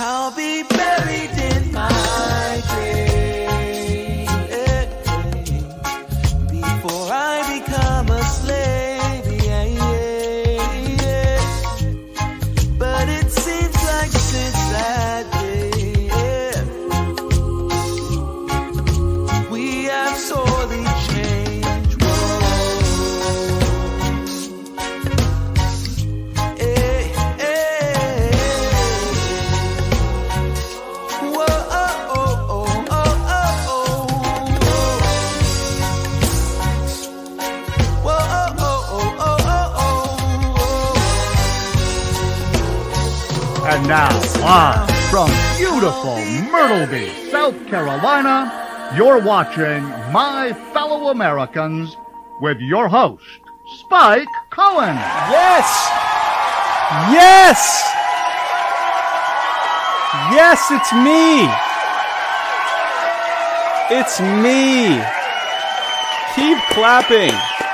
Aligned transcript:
I'll 0.00 0.30
be 0.30 0.62
buried 0.62 0.97
you're 48.96 49.20
watching 49.20 49.82
My 50.12 50.52
Fellow 50.72 51.10
Americans 51.10 51.96
with 52.40 52.58
your 52.60 52.88
host, 52.88 53.24
Spike 53.80 54.28
Cohen. 54.50 54.96
Yes! 55.30 55.66
Yes! 57.12 57.84
Yes, 60.32 60.70
it's 60.70 60.92
me! 60.92 61.48
It's 63.90 64.20
me! 64.20 65.00
Keep 66.34 66.58
clapping! 66.74 67.67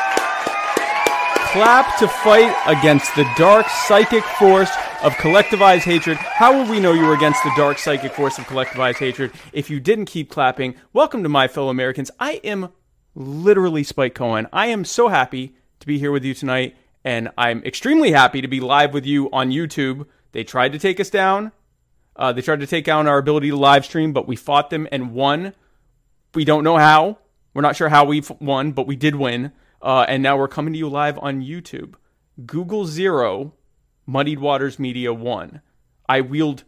Clap 1.54 1.98
to 2.00 2.08
fight 2.08 2.52
against 2.66 3.14
the 3.14 3.22
dark 3.36 3.68
psychic 3.68 4.24
force 4.24 4.72
of 5.04 5.12
collectivized 5.12 5.84
hatred. 5.84 6.16
How 6.16 6.58
would 6.58 6.68
we 6.68 6.80
know 6.80 6.94
you 6.94 7.06
were 7.06 7.14
against 7.14 7.44
the 7.44 7.52
dark 7.56 7.78
psychic 7.78 8.10
force 8.10 8.38
of 8.38 8.44
collectivized 8.46 8.96
hatred 8.96 9.30
if 9.52 9.70
you 9.70 9.78
didn't 9.78 10.06
keep 10.06 10.30
clapping? 10.30 10.74
Welcome 10.92 11.22
to 11.22 11.28
my 11.28 11.46
fellow 11.46 11.68
Americans. 11.68 12.10
I 12.18 12.40
am 12.42 12.72
literally 13.14 13.84
Spike 13.84 14.16
Cohen. 14.16 14.48
I 14.52 14.66
am 14.66 14.84
so 14.84 15.06
happy 15.06 15.54
to 15.78 15.86
be 15.86 15.96
here 15.96 16.10
with 16.10 16.24
you 16.24 16.34
tonight, 16.34 16.74
and 17.04 17.30
I'm 17.38 17.62
extremely 17.62 18.10
happy 18.10 18.40
to 18.40 18.48
be 18.48 18.58
live 18.58 18.92
with 18.92 19.06
you 19.06 19.30
on 19.30 19.52
YouTube. 19.52 20.08
They 20.32 20.42
tried 20.42 20.72
to 20.72 20.80
take 20.80 20.98
us 20.98 21.08
down. 21.08 21.52
Uh, 22.16 22.32
they 22.32 22.42
tried 22.42 22.60
to 22.60 22.66
take 22.66 22.84
down 22.84 23.06
our 23.06 23.18
ability 23.18 23.50
to 23.50 23.56
live 23.56 23.84
stream, 23.84 24.12
but 24.12 24.26
we 24.26 24.34
fought 24.34 24.70
them 24.70 24.88
and 24.90 25.12
won. 25.12 25.54
We 26.34 26.44
don't 26.44 26.64
know 26.64 26.78
how. 26.78 27.18
We're 27.54 27.62
not 27.62 27.76
sure 27.76 27.90
how 27.90 28.06
we 28.06 28.24
won, 28.40 28.72
but 28.72 28.88
we 28.88 28.96
did 28.96 29.14
win. 29.14 29.52
Uh, 29.84 30.06
and 30.08 30.22
now 30.22 30.34
we're 30.34 30.48
coming 30.48 30.72
to 30.72 30.78
you 30.78 30.88
live 30.88 31.18
on 31.18 31.42
YouTube. 31.42 31.94
Google 32.46 32.86
zero, 32.86 33.52
Muddied 34.06 34.38
Waters 34.38 34.78
Media 34.78 35.12
one. 35.12 35.60
I 36.08 36.22
wield 36.22 36.64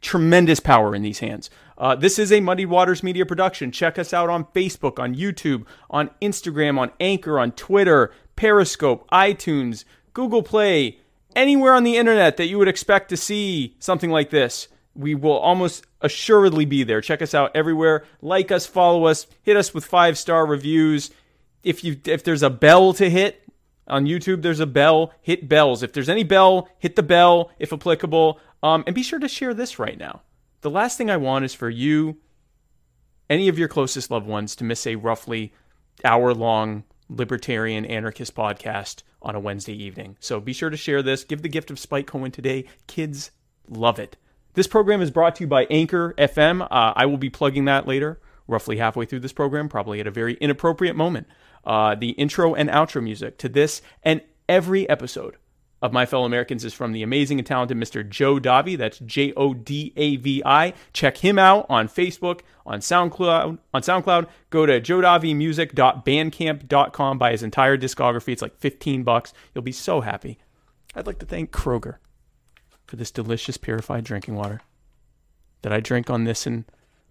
tremendous 0.00 0.58
power 0.58 0.94
in 0.94 1.02
these 1.02 1.18
hands. 1.18 1.50
Uh, 1.76 1.94
this 1.94 2.18
is 2.18 2.32
a 2.32 2.40
Muddied 2.40 2.70
Waters 2.70 3.02
Media 3.02 3.26
production. 3.26 3.70
Check 3.70 3.98
us 3.98 4.14
out 4.14 4.30
on 4.30 4.46
Facebook, 4.46 4.98
on 4.98 5.14
YouTube, 5.14 5.66
on 5.90 6.10
Instagram, 6.22 6.78
on 6.78 6.90
Anchor, 6.98 7.38
on 7.38 7.52
Twitter, 7.52 8.12
Periscope, 8.34 9.06
iTunes, 9.10 9.84
Google 10.14 10.42
Play, 10.42 10.98
anywhere 11.36 11.74
on 11.74 11.84
the 11.84 11.98
internet 11.98 12.38
that 12.38 12.46
you 12.46 12.56
would 12.56 12.66
expect 12.66 13.10
to 13.10 13.16
see 13.18 13.76
something 13.78 14.10
like 14.10 14.30
this. 14.30 14.68
We 14.94 15.14
will 15.14 15.36
almost 15.36 15.84
assuredly 16.00 16.64
be 16.64 16.82
there. 16.82 17.02
Check 17.02 17.20
us 17.20 17.34
out 17.34 17.54
everywhere. 17.54 18.06
Like 18.22 18.50
us, 18.50 18.64
follow 18.64 19.04
us, 19.04 19.26
hit 19.42 19.56
us 19.56 19.74
with 19.74 19.84
five 19.84 20.16
star 20.16 20.46
reviews. 20.46 21.10
If 21.68 21.84
you 21.84 22.00
if 22.04 22.24
there's 22.24 22.42
a 22.42 22.50
bell 22.50 22.92
to 22.94 23.10
hit, 23.10 23.48
on 23.88 24.04
YouTube, 24.04 24.42
there's 24.42 24.60
a 24.60 24.66
bell. 24.66 25.12
Hit 25.22 25.48
bells. 25.48 25.82
If 25.82 25.92
there's 25.92 26.08
any 26.08 26.22
bell, 26.24 26.68
hit 26.78 26.94
the 26.94 27.02
bell 27.02 27.50
if 27.58 27.72
applicable. 27.72 28.38
Um, 28.62 28.84
and 28.86 28.94
be 28.94 29.02
sure 29.02 29.18
to 29.18 29.28
share 29.28 29.54
this 29.54 29.78
right 29.78 29.98
now. 29.98 30.22
The 30.60 30.70
last 30.70 30.98
thing 30.98 31.10
I 31.10 31.16
want 31.16 31.44
is 31.44 31.54
for 31.54 31.70
you, 31.70 32.18
any 33.30 33.48
of 33.48 33.58
your 33.58 33.68
closest 33.68 34.10
loved 34.10 34.26
ones, 34.26 34.54
to 34.56 34.64
miss 34.64 34.86
a 34.86 34.96
roughly 34.96 35.52
hour 36.04 36.34
long 36.34 36.84
libertarian 37.08 37.84
anarchist 37.86 38.34
podcast 38.34 39.02
on 39.22 39.34
a 39.34 39.40
Wednesday 39.40 39.74
evening. 39.74 40.16
So 40.20 40.40
be 40.40 40.52
sure 40.52 40.70
to 40.70 40.76
share 40.76 41.02
this. 41.02 41.24
Give 41.24 41.42
the 41.42 41.48
gift 41.48 41.70
of 41.70 41.78
Spike 41.78 42.06
Cohen 42.06 42.30
today. 42.30 42.66
Kids 42.86 43.30
love 43.68 43.98
it. 43.98 44.16
This 44.54 44.66
program 44.66 45.00
is 45.00 45.10
brought 45.10 45.36
to 45.36 45.44
you 45.44 45.48
by 45.48 45.66
Anchor 45.70 46.14
FM. 46.18 46.62
Uh, 46.62 46.92
I 46.96 47.06
will 47.06 47.16
be 47.16 47.30
plugging 47.30 47.66
that 47.66 47.86
later, 47.86 48.20
roughly 48.46 48.78
halfway 48.78 49.06
through 49.06 49.20
this 49.20 49.32
program, 49.32 49.68
probably 49.68 50.00
at 50.00 50.06
a 50.06 50.10
very 50.10 50.34
inappropriate 50.34 50.96
moment. 50.96 51.28
Uh, 51.64 51.94
the 51.94 52.10
intro 52.10 52.54
and 52.54 52.70
outro 52.70 53.02
music 53.02 53.38
to 53.38 53.48
this 53.48 53.82
and 54.02 54.22
every 54.48 54.88
episode 54.88 55.36
of 55.80 55.92
My 55.92 56.06
Fellow 56.06 56.24
Americans 56.24 56.64
is 56.64 56.74
from 56.74 56.90
the 56.92 57.02
amazing 57.02 57.38
and 57.38 57.46
talented 57.46 57.76
Mr. 57.76 58.08
Joe 58.08 58.38
Davi. 58.38 58.76
That's 58.76 58.98
J 59.00 59.32
O 59.34 59.52
D 59.54 59.92
A 59.96 60.14
V 60.16 60.42
I. 60.44 60.74
Check 60.92 61.18
him 61.18 61.38
out 61.38 61.66
on 61.68 61.86
Facebook, 61.88 62.40
on 62.66 62.80
SoundCloud. 62.80 63.58
On 63.72 63.82
SoundCloud, 63.82 64.26
go 64.50 64.66
to 64.66 64.80
joedavimusic.bandcamp.com. 64.80 67.18
Buy 67.18 67.30
his 67.32 67.44
entire 67.44 67.76
discography. 67.76 68.32
It's 68.32 68.42
like 68.42 68.58
15 68.58 69.04
bucks. 69.04 69.32
You'll 69.54 69.62
be 69.62 69.72
so 69.72 70.00
happy. 70.00 70.38
I'd 70.94 71.06
like 71.06 71.18
to 71.20 71.26
thank 71.26 71.52
Kroger 71.52 71.96
for 72.86 72.96
this 72.96 73.10
delicious 73.10 73.56
purified 73.56 74.04
drinking 74.04 74.34
water 74.34 74.60
that 75.62 75.72
I 75.72 75.80
drink 75.80 76.10
on 76.10 76.24
this 76.24 76.46
in 76.46 76.66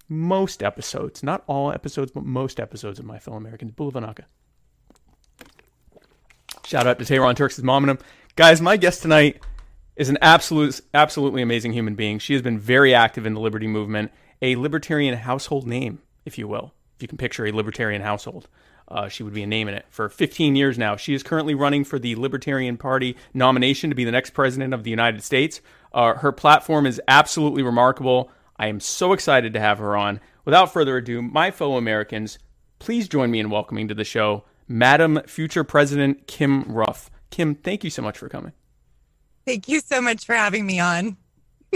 most 0.08 0.62
episodes. 0.62 1.22
Not 1.22 1.44
all 1.46 1.72
episodes, 1.72 2.12
but 2.12 2.24
most 2.24 2.58
episodes 2.58 2.98
of 2.98 3.04
My 3.04 3.18
Fellow 3.18 3.36
Americans. 3.36 3.72
Bulavanaka. 3.72 4.24
Shout 6.64 6.86
out 6.86 6.98
to 6.98 7.04
Tehran 7.04 7.34
Turks' 7.34 7.58
mom 7.62 7.84
and 7.84 7.92
him. 7.92 7.98
Guys, 8.36 8.60
my 8.60 8.76
guest 8.76 9.02
tonight 9.02 9.42
is 9.96 10.08
an 10.08 10.18
absolute, 10.22 10.80
absolutely 10.94 11.42
amazing 11.42 11.72
human 11.72 11.94
being. 11.94 12.18
She 12.18 12.34
has 12.34 12.42
been 12.42 12.58
very 12.58 12.94
active 12.94 13.26
in 13.26 13.34
the 13.34 13.40
liberty 13.40 13.66
movement, 13.66 14.12
a 14.40 14.56
libertarian 14.56 15.16
household 15.16 15.66
name, 15.66 16.00
if 16.24 16.38
you 16.38 16.46
will. 16.46 16.72
If 16.96 17.02
you 17.02 17.08
can 17.08 17.18
picture 17.18 17.46
a 17.46 17.52
libertarian 17.52 18.02
household, 18.02 18.48
uh, 18.88 19.08
she 19.08 19.22
would 19.22 19.34
be 19.34 19.42
a 19.42 19.46
name 19.46 19.68
in 19.68 19.74
it. 19.74 19.86
For 19.90 20.08
15 20.08 20.56
years 20.56 20.78
now, 20.78 20.96
she 20.96 21.14
is 21.14 21.22
currently 21.22 21.54
running 21.54 21.84
for 21.84 21.98
the 21.98 22.14
Libertarian 22.16 22.76
Party 22.76 23.16
nomination 23.34 23.90
to 23.90 23.96
be 23.96 24.04
the 24.04 24.12
next 24.12 24.30
president 24.30 24.72
of 24.72 24.84
the 24.84 24.90
United 24.90 25.22
States. 25.22 25.60
Uh, 25.92 26.14
her 26.14 26.32
platform 26.32 26.86
is 26.86 27.00
absolutely 27.08 27.62
remarkable. 27.62 28.30
I 28.58 28.66
am 28.66 28.80
so 28.80 29.12
excited 29.12 29.52
to 29.52 29.60
have 29.60 29.78
her 29.78 29.96
on. 29.96 30.20
Without 30.44 30.72
further 30.72 30.96
ado, 30.96 31.22
my 31.22 31.50
fellow 31.50 31.76
Americans, 31.76 32.38
please 32.78 33.08
join 33.08 33.30
me 33.30 33.40
in 33.40 33.50
welcoming 33.50 33.88
to 33.88 33.94
the 33.94 34.04
show 34.04 34.44
Madam 34.66 35.20
Future 35.26 35.64
President 35.64 36.26
Kim 36.26 36.64
Ruff. 36.64 37.10
Kim, 37.30 37.54
thank 37.54 37.84
you 37.84 37.90
so 37.90 38.02
much 38.02 38.18
for 38.18 38.28
coming. 38.28 38.52
Thank 39.46 39.68
you 39.68 39.80
so 39.80 40.02
much 40.02 40.26
for 40.26 40.34
having 40.34 40.66
me 40.66 40.80
on. 40.80 41.16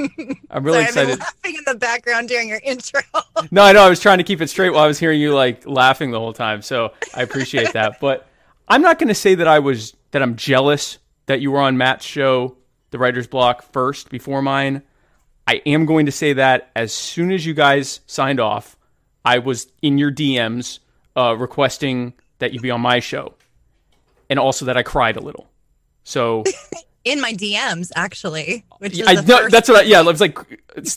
I'm 0.51 0.65
really 0.65 0.79
Sorry, 0.79 0.85
excited. 0.85 1.13
I've 1.13 1.19
been 1.19 1.19
laughing 1.19 1.55
in 1.57 1.65
the 1.67 1.79
background 1.79 2.29
during 2.29 2.49
your 2.49 2.61
intro. 2.63 3.01
No, 3.51 3.63
I 3.63 3.73
know 3.73 3.83
I 3.83 3.89
was 3.89 3.99
trying 3.99 4.19
to 4.19 4.25
keep 4.25 4.41
it 4.41 4.49
straight 4.49 4.71
while 4.71 4.85
I 4.85 4.87
was 4.87 4.99
hearing 4.99 5.21
you 5.21 5.35
like 5.35 5.67
laughing 5.67 6.11
the 6.11 6.19
whole 6.21 6.33
time. 6.33 6.63
So 6.63 6.93
I 7.15 7.23
appreciate 7.23 7.73
that. 7.73 7.99
But 8.01 8.27
I'm 8.69 8.83
not 8.83 8.99
going 8.99 9.09
to 9.09 9.15
say 9.15 9.35
that 9.35 9.49
I 9.49 9.59
was 9.59 9.97
that 10.13 10.23
I'm 10.23 10.37
jealous 10.37 10.99
that 11.27 11.41
you 11.41 11.51
were 11.51 11.59
on 11.59 11.77
Matt's 11.77 12.05
show, 12.05 12.57
The 12.91 12.99
Writer's 12.99 13.27
Block, 13.27 13.73
first 13.73 14.11
before 14.11 14.43
mine. 14.43 14.83
I 15.47 15.63
am 15.67 15.87
going 15.87 16.07
to 16.07 16.13
say 16.13 16.35
that 16.35 16.71
as 16.77 16.93
soon 16.93 17.33
as 17.33 17.45
you 17.45 17.55
guys 17.55 18.01
signed 18.07 18.41
off, 18.41 18.77
I 19.25 19.39
was 19.39 19.67
in 19.83 19.99
your 19.99 20.13
DMs 20.13 20.79
uh, 21.17 21.37
requesting 21.37 22.15
that 22.39 22.53
you 22.53 22.61
be 22.61 22.71
on 22.71 22.81
my 22.81 23.01
show, 23.01 23.35
and 24.31 24.39
also 24.39 24.65
that 24.67 24.77
I 24.77 24.83
cried 24.83 25.17
a 25.17 25.21
little. 25.21 25.49
So 26.05 26.45
in 27.05 27.21
my 27.21 27.33
DMs, 27.33 27.91
actually, 27.95 28.65
which 28.79 28.99
is 28.99 29.07
I 29.07 29.17
first 29.17 29.51
that's 29.53 29.69
what. 29.69 29.81
I, 29.81 29.83
yeah, 29.83 30.01
it 30.01 30.07
was 30.07 30.21
like 30.21 30.39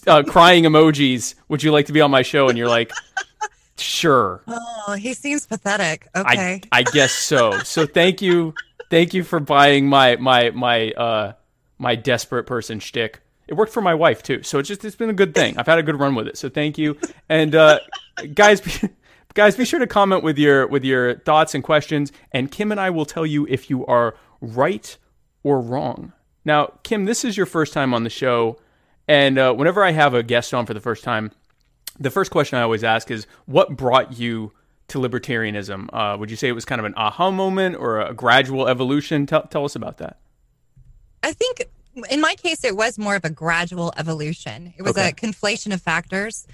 uh, 0.07 0.23
crying 0.23 0.63
emojis. 0.63 1.35
Would 1.49 1.63
you 1.63 1.71
like 1.71 1.87
to 1.87 1.93
be 1.93 2.01
on 2.01 2.11
my 2.11 2.21
show? 2.21 2.49
And 2.49 2.57
you're 2.57 2.69
like, 2.69 2.91
sure. 3.77 4.43
Oh, 4.47 4.93
he 4.93 5.13
seems 5.13 5.45
pathetic. 5.45 6.07
Okay. 6.15 6.61
I 6.71 6.79
I 6.79 6.83
guess 6.83 7.11
so. 7.11 7.59
So 7.59 7.85
thank 7.85 8.21
you, 8.21 8.53
thank 8.89 9.13
you 9.13 9.23
for 9.23 9.39
buying 9.39 9.87
my 9.87 10.15
my 10.17 10.51
my 10.51 10.91
uh 10.91 11.33
my 11.77 11.95
desperate 11.95 12.45
person 12.45 12.79
shtick. 12.79 13.21
It 13.47 13.53
worked 13.53 13.71
for 13.71 13.81
my 13.81 13.93
wife 13.93 14.23
too, 14.23 14.43
so 14.43 14.59
it's 14.59 14.67
just 14.67 14.83
it's 14.83 14.95
been 14.95 15.09
a 15.09 15.13
good 15.13 15.35
thing. 15.35 15.57
I've 15.57 15.67
had 15.67 15.77
a 15.77 15.83
good 15.83 15.99
run 15.99 16.15
with 16.15 16.27
it, 16.27 16.37
so 16.37 16.49
thank 16.49 16.77
you. 16.77 16.97
And 17.29 17.53
uh, 17.53 17.79
guys, 18.33 18.61
be, 18.61 18.71
guys, 19.33 19.55
be 19.55 19.65
sure 19.65 19.79
to 19.79 19.87
comment 19.87 20.23
with 20.23 20.37
your 20.37 20.67
with 20.67 20.83
your 20.83 21.19
thoughts 21.19 21.53
and 21.53 21.63
questions, 21.63 22.11
and 22.31 22.51
Kim 22.51 22.71
and 22.71 22.79
I 22.79 22.89
will 22.89 23.05
tell 23.05 23.25
you 23.25 23.45
if 23.47 23.69
you 23.69 23.85
are 23.85 24.15
right 24.41 24.97
or 25.43 25.61
wrong. 25.61 26.13
Now, 26.43 26.73
Kim, 26.83 27.05
this 27.05 27.23
is 27.23 27.37
your 27.37 27.45
first 27.45 27.73
time 27.73 27.93
on 27.93 28.03
the 28.03 28.09
show, 28.09 28.57
and 29.07 29.37
uh, 29.37 29.53
whenever 29.53 29.83
I 29.83 29.91
have 29.91 30.13
a 30.13 30.23
guest 30.23 30.53
on 30.53 30.65
for 30.65 30.73
the 30.73 30.79
first 30.79 31.03
time, 31.03 31.31
the 31.99 32.11
first 32.11 32.31
question 32.31 32.57
I 32.57 32.61
always 32.61 32.83
ask 32.83 33.09
is, 33.11 33.27
what 33.45 33.75
brought 33.75 34.17
you 34.17 34.51
to 34.89 34.99
libertarianism? 34.99 35.89
Uh, 35.91 36.17
would 36.17 36.29
you 36.29 36.37
say 36.37 36.47
it 36.47 36.53
was 36.53 36.65
kind 36.65 36.79
of 36.79 36.85
an 36.85 36.93
aha 36.95 37.31
moment 37.31 37.75
or 37.75 38.01
a 38.01 38.13
gradual 38.13 38.67
evolution? 38.67 39.25
Tell, 39.25 39.43
tell 39.43 39.65
us 39.65 39.75
about 39.75 39.97
that. 39.97 40.19
I 41.23 41.33
think 41.33 41.63
in 42.09 42.21
my 42.21 42.35
case, 42.35 42.63
it 42.63 42.75
was 42.75 42.97
more 42.97 43.15
of 43.15 43.25
a 43.25 43.29
gradual 43.29 43.93
evolution. 43.97 44.73
It 44.77 44.81
was 44.83 44.97
Okay. 44.97 45.09
a 45.09 45.11
conflation 45.13 45.73
of 45.73 45.81
factors. 45.81 46.45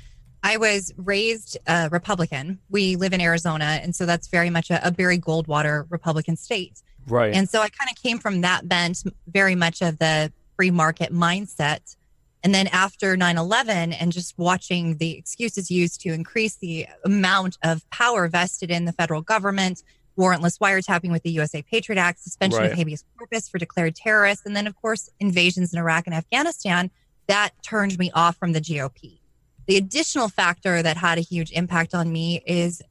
I 0.44 0.58
was 0.58 0.92
raised 0.98 1.58
a 1.68 1.90
Republican. 1.92 2.60
We 2.70 2.96
live 2.96 3.14
in 3.14 3.22
Arizona, 3.22 3.80
and 3.84 3.96
so 3.96 4.06
that's 4.06 4.28
very 4.28 4.50
much 4.50 4.72
a, 4.72 4.86
a 4.88 4.92
Barry 4.92 5.20
Goldwater 5.20 5.86
Republican 5.90 6.36
state. 6.36 6.82
Right. 7.08 7.34
And 7.34 7.50
so 7.50 7.60
I 7.62 7.70
kind 7.70 7.90
of 7.92 8.02
came 8.02 8.18
from 8.18 8.42
that 8.42 8.68
bent, 8.68 9.04
very 9.28 9.56
much 9.56 9.82
of 9.82 10.00
the 10.00 10.32
free 10.56 10.72
market 10.72 11.14
mindset. 11.14 11.96
And 12.44 12.56
then 12.56 12.68
after 12.68 13.16
9 13.16 13.38
11 13.38 13.94
and 13.94 14.12
just 14.12 14.36
watching 14.38 14.98
the 14.98 15.16
excuses 15.16 15.70
used 15.70 16.02
to 16.02 16.10
increase 16.14 16.56
the 16.56 16.88
amount 17.06 17.60
of 17.64 17.88
power 17.92 18.28
vested 18.28 18.72
in 18.72 18.86
the 18.86 18.94
federal 18.94 19.22
government, 19.22 19.84
warrantless 20.18 20.60
wiretapping 20.60 21.12
with 21.12 21.24
the 21.24 21.32
USA 21.32 21.62
Patriot 21.62 22.00
Act, 22.00 22.20
suspension 22.20 22.60
Right. 22.62 22.72
of 22.72 22.78
habeas 22.78 23.04
corpus 23.18 23.48
for 23.50 23.58
declared 23.58 23.96
terrorists, 23.96 24.46
and 24.46 24.56
then, 24.56 24.68
of 24.68 24.76
course, 24.82 25.10
invasions 25.20 25.74
in 25.74 25.80
Iraq 25.80 26.06
and 26.08 26.14
Afghanistan, 26.16 26.92
that 27.28 27.52
turned 27.64 27.98
me 27.98 28.12
off 28.14 28.36
from 28.38 28.52
the 28.52 28.60
GOP. 28.62 29.20
The 29.68 29.78
additional 29.78 30.28
factor 30.28 30.82
that 30.82 30.98
had 30.98 31.18
a 31.18 31.22
huge 31.22 31.52
impact 31.52 31.94
on 31.96 32.12
me 32.12 32.42
is 32.46 32.82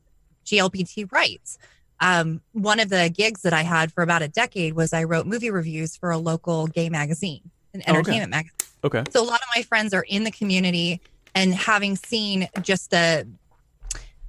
GLBT 0.47 1.11
rights. 1.13 1.59
Um, 2.01 2.41
one 2.53 2.81
of 2.81 2.89
the 2.89 3.11
gigs 3.15 3.43
that 3.43 3.53
I 3.53 3.63
had 3.63 3.93
for 3.93 4.03
about 4.03 4.23
a 4.23 4.29
decade 4.29 4.73
was 4.75 4.93
I 4.95 5.05
wrote 5.05 5.27
movie 5.27 5.51
reviews 5.51 5.97
for 5.97 6.11
a 6.11 6.17
local 6.19 6.67
gay 6.67 6.89
magazine, 6.89 7.51
an 7.75 7.83
Oh, 7.87 7.91
okay. 7.91 7.99
entertainment 7.99 8.31
magazine. 8.31 8.57
okay. 8.85 9.05
So 9.11 9.23
a 9.23 9.27
lot 9.27 9.41
of 9.43 9.47
my 9.55 9.63
friends 9.63 9.93
are 9.93 10.05
in 10.09 10.25
the 10.25 10.31
community 10.31 11.01
and 11.35 11.53
having 11.55 11.97
seen 11.97 12.49
just 12.63 12.91
the 12.91 13.29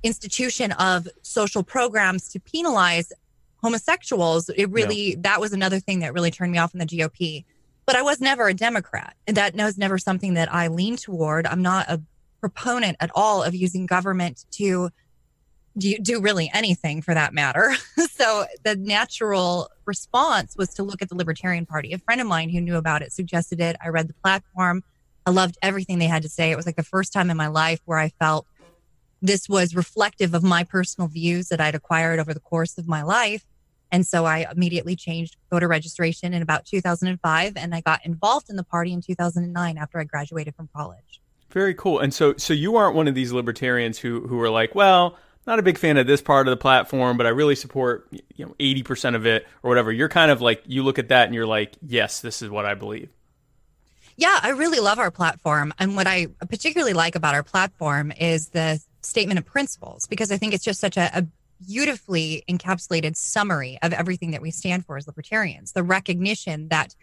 institution 0.04 0.72
of 0.74 1.08
social 1.22 1.64
programs 1.64 2.28
to 2.30 2.40
penalize 2.40 3.12
homosexuals, 3.62 4.50
it 4.50 4.70
really 4.70 5.16
that 5.16 5.40
was 5.40 5.54
another 5.54 5.80
thing 5.80 6.00
that 6.00 6.14
really 6.14 6.32
turned 6.32 6.52
me 6.52 6.58
off 6.58 6.74
in 6.74 6.80
the 6.80 6.86
GOP. 6.86 7.46
But 7.86 7.96
I 7.96 8.02
was 8.02 8.22
never 8.22 8.48
a 8.48 8.54
Democrat. 8.54 9.16
And 9.28 9.38
that 9.38 9.56
was 9.56 9.78
never 9.78 9.98
something 9.98 10.36
that 10.36 10.54
I 10.54 10.68
leaned 10.68 11.00
toward. 11.00 11.46
I'm 11.48 11.62
not 11.62 11.90
a 11.90 12.02
proponent 12.40 12.98
at 13.00 13.12
all 13.16 13.44
of 13.44 13.54
using 13.56 13.86
government 13.86 14.46
to 14.52 14.90
do, 15.78 15.98
do 16.00 16.22
really 16.22 16.50
anything 16.54 17.02
for 17.02 17.14
that 17.14 17.34
matter. 17.34 17.74
so 18.12 18.46
the 18.64 18.76
natural 18.76 19.70
response 19.86 20.56
was 20.58 20.70
to 20.76 20.84
look 20.84 21.02
at 21.02 21.10
the 21.10 21.16
Libertarian 21.16 21.66
Party. 21.66 21.94
A 21.94 21.98
friend 21.98 22.20
of 22.20 22.28
mine 22.28 22.50
who 22.50 22.62
knew 22.62 22.76
about 22.76 23.02
it 23.02 23.12
suggested 23.12 23.60
it. 23.60 23.76
I 23.84 23.90
read 23.90 24.08
the 24.08 24.14
platform. 24.14 24.84
I 25.26 25.32
loved 25.32 25.58
everything 25.62 26.00
they 26.00 26.08
had 26.08 26.24
to 26.24 26.30
say. 26.30 26.52
It 26.52 26.58
was 26.58 26.66
like 26.66 26.76
the 26.76 26.84
first 26.84 27.14
time 27.14 27.30
in 27.30 27.38
my 27.38 27.48
life 27.48 27.80
where 27.86 28.00
I 28.00 28.10
felt 28.10 28.46
this 29.22 29.48
was 29.48 29.76
reflective 29.76 30.34
of 30.34 30.44
my 30.44 30.64
personal 30.64 31.08
views 31.08 31.50
that 31.50 31.62
I'd 31.62 31.76
acquired 31.76 32.20
over 32.20 32.34
the 32.34 32.40
course 32.40 32.78
of 32.78 32.88
my 32.88 33.04
life. 33.04 33.46
And 33.92 34.08
so 34.08 34.26
I 34.26 34.48
immediately 34.52 34.96
changed 34.96 35.36
voter 35.50 35.68
registration 35.68 36.34
in 36.34 36.42
about 36.42 36.66
2005 36.66 37.58
and 37.58 37.76
I 37.76 37.82
got 37.82 38.06
involved 38.06 38.50
in 38.50 38.56
the 38.56 38.64
party 38.64 38.94
in 38.94 39.02
2009 39.02 39.78
after 39.78 40.00
I 40.00 40.06
graduated 40.06 40.56
from 40.56 40.70
college. 40.74 41.22
Very 41.52 41.74
cool. 41.74 42.00
And 42.00 42.14
so, 42.14 42.36
so 42.38 42.54
you 42.54 42.78
aren't 42.78 42.96
one 42.96 43.08
of 43.08 43.16
these 43.16 43.34
libertarians 43.34 44.00
who 44.00 44.26
who 44.28 44.40
are 44.40 44.50
like, 44.50 44.74
well, 44.74 45.18
not 45.46 45.60
a 45.60 45.64
big 45.64 45.78
fan 45.78 45.98
of 45.98 46.08
this 46.08 46.22
part 46.22 46.48
of 46.48 46.52
the 46.52 46.58
platform, 46.58 47.18
but 47.18 47.26
I 47.26 47.30
really 47.30 47.56
support 47.56 48.08
you 48.12 48.46
know 48.46 48.56
eighty 48.60 48.84
percent 48.84 49.18
of 49.18 49.26
it 49.26 49.46
or 49.62 49.70
whatever. 49.70 49.92
You're 49.92 50.10
kind 50.10 50.32
of 50.32 50.40
like 50.40 50.64
you 50.66 50.84
look 50.84 50.98
at 50.98 51.10
that 51.10 51.26
and 51.26 51.36
you're 51.36 51.46
like, 51.48 51.76
yes, 51.86 52.22
this 52.22 52.42
is 52.42 52.50
what 52.50 52.66
I 52.66 52.76
believe. 52.76 53.10
Yeah, 54.16 54.40
I 54.42 54.50
really 54.50 54.80
love 54.80 55.00
our 55.00 55.12
platform. 55.12 55.74
And 55.80 55.96
what 55.96 56.08
I 56.08 56.28
particularly 56.48 56.94
like 56.94 57.16
about 57.16 57.34
our 57.34 57.44
platform 57.44 58.12
is 58.12 58.50
the 58.50 58.80
statement 59.02 59.40
of 59.40 59.46
principles, 59.46 60.08
because 60.08 60.32
I 60.32 60.38
think 60.38 60.54
it's 60.54 60.64
just 60.64 60.80
such 60.80 60.98
a, 60.98 61.10
a 61.18 61.26
beautifully 61.66 62.44
encapsulated 62.50 63.16
summary 63.16 63.78
of 63.82 63.94
everything 63.94 64.32
that 64.32 64.42
we 64.42 64.52
stand 64.52 64.86
for 64.86 64.98
as 64.98 65.08
libertarians. 65.08 65.74
The 65.74 65.84
recognition 65.84 66.70
that 66.70 66.96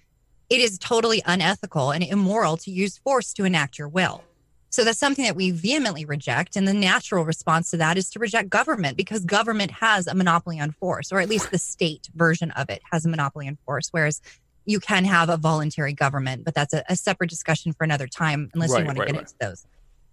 it 0.51 0.61
is 0.61 0.79
totally 0.79 1.23
unethical 1.27 1.91
and 1.91 2.03
immoral 2.03 2.57
to 2.59 2.71
use 2.71 2.99
force 2.99 3.33
to 3.35 3.45
enact 3.45 3.79
your 3.79 3.89
will. 3.89 4.25
So 4.71 4.85
that's 4.85 4.99
something 4.99 5.25
that 5.25 5.37
we 5.37 5.51
vehemently 5.51 6.05
reject. 6.05 6.57
And 6.57 6.69
the 6.69 6.75
natural 6.75 7.25
response 7.25 7.71
to 7.71 7.79
that 7.79 7.97
is 7.97 8.11
to 8.11 8.19
reject 8.19 8.51
government 8.51 8.97
because 8.97 9.25
government 9.25 9.71
has 9.71 10.07
a 10.07 10.15
monopoly 10.15 10.61
on 10.61 10.73
force, 10.73 11.11
or 11.11 11.21
at 11.21 11.29
least 11.29 11.51
the 11.51 11.59
state 11.59 12.09
version 12.15 12.51
of 12.53 12.69
it 12.69 12.83
has 12.91 13.07
a 13.07 13.09
monopoly 13.09 13.49
on 13.49 13.57
force. 13.65 13.89
Whereas 13.93 14.21
you 14.67 14.79
can 14.81 15.07
have 15.07 15.31
a 15.31 15.39
voluntary 15.39 15.95
government, 15.95 16.45
but 16.45 16.55
that's 16.55 16.75
a, 16.75 16.85
a 16.89 16.97
separate 16.97 17.31
discussion 17.31 17.73
for 17.73 17.85
another 17.85 18.07
time, 18.07 18.51
unless 18.53 18.71
Right, 18.71 18.81
you 18.81 18.87
want 18.87 18.99
to 18.99 19.07
get 19.07 19.13
right. 19.13 19.21
into 19.23 19.35
those. 19.41 19.67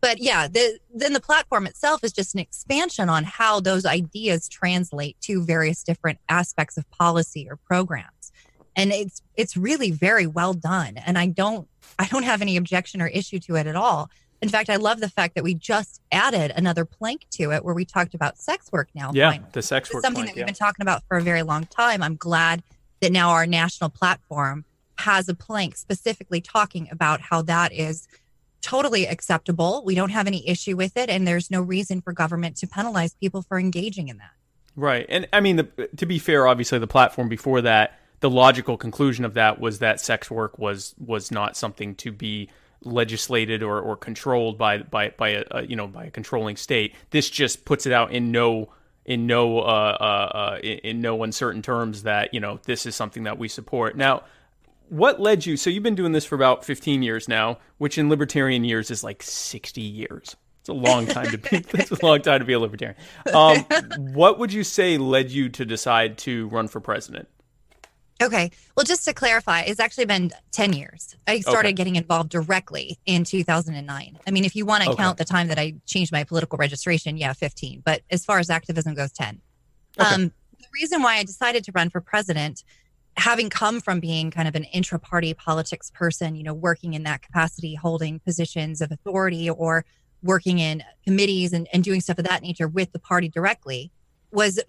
But 0.05 0.21
yeah, 0.21 0.47
the, 0.47 0.77
then 0.93 1.13
the 1.13 1.19
platform 1.19 1.65
itself 1.65 2.03
is 2.03 2.13
just 2.13 2.35
an 2.35 2.39
expansion 2.39 3.09
on 3.09 3.23
how 3.23 3.59
those 3.59 3.87
ideas 3.87 4.47
translate 4.47 5.19
to 5.21 5.43
various 5.43 5.81
different 5.81 6.19
aspects 6.29 6.77
of 6.77 6.87
policy 6.91 7.47
or 7.49 7.55
programs. 7.55 8.31
And 8.75 8.91
it's 8.91 9.23
it's 9.35 9.57
really 9.57 9.89
very 9.89 10.27
well 10.27 10.53
done. 10.53 10.97
And 10.97 11.17
I 11.17 11.25
don't 11.25 11.67
I 11.97 12.05
don't 12.05 12.21
have 12.21 12.43
any 12.43 12.55
objection 12.55 13.01
or 13.01 13.07
issue 13.07 13.39
to 13.39 13.55
it 13.55 13.65
at 13.65 13.75
all. 13.75 14.11
In 14.43 14.49
fact, 14.49 14.69
I 14.69 14.75
love 14.75 14.99
the 14.99 15.09
fact 15.09 15.33
that 15.33 15.43
we 15.43 15.55
just 15.55 16.01
added 16.11 16.53
another 16.55 16.85
plank 16.85 17.25
to 17.31 17.51
it 17.51 17.65
where 17.65 17.73
we 17.73 17.83
talked 17.83 18.13
about 18.13 18.37
sex 18.37 18.71
work 18.71 18.89
now. 18.93 19.09
Yeah, 19.11 19.31
finally. 19.31 19.49
the 19.53 19.63
sex 19.63 19.89
It's 19.89 19.95
work 19.95 20.03
something 20.03 20.25
plank, 20.25 20.35
that 20.35 20.35
we've 20.35 20.41
yeah. 20.41 20.45
been 20.45 20.53
talking 20.53 20.83
about 20.83 21.01
for 21.07 21.17
a 21.17 21.21
very 21.23 21.41
long 21.41 21.65
time. 21.65 22.03
I'm 22.03 22.15
glad 22.15 22.61
that 23.01 23.11
now 23.11 23.31
our 23.31 23.47
national 23.47 23.89
platform 23.89 24.65
has 24.99 25.27
a 25.29 25.33
plank 25.33 25.75
specifically 25.75 26.41
talking 26.41 26.89
about 26.91 27.21
how 27.21 27.41
that 27.41 27.73
is 27.73 28.07
totally 28.65 29.05
acceptable. 29.05 29.83
We 29.85 29.93
don't 29.93 30.09
have 30.09 30.25
any 30.25 30.47
issue 30.49 30.75
with 30.75 30.97
it, 30.97 31.07
and 31.07 31.27
there's 31.27 31.51
no 31.51 31.61
reason 31.61 32.01
for 32.01 32.13
government 32.13 32.57
to 32.57 32.67
penalize 32.67 33.13
people 33.13 33.43
for 33.43 33.59
engaging 33.59 34.07
in 34.07 34.17
that. 34.17 34.31
Right. 34.75 35.05
And 35.07 35.27
I 35.31 35.39
mean, 35.39 35.57
the, 35.57 35.89
to 35.97 36.07
be 36.07 36.17
fair, 36.17 36.47
obviously 36.47 36.79
the 36.79 36.87
platform 36.87 37.29
before 37.29 37.61
that, 37.61 37.99
the 38.21 38.29
logical 38.29 38.75
conclusion 38.75 39.23
of 39.23 39.35
that 39.35 39.59
was 39.59 39.79
that 39.79 40.01
sex 40.01 40.31
work 40.31 40.57
was 40.57 40.95
was 40.97 41.31
not 41.31 41.55
something 41.55 41.93
to 41.95 42.11
be 42.11 42.49
legislated 42.81 43.61
or, 43.61 43.79
or 43.79 43.95
controlled 43.95 44.57
by 44.57 44.79
by 44.79 45.09
by 45.09 45.29
a, 45.29 45.43
a 45.51 45.65
you 45.65 45.75
know 45.75 45.87
by 45.87 46.05
a 46.05 46.11
controlling 46.11 46.55
state. 46.55 46.95
This 47.11 47.29
just 47.29 47.65
puts 47.65 47.85
it 47.85 47.93
out 47.93 48.11
in 48.11 48.31
no 48.31 48.69
in 49.05 49.27
no 49.27 49.59
uh, 49.59 49.97
uh, 49.99 50.37
uh, 50.37 50.59
in, 50.63 50.77
in 50.79 51.01
no 51.01 51.21
uncertain 51.23 51.61
terms 51.61 52.03
that 52.03 52.33
you 52.33 52.39
know 52.39 52.59
this 52.63 52.87
is 52.87 52.95
something 52.95 53.23
that 53.23 53.37
we 53.37 53.47
support. 53.47 53.95
Now, 53.95 54.23
what 54.89 55.19
led 55.19 55.45
you? 55.45 55.57
So 55.57 55.69
you've 55.69 55.83
been 55.83 55.95
doing 55.95 56.11
this 56.11 56.25
for 56.25 56.35
about 56.35 56.65
15 56.65 57.03
years 57.03 57.27
now, 57.27 57.59
which 57.77 57.97
in 57.97 58.09
libertarian 58.09 58.63
years 58.63 58.91
is 58.91 59.03
like 59.03 59.23
60 59.23 59.81
years. 59.81 60.35
It's 60.61 60.69
a 60.69 60.73
long 60.73 61.05
time 61.05 61.31
to 61.31 61.37
be. 61.37 61.59
That's 61.71 61.91
a 61.91 62.05
long 62.05 62.21
time 62.21 62.39
to 62.39 62.45
be 62.45 62.53
a 62.53 62.59
libertarian. 62.59 62.97
Um, 63.33 63.59
what 64.13 64.39
would 64.39 64.51
you 64.51 64.63
say 64.63 64.97
led 64.97 65.29
you 65.31 65.49
to 65.49 65.65
decide 65.65 66.17
to 66.19 66.47
run 66.47 66.67
for 66.67 66.79
president? 66.79 67.27
Okay. 68.23 68.49
Well, 68.77 68.85
just 68.85 69.03
to 69.05 69.13
clarify, 69.13 69.61
it's 69.61 69.79
actually 69.79 70.05
been 70.05 70.31
10 70.53 70.73
years. 70.73 71.15
I 71.27 71.41
started 71.41 71.69
Okay. 71.69 71.73
getting 71.73 71.97
involved 71.97 72.29
directly 72.29 72.97
in 73.05 73.25
2009. 73.25 74.19
I 74.25 74.31
mean, 74.31 74.45
if 74.45 74.55
you 74.55 74.65
want 74.65 74.83
to 74.85 74.91
Okay. 74.91 75.03
count 75.03 75.17
the 75.17 75.25
time 75.25 75.49
that 75.49 75.59
I 75.59 75.75
changed 75.85 76.11
my 76.13 76.23
political 76.23 76.57
registration, 76.57 77.17
yeah, 77.17 77.33
15. 77.33 77.81
But 77.85 78.01
as 78.09 78.23
far 78.23 78.39
as 78.39 78.49
activism 78.49 78.93
goes, 78.93 79.11
10. 79.11 79.41
Okay. 79.99 80.15
Um, 80.15 80.31
the 80.57 80.65
reason 80.73 81.01
why 81.03 81.17
I 81.17 81.23
decided 81.23 81.65
to 81.65 81.73
run 81.73 81.89
for 81.89 81.99
president, 81.99 82.63
having 83.17 83.49
come 83.49 83.79
from 83.79 83.99
being 83.99 84.29
kind 84.31 84.47
of 84.47 84.55
an 84.55 84.65
intra 84.65 84.99
party 84.99 85.33
politics 85.33 85.89
person, 85.91 86.35
you 86.35 86.43
know, 86.43 86.53
working 86.53 86.93
in 86.93 87.03
that 87.03 87.21
capacity, 87.21 87.75
holding 87.75 88.19
positions 88.19 88.81
of 88.81 88.91
authority 88.91 89.49
or 89.49 89.85
working 90.21 90.59
in 90.59 90.83
committees 91.05 91.53
and, 91.53 91.67
and 91.71 91.83
doing 91.83 92.01
stuff 92.01 92.17
of 92.17 92.25
that 92.25 92.41
nature 92.41 92.67
with 92.67 92.91
the 92.91 92.99
party 92.99 93.29
directly, 93.29 93.91
was 94.31 94.59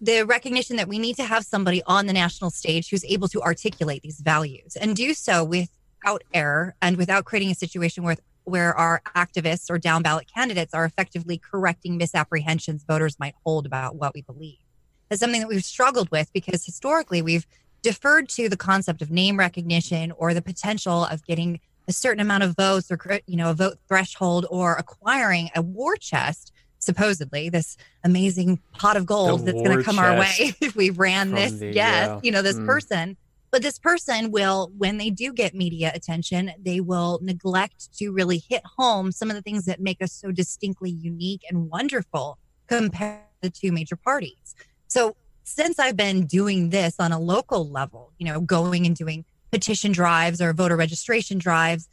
the 0.00 0.22
recognition 0.22 0.76
that 0.76 0.88
we 0.88 0.98
need 0.98 1.16
to 1.16 1.24
have 1.24 1.44
somebody 1.44 1.82
on 1.86 2.06
the 2.06 2.12
national 2.12 2.50
stage 2.50 2.90
who's 2.90 3.04
able 3.06 3.28
to 3.28 3.40
articulate 3.42 4.02
these 4.02 4.20
values 4.20 4.76
and 4.76 4.94
do 4.94 5.14
so 5.14 5.42
without 5.42 6.22
error 6.34 6.76
and 6.82 6.96
without 6.96 7.24
creating 7.24 7.50
a 7.50 7.54
situation 7.54 8.04
where 8.04 8.16
where 8.44 8.76
our 8.76 9.02
activists 9.16 9.68
or 9.68 9.76
down 9.76 10.02
ballot 10.02 10.32
candidates 10.32 10.72
are 10.72 10.84
effectively 10.84 11.36
correcting 11.36 11.96
misapprehensions 11.96 12.84
voters 12.84 13.18
might 13.18 13.34
hold 13.42 13.66
about 13.66 13.96
what 13.96 14.14
we 14.14 14.22
believe. 14.22 14.58
That's 15.08 15.18
something 15.18 15.40
that 15.40 15.48
we've 15.48 15.64
struggled 15.64 16.10
with 16.12 16.32
because 16.32 16.64
historically 16.64 17.22
we've 17.22 17.44
deferred 17.86 18.28
to 18.28 18.48
the 18.48 18.56
concept 18.56 19.00
of 19.00 19.12
name 19.12 19.38
recognition 19.38 20.10
or 20.18 20.34
the 20.34 20.42
potential 20.42 21.04
of 21.04 21.24
getting 21.24 21.60
a 21.86 21.92
certain 21.92 22.18
amount 22.18 22.42
of 22.42 22.56
votes 22.56 22.90
or 22.90 22.98
you 23.28 23.36
know 23.36 23.50
a 23.50 23.54
vote 23.54 23.78
threshold 23.86 24.44
or 24.50 24.74
acquiring 24.74 25.50
a 25.54 25.62
war 25.62 25.94
chest 25.94 26.50
supposedly 26.80 27.48
this 27.48 27.76
amazing 28.02 28.58
pot 28.72 28.96
of 28.96 29.06
gold 29.06 29.42
The 29.42 29.52
that's 29.52 29.62
going 29.62 29.78
to 29.78 29.84
come 29.84 30.00
our 30.00 30.18
way 30.18 30.34
if 30.60 30.74
we 30.74 30.90
ran 30.90 31.30
this 31.30 31.52
the, 31.52 31.66
yes 31.66 32.08
yeah. 32.08 32.20
you 32.24 32.32
know 32.32 32.42
this 32.42 32.56
Mm. 32.56 32.66
person 32.66 33.16
but 33.52 33.62
this 33.62 33.78
person 33.78 34.32
will 34.32 34.72
when 34.76 34.96
they 34.98 35.10
do 35.10 35.32
get 35.32 35.54
media 35.54 35.92
attention 35.94 36.50
they 36.60 36.80
will 36.80 37.20
neglect 37.22 37.96
to 37.98 38.10
really 38.10 38.38
hit 38.38 38.62
home 38.76 39.12
some 39.12 39.30
of 39.30 39.36
the 39.36 39.42
things 39.42 39.64
that 39.66 39.80
make 39.80 40.02
us 40.02 40.12
so 40.12 40.32
distinctly 40.32 40.90
unique 40.90 41.42
and 41.48 41.70
wonderful 41.70 42.36
compared 42.66 43.20
to 43.42 43.48
the 43.48 43.50
two 43.50 43.70
major 43.70 43.94
parties 43.94 44.56
so 44.88 45.14
since 45.46 45.78
i've 45.78 45.96
been 45.96 46.26
doing 46.26 46.70
this 46.70 46.96
on 46.98 47.12
a 47.12 47.18
local 47.18 47.68
level 47.68 48.12
you 48.18 48.26
know 48.26 48.40
going 48.40 48.84
and 48.84 48.96
doing 48.96 49.24
petition 49.50 49.92
drives 49.92 50.40
or 50.42 50.52
voter 50.52 50.76
registration 50.76 51.38
drives 51.38 51.88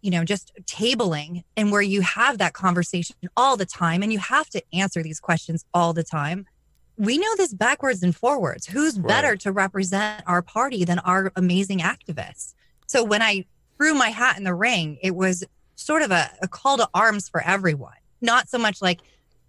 you 0.00 0.12
know, 0.12 0.24
just 0.24 0.52
tabling 0.64 1.42
and 1.56 1.72
where 1.72 1.82
you 1.82 2.02
have 2.02 2.38
that 2.38 2.52
conversation 2.52 3.16
all 3.36 3.56
the 3.56 3.66
time 3.66 4.00
and 4.00 4.12
you 4.12 4.18
have 4.20 4.48
to 4.50 4.62
answer 4.72 5.02
these 5.02 5.18
questions 5.18 5.64
all 5.74 5.92
the 5.92 6.04
time. 6.04 6.46
We 6.96 7.18
know 7.18 7.34
this 7.36 7.52
backwards 7.52 8.02
and 8.04 8.14
forwards. 8.14 8.66
Who's 8.66 8.96
Right. 8.96 9.08
better 9.08 9.36
to 9.38 9.50
represent 9.50 10.22
our 10.26 10.40
party 10.40 10.84
than 10.84 11.00
our 11.00 11.32
amazing 11.34 11.80
activists? 11.80 12.54
So 12.86 13.02
when 13.02 13.22
I 13.22 13.44
threw 13.76 13.92
my 13.94 14.10
hat 14.10 14.38
in 14.38 14.44
the 14.44 14.54
ring, 14.54 14.98
it 15.02 15.16
was 15.16 15.42
sort 15.74 16.02
of 16.02 16.12
a, 16.12 16.30
a 16.42 16.46
call 16.46 16.76
to 16.76 16.88
arms 16.94 17.28
for 17.28 17.42
everyone. 17.42 17.98
Not 18.20 18.48
so 18.48 18.56
much 18.58 18.80
like 18.80 19.00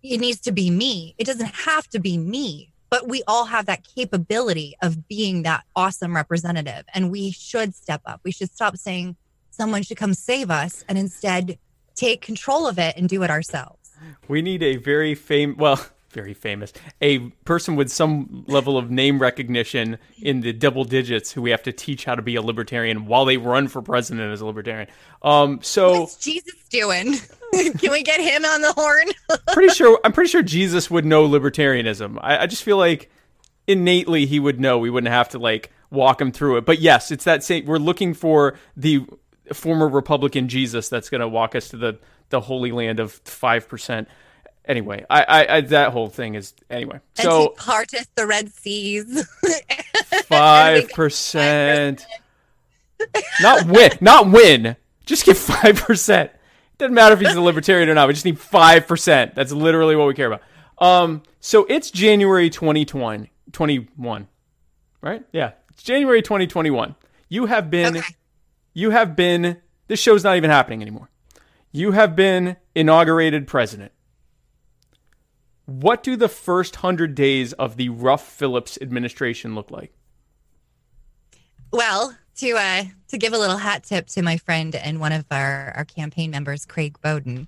it 0.02 0.20
needs 0.20 0.40
to 0.42 0.52
be 0.52 0.72
me. 0.72 1.14
It 1.20 1.26
doesn't 1.26 1.54
have 1.54 1.88
to 1.90 2.00
be 2.00 2.18
me, 2.18 2.72
but 2.90 3.08
we 3.08 3.24
all 3.28 3.46
have 3.46 3.66
that 3.68 3.84
capability 3.96 4.76
of 4.82 5.08
being 5.08 5.44
that 5.44 5.64
awesome 5.76 6.16
representative. 6.16 6.84
And 6.94 7.12
we 7.12 7.32
should 7.32 7.76
step 7.76 8.02
up. 8.06 8.22
We 8.24 8.32
should 8.32 8.52
stop 8.52 8.78
saying 8.78 9.16
someone 9.52 9.84
should 9.84 9.98
come 9.98 10.14
save 10.14 10.50
us 10.50 10.84
and 10.88 10.98
instead 10.98 11.58
take 11.96 12.22
control 12.22 12.68
of 12.68 12.80
it 12.80 12.96
and 12.98 13.08
do 13.08 13.24
it 13.24 13.30
ourselves. 13.30 13.92
We 14.28 14.42
need 14.42 14.64
a 14.64 14.78
very 14.78 15.16
famous, 15.16 15.58
well, 15.58 15.86
very 16.12 16.34
famous, 16.34 16.74
a 17.02 17.20
person 17.46 17.76
with 17.76 17.92
some 17.92 18.46
level 18.48 18.78
of 18.78 18.90
name 18.90 19.20
recognition 19.20 20.00
in 20.22 20.42
the 20.42 20.54
double 20.54 20.84
digits 20.84 21.32
who 21.32 21.42
we 21.42 21.52
have 21.52 21.62
to 21.64 21.72
teach 21.72 22.06
how 22.06 22.16
to 22.16 22.22
be 22.22 22.36
a 22.36 22.42
libertarian 22.42 23.06
while 23.06 23.26
they 23.26 23.38
run 23.38 23.68
for 23.68 23.82
president 23.82 24.32
as 24.34 24.42
a 24.42 24.46
libertarian. 24.46 24.88
Um, 25.22 25.60
so 25.62 26.02
what's 26.02 26.18
Jesus 26.18 26.56
doing? 26.70 27.16
Can 27.78 27.92
we 27.92 28.04
get 28.04 28.20
him 28.20 28.46
on 28.46 28.62
the 28.62 28.74
horn? 28.74 29.08
pretty 29.54 29.74
sure 29.74 30.00
I'm 30.04 30.14
pretty 30.14 30.30
sure 30.30 30.42
Jesus 30.44 30.90
would 30.90 31.06
know 31.06 31.28
libertarianism. 31.28 32.18
I, 32.22 32.40
I 32.44 32.46
just 32.48 32.64
feel 32.64 32.78
like 32.78 33.10
innately 33.68 34.26
he 34.26 34.40
would 34.40 34.60
know. 34.60 34.78
We 34.78 34.90
wouldn't 34.90 35.12
have 35.12 35.30
to 35.30 35.40
like 35.40 35.72
walk 35.90 36.22
him 36.22 36.32
through 36.32 36.58
it. 36.58 36.66
But 36.66 36.80
yes, 36.80 37.12
it's 37.12 37.24
that 37.24 37.44
same. 37.44 37.66
We're 37.66 37.78
looking 37.78 38.14
for 38.14 38.58
the 38.78 39.06
former 39.54 39.88
Republican 39.88 40.48
Jesus 40.48 40.90
that's 40.90 41.10
going 41.10 41.22
to 41.22 41.28
walk 41.28 41.56
us 41.56 41.70
to 41.70 41.78
the 41.78 42.00
the 42.30 42.42
holy 42.42 42.72
land 42.72 43.00
of 43.00 43.12
five 43.12 43.68
percent 43.68 44.08
anyway, 44.70 45.06
I, 45.10 45.24
I, 45.24 45.56
I, 45.56 45.62
that 45.62 45.92
whole 45.92 46.08
thing 46.08 46.36
is 46.36 46.54
anyway. 46.70 47.00
And 47.18 47.24
so 47.24 47.50
parteth 47.58 48.08
the 48.16 48.26
Red 48.26 48.54
Seas. 48.54 49.28
Five 50.28 50.90
percent. 50.92 52.06
Not 53.42 53.66
win. 53.68 53.92
Not 54.00 54.30
win. 54.30 54.76
Just 55.06 55.26
get 55.26 55.38
five 55.38 55.78
percent. 55.78 56.32
Doesn't 56.80 56.94
matter 56.94 57.14
if 57.14 57.20
he's 57.20 57.36
a 57.36 57.42
libertarian 57.42 57.90
or 57.90 57.94
not. 57.94 58.08
We 58.08 58.14
just 58.14 58.26
need 58.26 58.40
five 58.40 58.88
percent. 58.88 59.36
That's 59.36 59.52
literally 59.52 59.96
what 59.96 60.08
we 60.08 60.14
care 60.14 60.28
about. 60.28 60.42
Um. 60.80 61.24
So 61.42 61.66
it's 61.66 61.92
January 61.92 62.50
2020, 62.50 63.32
21, 63.52 64.28
right? 65.02 65.24
Yeah, 65.32 65.52
it's 65.72 65.84
January 65.84 66.22
2021. 66.22 66.96
You 67.28 67.46
have 67.46 67.70
been. 67.70 67.98
Okay. 67.98 68.16
You 68.74 68.92
have 68.92 69.16
been. 69.16 69.58
This 69.88 70.00
show's 70.00 70.24
not 70.24 70.38
even 70.38 70.50
happening 70.50 70.82
anymore. 70.82 71.10
You 71.72 71.92
have 71.92 72.16
been 72.16 72.56
inaugurated 72.74 73.46
president. 73.46 73.92
What 75.66 76.02
do 76.02 76.16
the 76.16 76.30
first 76.30 76.78
hundred 76.78 77.14
days 77.14 77.54
of 77.54 77.76
the 77.76 77.90
Ruff 77.90 78.26
Phillips 78.26 78.78
administration 78.82 79.54
look 79.54 79.70
like? 79.70 79.94
Well, 81.72 82.16
to 82.40 82.52
uh, 82.56 82.84
to 83.10 83.18
give 83.18 83.34
a 83.34 83.38
little 83.38 83.58
hat 83.58 83.84
tip 83.84 84.08
to 84.08 84.22
my 84.22 84.38
friend 84.38 84.76
and 84.76 85.00
one 85.00 85.12
of 85.12 85.26
our, 85.32 85.74
our 85.76 85.86
campaign 85.86 86.32
members, 86.32 86.66
Craig 86.66 86.98
Bowden, 87.02 87.48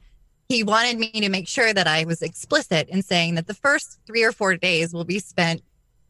he 0.49 0.63
wanted 0.63 0.97
me 0.97 1.11
to 1.11 1.29
make 1.29 1.47
sure 1.47 1.73
that 1.73 1.87
I 1.87 2.03
was 2.03 2.21
explicit 2.21 2.89
in 2.89 3.01
saying 3.01 3.35
that 3.35 3.47
the 3.47 3.53
first 3.53 3.99
three 4.05 4.23
or 4.23 4.31
four 4.31 4.55
days 4.55 4.93
will 4.93 5.05
be 5.05 5.19
spent 5.19 5.61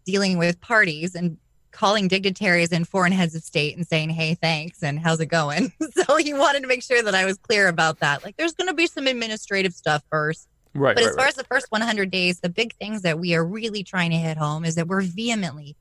dealing 0.06 0.38
with 0.38 0.60
parties 0.62 1.14
and 1.16 1.38
calling 1.72 2.08
dignitaries 2.08 2.72
and 2.72 2.88
foreign 2.88 3.12
heads 3.12 3.36
of 3.36 3.44
state 3.44 3.76
and 3.78 3.88
saying, 3.88 4.10
hey, 4.10 4.36
thanks, 4.36 4.84
and 4.84 5.00
how's 5.00 5.20
it 5.20 5.28
going? 5.28 5.72
so 5.92 6.18
he 6.18 6.34
wanted 6.34 6.62
to 6.62 6.68
make 6.68 6.84
sure 6.84 7.02
that 7.02 7.16
I 7.16 7.26
was 7.26 7.38
clear 7.38 7.68
about 7.68 8.00
that. 8.00 8.24
Like, 8.24 8.38
there's 8.38 8.54
going 8.54 8.68
to 8.68 8.74
be 8.74 8.88
some 8.88 9.08
administrative 9.08 9.74
stuff 9.74 10.04
first. 10.10 10.48
Right. 10.74 10.96
But 10.96 11.02
right, 11.02 11.10
as 11.10 11.16
far 11.16 11.26
right. 11.26 11.30
as 11.30 11.36
the 11.36 11.44
first 11.44 11.68
100 11.70 12.10
days, 12.10 12.40
the 12.40 12.50
big 12.50 12.74
things 12.76 13.02
that 13.02 13.20
we 13.20 13.36
are 13.36 13.46
really 13.46 13.84
trying 13.84 14.12
to 14.12 14.18
hit 14.18 14.38
home 14.38 14.66
is 14.66 14.76
that 14.76 14.88
we're 14.88 15.02
vehemently, 15.02 15.76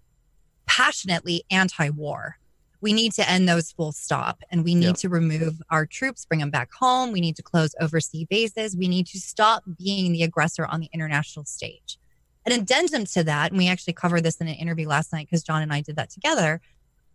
passionately 0.66 1.44
anti 1.50 1.90
war. 1.90 2.36
We 2.80 2.92
need 2.92 3.12
to 3.14 3.28
end 3.28 3.48
those 3.48 3.72
full 3.72 3.92
stop 3.92 4.42
and 4.50 4.64
we 4.64 4.74
need 4.74 4.86
yeah. 4.86 4.92
to 4.92 5.08
remove 5.08 5.60
our 5.70 5.86
troops, 5.86 6.24
bring 6.24 6.40
them 6.40 6.50
back 6.50 6.70
home. 6.72 7.12
We 7.12 7.20
need 7.20 7.36
to 7.36 7.42
close 7.42 7.74
overseas 7.80 8.26
bases. 8.28 8.76
We 8.76 8.88
need 8.88 9.06
to 9.08 9.18
stop 9.18 9.64
being 9.78 10.12
the 10.12 10.22
aggressor 10.22 10.66
on 10.66 10.80
the 10.80 10.88
international 10.92 11.44
stage. 11.44 11.98
An 12.46 12.52
addendum 12.52 13.04
to 13.06 13.24
that, 13.24 13.50
and 13.50 13.58
we 13.58 13.68
actually 13.68 13.92
covered 13.92 14.22
this 14.22 14.36
in 14.36 14.48
an 14.48 14.54
interview 14.54 14.88
last 14.88 15.12
night 15.12 15.26
because 15.26 15.42
John 15.42 15.62
and 15.62 15.72
I 15.72 15.82
did 15.82 15.96
that 15.96 16.10
together, 16.10 16.60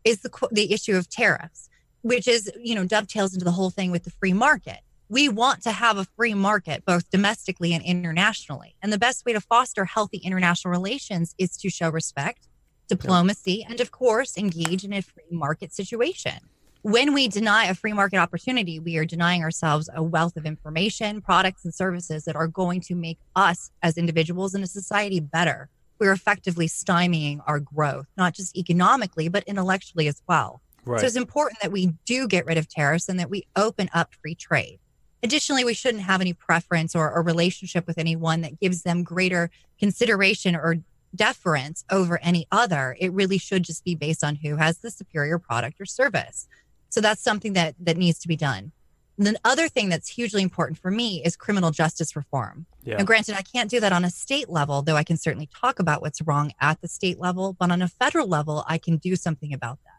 is 0.04 0.22
the, 0.22 0.48
the 0.52 0.72
issue 0.72 0.96
of 0.96 1.10
tariffs, 1.10 1.68
which 2.04 2.28
is, 2.28 2.52
you 2.62 2.76
know, 2.76 2.86
dovetails 2.86 3.34
into 3.34 3.44
the 3.44 3.52
whole 3.52 3.72
thing 3.72 3.90
with 3.90 4.04
the 4.04 4.12
free 4.12 4.34
market 4.34 4.82
we 5.10 5.30
want 5.30 5.62
to 5.64 5.72
have 5.72 5.98
a 5.98 6.06
free 6.18 6.34
market, 6.34 6.84
both 6.86 7.10
domestically 7.10 7.74
and 7.74 7.84
internationally. 7.84 8.76
And 8.82 8.92
the 8.92 8.98
best 8.98 9.26
way 9.26 9.34
to 9.34 9.42
foster 9.42 9.86
healthy 9.86 10.18
international 10.18 10.72
relations 10.72 11.36
is 11.38 11.58
to 11.58 11.70
show 11.70 11.90
respect, 11.90 12.48
diplomacy, 12.88 13.60
yeah. 13.62 13.68
and 13.70 13.82
of 13.82 13.92
course, 13.92 14.38
engage 14.38 14.84
in 14.84 14.94
a 14.94 15.01
free 15.01 15.24
market 15.32 15.74
situation. 15.74 16.36
When 16.82 17.13
we 17.15 17.27
deny 17.27 17.65
a 17.65 17.74
free 17.74 17.94
market 17.94 18.18
opportunity, 18.18 18.80
we 18.80 18.98
are 18.98 19.06
denying 19.06 19.44
ourselves 19.44 19.89
a 19.94 20.04
wealth 20.04 20.38
of 20.38 20.46
information, 20.46 21.20
products, 21.20 21.65
and 21.65 21.74
services 21.74 22.25
that 22.25 22.36
are 22.36 22.48
going 22.48 22.80
to 22.82 22.96
make 22.96 23.18
us 23.36 23.72
as 23.82 23.98
individuals 23.98 24.54
and 24.54 24.63
a 24.63 24.68
society 24.68 25.20
better. 25.20 25.70
We're 25.98 26.12
effectively 26.12 26.68
stymieing 26.68 27.42
our 27.48 27.60
growth, 27.60 28.06
not 28.18 28.36
just 28.36 28.56
economically, 28.56 29.30
but 29.30 29.44
intellectually 29.46 30.08
as 30.08 30.22
well. 30.27 30.62
Right. 30.86 31.00
So 31.00 31.08
it's 31.08 31.15
important 31.15 31.60
that 31.62 31.72
we 31.72 31.94
do 32.06 32.27
get 32.27 32.46
rid 32.46 32.60
of 32.60 32.70
tariffs 32.70 33.10
and 33.10 33.20
that 33.20 33.32
we 33.32 33.48
open 33.56 33.89
up 33.94 34.13
free 34.22 34.36
trade. 34.36 34.77
Additionally, 35.24 35.63
we 35.63 35.74
shouldn't 35.74 36.04
have 36.04 36.22
any 36.22 36.34
preference 36.34 36.96
or, 36.96 37.10
a 37.10 37.22
relationship 37.22 37.88
with 37.88 37.98
anyone 37.98 38.42
that 38.42 38.60
gives 38.60 38.84
them 38.84 39.01
greater 39.01 39.50
consideration 39.80 40.56
or 40.56 40.77
deference 41.14 41.84
over 41.90 42.20
any 42.22 42.48
other. 42.52 42.96
It 43.00 43.12
really 43.14 43.38
should 43.38 43.64
just 43.64 43.84
be 43.84 43.96
based 43.96 44.24
on 44.24 44.36
who 44.36 44.56
has 44.56 44.80
the 44.80 44.92
superior 44.92 45.40
product 45.40 45.80
or 45.80 45.86
service. 45.86 46.48
So 46.90 47.02
that's 47.02 47.22
something 47.22 47.54
that 47.54 47.76
that 47.80 47.98
needs 47.98 48.20
to 48.20 48.28
be 48.28 48.36
done. 48.36 48.72
And 49.18 49.28
the 49.28 49.40
other 49.46 49.70
thing 49.70 49.90
that's 49.90 50.10
hugely 50.10 50.42
important 50.42 50.78
for 50.78 50.92
me 50.92 51.24
is 51.24 51.38
criminal 51.38 51.72
justice 51.72 52.16
reform. 52.16 52.66
Yeah. 52.84 52.98
Now, 52.98 53.06
granted, 53.06 53.36
I 53.36 53.42
can't 53.42 53.70
do 53.70 53.80
that 53.80 53.94
on 53.94 54.04
a 54.04 54.10
state 54.10 54.50
level, 54.50 54.82
though 54.82 54.98
I 54.98 55.04
can 55.04 55.18
certainly 55.18 55.48
talk 55.56 55.80
about 55.80 56.02
what's 56.02 56.22
wrong 56.22 56.52
at 56.60 56.82
the 56.82 56.88
state 56.88 57.20
level. 57.20 57.54
But 57.54 57.72
on 57.72 57.82
a 57.82 57.88
federal 57.88 58.28
level, 58.28 58.66
I 58.68 58.78
can 58.78 58.98
do 58.98 59.16
something 59.16 59.54
about 59.54 59.80
that. 59.86 59.92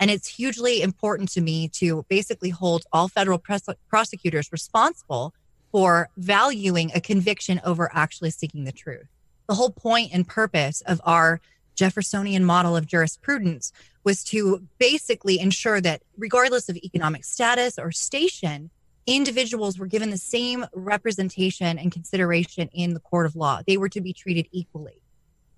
And 0.00 0.10
it's 0.10 0.28
hugely 0.28 0.82
important 0.82 1.30
to 1.32 1.40
me 1.40 1.68
to 1.68 2.04
basically 2.08 2.50
hold 2.50 2.84
all 2.92 3.08
federal 3.08 3.38
pres- 3.38 3.68
prosecutors 3.88 4.52
responsible 4.52 5.34
for 5.72 6.08
valuing 6.16 6.90
a 6.94 7.00
conviction 7.00 7.60
over 7.64 7.90
actually 7.92 8.30
seeking 8.30 8.64
the 8.64 8.72
truth. 8.72 9.08
The 9.48 9.54
whole 9.54 9.70
point 9.70 10.10
and 10.12 10.28
purpose 10.28 10.82
of 10.82 11.00
our 11.04 11.40
Jeffersonian 11.74 12.44
model 12.44 12.76
of 12.76 12.86
jurisprudence 12.86 13.72
was 14.04 14.24
to 14.24 14.66
basically 14.78 15.38
ensure 15.38 15.80
that, 15.80 16.02
regardless 16.16 16.68
of 16.68 16.76
economic 16.76 17.24
status 17.24 17.78
or 17.78 17.90
station, 17.92 18.70
individuals 19.06 19.78
were 19.78 19.86
given 19.86 20.10
the 20.10 20.18
same 20.18 20.66
representation 20.74 21.78
and 21.78 21.90
consideration 21.90 22.68
in 22.72 22.94
the 22.94 23.00
court 23.00 23.26
of 23.26 23.36
law. 23.36 23.62
They 23.66 23.78
were 23.78 23.88
to 23.90 24.00
be 24.00 24.12
treated 24.12 24.48
equally. 24.52 25.00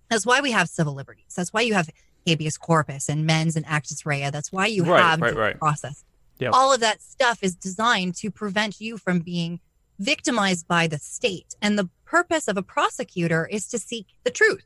That's 0.09 0.25
why 0.25 0.41
we 0.41 0.53
have 0.53 0.69
civil 0.69 0.95
liberties. 0.95 1.33
That's 1.37 1.53
why 1.53 1.63
you 1.63 1.75
have 1.75 1.91
habeas 2.27 2.59
corpus 2.59 3.09
and 3.09 3.27
mens 3.27 3.57
and 3.57 3.67
actus 3.67 4.07
rea. 4.07 4.31
That's 4.31 4.53
why 4.53 4.67
you 4.67 4.85
right, 4.85 5.03
have 5.03 5.21
right, 5.21 5.35
right. 5.35 5.59
process. 5.59 6.05
Yep. 6.39 6.53
All 6.55 6.73
of 6.73 6.81
that 6.81 7.03
stuff 7.03 7.43
is 7.43 7.55
designed 7.55 8.15
to 8.17 8.31
prevent 8.31 8.81
you 8.81 8.97
from 8.99 9.21
being 9.21 9.61
victimized 10.01 10.67
by 10.67 10.87
the 10.87 10.99
state. 10.99 11.55
And 11.63 11.79
the 11.79 11.89
purpose 12.05 12.49
of 12.49 12.57
a 12.57 12.63
prosecutor 12.63 13.47
is 13.47 13.69
to 13.69 13.79
seek 13.79 14.07
the 14.25 14.31
truth, 14.31 14.65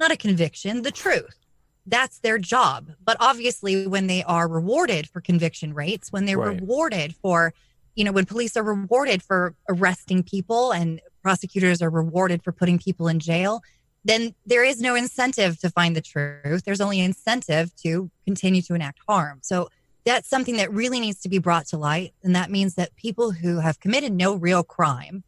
not 0.00 0.12
a 0.12 0.16
conviction, 0.16 0.82
the 0.82 0.92
truth. 0.92 1.36
That's 1.84 2.20
their 2.20 2.38
job. 2.38 2.92
But 3.04 3.16
obviously, 3.20 3.86
when 3.86 4.06
they 4.06 4.22
are 4.24 4.48
rewarded 4.48 5.08
for 5.08 5.20
conviction 5.20 5.74
rates, 5.74 6.10
when 6.10 6.24
they're 6.24 6.38
right. 6.38 6.60
rewarded 6.60 7.14
for, 7.16 7.52
you 7.94 8.04
know, 8.04 8.12
when 8.12 8.24
police 8.24 8.56
are 8.56 8.62
rewarded 8.62 9.22
for 9.22 9.54
arresting 9.68 10.22
people 10.22 10.72
and 10.72 11.00
prosecutors 11.22 11.82
are 11.82 11.90
rewarded 11.90 12.42
for 12.42 12.52
putting 12.52 12.78
people 12.78 13.08
in 13.08 13.18
jail, 13.18 13.62
then 14.04 14.34
there 14.46 14.64
is 14.64 14.80
no 14.80 14.94
incentive 14.94 15.58
to 15.58 15.70
find 15.70 15.96
the 15.96 16.00
truth. 16.00 16.64
There's 16.64 16.80
only 16.80 17.00
incentive 17.00 17.74
to 17.82 18.10
continue 18.24 18.62
to 18.62 18.74
enact 18.74 19.00
harm. 19.08 19.40
So 19.42 19.68
that's 20.06 20.30
something 20.30 20.56
that 20.56 20.72
really 20.72 21.00
needs 21.00 21.20
to 21.22 21.28
be 21.28 21.38
brought 21.38 21.66
to 21.66 21.76
light. 21.76 22.14
And 22.22 22.34
that 22.34 22.50
means 22.50 22.76
that 22.76 22.96
people 22.96 23.32
who 23.32 23.58
have 23.58 23.80
committed 23.80 24.12
no 24.12 24.34
real 24.34 24.62
crime, 24.62 25.24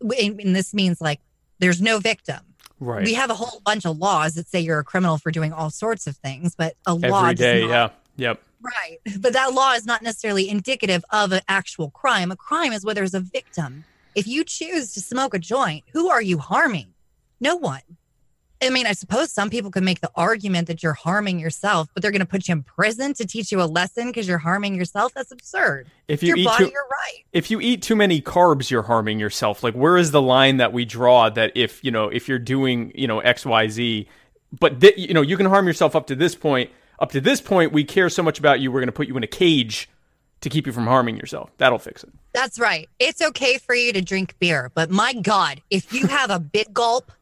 and 0.00 0.56
this 0.56 0.74
means 0.74 1.00
like 1.00 1.20
there's 1.60 1.80
no 1.80 2.00
victim. 2.00 2.40
Right. 2.80 3.04
We 3.04 3.14
have 3.14 3.30
a 3.30 3.34
whole 3.34 3.60
bunch 3.64 3.86
of 3.86 3.98
laws 3.98 4.34
that 4.34 4.48
say 4.48 4.60
you're 4.60 4.78
a 4.78 4.84
criminal 4.84 5.18
for 5.18 5.30
doing 5.30 5.52
all 5.52 5.70
sorts 5.70 6.06
of 6.06 6.16
things, 6.16 6.54
but 6.54 6.74
a 6.86 6.90
Every 6.90 7.10
law 7.10 7.32
day, 7.32 7.60
not, 7.60 7.70
yeah. 8.16 8.28
Yep. 8.28 8.42
Right. 8.60 8.98
But 9.20 9.34
that 9.34 9.52
law 9.52 9.72
is 9.72 9.86
not 9.86 10.02
necessarily 10.02 10.48
indicative 10.48 11.04
of 11.10 11.32
an 11.32 11.42
actual 11.48 11.90
crime. 11.90 12.32
A 12.32 12.36
crime 12.36 12.72
is 12.72 12.84
where 12.84 12.94
there's 12.94 13.14
a 13.14 13.20
victim. 13.20 13.84
If 14.14 14.26
you 14.26 14.44
choose 14.44 14.92
to 14.94 15.00
smoke 15.00 15.34
a 15.34 15.38
joint, 15.38 15.84
who 15.92 16.08
are 16.08 16.22
you 16.22 16.38
harming? 16.38 16.94
No 17.40 17.56
one. 17.56 17.82
I 18.62 18.70
mean, 18.70 18.86
I 18.86 18.92
suppose 18.92 19.30
some 19.30 19.50
people 19.50 19.70
could 19.70 19.82
make 19.82 20.00
the 20.00 20.10
argument 20.14 20.66
that 20.68 20.82
you're 20.82 20.94
harming 20.94 21.38
yourself, 21.38 21.88
but 21.92 22.02
they're 22.02 22.10
going 22.10 22.20
to 22.20 22.26
put 22.26 22.48
you 22.48 22.52
in 22.52 22.62
prison 22.62 23.12
to 23.14 23.26
teach 23.26 23.52
you 23.52 23.60
a 23.60 23.64
lesson 23.64 24.06
because 24.06 24.26
you're 24.26 24.38
harming 24.38 24.74
yourself. 24.74 25.12
That's 25.14 25.30
absurd. 25.30 25.88
If 26.08 26.22
you 26.22 26.28
your 26.28 26.38
eat 26.38 26.44
body, 26.44 26.64
too, 26.64 26.70
you're 26.70 26.88
right. 26.90 27.24
If 27.32 27.50
you 27.50 27.60
eat 27.60 27.82
too 27.82 27.96
many 27.96 28.22
carbs, 28.22 28.70
you're 28.70 28.82
harming 28.82 29.18
yourself. 29.18 29.62
Like, 29.62 29.74
where 29.74 29.96
is 29.96 30.10
the 30.10 30.22
line 30.22 30.56
that 30.56 30.72
we 30.72 30.84
draw 30.84 31.28
that 31.30 31.52
if 31.54 31.84
you 31.84 31.90
know 31.90 32.08
if 32.08 32.28
you're 32.28 32.38
doing 32.38 32.92
you 32.94 33.06
know 33.06 33.20
X 33.20 33.44
Y 33.44 33.68
Z, 33.68 34.08
but 34.58 34.80
th- 34.80 34.96
you 34.96 35.12
know 35.12 35.22
you 35.22 35.36
can 35.36 35.46
harm 35.46 35.66
yourself 35.66 35.94
up 35.94 36.06
to 36.06 36.14
this 36.14 36.34
point. 36.34 36.70
up 36.98 37.12
to 37.12 37.20
this 37.20 37.40
point, 37.40 37.72
we 37.72 37.84
care 37.84 38.08
so 38.08 38.22
much 38.22 38.38
about 38.38 38.60
you, 38.60 38.72
we're 38.72 38.80
going 38.80 38.88
to 38.88 38.92
put 38.92 39.08
you 39.08 39.16
in 39.16 39.22
a 39.22 39.28
cage 39.28 39.88
to 40.40 40.48
keep 40.48 40.66
you 40.66 40.72
from 40.72 40.86
harming 40.86 41.16
yourself. 41.16 41.50
That'll 41.58 41.78
fix 41.78 42.04
it. 42.04 42.10
That's 42.32 42.58
right. 42.58 42.88
It's 42.98 43.22
okay 43.22 43.58
for 43.58 43.74
you 43.74 43.92
to 43.92 44.02
drink 44.02 44.38
beer, 44.38 44.70
but 44.74 44.90
my 44.90 45.14
God, 45.14 45.62
if 45.70 45.92
you 45.92 46.06
have 46.06 46.30
a 46.30 46.38
big 46.38 46.72
gulp, 46.72 47.12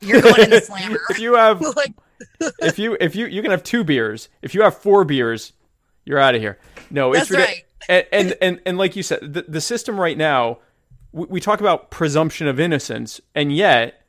you're 0.00 0.20
going 0.20 0.42
in 0.42 0.50
the 0.50 0.60
slammer. 0.64 1.00
if 1.10 1.18
you 1.18 1.34
have, 1.34 1.60
like, 1.76 1.92
if 2.60 2.78
you, 2.78 2.96
if 3.00 3.14
you, 3.16 3.26
you 3.26 3.42
can 3.42 3.50
have 3.50 3.62
two 3.62 3.84
beers. 3.84 4.28
If 4.42 4.54
you 4.54 4.62
have 4.62 4.76
four 4.76 5.04
beers, 5.04 5.52
you're 6.04 6.18
out 6.18 6.34
of 6.34 6.40
here. 6.40 6.58
No, 6.90 7.12
it's 7.12 7.28
That's 7.28 7.46
right. 7.46 7.64
and, 7.88 8.06
and 8.12 8.36
and 8.40 8.60
and 8.66 8.78
like 8.78 8.96
you 8.96 9.02
said, 9.02 9.34
the, 9.34 9.44
the 9.48 9.60
system 9.60 9.98
right 10.00 10.16
now, 10.16 10.58
we, 11.12 11.26
we 11.26 11.40
talk 11.40 11.60
about 11.60 11.90
presumption 11.90 12.46
of 12.46 12.60
innocence, 12.60 13.20
and 13.34 13.54
yet 13.54 14.02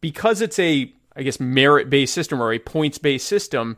because 0.00 0.40
it's 0.40 0.58
a, 0.58 0.92
I 1.16 1.22
guess, 1.22 1.40
merit 1.40 1.90
based 1.90 2.14
system 2.14 2.40
or 2.40 2.52
a 2.52 2.58
points 2.58 2.98
based 2.98 3.26
system, 3.26 3.76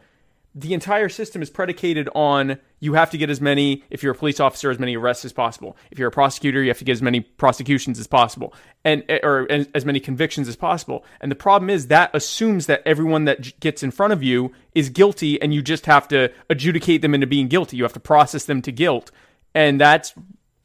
the 0.55 0.75
entire 0.75 1.09
system 1.09 1.43
is 1.43 1.51
predicated 1.51 2.09
on 2.15 2.59
you 2.81 2.95
have 2.95 3.11
to 3.11 3.19
get 3.19 3.31
as 3.31 3.41
many, 3.41 3.85
if 3.91 4.03
you're 4.03 4.13
a 4.13 4.17
police 4.17 4.41
officer, 4.41 4.71
as 4.71 4.79
many 4.79 4.97
arrests 4.97 5.25
as 5.25 5.33
possible. 5.33 5.77
If 5.91 5.99
you're 5.99 6.09
a 6.09 6.13
prosecutor, 6.13 6.63
you 6.63 6.69
have 6.71 6.79
to 6.79 6.85
get 6.85 6.93
as 6.93 7.03
many 7.03 7.21
prosecutions 7.21 8.01
as 8.01 8.07
possible, 8.07 8.53
and 8.85 9.05
or 9.23 9.47
as 9.75 9.85
many 9.85 10.01
convictions 10.01 10.49
as 10.49 10.57
possible. 10.57 11.05
And 11.21 11.31
the 11.31 11.37
problem 11.37 11.71
is 11.71 11.87
that 11.87 12.11
assumes 12.15 12.67
that 12.67 12.83
everyone 12.85 13.27
that 13.27 13.61
gets 13.61 13.83
in 13.83 13.91
front 13.91 14.13
of 14.13 14.23
you 14.23 14.53
is 14.75 14.89
guilty, 14.89 15.41
and 15.41 15.55
you 15.55 15.63
just 15.63 15.87
have 15.87 16.09
to 16.09 16.33
adjudicate 16.49 17.03
them 17.03 17.15
into 17.15 17.27
being 17.27 17.49
guilty. 17.49 17.77
You 17.77 17.85
have 17.85 17.93
to 17.93 18.01
process 18.01 18.47
them 18.47 18.61
to 18.63 18.73
guilt, 18.73 19.13
and 19.55 19.81
that's 19.81 20.15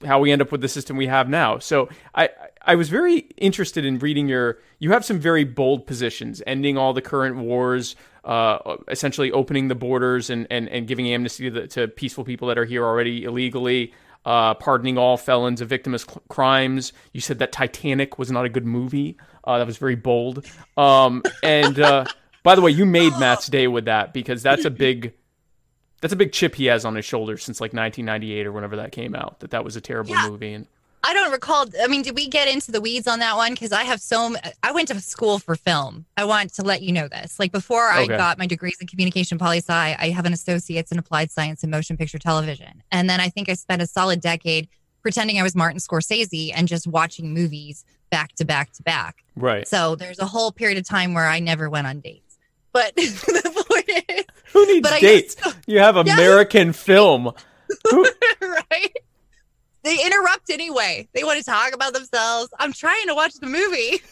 how 0.06 0.20
we 0.20 0.32
end 0.32 0.42
up 0.42 0.52
with 0.52 0.62
the 0.62 0.68
system 0.68 0.98
we 0.98 1.08
have 1.08 1.30
now. 1.30 1.60
So 1.60 1.90
I 2.14 2.30
I 2.62 2.76
was 2.76 2.90
very 2.90 3.20
interested 3.38 3.86
in 3.86 4.00
reading 4.00 4.28
your. 4.28 4.60
You 4.80 4.92
have 4.92 5.06
some 5.06 5.20
very 5.20 5.44
bold 5.44 5.86
positions, 5.86 6.42
ending 6.48 6.78
all 6.78 6.94
the 6.94 7.02
current 7.02 7.38
wars, 7.38 7.96
uh, 8.26 8.78
essentially 8.90 9.32
opening 9.32 9.68
the 9.68 9.76
borders 9.76 10.30
and, 10.30 10.48
and, 10.50 10.68
and 10.70 10.88
giving 10.88 11.08
amnesty 11.08 11.46
to, 11.50 11.62
the, 11.62 11.68
to 11.68 11.88
peaceful 11.88 12.24
people 12.24 12.48
that 12.50 12.58
are 12.58 12.66
here 12.66 12.84
already 12.84 13.24
illegally, 13.24 13.94
uh, 14.26 14.56
pardoning 14.56 14.98
all 14.98 15.16
felons 15.18 15.62
of 15.62 15.70
victimless 15.70 16.06
cl- 16.10 16.24
crimes. 16.28 16.92
You 17.14 17.22
said 17.22 17.40
that 17.40 17.52
Titanic 17.52 18.18
was 18.18 18.32
not 18.32 18.44
a 18.46 18.50
good 18.50 18.66
movie. 18.66 19.18
Uh, 19.44 19.60
that 19.60 19.68
was 19.68 19.78
very 19.78 19.96
bold. 19.96 20.44
Um, 20.76 21.22
and 21.44 21.80
uh, 21.80 22.06
by 22.42 22.56
the 22.56 22.62
way, 22.62 22.72
you 22.72 22.86
made 22.86 23.14
Matt's 23.20 23.48
day 23.48 23.68
with 23.68 23.86
that 23.86 24.12
because 24.14 24.42
that's 24.42 24.66
a 24.66 24.72
big 24.72 25.14
that's 26.02 26.14
a 26.14 26.18
big 26.18 26.32
chip 26.34 26.56
he 26.56 26.66
has 26.66 26.86
on 26.86 26.94
his 26.96 27.06
shoulder 27.06 27.38
since 27.38 27.62
like 27.62 27.74
1998 27.74 28.46
or 28.48 28.52
whenever 28.52 28.76
that 28.78 28.92
came 28.92 29.16
out. 29.16 29.40
That 29.40 29.52
that 29.52 29.64
was 29.64 29.76
a 29.76 29.82
terrible 29.82 30.12
Yeah. 30.12 30.30
movie. 30.30 30.54
And 30.54 30.68
I 31.08 31.14
don't 31.14 31.32
recall. 31.32 31.68
I 31.82 31.88
mean, 31.88 32.02
did 32.02 32.16
we 32.16 32.28
get 32.28 32.48
into 32.48 32.72
the 32.72 32.82
weeds 32.82 33.08
on 33.08 33.20
that 33.20 33.36
one? 33.38 33.52
Because 33.54 33.72
I 33.72 33.84
have 33.84 34.02
so. 34.02 34.26
m- 34.26 34.38
I 34.64 34.72
went 34.72 34.88
to 34.88 35.00
school 35.00 35.38
for 35.38 35.56
film. 35.56 36.06
I 36.18 36.26
want 36.26 36.52
to 36.56 36.64
let 36.64 36.82
you 36.82 36.92
know 36.92 37.08
this. 37.08 37.38
Like 37.40 37.52
before 37.52 37.88
I 37.90 38.08
got 38.08 38.40
my 38.40 38.48
degrees 38.48 38.78
in 38.82 38.88
communication 38.88 39.38
poli 39.38 39.60
sci, 39.60 39.72
I 40.00 40.10
have 40.10 40.26
an 40.26 40.34
associate's 40.34 40.92
in 40.92 40.98
applied 40.98 41.30
science 41.32 41.62
and 41.62 41.70
motion 41.72 41.96
picture 41.96 42.18
television. 42.18 42.82
And 42.92 43.08
then 43.08 43.20
I 43.20 43.30
think 43.30 43.50
I 43.50 43.54
spent 43.54 43.84
a 43.84 43.88
solid 43.88 44.20
decade 44.20 44.68
pretending 45.04 45.40
I 45.40 45.44
was 45.44 45.56
Martin 45.56 45.80
Scorsese 45.80 46.52
and 46.56 46.68
just 46.68 46.88
watching 46.88 47.32
movies 47.34 47.86
back 48.10 48.34
to 48.38 48.46
back 48.46 48.72
to 48.74 48.82
back. 48.82 49.24
right, 49.36 49.68
So 49.68 49.96
there's 49.96 50.18
a 50.18 50.26
whole 50.26 50.52
period 50.52 50.80
of 50.80 50.88
time 50.88 51.14
where 51.14 51.28
I 51.28 51.40
never 51.40 51.70
went 51.70 51.86
on 51.86 52.00
dates. 52.00 52.38
But 52.74 52.96
the 52.96 53.66
point 53.70 54.04
is, 54.10 54.26
who 54.52 54.66
needs 54.66 54.90
dates? 55.00 55.36
You 55.68 55.78
have 55.80 55.96
Yeah. 55.98 56.14
American 56.14 56.74
film. 56.74 57.32
Who, 57.92 58.06
right? 58.42 58.92
They 59.86 60.04
interrupt 60.06 60.50
anyway. 60.50 61.08
They 61.14 61.24
want 61.24 61.38
to 61.40 61.46
talk 61.46 61.74
about 61.74 61.94
themselves. 61.94 62.50
I'm 62.60 62.74
trying 62.74 63.08
to 63.08 63.16
watch 63.16 63.36
the 63.36 63.48
movie. 63.48 64.02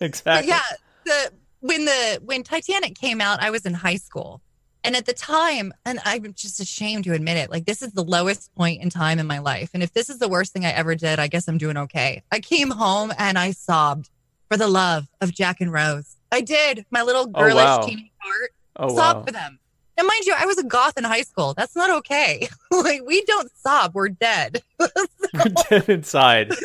But 0.00 0.06
exactly. 0.06 0.48
yeah, 0.48 0.62
the 1.04 1.32
when 1.60 1.84
the 1.84 2.20
when 2.24 2.44
Titanic 2.44 2.94
came 2.96 3.20
out, 3.20 3.42
I 3.42 3.50
was 3.50 3.66
in 3.66 3.74
high 3.74 3.96
school. 3.96 4.40
And 4.84 4.94
at 4.94 5.06
the 5.06 5.12
time, 5.12 5.72
and 5.84 5.98
I'm 6.04 6.32
just 6.34 6.60
ashamed 6.60 7.02
to 7.04 7.12
admit 7.14 7.36
it, 7.36 7.50
like 7.50 7.64
this 7.66 7.82
is 7.82 7.92
the 7.92 8.04
lowest 8.04 8.54
point 8.54 8.80
in 8.80 8.90
time 8.90 9.18
in 9.18 9.26
my 9.26 9.40
life. 9.40 9.70
And 9.74 9.82
if 9.82 9.92
this 9.92 10.08
is 10.08 10.18
the 10.20 10.28
worst 10.28 10.52
thing 10.52 10.64
I 10.64 10.70
ever 10.70 10.94
did, 10.94 11.18
I 11.18 11.26
guess 11.26 11.48
I'm 11.48 11.58
doing 11.58 11.76
okay. 11.76 12.22
I 12.30 12.38
came 12.38 12.70
home 12.70 13.12
and 13.18 13.36
I 13.36 13.50
sobbed 13.50 14.08
for 14.48 14.56
the 14.56 14.68
love 14.68 15.08
of 15.20 15.32
Jack 15.34 15.60
and 15.60 15.72
Rose. 15.72 16.16
I 16.30 16.42
did. 16.42 16.86
My 16.92 17.02
little 17.02 17.22
Oh, 17.34 17.42
girlish 17.42 17.56
wow. 17.56 17.80
teeny 17.80 18.12
heart 18.20 18.50
Oh 18.76 18.94
sobbed 18.94 19.18
wow. 19.18 19.24
for 19.26 19.32
them. 19.32 19.58
And 19.98 20.06
mind 20.06 20.24
you, 20.26 20.34
I 20.36 20.46
was 20.46 20.58
a 20.58 20.64
goth 20.64 20.96
in 20.96 21.02
high 21.02 21.22
school. 21.22 21.54
That's 21.54 21.74
not 21.74 21.90
okay. 21.90 22.48
like 22.70 23.02
we 23.04 23.22
don't 23.24 23.50
sob, 23.56 23.94
we're 23.94 24.08
dead. 24.08 24.62
You're 24.80 25.44
dead 25.68 25.88
inside. 25.88 26.52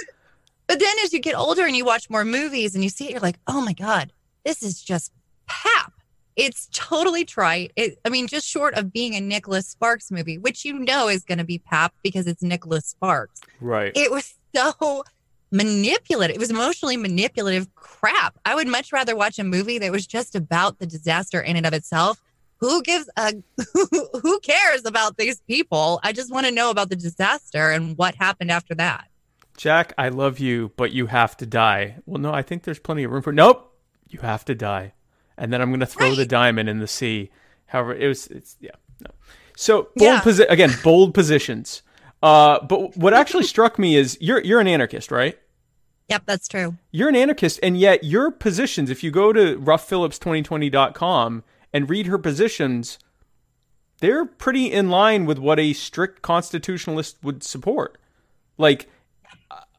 But 0.65 0.79
then 0.79 0.95
as 1.03 1.11
you 1.11 1.19
get 1.19 1.35
older 1.35 1.65
and 1.65 1.75
you 1.75 1.83
watch 1.83 2.09
more 2.09 2.23
movies 2.23 2.73
and 2.73 2.85
you 2.85 2.89
see 2.89 3.05
it, 3.05 3.11
you're 3.11 3.19
like, 3.19 3.37
oh 3.47 3.61
my 3.61 3.73
God, 3.73 4.13
this 4.45 4.63
is 4.63 4.81
just 4.81 5.11
pap. 5.45 5.91
It's 6.37 6.69
totally 6.71 7.25
trite. 7.25 7.73
It, 7.75 7.99
I 8.05 8.09
mean, 8.09 8.27
just 8.27 8.47
short 8.47 8.73
of 8.75 8.91
being 8.91 9.13
a 9.13 9.19
Nicholas 9.19 9.67
Sparks 9.67 10.09
movie, 10.09 10.37
which 10.37 10.63
you 10.63 10.79
know 10.79 11.09
is 11.09 11.25
going 11.25 11.37
to 11.37 11.43
be 11.43 11.59
pap 11.59 11.93
because 12.01 12.27
it's 12.27 12.41
Nicholas 12.41 12.85
Sparks. 12.85 13.41
Right. 13.59 13.91
It 13.93 14.09
was 14.09 14.33
so 14.55 15.03
manipulative. 15.51 16.37
It 16.37 16.39
was 16.39 16.49
emotionally 16.49 16.97
manipulative 16.97 17.73
crap. 17.75 18.39
I 18.45 18.55
would 18.55 18.67
much 18.67 18.91
rather 18.91 19.15
watch 19.15 19.37
a 19.37 19.43
movie 19.43 19.77
that 19.79 19.91
was 19.91 20.07
just 20.07 20.33
about 20.33 20.79
the 20.79 20.87
disaster 20.87 21.41
in 21.41 21.57
and 21.57 21.65
of 21.65 21.73
itself. 21.73 22.21
Who 22.63 22.81
gives 22.81 23.09
a 23.17 23.33
who 24.21 24.39
cares 24.39 24.85
about 24.85 25.17
these 25.17 25.41
people? 25.41 25.99
I 26.01 26.13
just 26.13 26.31
want 26.31 26.45
to 26.45 26.51
know 26.53 26.69
about 26.69 26.89
the 26.89 26.95
disaster 26.95 27.71
and 27.71 27.97
what 27.97 28.15
happened 28.15 28.51
after 28.51 28.73
that. 28.75 29.09
Jack, 29.57 29.91
I 29.97 30.07
love 30.07 30.39
you, 30.39 30.71
but 30.77 30.93
you 30.93 31.07
have 31.07 31.35
to 31.37 31.45
die. 31.45 31.97
Well, 32.05 32.21
no, 32.21 32.33
I 32.33 32.41
think 32.41 32.63
there's 32.63 32.79
plenty 32.79 33.03
of 33.03 33.11
room 33.11 33.21
for. 33.21 33.33
Nope, 33.33 33.75
you 34.07 34.19
have 34.19 34.45
to 34.45 34.55
die, 34.55 34.93
and 35.37 35.51
then 35.51 35.61
I'm 35.61 35.71
gonna 35.71 35.85
throw 35.85 36.15
the 36.15 36.25
diamond 36.25 36.69
in 36.69 36.79
the 36.79 36.87
sea. 36.87 37.31
However, 37.65 37.93
it 37.93 38.07
was. 38.07 38.27
It's 38.27 38.55
yeah. 38.61 38.71
No. 39.01 39.11
So 39.57 39.81
bold 39.83 39.91
Yeah. 39.97 40.21
posi- 40.21 40.49
again, 40.49 40.71
bold 40.85 41.13
positions. 41.13 41.81
Uh, 42.21 42.63
but 42.65 42.95
what 42.95 43.13
actually 43.13 43.43
struck 43.53 43.77
me 43.77 43.97
is 43.97 44.17
you're 44.21 44.39
you're 44.41 44.61
an 44.61 44.67
anarchist, 44.69 45.11
right? 45.11 45.37
Yep, 46.07 46.23
that's 46.25 46.47
true. 46.47 46.77
You're 46.91 47.09
an 47.09 47.15
anarchist, 47.17 47.59
and 47.61 47.77
yet 47.77 48.05
your 48.05 48.31
positions. 48.31 48.89
If 48.89 49.03
you 49.03 49.11
go 49.11 49.33
to 49.33 49.57
ruffphillips2020.com 49.57 51.43
and 51.73 51.89
read 51.89 52.05
her 52.05 52.17
positions, 52.17 52.99
they're 53.99 54.25
pretty 54.25 54.71
in 54.71 54.89
line 54.89 55.25
with 55.25 55.39
what 55.39 55.59
a 55.59 55.73
strict 55.73 56.21
constitutionalist 56.21 57.17
would 57.23 57.43
support. 57.43 57.97
Like 58.57 58.89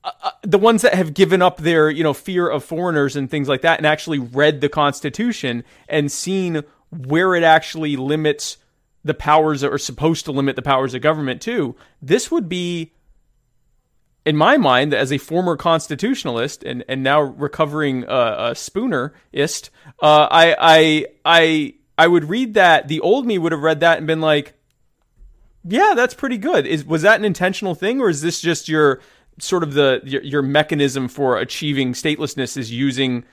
uh, 0.03 0.11
uh, 0.23 0.31
the 0.43 0.59
ones 0.59 0.83
that 0.83 0.95
have 0.95 1.15
given 1.15 1.41
up 1.41 1.59
their, 1.59 1.89
you 1.89 2.03
know, 2.03 2.15
fear 2.15 2.49
of 2.49 2.65
foreigners 2.65 3.17
and 3.17 3.31
things 3.31 3.49
like 3.49 3.63
that, 3.63 3.79
and 3.79 3.87
actually 3.87 4.19
read 4.19 4.61
the 4.61 4.69
Constitution 4.69 5.65
and 5.89 6.11
seen 6.11 6.63
where 6.91 7.35
it 7.35 7.45
actually 7.45 7.97
limits 7.97 8.57
the 9.05 9.15
powers 9.15 9.61
that 9.61 9.73
are 9.73 9.79
supposed 9.79 10.25
to 10.25 10.33
limit 10.33 10.57
the 10.57 10.63
powers 10.63 10.95
of 10.95 11.03
government 11.03 11.41
too. 11.43 11.77
This 12.01 12.31
would 12.31 12.49
be 12.49 12.93
in 14.25 14.37
my 14.37 14.57
mind, 14.57 14.95
as 14.95 15.13
a 15.13 15.19
former 15.19 15.57
constitutionalist 15.57 16.65
and, 16.65 16.83
and 16.89 17.03
now 17.03 17.21
recovering 17.21 18.05
uh, 18.05 18.53
a 18.53 18.55
Spoonerist, 18.55 19.69
uh, 20.01 20.29
I 20.31 20.57
I 20.59 21.07
I 21.25 21.75
I 21.97 22.07
would 22.07 22.29
read 22.29 22.55
that. 22.55 22.89
The 22.89 23.01
old 23.01 23.27
me 23.27 23.39
would 23.39 23.53
have 23.53 23.63
read 23.63 23.81
that 23.81 23.99
and 23.99 24.07
been 24.07 24.21
like, 24.21 24.55
"Yeah, 25.65 25.93
that's 25.95 26.15
pretty 26.15 26.39
good." 26.39 26.67
Is 26.67 26.85
was 26.85 27.03
that 27.03 27.19
an 27.19 27.25
intentional 27.25 27.75
thing, 27.75 28.01
or 28.01 28.09
is 28.09 28.21
this 28.23 28.41
just 28.41 28.69
your 28.69 29.01
sort 29.39 29.63
of 29.63 29.75
the 29.75 30.01
your, 30.05 30.23
your 30.23 30.43
mechanism 30.43 31.09
for 31.09 31.39
achieving 31.39 31.93
statelessness 31.93 32.57
is 32.57 32.71
using 32.71 33.25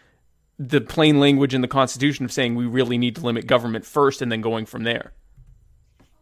the 0.59 0.81
plain 0.81 1.19
language 1.19 1.53
in 1.53 1.61
the 1.61 1.67
Constitution 1.67 2.23
of 2.23 2.31
saying 2.31 2.55
we 2.55 2.65
really 2.65 2.97
need 2.97 3.15
to 3.15 3.21
limit 3.21 3.47
government 3.47 3.85
first 3.85 4.21
and 4.21 4.31
then 4.31 4.41
going 4.41 4.65
from 4.65 4.83
there? 4.83 5.13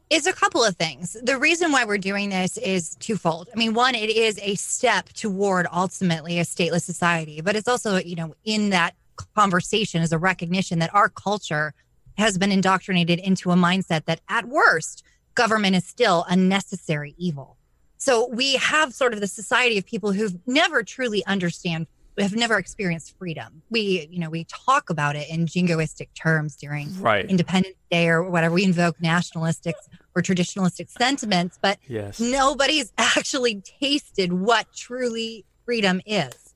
It's 0.09 0.25
a 0.25 0.33
couple 0.33 0.63
of 0.63 0.75
things. 0.75 1.15
The 1.21 1.37
reason 1.37 1.71
why 1.71 1.85
we're 1.85 1.99
doing 1.99 2.29
this 2.29 2.57
is 2.57 2.95
twofold. 2.95 3.49
I 3.53 3.57
mean, 3.57 3.73
one, 3.73 3.93
it 3.93 4.09
is 4.09 4.39
a 4.41 4.55
step 4.55 5.09
toward 5.09 5.67
ultimately 5.71 6.39
a 6.39 6.43
stateless 6.43 6.81
society, 6.81 7.41
but 7.41 7.55
it's 7.55 7.67
also, 7.67 7.97
you 7.97 8.15
know, 8.15 8.33
in 8.43 8.71
that 8.71 8.95
conversation 9.35 10.01
is 10.01 10.11
a 10.11 10.17
recognition 10.17 10.79
that 10.79 10.93
our 10.95 11.09
culture 11.09 11.75
has 12.19 12.37
been 12.37 12.51
indoctrinated 12.51 13.19
into 13.19 13.51
a 13.51 13.55
mindset 13.55 14.05
that 14.05 14.21
at 14.29 14.45
worst, 14.45 15.03
government 15.35 15.75
is 15.75 15.85
still 15.85 16.25
a 16.29 16.35
necessary 16.35 17.15
evil. 17.17 17.57
So 17.97 18.29
we 18.31 18.55
have 18.55 18.93
sort 18.93 19.13
of 19.13 19.19
the 19.19 19.27
society 19.27 19.77
of 19.77 19.85
people 19.85 20.11
who've 20.13 20.35
never 20.45 20.83
truly 20.83 21.25
understand 21.25 21.87
have 22.17 22.35
never 22.35 22.57
experienced 22.57 23.15
freedom. 23.17 23.63
We, 23.69 24.07
you 24.11 24.19
know, 24.19 24.29
we 24.29 24.45
talk 24.45 24.89
about 24.89 25.15
it 25.15 25.29
in 25.29 25.45
jingoistic 25.45 26.09
terms 26.21 26.57
during 26.57 26.91
Right. 26.99 27.25
Independence 27.25 27.75
Day 27.89 28.09
or 28.09 28.29
whatever. 28.29 28.53
We 28.55 28.65
invoke 28.65 28.95
nationalistic 28.99 29.75
or 30.15 30.21
traditionalistic 30.21 30.89
sentiments, 30.89 31.57
but 31.61 31.79
Yes. 31.87 32.19
nobody's 32.19 32.91
actually 32.97 33.63
tasted 33.79 34.33
what 34.33 34.67
truly 34.75 35.45
freedom 35.65 36.01
is. 36.05 36.48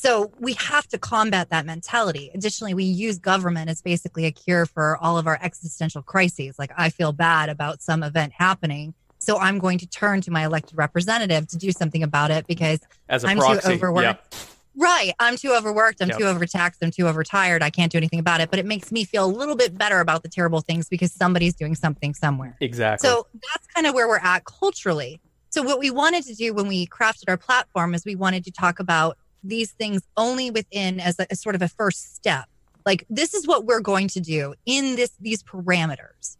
So 0.00 0.30
we 0.38 0.52
have 0.52 0.86
to 0.88 0.98
combat 0.98 1.50
that 1.50 1.66
mentality. 1.66 2.30
Additionally, 2.32 2.72
we 2.72 2.84
use 2.84 3.18
government 3.18 3.68
as 3.68 3.82
basically 3.82 4.26
a 4.26 4.30
cure 4.30 4.64
for 4.64 4.96
all 4.98 5.18
of 5.18 5.26
our 5.26 5.36
existential 5.42 6.02
crises. 6.02 6.56
Like 6.56 6.70
I 6.76 6.88
feel 6.88 7.10
bad 7.10 7.48
about 7.48 7.82
some 7.82 8.04
event 8.04 8.32
happening. 8.32 8.94
So 9.18 9.38
I'm 9.38 9.58
going 9.58 9.76
to 9.78 9.88
turn 9.88 10.20
to 10.20 10.30
my 10.30 10.44
elected 10.44 10.78
representative 10.78 11.48
to 11.48 11.56
do 11.56 11.72
something 11.72 12.04
about 12.04 12.30
it 12.30 12.46
because 12.46 12.78
I'm 13.08 13.38
proxy. 13.38 13.60
too 13.60 13.74
overworked. 13.74 14.04
Yeah. 14.04 14.38
Right. 14.76 15.14
I'm 15.18 15.36
too 15.36 15.52
overworked. 15.52 16.00
I'm 16.00 16.10
Yep. 16.10 16.18
too 16.18 16.26
overtaxed. 16.26 16.80
I'm 16.80 16.92
too 16.92 17.08
overtired. 17.08 17.64
I 17.64 17.70
can't 17.70 17.90
do 17.90 17.98
anything 17.98 18.20
about 18.20 18.40
it. 18.40 18.50
But 18.50 18.60
it 18.60 18.66
makes 18.66 18.92
me 18.92 19.02
feel 19.02 19.24
a 19.24 19.26
little 19.26 19.56
bit 19.56 19.76
better 19.76 19.98
about 19.98 20.22
the 20.22 20.28
terrible 20.28 20.60
things 20.60 20.88
because 20.88 21.12
somebody's 21.12 21.54
doing 21.54 21.74
something 21.74 22.14
somewhere. 22.14 22.56
Exactly. 22.60 23.08
So 23.08 23.26
that's 23.32 23.66
kind 23.74 23.88
of 23.88 23.94
where 23.94 24.06
we're 24.06 24.18
at 24.18 24.44
culturally. 24.44 25.20
So 25.50 25.62
what 25.62 25.80
we 25.80 25.90
wanted 25.90 26.22
to 26.26 26.36
do 26.36 26.54
when 26.54 26.68
we 26.68 26.86
crafted 26.86 27.24
our 27.26 27.36
platform 27.36 27.96
is 27.96 28.04
we 28.04 28.14
wanted 28.14 28.44
to 28.44 28.52
talk 28.52 28.78
about 28.78 29.18
these 29.42 29.72
things 29.72 30.02
only 30.16 30.50
within 30.50 31.00
as 31.00 31.18
a, 31.18 31.30
as 31.30 31.40
sort 31.40 31.54
of 31.54 31.62
a 31.62 31.68
first 31.68 32.14
step. 32.14 32.46
Like 32.84 33.04
this 33.10 33.34
is 33.34 33.46
what 33.46 33.64
we're 33.64 33.80
going 33.80 34.08
to 34.08 34.20
do 34.20 34.54
in 34.66 34.96
this 34.96 35.10
these 35.20 35.42
parameters 35.42 36.36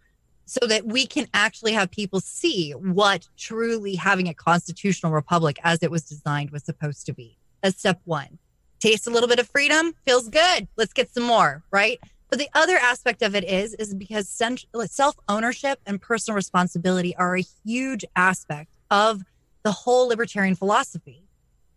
so 0.49 0.67
that 0.67 0.87
we 0.87 1.07
can 1.07 1.27
actually 1.35 1.73
have 1.73 1.91
people 1.91 2.21
see 2.21 2.73
what 2.73 3.29
truly 3.37 3.97
having 3.97 4.29
a 4.29 4.35
constitutional 4.35 5.13
republic 5.13 5.59
as 5.63 5.83
it 5.83 5.91
was 5.91 6.05
designed 6.05 6.51
was 6.51 6.65
supposed 6.65 7.05
to 7.05 7.13
be. 7.13 7.37
That's 7.63 7.79
step 7.79 8.01
1. 8.07 8.39
Taste 8.81 9.07
a 9.07 9.11
little 9.11 9.29
bit 9.29 9.41
of 9.41 9.49
freedom, 9.49 9.93
feels 10.07 10.29
good. 10.29 10.69
Let's 10.77 10.95
get 10.95 11.13
some 11.13 11.25
more, 11.25 11.65
right? 11.71 12.01
But 12.31 12.39
the 12.39 12.49
other 12.55 12.77
aspect 12.77 13.23
of 13.23 13.35
it 13.35 13.45
is, 13.45 13.75
is 13.75 13.95
because 13.95 14.29
self 14.29 15.17
ownership 15.29 15.81
and 15.87 16.01
personal 16.01 16.37
responsibility 16.37 17.15
are 17.17 17.37
a 17.37 17.45
huge 17.65 18.05
aspect 18.17 18.73
of 18.91 19.23
the 19.65 19.73
whole 19.73 20.09
libertarian 20.09 20.55
philosophy. 20.55 21.28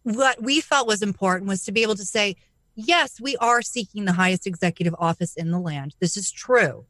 What 0.03 0.41
we 0.41 0.61
felt 0.61 0.87
was 0.87 1.01
important 1.01 1.47
was 1.47 1.63
to 1.65 1.71
be 1.71 1.83
able 1.83 1.95
to 1.95 2.05
say, 2.05 2.35
yes, 2.75 3.19
we 3.21 3.37
are 3.37 3.61
seeking 3.61 4.05
the 4.05 4.13
highest 4.13 4.47
executive 4.47 4.95
office 4.97 5.35
in 5.35 5.51
the 5.51 5.59
land. 5.59 5.95
This 5.99 6.17
is 6.17 6.31
true. 6.31 6.85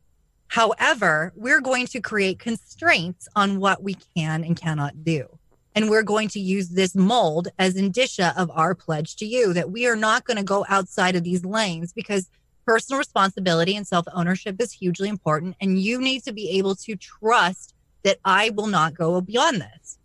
However, 0.47 1.31
we're 1.35 1.61
going 1.61 1.87
to 1.87 2.01
create 2.01 2.39
constraints 2.39 3.27
on 3.35 3.59
what 3.59 3.83
we 3.83 3.95
can 4.15 4.43
and 4.43 4.55
cannot 4.55 5.03
do. 5.03 5.39
And 5.75 5.89
we're 5.89 6.03
going 6.03 6.27
to 6.29 6.39
use 6.39 6.69
this 6.69 6.95
mold 6.95 7.47
as 7.57 7.77
indicia 7.77 8.33
of 8.35 8.51
our 8.53 8.75
pledge 8.75 9.15
to 9.17 9.25
you 9.25 9.53
that 9.53 9.71
we 9.71 9.87
are 9.87 9.95
not 9.95 10.25
going 10.25 10.37
to 10.37 10.43
go 10.43 10.65
outside 10.67 11.15
of 11.15 11.23
these 11.23 11.45
lanes 11.45 11.93
because 11.93 12.29
personal 12.65 12.99
responsibility 12.99 13.75
and 13.75 13.87
self 13.87 14.05
ownership 14.13 14.57
is 14.59 14.73
hugely 14.73 15.07
important. 15.07 15.55
And 15.61 15.79
you 15.79 16.01
need 16.01 16.23
to 16.23 16.33
be 16.33 16.49
able 16.57 16.75
to 16.75 16.95
trust 16.97 17.73
that 18.03 18.17
I 18.25 18.49
will 18.49 18.67
not 18.67 18.93
go 18.93 19.21
beyond 19.21 19.61
this. 19.61 19.97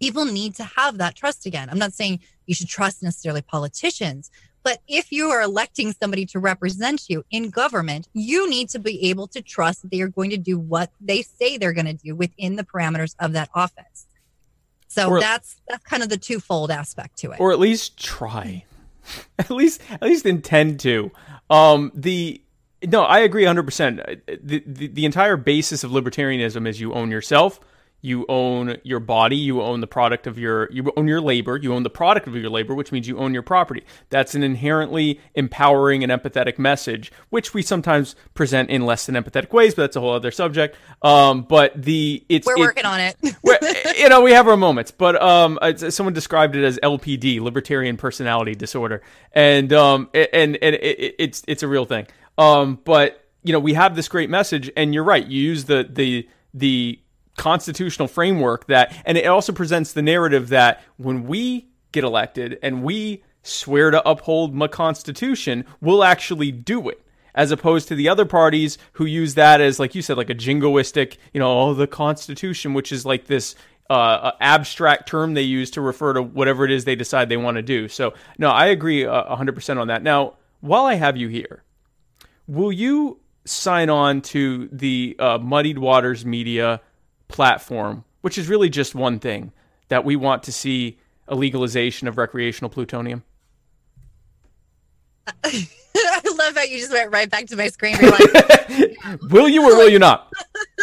People 0.00 0.24
need 0.24 0.54
to 0.56 0.64
have 0.64 0.98
that 0.98 1.16
trust 1.16 1.46
again. 1.46 1.68
I'm 1.68 1.78
not 1.78 1.92
saying 1.92 2.20
you 2.46 2.54
should 2.54 2.68
trust 2.68 3.02
necessarily 3.02 3.42
politicians, 3.42 4.30
but 4.62 4.78
if 4.86 5.10
you 5.10 5.28
are 5.30 5.42
electing 5.42 5.92
somebody 5.92 6.24
to 6.26 6.38
represent 6.38 7.08
you 7.08 7.24
in 7.30 7.50
government, 7.50 8.08
you 8.12 8.48
need 8.48 8.68
to 8.70 8.78
be 8.78 9.08
able 9.10 9.26
to 9.28 9.42
trust 9.42 9.82
that 9.82 9.90
they 9.90 10.00
are 10.00 10.08
going 10.08 10.30
to 10.30 10.36
do 10.36 10.58
what 10.58 10.90
they 11.00 11.22
say 11.22 11.56
they're 11.58 11.72
going 11.72 11.86
to 11.86 11.94
do 11.94 12.14
within 12.14 12.56
the 12.56 12.62
parameters 12.64 13.14
of 13.18 13.32
that 13.32 13.48
office. 13.54 14.06
So 14.88 15.08
Or- 15.08 15.20
that's 15.20 15.56
that's 15.68 15.84
kind 15.84 16.02
of 16.02 16.10
the 16.10 16.16
twofold 16.18 16.70
aspect 16.70 17.16
to 17.18 17.32
it. 17.32 17.40
or 17.40 17.50
at 17.50 17.58
least 17.58 17.98
try 17.98 18.64
at 19.38 19.50
least 19.50 19.80
at 19.90 20.02
least 20.02 20.26
intend 20.26 20.78
to 20.80 21.10
um 21.50 21.90
the 21.94 22.40
no 22.86 23.02
i 23.02 23.18
agree 23.20 23.44
100% 23.44 24.20
the, 24.42 24.62
the 24.66 24.86
the 24.88 25.04
entire 25.04 25.36
basis 25.36 25.82
of 25.82 25.90
libertarianism 25.90 26.68
is 26.68 26.78
you 26.80 26.92
own 26.92 27.10
yourself 27.10 27.58
you 28.02 28.26
own 28.28 28.76
your 28.82 29.00
body 29.00 29.36
you 29.36 29.62
own 29.62 29.80
the 29.80 29.86
product 29.86 30.26
of 30.26 30.36
your 30.38 30.70
you 30.70 30.92
own 30.96 31.08
your 31.08 31.20
labor 31.20 31.56
you 31.56 31.72
own 31.72 31.82
the 31.84 31.90
product 31.90 32.26
of 32.26 32.34
your 32.36 32.50
labor 32.50 32.74
which 32.74 32.92
means 32.92 33.08
you 33.08 33.16
own 33.18 33.32
your 33.32 33.42
property 33.42 33.82
that's 34.10 34.34
an 34.34 34.42
inherently 34.42 35.18
empowering 35.34 36.02
and 36.02 36.12
empathetic 36.12 36.58
message 36.58 37.10
which 37.30 37.54
we 37.54 37.62
sometimes 37.62 38.14
present 38.34 38.68
in 38.68 38.84
less 38.84 39.06
than 39.06 39.14
empathetic 39.14 39.52
ways 39.52 39.74
but 39.74 39.82
that's 39.84 39.96
a 39.96 40.00
whole 40.00 40.12
other 40.12 40.30
subject 40.30 40.76
um 41.02 41.42
but 41.42 41.72
the 41.80 42.24
it's 42.28 42.46
We're 42.46 42.56
it- 42.56 42.60
working 42.60 42.84
on 42.84 43.00
it. 43.00 43.16
you 43.98 44.08
know, 44.08 44.20
we 44.22 44.32
have 44.32 44.48
our 44.48 44.56
moments, 44.56 44.90
but 44.90 45.20
um, 45.22 45.58
someone 45.88 46.12
described 46.12 46.56
it 46.56 46.64
as 46.64 46.78
LPD, 46.82 47.40
libertarian 47.40 47.96
personality 47.96 48.54
disorder, 48.54 49.02
and 49.32 49.72
um, 49.72 50.08
and 50.14 50.56
and 50.62 50.74
it, 50.74 50.74
it, 50.82 51.14
it's 51.18 51.42
it's 51.46 51.62
a 51.62 51.68
real 51.68 51.84
thing. 51.84 52.06
Um, 52.38 52.78
but 52.84 53.24
you 53.42 53.52
know, 53.52 53.60
we 53.60 53.74
have 53.74 53.94
this 53.94 54.08
great 54.08 54.30
message, 54.30 54.70
and 54.76 54.94
you're 54.94 55.04
right. 55.04 55.24
You 55.26 55.40
use 55.40 55.64
the 55.66 55.86
the 55.88 56.28
the 56.54 56.98
constitutional 57.36 58.08
framework 58.08 58.66
that, 58.66 58.94
and 59.04 59.16
it 59.16 59.26
also 59.26 59.52
presents 59.52 59.92
the 59.92 60.02
narrative 60.02 60.48
that 60.48 60.82
when 60.96 61.26
we 61.26 61.68
get 61.92 62.04
elected 62.04 62.58
and 62.62 62.82
we 62.82 63.22
swear 63.42 63.90
to 63.90 64.08
uphold 64.08 64.54
my 64.54 64.68
constitution, 64.68 65.64
we'll 65.80 66.04
actually 66.04 66.52
do 66.52 66.88
it 66.88 67.00
as 67.34 67.50
opposed 67.50 67.88
to 67.88 67.94
the 67.94 68.08
other 68.08 68.24
parties 68.24 68.78
who 68.92 69.04
use 69.04 69.34
that 69.34 69.60
as 69.60 69.78
like 69.78 69.94
you 69.94 70.02
said 70.02 70.16
like 70.16 70.30
a 70.30 70.34
jingoistic 70.34 71.16
you 71.32 71.40
know 71.40 71.60
oh 71.60 71.74
the 71.74 71.86
constitution 71.86 72.74
which 72.74 72.92
is 72.92 73.06
like 73.06 73.26
this 73.26 73.54
uh, 73.90 74.32
abstract 74.40 75.08
term 75.08 75.34
they 75.34 75.42
use 75.42 75.70
to 75.70 75.80
refer 75.80 76.14
to 76.14 76.22
whatever 76.22 76.64
it 76.64 76.70
is 76.70 76.84
they 76.84 76.94
decide 76.94 77.28
they 77.28 77.36
want 77.36 77.56
to 77.56 77.62
do. 77.62 77.88
So 77.88 78.14
no 78.38 78.50
i 78.50 78.66
agree 78.66 79.04
uh, 79.04 79.36
100% 79.36 79.78
on 79.78 79.88
that. 79.88 80.02
Now 80.02 80.34
while 80.60 80.84
i 80.84 80.94
have 80.94 81.16
you 81.16 81.28
here 81.28 81.62
will 82.46 82.72
you 82.72 83.18
sign 83.44 83.90
on 83.90 84.20
to 84.20 84.68
the 84.70 85.16
uh, 85.18 85.38
muddied 85.38 85.78
waters 85.78 86.24
media 86.24 86.80
platform 87.32 88.04
which 88.20 88.38
is 88.38 88.48
really 88.48 88.68
just 88.68 88.94
one 88.94 89.18
thing 89.18 89.52
that 89.88 90.04
we 90.04 90.14
want 90.16 90.42
to 90.44 90.52
see 90.52 90.98
a 91.28 91.34
legalization 91.34 92.06
of 92.08 92.18
recreational 92.18 92.70
plutonium 92.70 93.22
I 95.44 96.20
love 96.36 96.56
how 96.56 96.62
you 96.62 96.78
just 96.78 96.92
went 96.92 97.12
right 97.12 97.30
back 97.30 97.46
to 97.46 97.56
my 97.56 97.68
screen. 97.68 97.94
Like, 97.94 98.96
will 99.30 99.48
you 99.48 99.62
or 99.62 99.76
will 99.76 99.88
you 99.88 100.00
not 100.00 100.32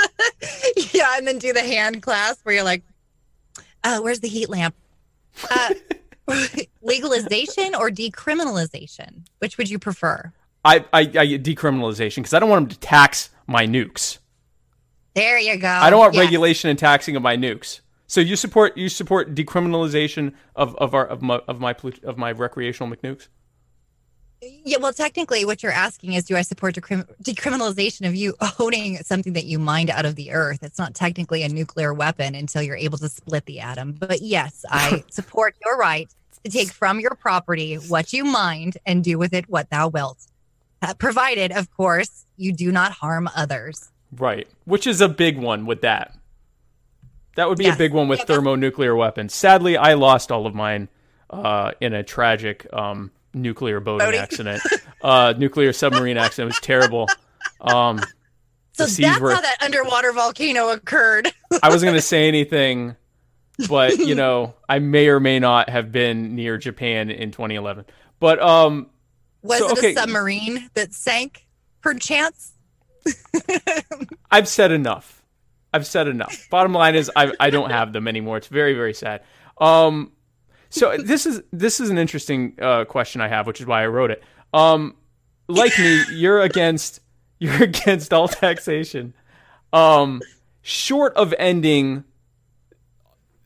yeah, 0.94 1.18
and 1.18 1.28
then 1.28 1.40
do 1.40 1.54
the 1.54 1.62
hand 1.62 2.02
clasp 2.02 2.46
where 2.46 2.56
you're 2.56 2.64
like, 2.64 2.84
uh, 3.84 4.00
where's 4.00 4.20
the 4.20 4.28
heat 4.28 4.50
lamp? 4.50 4.76
Uh, 5.50 5.74
legalization 6.82 7.76
or 7.76 7.90
decriminalization? 7.90 9.26
Which 9.40 9.58
would 9.58 9.70
you 9.70 9.80
prefer? 9.80 10.32
I, 10.66 10.86
I, 10.92 11.02
I 11.02 11.26
decriminalization 11.38 12.18
because 12.18 12.34
I 12.34 12.40
don't 12.40 12.50
want 12.50 12.70
them 12.70 12.76
to 12.76 12.80
tax 12.80 13.30
my 13.48 13.66
nukes. 13.66 14.20
There 15.16 15.40
you 15.40 15.58
go. 15.58 15.68
I 15.68 15.90
don't 15.90 16.00
want 16.00 16.14
Yes. 16.14 16.24
regulation 16.26 16.70
and 16.70 16.78
taxing 16.78 17.16
of 17.16 17.22
my 17.22 17.36
nukes. 17.36 17.82
So 18.08 18.22
you 18.22 18.36
support 18.36 18.76
you 18.78 18.90
support 18.90 19.36
decriminalization 19.36 20.34
of, 20.56 20.76
of 20.78 20.94
our 20.94 21.06
of 21.06 21.22
my 21.22 21.42
of 21.48 21.60
my 21.60 21.76
of 22.04 22.18
my 22.18 22.32
recreational 22.32 22.94
McNukes? 22.94 23.28
Yeah, 24.42 24.78
well, 24.78 24.94
technically, 24.94 25.44
what 25.44 25.62
you're 25.62 25.72
asking 25.74 26.14
is, 26.14 26.24
do 26.24 26.38
I 26.38 26.44
support 26.44 26.74
decrim- 26.74 27.06
decriminalization 27.22 28.08
of 28.08 28.16
you 28.16 28.36
owning 28.60 28.98
something 29.00 29.34
that 29.34 29.44
you 29.44 29.60
mined 29.60 29.90
out 29.90 30.06
of 30.06 30.16
the 30.16 30.32
earth? 30.32 30.64
It's 30.64 30.80
not 30.80 30.96
technically 30.96 31.44
a 31.44 31.50
nuclear 31.50 31.94
weapon 31.94 32.36
until 32.36 32.62
you're 32.62 32.78
able 32.78 32.98
to 33.00 33.10
split 33.10 33.46
the 33.48 33.60
atom. 33.60 33.92
But 33.94 34.22
yes, 34.22 34.64
I 34.70 35.04
support 35.12 35.56
your 35.66 35.78
right 35.78 36.10
to 36.46 36.50
take 36.50 36.70
from 36.72 37.02
your 37.02 37.16
property 37.16 37.76
what 37.76 38.14
you 38.14 38.24
mined 38.24 38.78
and 38.86 39.04
do 39.04 39.18
with 39.18 39.34
it 39.34 39.50
what 39.50 39.70
thou 39.72 39.90
wilt, 39.90 40.26
uh, 40.82 40.94
provided, 40.94 41.52
of 41.52 41.70
course, 41.76 42.26
you 42.38 42.54
do 42.54 42.72
not 42.72 42.94
harm 42.94 43.30
others. 43.36 43.90
Right. 44.12 44.48
Which 44.66 44.88
is 44.88 45.02
a 45.02 45.10
big 45.10 45.38
one 45.38 45.66
with 45.66 45.82
that. 45.82 46.16
That 47.36 47.48
would 47.48 47.58
be 47.58 47.68
a 47.68 47.76
big 47.76 47.94
one 47.94 48.08
with 48.08 48.20
Yeah, 48.20 48.26
thermonuclear 48.26 48.96
weapons. 48.96 49.34
Sadly, 49.34 49.78
I 49.78 49.94
lost 49.94 50.32
all 50.32 50.46
of 50.46 50.54
mine 50.56 50.90
uh, 51.30 51.72
in 51.80 51.94
a 51.94 52.04
tragic 52.04 52.68
um, 52.74 53.12
nuclear 53.34 53.80
boating 53.80 54.08
Boating. 54.08 54.20
accident. 54.20 54.62
uh, 55.04 55.34
nuclear 55.38 55.72
submarine 55.72 56.18
accident 56.18 56.48
it 56.52 56.56
was 56.56 56.60
terrible. 56.62 57.08
Um, 57.62 58.00
So 58.74 58.86
that's 58.86 59.20
were- 59.20 59.34
how 59.34 59.42
that 59.42 59.58
underwater 59.62 60.14
volcano 60.14 60.70
occurred. 60.70 61.28
I 61.62 61.68
wasn't 61.68 61.90
going 61.90 61.98
to 61.98 62.02
say 62.02 62.30
anything, 62.30 62.96
but 63.68 63.98
you 63.98 64.16
know, 64.16 64.54
I 64.70 64.80
may 64.80 65.10
or 65.10 65.20
may 65.20 65.38
not 65.40 65.70
have 65.70 65.92
been 65.92 66.36
near 66.36 66.58
Japan 66.58 67.10
in 67.10 67.32
2011. 67.32 67.84
But 68.22 68.42
um, 68.42 68.88
Was 69.42 69.60
So, 69.60 69.70
it 69.72 69.78
okay. 69.80 69.92
a 69.92 69.96
submarine 69.96 70.70
that 70.76 70.94
sank, 70.94 71.46
perchance? 71.82 72.54
I've 74.32 74.48
said 74.48 74.72
enough. 74.72 75.24
I've 75.74 75.86
said 75.86 76.08
enough. 76.08 76.48
Bottom 76.50 76.74
line 76.74 76.96
is, 76.96 77.12
I 77.16 77.32
I 77.40 77.50
don't 77.50 77.70
have 77.70 77.94
them 77.94 78.08
anymore. 78.08 78.38
It's 78.38 78.48
very 78.48 78.74
very 78.74 78.94
sad. 78.94 79.22
Um, 79.60 80.12
so 80.70 80.98
this 80.98 81.26
is 81.26 81.42
this 81.52 81.80
is 81.80 81.90
an 81.90 81.98
interesting 81.98 82.56
uh, 82.62 82.86
question 82.86 83.22
I 83.22 83.28
have, 83.28 83.48
which 83.48 83.60
is 83.60 83.68
why 83.68 83.84
I 83.84 83.88
wrote 83.88 84.12
it. 84.12 84.24
Um, 84.54 84.96
like 85.48 85.78
me, 85.78 86.04
you're 86.12 86.42
against 86.42 87.02
you're 87.40 87.64
against 87.64 88.14
all 88.14 88.28
taxation. 88.28 89.14
Um, 89.74 90.22
short 90.62 91.14
of 91.16 91.34
ending 91.38 92.04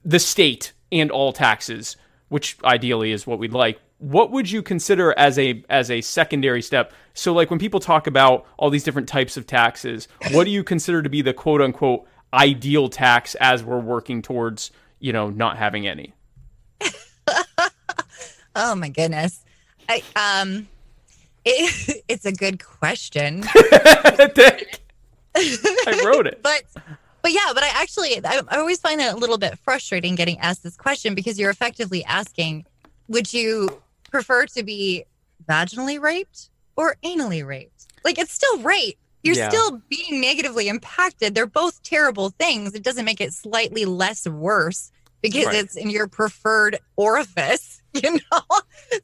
the 0.06 0.20
state 0.20 0.74
and 0.92 1.12
all 1.12 1.34
taxes, 1.34 1.98
which 2.30 2.58
ideally 2.64 3.12
is 3.12 3.26
what 3.26 3.40
we'd 3.40 3.54
like. 3.54 3.80
What 4.04 4.32
would 4.32 4.52
you 4.52 4.62
consider 4.62 5.18
as 5.18 5.40
a 5.40 5.64
as 5.70 5.90
a 5.90 6.02
secondary 6.02 6.62
step? 6.62 6.92
So 7.14 7.32
like 7.34 7.50
when 7.50 7.58
people 7.60 7.80
talk 7.80 8.06
about 8.06 8.46
all 8.58 8.70
these 8.70 8.84
different 8.84 9.08
types 9.08 9.38
of 9.38 9.48
taxes, 9.48 10.10
what 10.32 10.44
do 10.44 10.52
you 10.52 10.62
consider 10.62 11.02
to 11.02 11.10
be 11.10 11.22
the 11.22 11.34
quote 11.34 11.62
unquote 11.62 12.06
ideal 12.34 12.90
tax 12.90 13.36
as 13.36 13.64
we're 13.64 13.80
working 13.80 14.22
towards, 14.22 14.72
you 15.00 15.14
know, 15.14 15.30
not 15.30 15.58
having 15.58 15.88
any? 15.88 16.14
Oh 18.56 18.76
my 18.76 18.90
goodness. 18.90 19.44
I, 19.90 20.04
um, 20.16 20.68
it, 21.44 22.04
it's 22.08 22.26
a 22.26 22.32
good 22.32 22.64
question. 22.64 23.44
I 25.36 26.02
wrote 26.06 26.28
it. 26.28 26.44
but 26.44 26.62
but 27.24 27.32
yeah 27.32 27.52
but 27.56 27.64
i 27.64 27.70
actually 27.74 28.24
I, 28.24 28.42
I 28.50 28.58
always 28.58 28.80
find 28.80 29.02
it 29.02 29.12
a 29.12 29.16
little 29.18 29.40
bit 29.40 29.58
frustrating 29.58 30.14
getting 30.14 30.38
asked 30.40 30.62
this 30.62 30.78
question 30.78 31.16
because 31.16 31.40
you're 31.40 31.50
effectively 31.50 32.06
asking 32.06 32.66
would 33.08 33.34
you 33.34 33.82
prefer 34.14 34.46
to 34.46 34.64
be 34.64 35.04
vaginally 35.50 36.00
raped 36.00 36.50
or 36.78 36.96
anally 37.04 37.46
raped? 37.46 37.88
Like 38.06 38.18
it's 38.20 38.32
still 38.34 38.60
rape. 38.60 38.98
You're 39.24 39.36
Yeah. 39.36 39.50
still 39.50 39.82
being 39.90 40.22
negatively 40.22 40.68
impacted. 40.68 41.34
They're 41.34 41.46
both 41.48 41.82
terrible 41.84 42.30
things. 42.30 42.74
It 42.76 42.84
doesn't 42.84 43.06
make 43.06 43.20
it 43.22 43.34
slightly 43.34 43.86
less 43.86 44.28
worse 44.28 44.92
because 45.22 45.46
Right. 45.46 45.56
it's 45.56 45.76
in 45.76 45.90
your 45.90 46.08
preferred 46.08 46.78
orifice, 46.98 47.82
you 47.94 48.12
know? 48.12 48.42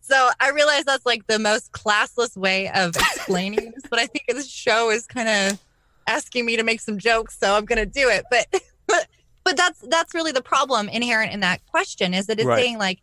So 0.02 0.30
I 0.40 0.52
realize 0.52 0.84
that's 0.86 1.06
like 1.06 1.26
the 1.28 1.40
most 1.40 1.72
classless 1.72 2.36
way 2.38 2.70
of 2.70 2.96
explaining 2.96 3.72
this, 3.74 3.84
but 3.90 3.98
I 4.00 4.06
think 4.08 4.26
this 4.28 4.50
show 4.50 4.90
is 4.92 5.08
kind 5.08 5.30
of 5.30 5.60
asking 6.08 6.46
me 6.46 6.58
to 6.58 6.64
make 6.64 6.82
some 6.82 6.98
jokes, 7.00 7.38
so 7.40 7.56
I'm 7.56 7.66
going 7.66 7.80
to 7.80 7.86
do 7.86 8.10
it. 8.10 8.26
But 8.30 8.48
but 8.88 9.08
but 9.46 9.56
that's 9.58 9.80
that's 9.88 10.14
really 10.14 10.34
the 10.34 10.42
problem 10.44 10.90
inherent 10.90 11.32
in 11.32 11.40
that 11.40 11.66
question 11.68 12.14
is 12.14 12.28
that 12.28 12.40
it's 12.40 12.46
Right. 12.46 12.64
saying 12.64 12.78
like 12.78 13.00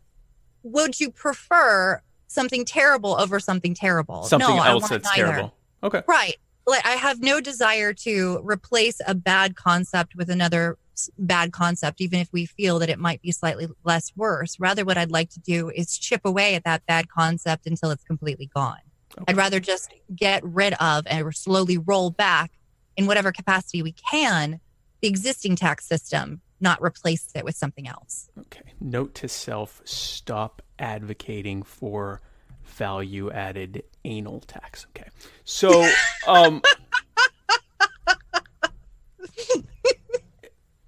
would 0.72 0.98
you 1.00 1.10
prefer 1.10 2.02
something 2.26 2.64
terrible 2.64 3.18
over 3.18 3.40
something 3.40 3.74
terrible? 3.74 4.24
Something 4.24 4.56
no, 4.56 4.62
I 4.62 4.68
else 4.68 4.88
that's 4.88 5.04
neither. 5.16 5.30
terrible. 5.30 5.54
Okay. 5.82 6.02
Right. 6.06 6.36
Like 6.66 6.84
I 6.84 6.92
have 6.92 7.20
no 7.20 7.40
desire 7.40 7.92
to 7.92 8.40
replace 8.42 9.00
a 9.06 9.14
bad 9.14 9.54
concept 9.54 10.16
with 10.16 10.28
another 10.28 10.78
bad 11.18 11.52
concept, 11.52 12.00
even 12.00 12.18
if 12.20 12.32
we 12.32 12.46
feel 12.46 12.78
that 12.80 12.88
it 12.88 12.98
might 12.98 13.22
be 13.22 13.30
slightly 13.30 13.68
less 13.84 14.12
worse. 14.16 14.58
Rather, 14.58 14.84
what 14.84 14.96
I'd 14.96 15.10
like 15.10 15.30
to 15.30 15.40
do 15.40 15.70
is 15.70 15.96
chip 15.96 16.22
away 16.24 16.54
at 16.54 16.64
that 16.64 16.84
bad 16.86 17.08
concept 17.08 17.66
until 17.66 17.90
it's 17.90 18.02
completely 18.02 18.50
gone. 18.54 18.80
I'd 19.28 19.36
rather 19.36 19.60
just 19.60 19.92
get 20.14 20.42
rid 20.44 20.74
of 20.74 21.06
and 21.06 21.34
slowly 21.34 21.78
roll 21.78 22.10
back 22.10 22.52
in 22.96 23.06
whatever 23.06 23.30
capacity 23.30 23.82
we 23.82 23.92
can 23.92 24.60
the 25.02 25.08
existing 25.08 25.56
tax 25.56 25.86
system, 25.86 26.40
not 26.60 26.82
replace 26.82 27.28
it 27.34 27.44
with 27.44 27.56
something 27.56 27.86
else. 27.86 28.28
Okay. 28.38 28.72
Note 28.80 29.14
to 29.16 29.28
self: 29.28 29.82
stop 29.84 30.62
advocating 30.78 31.62
for 31.62 32.20
value 32.64 33.30
added 33.30 33.84
anal 34.04 34.40
tax. 34.40 34.86
Okay. 34.96 35.08
So, 35.44 35.88
um, 36.26 36.62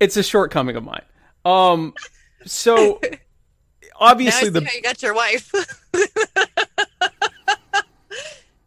it's 0.01 0.17
a 0.17 0.23
shortcoming 0.23 0.77
of 0.77 0.85
mine. 0.85 1.05
Um, 1.45 1.95
so 2.45 3.01
obviously 3.97 4.51
the 4.51 4.61
you 4.61 4.83
got 4.83 5.03
your 5.03 5.15
wife. 5.15 5.53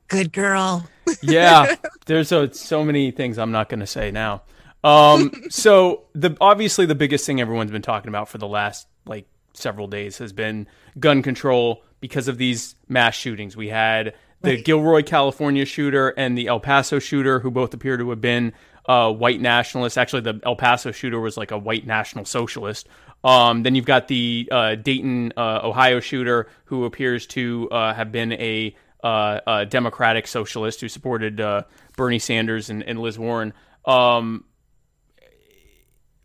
Good 0.08 0.34
girl. 0.34 0.90
yeah 1.22 1.76
there's 2.06 2.28
so, 2.28 2.50
so 2.50 2.84
many 2.84 3.12
things 3.12 3.38
i'm 3.38 3.52
not 3.52 3.70
going 3.70 3.80
to 3.80 3.88
say 3.88 4.12
now 4.12 4.42
um 4.84 5.32
so 5.50 6.04
the 6.14 6.36
obviously 6.42 6.86
the 6.86 6.96
biggest 6.96 7.26
thing 7.26 7.40
everyone's 7.40 7.72
been 7.72 7.82
talking 7.82 8.10
about 8.10 8.28
for 8.28 8.38
the 8.38 8.48
last 8.48 8.88
like 9.06 9.28
several 9.54 9.88
days 9.88 10.18
has 10.18 10.34
been 10.34 10.68
gun 11.00 11.22
control 11.22 11.84
because 12.00 12.28
of 12.28 12.38
these 12.38 12.76
mass 12.88 13.16
shootings 13.16 13.56
we 13.56 13.68
had 13.70 14.14
the 14.42 14.56
Right. 14.56 14.66
gilroy 14.66 15.04
california 15.04 15.66
shooter 15.66 16.10
and 16.10 16.38
the 16.38 16.48
el 16.48 16.60
paso 16.60 17.00
shooter 17.00 17.40
who 17.40 17.52
both 17.52 17.74
appear 17.74 17.98
to 17.98 18.10
have 18.10 18.22
been 18.22 18.54
uh, 18.88 19.12
white 19.14 19.40
nationalists 19.40 19.98
actually 19.98 20.22
the 20.22 20.40
el 20.44 20.56
paso 20.56 20.92
shooter 20.92 21.20
was 21.20 21.38
like 21.38 21.52
a 21.52 21.58
white 21.58 21.86
national 21.86 22.26
socialist 22.26 22.88
um, 23.24 23.62
then 23.64 23.76
you've 23.76 23.86
got 23.86 24.08
the 24.08 24.48
uh, 24.52 24.76
Dayton, 24.76 25.34
uh, 25.38 25.60
Ohio 25.64 26.00
shooter 26.00 26.48
who 26.66 26.86
appears 26.86 27.28
to 27.28 27.70
uh, 27.70 27.94
have 27.94 28.12
been 28.12 28.32
a, 28.34 28.76
uh, 29.04 29.40
a 29.46 29.66
Democratic 29.68 30.26
socialist 30.26 30.82
who 30.82 30.90
supported 30.90 31.40
uh, 31.40 31.62
Bernie 31.96 32.18
Sanders 32.18 32.70
and, 32.72 32.82
and 32.82 33.00
Liz 33.00 33.20
Warren. 33.20 33.54
Um, 33.86 34.46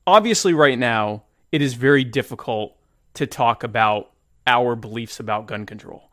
obviously, 0.06 0.54
right 0.54 0.78
now, 0.78 1.24
it 1.52 1.62
is 1.62 1.74
very 1.74 2.04
difficult 2.04 2.76
to 3.14 3.26
talk 3.26 3.62
about 3.62 4.10
our 4.46 4.76
beliefs 4.76 5.18
about 5.18 5.46
gun 5.46 5.66
control 5.66 6.10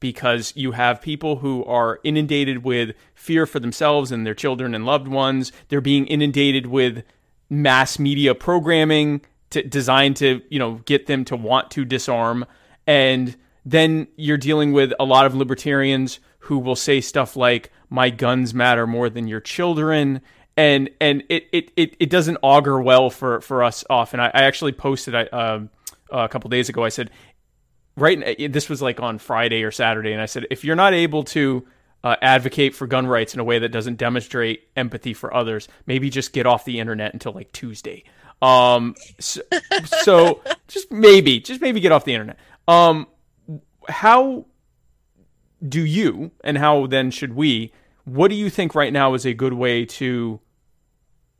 because 0.00 0.52
you 0.56 0.72
have 0.72 1.00
people 1.00 1.36
who 1.36 1.64
are 1.64 2.00
inundated 2.04 2.64
with 2.64 2.94
fear 3.14 3.46
for 3.46 3.60
themselves 3.60 4.12
and 4.12 4.26
their 4.26 4.34
children 4.34 4.74
and 4.74 4.84
loved 4.84 5.08
ones. 5.08 5.52
They're 5.68 5.80
being 5.80 6.06
inundated 6.06 6.66
with 6.66 7.04
mass 7.48 7.98
media 7.98 8.34
programming 8.34 9.22
to, 9.50 9.62
designed 9.62 10.16
to, 10.16 10.42
you 10.50 10.58
know, 10.58 10.74
get 10.84 11.06
them 11.06 11.24
to 11.26 11.36
want 11.36 11.70
to 11.72 11.84
disarm. 11.84 12.44
And 12.86 13.36
then 13.64 14.08
you're 14.16 14.36
dealing 14.36 14.72
with 14.72 14.92
a 15.00 15.04
lot 15.04 15.26
of 15.26 15.34
libertarians 15.34 16.20
who 16.40 16.58
will 16.58 16.76
say 16.76 17.00
stuff 17.00 17.36
like, 17.36 17.72
my 17.88 18.10
guns 18.10 18.52
matter 18.52 18.86
more 18.86 19.08
than 19.08 19.26
your 19.26 19.40
children. 19.40 20.20
And, 20.56 20.90
and 21.00 21.22
it, 21.28 21.48
it, 21.52 21.70
it, 21.76 21.96
it 22.00 22.10
doesn't 22.10 22.38
augur 22.42 22.80
well 22.80 23.10
for, 23.10 23.40
for 23.42 23.62
us 23.62 23.84
often. 23.90 24.20
I, 24.20 24.28
I 24.28 24.42
actually 24.44 24.72
posted 24.72 25.14
I, 25.14 25.24
um, 25.24 25.70
a 26.10 26.28
couple 26.28 26.48
days 26.48 26.68
ago, 26.68 26.84
I 26.84 26.88
said, 26.88 27.10
right 27.96 28.36
this 28.52 28.68
was 28.68 28.82
like 28.82 29.00
on 29.00 29.18
friday 29.18 29.62
or 29.62 29.70
saturday 29.70 30.12
and 30.12 30.20
i 30.20 30.26
said 30.26 30.46
if 30.50 30.64
you're 30.64 30.76
not 30.76 30.94
able 30.94 31.24
to 31.24 31.66
uh, 32.04 32.14
advocate 32.22 32.74
for 32.74 32.86
gun 32.86 33.06
rights 33.06 33.34
in 33.34 33.40
a 33.40 33.44
way 33.44 33.58
that 33.58 33.70
doesn't 33.70 33.96
demonstrate 33.96 34.68
empathy 34.76 35.12
for 35.12 35.34
others 35.34 35.66
maybe 35.86 36.08
just 36.08 36.32
get 36.32 36.46
off 36.46 36.64
the 36.64 36.78
internet 36.78 37.12
until 37.12 37.32
like 37.32 37.50
tuesday 37.52 38.04
um 38.42 38.94
so, 39.18 39.40
so 39.84 40.42
just 40.68 40.90
maybe 40.92 41.40
just 41.40 41.60
maybe 41.60 41.80
get 41.80 41.90
off 41.90 42.04
the 42.04 42.12
internet 42.12 42.38
um 42.68 43.06
how 43.88 44.44
do 45.66 45.84
you 45.84 46.30
and 46.44 46.58
how 46.58 46.86
then 46.86 47.10
should 47.10 47.34
we 47.34 47.72
what 48.04 48.28
do 48.28 48.34
you 48.34 48.50
think 48.50 48.74
right 48.74 48.92
now 48.92 49.14
is 49.14 49.24
a 49.24 49.32
good 49.32 49.54
way 49.54 49.84
to 49.84 50.38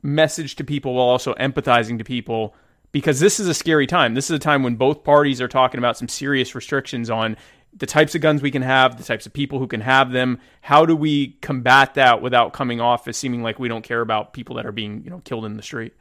message 0.01 0.55
to 0.55 0.63
people 0.63 0.95
while 0.95 1.07
also 1.07 1.33
empathizing 1.35 1.97
to 1.97 2.03
people 2.03 2.55
because 2.91 3.19
this 3.19 3.39
is 3.39 3.47
a 3.47 3.53
scary 3.53 3.87
time. 3.87 4.13
This 4.13 4.29
is 4.29 4.35
a 4.35 4.39
time 4.39 4.63
when 4.63 4.75
both 4.75 5.03
parties 5.03 5.41
are 5.41 5.47
talking 5.47 5.77
about 5.77 5.97
some 5.97 6.07
serious 6.07 6.55
restrictions 6.55 7.09
on 7.09 7.37
the 7.75 7.85
types 7.85 8.15
of 8.15 8.21
guns 8.21 8.41
we 8.41 8.51
can 8.51 8.61
have, 8.61 8.97
the 8.97 9.03
types 9.03 9.25
of 9.25 9.33
people 9.33 9.59
who 9.59 9.67
can 9.67 9.81
have 9.81 10.11
them. 10.11 10.39
How 10.61 10.85
do 10.85 10.95
we 10.95 11.33
combat 11.41 11.95
that 11.95 12.21
without 12.21 12.53
coming 12.53 12.81
off 12.81 13.07
as 13.07 13.17
seeming 13.17 13.43
like 13.43 13.59
we 13.59 13.67
don't 13.67 13.83
care 13.83 14.01
about 14.01 14.33
people 14.33 14.55
that 14.55 14.65
are 14.65 14.71
being, 14.71 15.03
you 15.03 15.09
know, 15.09 15.19
killed 15.19 15.45
in 15.45 15.57
the 15.57 15.63
street? 15.63 15.93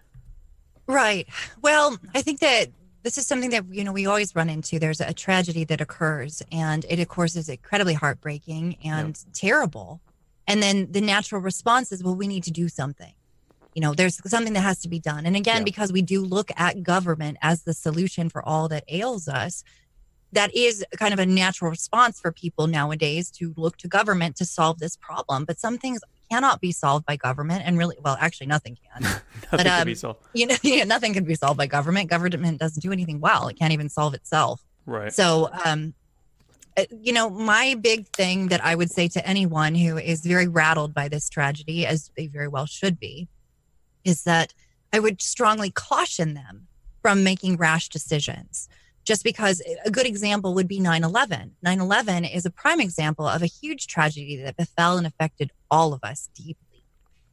Right. 0.87 1.29
Well, 1.63 1.99
I 2.15 2.23
think 2.23 2.41
that 2.41 2.69
this 3.03 3.19
is 3.19 3.27
something 3.27 3.51
that 3.51 3.65
you 3.71 3.85
know 3.85 3.93
we 3.93 4.07
always 4.07 4.35
run 4.35 4.49
into. 4.49 4.79
There's 4.79 5.01
a 5.01 5.13
tragedy 5.13 5.65
that 5.65 5.81
occurs, 5.81 6.43
and 6.51 6.85
it 6.89 6.99
of 6.99 7.09
course 7.09 7.37
is 7.37 7.49
incredibly 7.49 7.95
heartbreaking 7.95 8.79
and 8.85 9.19
terrible. 9.33 10.01
And 10.49 10.63
then 10.63 10.91
the 10.93 11.01
natural 11.01 11.41
response 11.41 11.93
is, 11.93 12.03
well, 12.03 12.15
we 12.15 12.29
need 12.29 12.45
to 12.45 12.53
do 12.53 12.69
something. 12.69 13.13
You 13.77 13.83
know, 13.83 13.93
there's 13.93 14.19
something 14.27 14.55
that 14.55 14.63
has 14.63 14.79
to 14.81 14.89
be 14.89 14.99
done. 14.99 15.27
And 15.27 15.37
again, 15.37 15.59
Yeah. 15.59 15.65
because 15.65 15.93
we 15.93 16.01
do 16.01 16.23
look 16.25 16.51
at 16.57 16.83
government 16.83 17.37
as 17.43 17.65
the 17.65 17.75
solution 17.75 18.31
for 18.31 18.43
all 18.43 18.69
that 18.69 18.85
ails 18.89 19.29
us, 19.29 19.63
that 20.33 20.55
is 20.57 20.83
kind 20.97 21.13
of 21.13 21.21
a 21.21 21.27
natural 21.27 21.71
response 21.71 22.19
for 22.19 22.33
people 22.33 22.67
nowadays 22.69 23.31
to 23.33 23.53
look 23.59 23.77
to 23.77 23.87
government 23.87 24.35
to 24.37 24.47
solve 24.47 24.79
this 24.79 24.97
problem. 24.97 25.45
But 25.45 25.61
some 25.61 25.77
things 25.77 26.01
cannot 26.31 26.63
be 26.63 26.73
solved 26.73 27.05
by 27.05 27.17
government, 27.17 27.65
and 27.67 27.77
really, 27.77 27.97
well, 28.03 28.17
actually, 28.19 28.47
nothing 28.47 28.79
can 28.83 29.03
Nothing 29.53 29.67
can 29.67 29.81
um, 29.83 29.85
be 29.85 29.95
solved. 29.95 30.21
you 30.33 30.47
know, 30.47 30.57
yeah, 30.63 30.85
nothing 30.85 31.13
can 31.13 31.25
be 31.25 31.35
solved 31.35 31.59
by 31.59 31.67
government. 31.67 32.09
Government 32.09 32.59
doesn't 32.59 32.81
do 32.81 32.93
anything 32.93 33.21
well. 33.21 33.47
It 33.49 33.59
can't 33.59 33.75
even 33.75 33.91
solve 33.91 34.15
itself. 34.15 34.63
Right. 34.87 35.13
So, 35.13 35.51
um, 35.67 35.93
uh, 36.79 36.85
you 37.03 37.13
know, 37.13 37.29
my 37.29 37.75
big 37.79 38.09
thing 38.09 38.49
that 38.49 38.65
I 38.65 38.75
would 38.75 38.91
say 38.91 39.07
to 39.09 39.27
anyone 39.29 39.75
who 39.75 39.99
is 39.99 40.23
very 40.23 40.49
rattled 40.49 40.95
by 40.95 41.09
this 41.09 41.29
tragedy, 41.29 41.87
as 41.87 42.11
they 42.17 42.27
very 42.27 42.49
well 42.49 42.65
should 42.67 42.99
be, 42.99 43.29
is 44.07 44.23
that 44.23 44.55
I 44.93 45.01
would 45.01 45.21
strongly 45.21 45.71
caution 45.71 46.35
them 46.35 46.69
from 47.03 47.25
making 47.25 47.57
rash 47.57 47.89
decisions. 47.89 48.69
Just 49.05 49.23
because 49.23 49.63
a 49.85 49.91
good 49.91 50.07
example 50.07 50.55
would 50.55 50.67
be 50.67 50.81
9 50.81 51.05
11. 51.05 51.57
9 51.63 51.81
11 51.81 52.25
is 52.25 52.47
a 52.47 52.51
prime 52.51 52.81
example 52.81 53.27
of 53.27 53.43
a 53.43 53.47
huge 53.47 53.87
tragedy 53.87 54.37
that 54.37 54.57
befell 54.57 54.97
and 54.99 55.07
affected 55.07 55.53
all 55.71 55.93
of 55.93 56.03
us 56.03 56.29
deeply. 56.35 56.85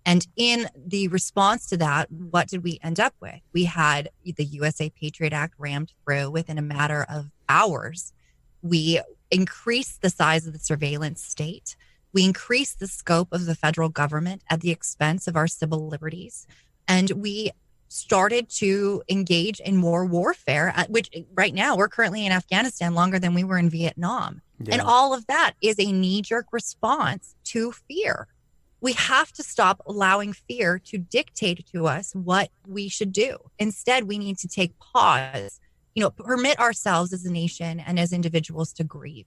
And 0.05 0.27
in 0.35 0.67
the 0.75 1.07
response 1.07 1.65
to 1.67 1.77
that, 1.77 2.11
what 2.11 2.49
did 2.49 2.63
we 2.63 2.79
end 2.83 2.99
up 2.99 3.15
with? 3.21 3.39
We 3.53 3.63
had 3.63 4.09
the 4.23 4.43
USA 4.43 4.89
Patriot 4.89 5.33
Act 5.33 5.55
rammed 5.57 5.93
through 6.03 6.29
within 6.29 6.57
a 6.57 6.61
matter 6.61 7.05
of 7.09 7.31
hours. 7.47 8.13
We 8.61 8.99
increased 9.31 10.01
the 10.01 10.09
size 10.09 10.45
of 10.45 10.53
the 10.53 10.59
surveillance 10.59 11.23
state. 11.23 11.75
We 12.13 12.23
increased 12.23 12.79
the 12.79 12.87
scope 12.87 13.29
of 13.31 13.45
the 13.45 13.55
federal 13.55 13.89
government 13.89 14.43
at 14.49 14.61
the 14.61 14.71
expense 14.71 15.27
of 15.27 15.35
our 15.35 15.47
civil 15.47 15.87
liberties. 15.87 16.45
And 16.87 17.09
we 17.11 17.51
started 17.87 18.49
to 18.49 19.03
engage 19.09 19.59
in 19.59 19.77
more 19.77 20.05
warfare, 20.05 20.73
which 20.89 21.09
right 21.33 21.53
now 21.53 21.75
we're 21.75 21.87
currently 21.87 22.25
in 22.25 22.31
Afghanistan 22.31 22.93
longer 22.95 23.19
than 23.19 23.33
we 23.33 23.43
were 23.43 23.57
in 23.57 23.69
Vietnam. 23.69 24.41
And 24.71 24.81
all 24.81 25.13
of 25.13 25.27
that 25.27 25.53
is 25.61 25.75
a 25.77 25.91
knee 25.91 26.21
jerk 26.21 26.47
response 26.51 27.35
to 27.45 27.71
fear. 27.71 28.27
We 28.81 28.93
have 28.93 29.31
to 29.33 29.43
stop 29.43 29.81
allowing 29.85 30.33
fear 30.33 30.79
to 30.85 30.97
dictate 30.97 31.65
to 31.73 31.87
us 31.87 32.13
what 32.13 32.49
we 32.67 32.89
should 32.89 33.11
do. 33.11 33.37
Instead, 33.59 34.05
we 34.05 34.17
need 34.17 34.37
to 34.39 34.47
take 34.47 34.77
pause, 34.79 35.59
you 35.95 36.01
know, 36.01 36.09
permit 36.09 36.59
ourselves 36.59 37.13
as 37.13 37.25
a 37.25 37.31
nation 37.31 37.79
and 37.79 37.99
as 37.99 38.11
individuals 38.13 38.73
to 38.73 38.83
grieve. 38.83 39.25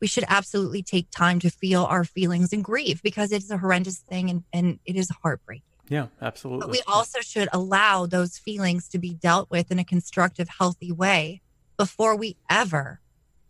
We 0.00 0.06
should 0.06 0.24
absolutely 0.28 0.82
take 0.82 1.10
time 1.10 1.38
to 1.40 1.50
feel 1.50 1.84
our 1.84 2.04
feelings 2.04 2.52
and 2.52 2.62
grieve 2.62 3.02
because 3.02 3.32
it's 3.32 3.50
a 3.50 3.58
horrendous 3.58 3.98
thing 3.98 4.30
and, 4.30 4.44
and 4.52 4.78
it 4.84 4.96
is 4.96 5.10
heartbreaking. 5.22 5.62
yeah, 5.88 6.06
absolutely. 6.20 6.60
But 6.60 6.70
we 6.70 6.82
also 6.86 7.20
should 7.20 7.48
allow 7.52 8.06
those 8.06 8.38
feelings 8.38 8.88
to 8.88 8.98
be 8.98 9.14
dealt 9.14 9.50
with 9.50 9.70
in 9.70 9.78
a 9.78 9.84
constructive, 9.84 10.48
healthy 10.58 10.92
way 10.92 11.40
before 11.76 12.16
we 12.16 12.36
ever 12.50 13.00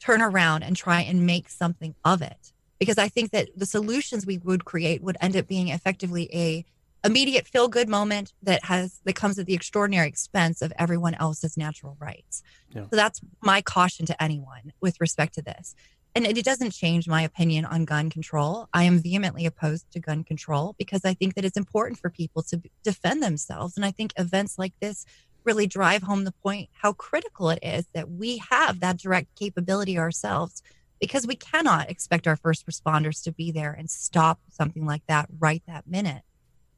turn 0.01 0.23
around 0.23 0.63
and 0.63 0.77
try 0.77 1.01
and 1.01 1.27
make 1.27 1.49
something 1.49 1.95
of 2.05 2.23
it. 2.23 2.53
Because 2.79 2.99
I 2.99 3.09
think 3.09 3.31
that 3.31 3.49
the 3.57 3.67
solutions 3.67 4.27
we 4.27 4.39
would 4.39 4.65
create 4.65 5.03
would 5.03 5.17
end 5.21 5.37
up 5.37 5.47
being 5.47 5.69
effectively 5.69 6.29
a 6.33 6.65
immediate 7.05 7.47
feel 7.47 7.69
good 7.69 7.89
moment 7.89 8.33
that 8.43 8.65
has 8.65 9.01
that 9.05 9.15
comes 9.15 9.39
at 9.39 9.47
the 9.47 9.55
extraordinary 9.55 10.09
expense 10.09 10.61
of 10.61 10.73
everyone 10.79 11.15
else's 11.15 11.57
natural 11.57 11.97
rights. 12.01 12.43
Yeah. 12.75 12.83
So 12.91 12.97
that's 12.97 13.21
my 13.43 13.63
caution 13.63 14.07
to 14.07 14.23
anyone 14.23 14.73
with 14.81 15.01
respect 15.01 15.35
to 15.35 15.43
this. 15.43 15.75
And 16.17 16.27
it 16.27 16.47
doesn't 16.47 16.71
change 16.71 17.07
my 17.07 17.21
opinion 17.21 17.67
on 17.67 17.85
gun 17.85 18.09
control. 18.09 18.71
I 18.73 18.85
am 18.85 19.03
vehemently 19.03 19.45
opposed 19.45 19.91
to 19.91 20.01
gun 20.01 20.25
control 20.25 20.75
because 20.79 21.05
I 21.05 21.13
think 21.13 21.35
that 21.35 21.45
it's 21.45 21.59
important 21.59 22.01
for 22.01 22.09
people 22.09 22.43
to 22.45 22.63
defend 22.83 23.23
themselves. 23.23 23.77
And 23.77 23.85
I 23.85 23.91
think 23.91 24.15
events 24.17 24.59
like 24.59 24.73
this 24.81 25.05
really 25.45 25.67
drive 25.67 26.03
home 26.03 26.25
the 26.25 26.33
point 26.33 26.71
how 26.73 26.95
critical 26.95 27.51
it 27.51 27.59
is 27.63 27.87
that 27.93 28.11
we 28.11 28.39
have 28.51 28.81
that 28.81 28.97
direct 28.97 29.35
capability 29.39 29.99
ourselves 29.99 30.63
because 31.03 31.27
we 31.27 31.37
cannot 31.37 31.91
expect 31.91 32.27
our 32.27 32.37
first 32.37 32.67
responders 32.67 33.23
to 33.25 33.31
be 33.31 33.51
there 33.51 33.75
and 33.75 33.91
stop 33.91 34.41
something 34.49 34.87
like 34.87 35.03
that 35.09 35.29
right 35.39 35.63
that 35.67 35.87
minute. 35.87 36.23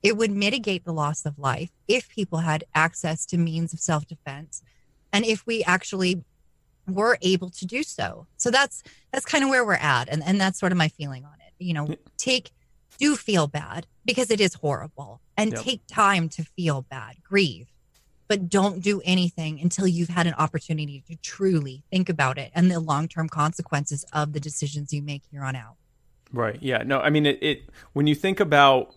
It 0.03 0.17
would 0.17 0.33
mitigate 0.33 0.85
the 0.85 0.93
loss 0.93 1.25
of 1.25 1.39
life 1.39 1.71
if 1.87 2.09
people 2.09 2.41
had 2.41 2.65
access 2.75 3.25
to 3.27 3.39
means 3.39 3.73
of 3.73 3.79
self 3.79 4.05
defense 4.05 4.63
and 5.13 5.25
if 5.25 5.47
we 5.47 5.63
actually 5.63 6.25
were 6.89 7.19
able 7.23 7.51
to 7.51 7.67
do 7.67 7.83
so. 7.83 8.27
So 8.37 8.51
that's 8.51 8.83
that's 9.13 9.25
kind 9.25 9.45
of 9.45 9.51
where 9.51 9.65
we're 9.65 9.75
at 9.75 10.09
and 10.09 10.23
and 10.25 10.41
that's 10.41 10.59
sort 10.59 10.73
of 10.73 10.79
my 10.79 10.89
feeling 10.89 11.25
on 11.25 11.35
it. 11.47 11.53
You 11.59 11.75
know, 11.75 11.95
take 12.17 12.51
do 12.99 13.17
feel 13.17 13.47
bad 13.47 13.87
because 14.05 14.31
it 14.31 14.41
is 14.41 14.55
horrible 14.55 15.21
and 15.37 15.53
yep. 15.53 15.63
take 15.63 15.81
time 15.87 16.29
to 16.31 16.43
feel 16.43 16.83
bad, 16.91 17.17
grieve 17.23 17.69
but 18.29 18.51
don't 18.51 18.81
do 18.81 19.01
anything 19.05 19.59
until 19.59 19.87
you've 19.87 20.11
had 20.11 20.27
an 20.27 20.35
opportunity 20.35 21.03
to 21.09 21.17
truly 21.17 21.83
think 21.91 22.09
about 22.09 22.39
it 22.39 22.53
and 22.55 22.71
the 22.71 22.79
long-term 22.79 23.29
consequences 23.29 24.05
of 24.13 24.35
the 24.35 24.41
decisions 24.41 24.93
you 24.93 25.03
make 25.03 25.23
here 25.31 25.43
on 25.43 25.57
out. 25.57 25.77
Right. 26.33 26.59
Yeah. 26.63 26.83
No, 26.85 27.01
I 27.01 27.09
mean 27.09 27.25
it, 27.25 27.43
it 27.43 27.71
when 27.95 28.07
you 28.07 28.15
think 28.15 28.39
about 28.39 28.95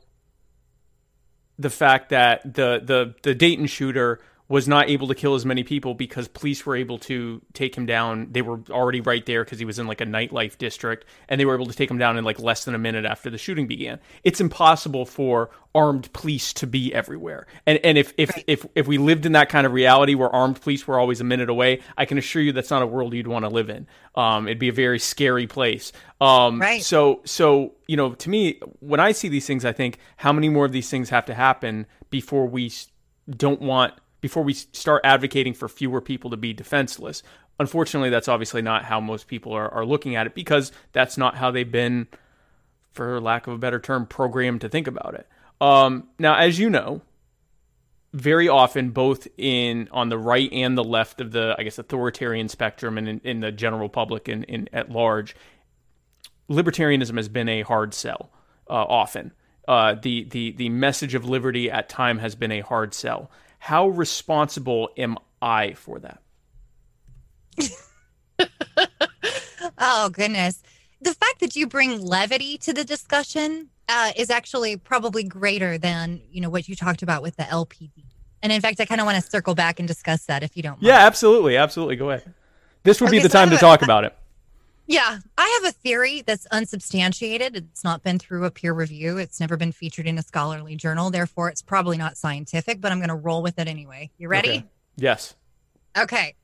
the 1.58 1.69
fact 1.69 2.10
that 2.10 2.43
the 2.43 2.82
the 2.84 3.15
the 3.23 3.34
Dayton 3.34 3.67
shooter 3.67 4.19
was 4.52 4.68
not 4.68 4.90
able 4.90 5.08
to 5.08 5.16
kill 5.16 5.34
as 5.34 5.46
many 5.46 5.64
people 5.64 5.94
because 5.94 6.28
police 6.28 6.66
were 6.66 6.76
able 6.76 7.00
to 7.00 7.42
take 7.54 7.74
him 7.74 7.86
down. 7.86 8.28
They 8.32 8.42
were 8.42 8.60
already 8.70 9.00
right 9.00 9.26
there 9.26 9.46
because 9.46 9.60
he 9.60 9.64
was 9.64 9.80
in 9.80 9.88
like 9.88 10.02
a 10.02 10.06
nightlife 10.06 10.58
district, 10.58 11.06
and 11.30 11.40
they 11.40 11.46
were 11.46 11.56
able 11.56 11.68
to 11.68 11.74
take 11.74 11.90
him 11.90 11.98
down 11.98 12.18
in 12.18 12.26
like 12.26 12.38
less 12.38 12.66
than 12.66 12.76
a 12.76 12.78
minute 12.78 13.06
after 13.06 13.30
the 13.30 13.38
shooting 13.38 13.66
began. 13.66 14.02
It's 14.26 14.42
impossible 14.42 15.06
for 15.06 15.52
armed 15.74 16.12
police 16.12 16.52
to 16.52 16.68
be 16.68 16.94
everywhere. 16.94 17.48
And 17.66 17.80
and 17.86 17.98
if 17.98 18.14
if 18.18 18.30
right. 18.32 18.44
if 18.46 18.66
if 18.76 18.88
we 18.88 18.98
lived 18.98 19.26
in 19.26 19.32
that 19.32 19.48
kind 19.48 19.66
of 19.66 19.72
reality 19.72 20.16
where 20.16 20.30
armed 20.30 20.60
police 20.60 20.86
were 20.86 21.00
always 21.00 21.22
a 21.22 21.24
minute 21.24 21.50
away, 21.50 21.80
I 21.98 22.04
can 22.04 22.18
assure 22.18 22.42
you 22.42 22.52
that's 22.52 22.72
not 22.72 22.82
a 22.82 22.88
world 22.88 23.14
you'd 23.14 23.28
want 23.28 23.46
to 23.46 23.50
live 23.50 23.70
in. 23.70 23.88
Um, 24.16 24.50
it'd 24.50 24.60
be 24.60 24.68
a 24.68 24.74
very 24.74 25.00
scary 25.00 25.48
place. 25.48 25.94
Um, 26.20 26.60
right. 26.60 26.84
So 26.84 27.22
so 27.24 27.76
you 27.88 27.96
know, 27.96 28.16
to 28.16 28.30
me, 28.30 28.60
when 28.82 29.00
I 29.00 29.14
see 29.14 29.30
these 29.30 29.48
things, 29.48 29.64
I 29.64 29.72
think 29.72 29.98
how 30.18 30.34
many 30.34 30.50
more 30.50 30.66
of 30.66 30.74
these 30.74 30.90
things 30.90 31.10
have 31.10 31.26
to 31.28 31.34
happen 31.34 31.86
before 32.10 32.48
we 32.48 32.70
don't 33.30 33.62
want 33.62 33.94
before 34.21 34.43
we 34.43 34.53
start 34.53 35.01
advocating 35.03 35.53
for 35.53 35.67
fewer 35.67 35.99
people 35.99 36.29
to 36.29 36.38
be 36.38 36.53
defenseless. 36.53 37.23
Unfortunately, 37.60 38.10
that's 38.10 38.27
obviously 38.27 38.62
not 38.62 38.86
how 38.86 38.99
most 38.99 39.27
people 39.27 39.53
are, 39.53 39.69
are 39.69 39.86
looking 39.86 40.15
at 40.15 40.27
it 40.27 40.34
because 40.34 40.71
that's 40.93 41.17
not 41.17 41.36
how 41.36 41.51
they've 41.51 41.71
been, 41.71 42.07
for 42.93 43.19
lack 43.19 43.47
of 43.47 43.53
a 43.53 43.57
better 43.57 43.79
term, 43.79 44.05
programmed 44.05 44.62
to 44.62 44.69
think 44.69 44.88
about 44.88 45.15
it. 45.15 45.27
Um, 45.60 46.07
now, 46.17 46.36
as 46.36 46.57
you 46.57 46.69
know, 46.69 47.01
very 48.13 48.49
often, 48.49 48.89
both 48.89 49.27
in 49.38 49.88
on 49.91 50.10
the 50.10 50.17
right 50.17 50.51
and 50.51 50.77
the 50.77 50.84
left 50.84 51.21
of 51.21 51.31
the, 51.31 51.55
I 51.57 51.63
guess, 51.63 51.77
authoritarian 51.77 52.49
spectrum 52.49 52.97
and 52.97 53.07
in, 53.07 53.21
in 53.23 53.39
the 53.39 53.51
general 53.51 53.89
public 53.89 54.27
and 54.27 54.43
in, 54.45 54.69
at 54.73 54.91
large, 54.91 55.36
libertarianism 56.49 57.15
has 57.17 57.29
been 57.29 57.47
a 57.47 57.62
hard 57.62 57.93
sell. 57.93 58.31
Uh, 58.69 58.73
often, 58.73 59.34
uh, 59.67 59.95
the 60.01 60.23
the 60.25 60.51
the 60.51 60.69
message 60.69 61.13
of 61.15 61.25
liberty 61.25 61.69
at 61.69 61.89
time 61.89 62.19
has 62.19 62.36
been 62.36 62.51
a 62.51 62.62
hard 62.62 62.93
sell. 62.93 63.29
How 63.62 63.89
responsible 63.89 64.89
am 64.97 65.19
I 65.39 65.74
for 65.74 66.00
that? 66.00 66.19
oh, 69.78 70.10
goodness. 70.10 70.63
The 71.00 71.13
fact 71.13 71.41
that 71.41 71.56
you 71.56 71.67
bring 71.67 72.04
levity 72.04 72.58
to 72.58 72.74
the 72.74 72.84
discussion 72.84 73.69
uh, 73.88 74.13
is 74.17 74.32
actually 74.32 74.78
probably 74.78 75.24
greater 75.24 75.78
than, 75.78 76.21
you 76.32 76.41
know, 76.41 76.50
what 76.50 76.67
you 76.67 76.76
talked 76.76 77.04
about 77.04 77.21
with 77.21 77.36
the 77.36 77.43
LPD. 77.43 77.91
And 78.41 78.52
in 78.52 78.62
fact, 78.62 78.80
I 78.80 78.86
kind 78.86 79.00
of 79.00 79.06
want 79.06 79.24
to 79.24 79.30
circle 79.30 79.54
back 79.54 79.78
and 79.78 79.88
discuss 79.88 80.26
that 80.26 80.41
if 80.41 80.58
you 80.58 80.63
don't 80.63 80.82
mind. 80.82 80.88
Yeah, 80.88 81.06
absolutely. 81.06 81.56
Absolutely. 81.56 81.97
Go 81.97 82.10
ahead. 82.10 82.34
This 82.82 83.00
would 83.00 83.10
okay, 83.10 83.17
be 83.17 83.21
the 83.21 83.30
so 83.30 83.38
time 83.38 83.52
to 83.52 83.58
talk 83.58 83.84
about 83.84 84.06
it. 84.06 84.17
Yeah, 84.91 85.19
I 85.38 85.60
have 85.62 85.69
a 85.69 85.71
theory 85.71 86.21
that's 86.21 86.45
unsubstantiated. 86.47 87.56
It's 87.56 87.82
not 87.82 88.04
been 88.04 88.19
through 88.19 88.43
a 88.43 88.51
peer 88.51 88.73
review. 88.73 89.17
It's 89.17 89.39
never 89.39 89.56
been 89.56 89.71
featured 89.71 90.06
in 90.06 90.17
a 90.17 90.21
scholarly 90.21 90.75
journal. 90.75 91.10
Therefore, 91.10 91.47
it's 91.47 91.62
probably 91.62 91.97
not 91.97 92.17
scientific, 92.17 92.82
but 92.82 92.91
I'm 92.91 92.99
going 92.99 93.08
to 93.08 93.15
roll 93.15 93.41
with 93.41 93.58
it 93.58 93.69
anyway. 93.69 94.12
You 94.17 94.27
ready? 94.27 94.49
Okay. 94.49 94.65
Yes. 94.97 95.34
Okay. 95.97 96.36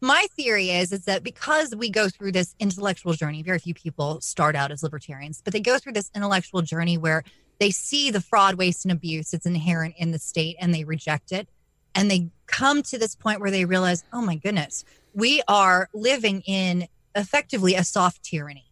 My 0.00 0.26
theory 0.36 0.70
is 0.70 0.90
is 0.90 1.04
that 1.04 1.22
because 1.22 1.76
we 1.76 1.90
go 1.90 2.08
through 2.08 2.32
this 2.32 2.56
intellectual 2.58 3.12
journey, 3.12 3.40
very 3.44 3.60
few 3.60 3.72
people 3.72 4.20
start 4.20 4.56
out 4.56 4.72
as 4.72 4.82
libertarians, 4.82 5.40
but 5.40 5.52
they 5.52 5.60
go 5.60 5.78
through 5.78 5.92
this 5.92 6.10
intellectual 6.12 6.60
journey 6.60 6.98
where 6.98 7.22
they 7.60 7.70
see 7.70 8.10
the 8.10 8.20
fraud, 8.20 8.56
waste, 8.56 8.84
and 8.84 8.90
abuse 8.90 9.30
that's 9.30 9.46
inherent 9.46 9.94
in 9.96 10.10
the 10.10 10.18
state 10.18 10.56
and 10.58 10.74
they 10.74 10.82
reject 10.82 11.30
it. 11.30 11.48
And 11.94 12.10
they 12.10 12.30
come 12.48 12.82
to 12.82 12.98
this 12.98 13.14
point 13.14 13.38
where 13.38 13.52
they 13.52 13.64
realize, 13.64 14.02
oh 14.12 14.22
my 14.22 14.34
goodness, 14.34 14.84
we 15.14 15.40
are 15.46 15.88
living 15.92 16.40
in 16.46 16.88
effectively 17.14 17.74
a 17.74 17.84
soft 17.84 18.22
tyranny 18.22 18.66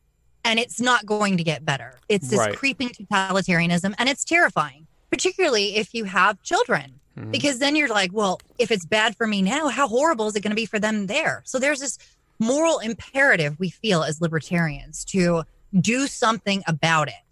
and 0.45 0.59
it's 0.59 0.81
not 0.81 1.07
going 1.07 1.37
to 1.37 1.45
get 1.45 1.65
better. 1.65 1.99
It's 2.09 2.29
this 2.29 2.39
right. 2.39 2.57
creeping 2.57 2.91
totalitarianism 2.91 3.95
and 3.99 4.09
it's 4.09 4.25
terrifying, 4.25 4.87
particularly 5.11 5.77
if 5.77 5.95
you 5.95 6.05
have 6.05 6.43
children. 6.43 7.01
Mm-hmm. 7.19 7.33
Because 7.33 7.59
then 7.59 7.75
you're 7.77 7.89
like, 7.89 8.13
well, 8.13 8.41
if 8.59 8.71
it's 8.71 8.87
bad 8.87 9.17
for 9.17 9.27
me 9.27 9.43
now, 9.43 9.69
how 9.69 9.89
horrible 9.89 10.29
is 10.29 10.37
it 10.37 10.41
going 10.41 10.53
to 10.53 10.57
be 10.57 10.67
for 10.67 10.79
them 10.79 11.07
there? 11.07 11.43
So 11.45 11.59
there's 11.59 11.81
this 11.81 11.99
moral 12.39 12.79
imperative 12.79 13.59
we 13.59 13.69
feel 13.69 14.03
as 14.03 14.21
libertarians 14.21 15.05
to 15.07 15.43
do 15.79 16.07
something 16.07 16.63
about 16.67 17.09
it 17.09 17.30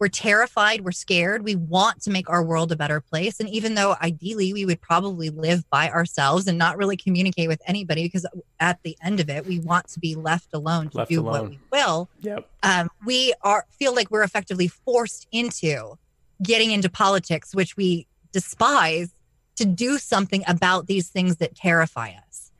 we're 0.00 0.08
terrified, 0.08 0.80
we're 0.80 0.92
scared, 0.92 1.44
we 1.44 1.54
want 1.54 2.00
to 2.02 2.10
make 2.10 2.28
our 2.30 2.42
world 2.42 2.72
a 2.72 2.76
better 2.76 3.02
place. 3.02 3.38
And 3.38 3.48
even 3.50 3.74
though 3.74 3.96
ideally 4.00 4.54
we 4.54 4.64
would 4.64 4.80
probably 4.80 5.28
live 5.28 5.68
by 5.68 5.90
ourselves 5.90 6.46
and 6.46 6.56
not 6.56 6.78
really 6.78 6.96
communicate 6.96 7.48
with 7.48 7.60
anybody, 7.66 8.04
because 8.04 8.26
at 8.58 8.82
the 8.82 8.96
end 9.04 9.20
of 9.20 9.28
it, 9.28 9.44
we 9.44 9.60
want 9.60 9.88
to 9.88 10.00
be 10.00 10.14
left 10.14 10.54
alone 10.54 10.88
to 10.88 10.98
left 10.98 11.10
do 11.10 11.20
alone. 11.20 11.32
what 11.32 11.50
we 11.50 11.58
will. 11.70 12.08
Yep. 12.22 12.48
Um, 12.62 12.90
we 13.04 13.34
are 13.42 13.66
feel 13.78 13.94
like 13.94 14.10
we're 14.10 14.22
effectively 14.22 14.68
forced 14.68 15.28
into 15.30 15.98
getting 16.42 16.70
into 16.70 16.88
politics, 16.88 17.54
which 17.54 17.76
we 17.76 18.06
despise, 18.32 19.10
to 19.56 19.66
do 19.66 19.98
something 19.98 20.42
about 20.48 20.86
these 20.86 21.10
things 21.10 21.36
that 21.36 21.54
terrify 21.54 22.12
us. 22.26 22.50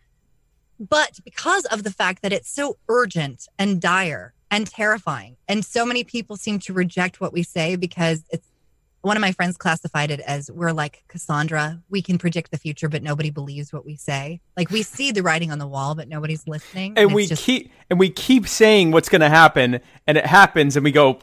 But 0.79 1.21
because 1.25 1.65
of 1.67 1.85
the 1.85 1.91
fact 1.91 2.21
that 2.21 2.33
it's 2.33 2.51
so 2.51 2.77
urgent 2.89 3.49
and 3.59 3.81
dire, 3.81 4.35
and 4.51 4.67
terrifying. 4.67 5.37
And 5.49 5.65
so 5.65 5.87
many 5.87 6.05
people 6.05 6.37
seem 6.37 6.59
to 6.61 6.73
reject 6.73 7.21
what 7.21 7.33
we 7.33 7.43
say 7.43 7.77
because 7.77 8.25
it's 8.31 8.47
one 9.03 9.17
of 9.17 9.21
my 9.21 9.33
friends 9.33 9.57
classified 9.57 10.11
it 10.11 10.21
as 10.21 10.51
we're 10.51 10.73
like 10.73 11.05
Cassandra. 11.09 11.81
We 11.89 12.03
can 12.03 12.19
predict 12.19 12.51
the 12.51 12.59
future, 12.59 12.89
but 12.89 13.03
nobody 13.03 13.31
believes 13.31 13.73
what 13.73 13.87
we 13.87 13.97
say. 13.97 14.41
Like 14.57 14.71
we 14.71 14.83
see 14.83 15.13
the 15.13 15.23
writing 15.23 15.51
on 15.51 15.59
the 15.59 15.67
wall, 15.67 15.95
but 15.95 16.09
nobody's 16.09 16.47
listening. 16.47 16.93
And, 16.97 17.07
and 17.07 17.15
we 17.15 17.27
just, 17.27 17.43
keep 17.43 17.73
and 17.89 17.99
we 17.99 18.11
keep 18.11 18.47
saying 18.47 18.91
what's 18.91 19.09
going 19.09 19.23
to 19.23 19.31
happen, 19.31 19.81
and 20.07 20.19
it 20.19 20.27
happens, 20.27 20.77
and 20.77 20.85
we 20.85 20.93
go, 20.93 21.21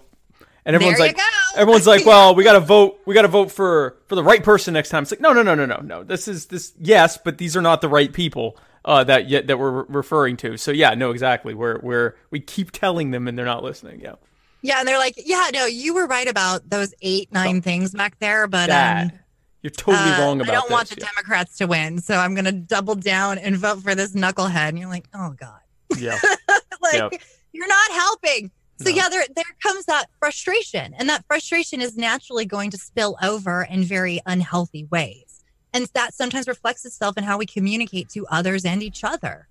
and 0.65 0.75
everyone's 0.75 0.99
like, 0.99 1.17
everyone's 1.55 1.87
like, 1.87 2.05
well, 2.05 2.33
we 2.33 2.43
got 2.43 2.53
to 2.53 2.59
vote, 2.59 2.99
we 3.05 3.13
got 3.13 3.21
to 3.23 3.27
vote 3.27 3.51
for 3.51 3.97
for 4.07 4.15
the 4.15 4.23
right 4.23 4.43
person 4.43 4.73
next 4.73 4.89
time. 4.89 5.03
It's 5.03 5.11
like, 5.11 5.21
no, 5.21 5.33
no, 5.33 5.43
no, 5.43 5.53
no, 5.53 5.65
no, 5.65 5.77
no. 5.77 6.03
This 6.03 6.27
is 6.27 6.47
this, 6.47 6.73
yes, 6.79 7.17
but 7.17 7.37
these 7.37 7.55
are 7.55 7.61
not 7.61 7.81
the 7.81 7.89
right 7.89 8.11
people 8.11 8.57
uh, 8.87 9.03
that 9.03 9.29
yet 9.29 9.47
that 9.47 9.59
we're 9.59 9.83
referring 9.83 10.37
to. 10.37 10.57
So 10.57 10.71
yeah, 10.71 10.95
no, 10.95 11.11
exactly. 11.11 11.53
We're 11.53 11.79
we're 11.81 12.15
we 12.31 12.39
keep 12.39 12.71
telling 12.71 13.11
them 13.11 13.27
and 13.27 13.37
they're 13.37 13.45
not 13.45 13.63
listening. 13.63 13.99
Yeah. 13.99 14.15
Yeah, 14.63 14.79
and 14.79 14.87
they're 14.87 14.97
like, 14.97 15.21
yeah, 15.23 15.49
no, 15.53 15.65
you 15.65 15.93
were 15.93 16.07
right 16.07 16.27
about 16.27 16.67
those 16.67 16.93
eight, 17.01 17.31
nine 17.31 17.57
oh, 17.57 17.61
things 17.61 17.91
back 17.91 18.17
there, 18.17 18.47
but 18.47 18.71
um, 18.71 19.11
you're 19.61 19.69
totally 19.69 20.11
uh, 20.11 20.19
wrong 20.19 20.41
about. 20.41 20.49
I 20.49 20.53
don't 20.55 20.63
this. 20.63 20.71
want 20.71 20.89
the 20.89 20.95
yeah. 20.99 21.07
Democrats 21.13 21.57
to 21.57 21.67
win, 21.67 21.99
so 21.99 22.15
I'm 22.17 22.33
going 22.33 22.45
to 22.45 22.51
double 22.51 22.95
down 22.95 23.37
and 23.37 23.55
vote 23.55 23.83
for 23.83 23.93
this 23.93 24.13
knucklehead. 24.13 24.69
And 24.69 24.79
you're 24.79 24.89
like, 24.89 25.07
oh 25.13 25.35
god, 25.39 25.59
yeah, 25.97 26.19
like 26.81 27.23
you're 27.53 27.67
not 27.67 27.91
helping. 27.91 28.51
So 28.79 28.89
no. 28.89 28.95
yeah, 28.95 29.09
there 29.09 29.25
there 29.35 29.45
comes 29.61 29.85
that 29.85 30.07
frustration, 30.19 30.95
and 30.95 31.07
that 31.07 31.23
frustration 31.27 31.79
is 31.79 31.95
naturally 31.95 32.45
going 32.45 32.71
to 32.71 32.77
spill 32.77 33.15
over 33.21 33.61
in 33.61 33.83
very 33.83 34.21
unhealthy 34.25 34.85
ways. 34.85 35.26
And 35.77 35.85
that 35.93 36.15
sometimes 36.15 36.47
reflects 36.47 36.85
itself 36.85 37.19
in 37.19 37.23
how 37.23 37.37
we 37.37 37.45
communicate 37.45 38.09
to 38.09 38.25
others 38.31 38.65
and 38.65 38.81
each 38.81 39.03
other. 39.03 39.47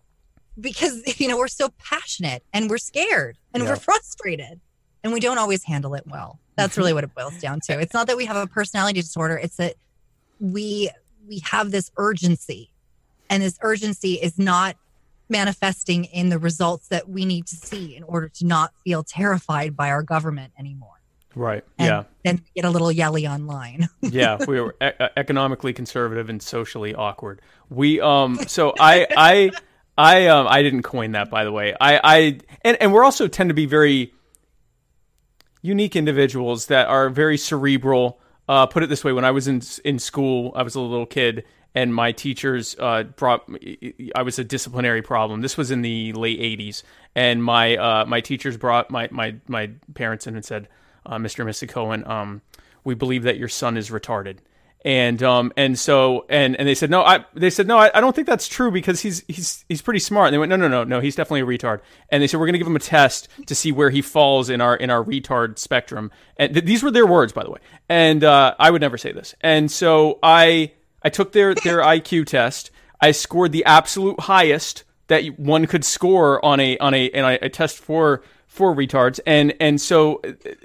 Because, 0.61 1.05
you 1.21 1.29
know, 1.29 1.39
we're 1.39 1.47
so 1.47 1.69
passionate 1.79 2.43
and 2.53 2.69
we're 2.69 2.79
scared 2.79 3.39
and 3.55 3.63
yeah. 3.63 3.69
we're 3.71 3.77
frustrated 3.77 4.61
and 5.05 5.13
we 5.13 5.21
don't 5.21 5.39
always 5.39 5.63
handle 5.63 5.95
it 5.95 6.03
well. 6.05 6.41
That's 6.57 6.77
really 6.77 6.93
what 6.93 7.05
it 7.05 7.15
boils 7.15 7.39
down 7.39 7.61
to. 7.67 7.79
It's 7.79 7.95
not 7.95 8.09
that 8.09 8.17
we 8.17 8.25
have 8.25 8.37
a 8.37 8.49
personality 8.49 9.01
disorder, 9.01 9.37
it's 9.37 9.57
that 9.59 9.75
we 10.41 10.91
we 11.29 11.43
have 11.45 11.71
this 11.71 11.93
urgency. 11.97 12.71
And 13.31 13.41
this 13.41 13.57
urgency 13.63 14.15
is 14.15 14.37
not 14.37 14.77
manifesting 15.29 16.07
in 16.07 16.29
the 16.29 16.41
results 16.41 16.89
that 16.89 17.09
we 17.09 17.25
need 17.25 17.47
to 17.47 17.55
see 17.55 17.95
in 17.95 18.03
order 18.03 18.29
to 18.31 18.47
not 18.47 18.73
feel 18.83 19.05
terrified 19.05 19.77
by 19.77 19.91
our 19.91 20.03
government 20.03 20.53
anymore. 20.59 21.01
Right. 21.37 21.63
And 21.79 21.87
yeah. 21.87 22.05
Then 22.25 22.43
get 22.55 22.65
a 22.65 22.71
little 22.71 22.91
yelly 22.91 23.29
online. 23.29 23.91
yeah, 24.01 24.39
we 24.49 24.59
were 24.59 24.75
e- 24.83 25.05
economically 25.17 25.75
conservative 25.75 26.31
and 26.31 26.43
socially 26.43 26.95
awkward. 26.95 27.43
We 27.69 28.01
um 28.01 28.39
so 28.47 28.73
I 28.81 29.07
I 29.15 29.51
I 29.99 30.29
um 30.29 30.47
I 30.49 30.63
didn't 30.63 30.83
coin 30.83 31.13
that 31.13 31.31
by 31.31 31.45
the 31.45 31.53
way. 31.53 31.75
I 31.79 32.01
I 32.03 32.39
and 32.63 32.79
and 32.81 32.93
we're 32.93 33.05
also 33.05 33.29
tend 33.29 33.51
to 33.51 33.55
be 33.55 33.67
very 33.67 34.15
unique 35.61 35.95
individuals 35.95 36.67
that 36.67 36.89
are 36.89 37.11
very 37.11 37.37
cerebral. 37.37 38.19
Uh, 38.49 38.65
put 38.65 38.83
it 38.83 38.89
this 38.89 39.05
way: 39.05 39.13
when 39.13 39.27
I 39.27 39.31
was 39.31 39.47
in 39.47 39.61
in 39.85 39.99
school, 39.99 40.53
I 40.57 40.63
was 40.63 40.75
a 40.75 40.81
little 40.81 41.05
kid, 41.05 41.45
and 41.75 41.95
my 41.95 42.13
teachers 42.13 42.77
uh, 42.79 43.03
brought. 43.03 43.47
I 44.15 44.23
was 44.23 44.39
a 44.39 44.45
disciplinary 44.45 45.03
problem. 45.03 45.43
This 45.43 45.59
was 45.59 45.71
in 45.71 45.83
the 45.83 46.15
late 46.15 46.41
'80s, 46.41 46.83
and 47.15 47.45
my 47.45 47.77
uh, 47.77 48.07
my 48.07 48.23
teachers 48.23 48.57
brought 48.57 48.91
my 48.91 49.09
my 49.11 49.35
my 49.49 49.73
parents 49.95 50.27
in 50.27 50.37
and 50.37 50.45
said, 50.45 50.69
uh, 51.07 51.17
"Mr. 51.17 51.41
and 51.41 51.49
Mrs. 51.49 51.69
Cohen, 51.69 52.07
um, 52.07 52.43
we 52.85 52.95
believe 52.95 53.23
that 53.23 53.39
your 53.39 53.49
son 53.49 53.77
is 53.77 53.91
retarded." 53.91 54.39
and 54.87 55.21
um 55.25 55.53
and 55.57 55.77
so 55.77 56.25
and 56.29 56.55
and 56.57 56.69
they 56.69 56.75
said 56.75 56.89
no 56.89 57.03
I 57.03 57.25
they 57.35 57.51
said 57.51 57.67
no 57.67 57.77
I, 57.77 57.91
I 57.93 58.01
don't 58.01 58.15
think 58.15 58.29
that's 58.29 58.47
true 58.47 58.71
because 58.71 59.01
he's 59.01 59.25
he's 59.27 59.65
he's 59.69 59.83
pretty 59.83 59.99
smart 59.99 60.29
and 60.29 60.35
they 60.35 60.39
went 60.39 60.51
no 60.51 60.55
no 60.57 60.69
no 60.69 60.85
no 60.85 61.01
he's 61.01 61.17
definitely 61.17 61.41
a 61.41 61.59
retard 61.59 61.81
and 62.09 62.23
they 62.23 62.29
said 62.29 62.39
we're 62.39 62.47
gonna 62.47 62.59
give 62.59 62.69
him 62.69 62.77
a 62.77 62.81
test 62.81 63.29
to 63.47 63.55
see 63.55 63.73
where 63.73 63.91
he 63.91 64.01
falls 64.01 64.49
in 64.49 64.61
our 64.61 64.77
in 64.77 64.89
our 64.89 65.03
retard 65.03 65.59
spectrum 65.59 66.13
and 66.37 66.53
th- 66.55 66.65
these 66.65 66.85
were 66.85 66.93
their 66.93 67.05
words 67.05 67.33
by 67.33 67.43
the 67.43 67.51
way 67.51 67.59
and 67.89 68.23
uh, 68.23 68.55
I 68.61 68.71
would 68.71 68.81
never 68.81 68.97
say 68.97 69.11
this 69.11 69.35
and 69.41 69.71
so 69.73 70.21
I 70.23 70.73
I 71.03 71.09
took 71.09 71.33
their 71.33 71.55
their 71.57 71.79
IQ 71.97 72.27
test 72.27 72.71
I 73.01 73.11
scored 73.11 73.51
the 73.51 73.65
absolute 73.65 74.21
highest 74.21 74.85
that 75.09 75.25
one 75.39 75.67
could 75.67 75.85
score 75.85 76.45
on 76.45 76.61
a 76.61 76.79
on 76.79 76.95
a, 76.95 77.11
and 77.11 77.39
a 77.43 77.49
test 77.49 77.79
for 77.79 78.23
for 78.57 78.75
retards. 78.75 79.21
And 79.27 79.55
and 79.61 79.81
so 79.81 80.21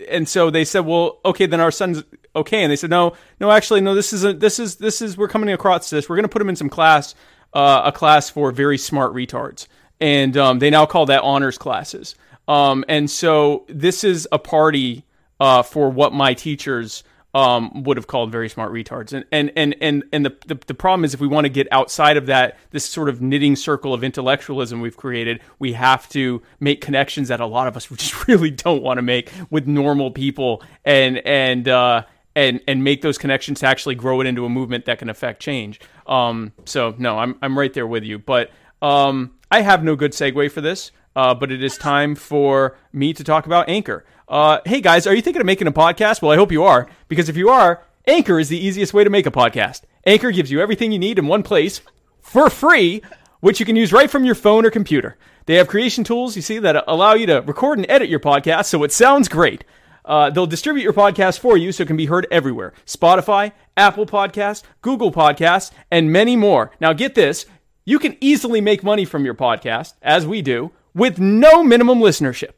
and 0.10 0.28
so 0.28 0.50
they 0.50 0.66
said 0.66 0.82
well 0.82 1.20
okay 1.26 1.46
then 1.46 1.60
our 1.60 1.72
son's 1.72 2.04
okay. 2.36 2.64
And 2.64 2.72
they 2.72 2.76
said 2.76 2.90
no 2.90 3.14
no 3.40 3.52
actually 3.52 3.82
no 3.82 3.94
this 3.94 4.14
isn't 4.14 4.40
this 4.40 4.60
is 4.60 4.78
this 4.78 5.02
is 5.02 5.18
we're 5.18 5.28
coming 5.28 5.50
across 5.52 5.90
this. 5.90 6.10
We're 6.10 6.16
going 6.16 6.24
to 6.24 6.30
put 6.30 6.42
him 6.42 6.50
in 6.50 6.56
some 6.56 6.70
class 6.70 7.14
uh, 7.54 7.82
a 7.86 7.92
class 7.92 8.30
for 8.30 8.52
very 8.52 8.78
smart 8.78 9.14
retards. 9.14 9.68
And 10.00 10.36
um, 10.38 10.60
they 10.60 10.70
now 10.70 10.86
call 10.86 11.06
that 11.08 11.22
honors 11.22 11.58
classes. 11.58 12.16
Um, 12.48 12.84
and 12.88 13.10
so 13.10 13.66
this 13.68 14.04
is 14.04 14.28
a 14.32 14.40
party 14.40 15.06
uh, 15.40 15.64
for 15.64 15.90
what 15.90 16.14
my 16.14 16.34
teachers 16.34 17.04
um, 17.34 17.84
would 17.84 17.98
have 17.98 18.08
called 18.08 18.32
very 18.32 18.50
smart 18.50 18.72
retards. 18.72 19.14
And 19.14 19.26
and 19.32 19.52
and 19.56 19.76
and, 19.82 20.04
and 20.12 20.26
the, 20.26 20.36
the, 20.48 20.56
the 20.68 20.74
problem 20.74 21.06
is 21.06 21.14
if 21.14 21.20
we 21.20 21.28
want 21.28 21.46
to 21.46 21.50
get 21.50 21.68
outside 21.72 22.18
of 22.18 22.26
that 22.26 22.58
this 22.72 22.86
sort 22.86 23.10
of 23.10 23.22
knitting 23.22 23.56
circle 23.56 23.94
of 23.94 24.04
intellectualism 24.04 24.82
we've 24.82 24.98
created, 24.98 25.42
we 25.60 25.74
have 25.74 26.10
to 26.10 26.42
make 26.60 26.82
connections 26.82 27.30
that 27.30 27.40
a 27.40 27.46
lot 27.46 27.68
of 27.68 27.78
us 27.78 27.86
just 27.96 28.28
really 28.28 28.52
don't 28.52 28.84
want 28.84 28.98
to 28.98 29.02
make 29.02 29.32
with 29.50 29.68
normal 29.68 30.12
people 30.12 30.64
and 30.84 31.18
and 31.26 31.68
uh, 31.68 32.04
and 32.36 32.62
and 32.68 32.84
make 32.84 33.02
those 33.02 33.18
connections 33.18 33.62
to 33.62 33.66
actually 33.66 33.96
grow 33.96 34.22
it 34.22 34.28
into 34.28 34.46
a 34.46 34.50
movement 34.50 34.86
that 34.86 35.00
can 35.00 35.10
affect 35.10 35.42
change. 35.42 35.80
Um, 36.08 36.52
so 36.66 36.96
no, 36.98 37.18
I'm 37.18 37.38
I'm 37.42 37.58
right 37.58 37.74
there 37.74 37.88
with 37.88 38.04
you, 38.04 38.20
but 38.20 38.52
um, 38.82 39.36
I 39.50 39.62
have 39.62 39.84
no 39.84 39.96
good 39.96 40.12
segue 40.12 40.52
for 40.52 40.62
this. 40.62 40.92
Uh, 41.14 41.34
but 41.34 41.52
it 41.52 41.62
is 41.62 41.78
time 41.78 42.16
for 42.16 42.78
me 42.94 43.12
to 43.12 43.22
talk 43.22 43.46
about 43.46 43.68
Anchor. 43.68 44.06
Uh, 44.32 44.62
hey 44.66 44.80
guys, 44.80 45.06
are 45.06 45.14
you 45.14 45.22
thinking 45.22 45.42
of 45.42 45.46
making 45.46 45.68
a 45.68 45.74
podcast? 45.74 46.22
Well, 46.22 46.32
I 46.32 46.38
hope 46.38 46.54
you 46.54 46.64
are, 46.64 46.88
because 47.10 47.28
if 47.28 47.36
you 47.36 47.50
are, 47.50 47.84
Anchor 48.08 48.40
is 48.40 48.48
the 48.48 48.58
easiest 48.58 48.94
way 48.94 49.04
to 49.04 49.10
make 49.10 49.26
a 49.26 49.32
podcast. 49.32 49.82
Anchor 50.06 50.32
gives 50.32 50.50
you 50.50 50.62
everything 50.62 50.94
you 50.94 51.00
need 51.00 51.20
in 51.20 51.28
one 51.28 51.44
place 51.44 51.82
for 52.22 52.50
free, 52.50 53.02
which 53.42 53.60
you 53.60 53.66
can 53.66 53.76
use 53.76 53.92
right 53.92 54.10
from 54.10 54.24
your 54.24 54.34
phone 54.34 54.66
or 54.66 54.72
computer. 54.72 55.18
They 55.48 55.56
have 55.56 55.68
creation 55.68 56.06
tools, 56.06 56.38
you 56.38 56.42
see, 56.42 56.60
that 56.60 56.82
allow 56.88 57.14
you 57.14 57.26
to 57.26 57.42
record 57.42 57.78
and 57.78 57.92
edit 57.92 58.08
your 58.08 58.22
podcast 58.22 58.68
so 58.68 58.86
it 58.86 58.94
sounds 58.94 59.28
great. 59.28 59.66
Uh, 60.06 60.30
they'll 60.30 60.48
distribute 60.48 60.84
your 60.84 60.94
podcast 60.94 61.40
for 61.40 61.58
you 61.58 61.74
so 61.74 61.84
it 61.84 61.88
can 61.88 61.98
be 61.98 62.06
heard 62.06 62.26
everywhere 62.32 62.72
Spotify, 62.86 63.52
Apple 63.76 64.06
Podcasts, 64.06 64.64
Google 64.82 65.12
Podcasts, 65.12 65.72
and 65.92 66.10
many 66.10 66.38
more. 66.38 66.72
Now, 66.80 66.94
get 66.94 67.16
this 67.16 67.48
you 67.84 68.00
can 68.00 68.16
easily 68.22 68.62
make 68.62 68.82
money 68.82 69.04
from 69.04 69.26
your 69.26 69.36
podcast, 69.36 69.96
as 70.02 70.26
we 70.26 70.42
do, 70.42 70.72
with 70.96 71.20
no 71.20 71.66
minimum 71.66 72.00
listenership. 72.00 72.52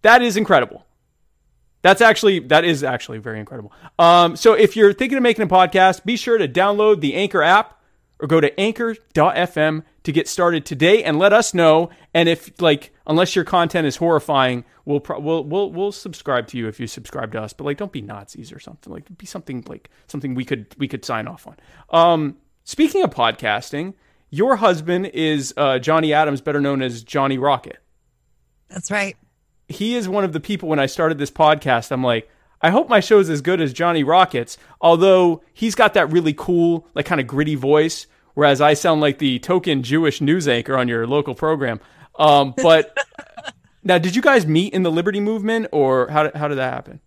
That 0.00 0.22
is 0.22 0.38
incredible. 0.38 0.86
That's 1.82 2.00
actually 2.00 2.40
that 2.40 2.64
is 2.64 2.84
actually 2.84 3.18
very 3.18 3.40
incredible. 3.40 3.72
Um, 3.98 4.36
so 4.36 4.54
if 4.54 4.76
you're 4.76 4.92
thinking 4.92 5.16
of 5.16 5.22
making 5.22 5.44
a 5.44 5.48
podcast, 5.48 6.04
be 6.04 6.16
sure 6.16 6.36
to 6.38 6.46
download 6.46 7.00
the 7.00 7.14
Anchor 7.14 7.42
app 7.42 7.80
or 8.20 8.28
go 8.28 8.40
to 8.40 8.60
anchor.fm 8.60 9.82
to 10.02 10.12
get 10.12 10.28
started 10.28 10.66
today 10.66 11.02
and 11.02 11.18
let 11.18 11.32
us 11.32 11.54
know. 11.54 11.90
And 12.12 12.28
if 12.28 12.60
like 12.60 12.92
unless 13.06 13.34
your 13.34 13.44
content 13.44 13.86
is 13.86 13.96
horrifying, 13.96 14.64
we'll 14.84 15.00
pro- 15.00 15.20
we'll 15.20 15.44
we'll 15.44 15.70
we'll 15.72 15.92
subscribe 15.92 16.46
to 16.48 16.58
you 16.58 16.68
if 16.68 16.78
you 16.78 16.86
subscribe 16.86 17.32
to 17.32 17.40
us. 17.40 17.52
But 17.52 17.64
like 17.64 17.78
don't 17.78 17.92
be 17.92 18.02
Nazis 18.02 18.52
or 18.52 18.60
something. 18.60 18.92
Like 18.92 19.16
be 19.16 19.26
something 19.26 19.64
like 19.66 19.88
something 20.06 20.34
we 20.34 20.44
could 20.44 20.74
we 20.78 20.86
could 20.86 21.04
sign 21.04 21.26
off 21.26 21.46
on. 21.46 21.56
Um, 21.90 22.36
speaking 22.64 23.02
of 23.02 23.10
podcasting, 23.10 23.94
your 24.28 24.56
husband 24.56 25.06
is 25.06 25.54
uh, 25.56 25.78
Johnny 25.78 26.12
Adams, 26.12 26.42
better 26.42 26.60
known 26.60 26.82
as 26.82 27.02
Johnny 27.02 27.38
Rocket. 27.38 27.78
That's 28.68 28.90
right 28.90 29.16
he 29.70 29.94
is 29.94 30.08
one 30.08 30.24
of 30.24 30.32
the 30.32 30.40
people 30.40 30.68
when 30.68 30.78
I 30.78 30.86
started 30.86 31.18
this 31.18 31.30
podcast, 31.30 31.90
I'm 31.90 32.02
like, 32.02 32.28
I 32.62 32.70
hope 32.70 32.88
my 32.88 33.00
show's 33.00 33.30
as 33.30 33.40
good 33.40 33.60
as 33.60 33.72
Johnny 33.72 34.02
Rockets, 34.02 34.58
although 34.80 35.42
he's 35.54 35.74
got 35.74 35.94
that 35.94 36.10
really 36.10 36.34
cool, 36.36 36.86
like 36.94 37.06
kind 37.06 37.20
of 37.20 37.26
gritty 37.26 37.54
voice, 37.54 38.06
whereas 38.34 38.60
I 38.60 38.74
sound 38.74 39.00
like 39.00 39.18
the 39.18 39.38
token 39.38 39.82
Jewish 39.82 40.20
news 40.20 40.46
anchor 40.46 40.76
on 40.76 40.88
your 40.88 41.06
local 41.06 41.34
program. 41.34 41.80
Um, 42.18 42.52
but 42.62 42.96
now, 43.82 43.98
did 43.98 44.14
you 44.14 44.22
guys 44.22 44.46
meet 44.46 44.74
in 44.74 44.82
the 44.82 44.90
Liberty 44.90 45.20
Movement, 45.20 45.68
or 45.72 46.08
how 46.08 46.24
did, 46.24 46.34
how 46.34 46.48
did 46.48 46.58
that 46.58 46.72
happen? 46.72 47.00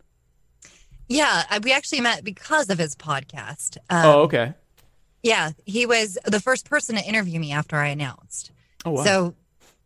Yeah, 1.07 1.43
we 1.59 1.72
actually 1.72 2.01
met 2.01 2.24
because 2.24 2.70
of 2.70 2.80
his 2.80 2.95
podcast. 2.95 3.78
Um, 3.89 4.05
oh, 4.05 4.22
okay. 4.22 4.53
Yeah, 5.22 5.51
he 5.66 5.86
was 5.86 6.18
the 6.26 6.39
first 6.39 6.70
person 6.70 6.95
to 6.95 7.03
interview 7.03 7.39
me 7.39 7.51
after 7.51 7.76
I 7.76 7.89
announced. 7.89 8.51
Oh, 8.86 8.91
wow. 8.91 9.03
So 9.03 9.36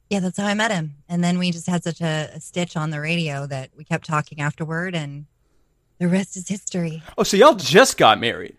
yeah, 0.09 0.19
that's 0.19 0.37
how 0.37 0.45
I 0.45 0.53
met 0.53 0.71
him. 0.71 0.95
And 1.09 1.23
then 1.23 1.37
we 1.37 1.51
just 1.51 1.67
had 1.67 1.83
such 1.83 2.01
a, 2.01 2.29
a, 2.33 2.39
stitch 2.39 2.77
on 2.77 2.91
the 2.91 3.01
radio 3.01 3.45
that 3.47 3.71
we 3.75 3.83
kept 3.83 4.05
talking 4.05 4.39
afterward, 4.39 4.95
and 4.95 5.25
the 5.99 6.07
rest 6.07 6.37
is 6.37 6.47
history. 6.47 7.03
Oh, 7.17 7.23
so 7.23 7.35
y'all 7.37 7.55
just 7.55 7.97
got 7.97 8.19
married? 8.19 8.57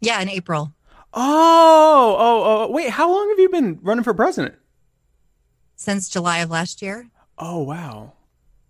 Yeah, 0.00 0.20
in 0.20 0.28
April. 0.28 0.72
Oh, 1.12 2.16
oh, 2.18 2.42
oh. 2.44 2.70
Wait, 2.70 2.90
how 2.90 3.10
long 3.10 3.28
have 3.30 3.38
you 3.38 3.48
been 3.48 3.78
running 3.82 4.04
for 4.04 4.14
president? 4.14 4.54
Since 5.76 6.08
July 6.08 6.38
of 6.38 6.50
last 6.50 6.82
year. 6.82 7.08
Oh, 7.38 7.62
wow. 7.62 8.12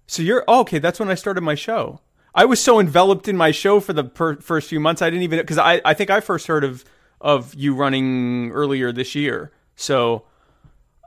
So 0.07 0.22
you're 0.22 0.45
oh, 0.49 0.61
okay. 0.61 0.78
That's 0.78 1.01
when 1.01 1.09
I 1.09 1.14
started 1.14 1.41
my 1.41 1.55
show. 1.55 2.01
I 2.34 2.45
was 2.45 2.61
so 2.61 2.78
enveloped 2.78 3.28
in 3.28 3.37
my 3.37 3.51
show 3.51 3.80
for 3.80 3.93
the 3.93 4.05
per- 4.05 4.37
first 4.37 4.68
few 4.68 4.78
months, 4.78 5.03
I 5.03 5.11
didn't 5.11 5.22
even 5.22 5.41
because 5.41 5.59
I, 5.59 5.80
I 5.84 5.95
think 5.95 6.11
I 6.11 6.20
first 6.20 6.47
heard 6.47 6.64
of 6.64 6.84
of 7.20 7.55
you 7.55 7.74
running 7.74 8.51
earlier 8.53 8.93
this 8.93 9.14
year. 9.14 9.53
So 9.74 10.24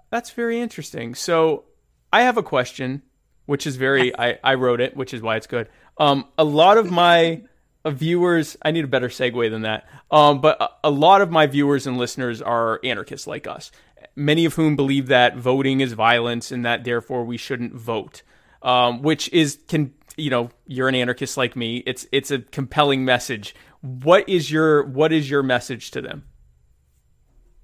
that's 0.10 0.32
very 0.32 0.60
interesting. 0.60 1.16
So 1.16 1.66
I 2.12 2.24
have 2.24 2.38
a 2.38 2.44
question, 2.44 3.04
which 3.46 3.68
is 3.68 3.76
very 3.76 4.18
I, 4.20 4.40
I 4.44 4.56
wrote 4.56 4.82
it, 4.82 4.96
which 4.96 5.14
is 5.14 5.22
why 5.22 5.36
it's 5.36 5.48
good. 5.48 5.70
Um, 5.98 6.26
a 6.38 6.44
lot 6.44 6.78
of 6.78 6.92
my 6.92 7.44
viewers, 7.86 8.58
I 8.62 8.72
need 8.72 8.84
a 8.84 8.88
better 8.88 9.10
segue 9.10 9.50
than 9.50 9.64
that. 9.64 9.88
Um, 10.12 10.42
but 10.42 10.62
a, 10.62 10.70
a 10.86 10.90
lot 10.90 11.22
of 11.22 11.32
my 11.32 11.48
viewers 11.48 11.88
and 11.88 11.98
listeners 11.98 12.42
are 12.42 12.80
anarchists 12.84 13.28
like 13.28 13.48
us, 13.48 13.72
many 14.16 14.46
of 14.46 14.54
whom 14.56 14.76
believe 14.76 15.08
that 15.08 15.38
voting 15.38 15.82
is 15.82 15.94
violence 15.94 16.52
and 16.52 16.66
that 16.66 16.84
therefore 16.84 17.24
we 17.24 17.38
shouldn't 17.38 17.74
vote. 17.74 18.22
Um, 18.62 19.02
which 19.04 19.32
is 19.32 19.58
can 19.70 19.94
you 20.18 20.30
know 20.30 20.50
you're 20.68 20.90
an 20.90 20.96
anarchist 20.96 21.38
like 21.38 21.56
me. 21.56 21.78
It's 21.88 22.06
it's 22.12 22.30
a 22.30 22.40
compelling 22.40 23.06
message. 23.06 23.56
What 23.80 24.28
is 24.28 24.52
your 24.52 24.84
what 24.84 25.14
is 25.14 25.30
your 25.30 25.44
message 25.44 25.92
to 25.92 26.02
them? 26.02 26.26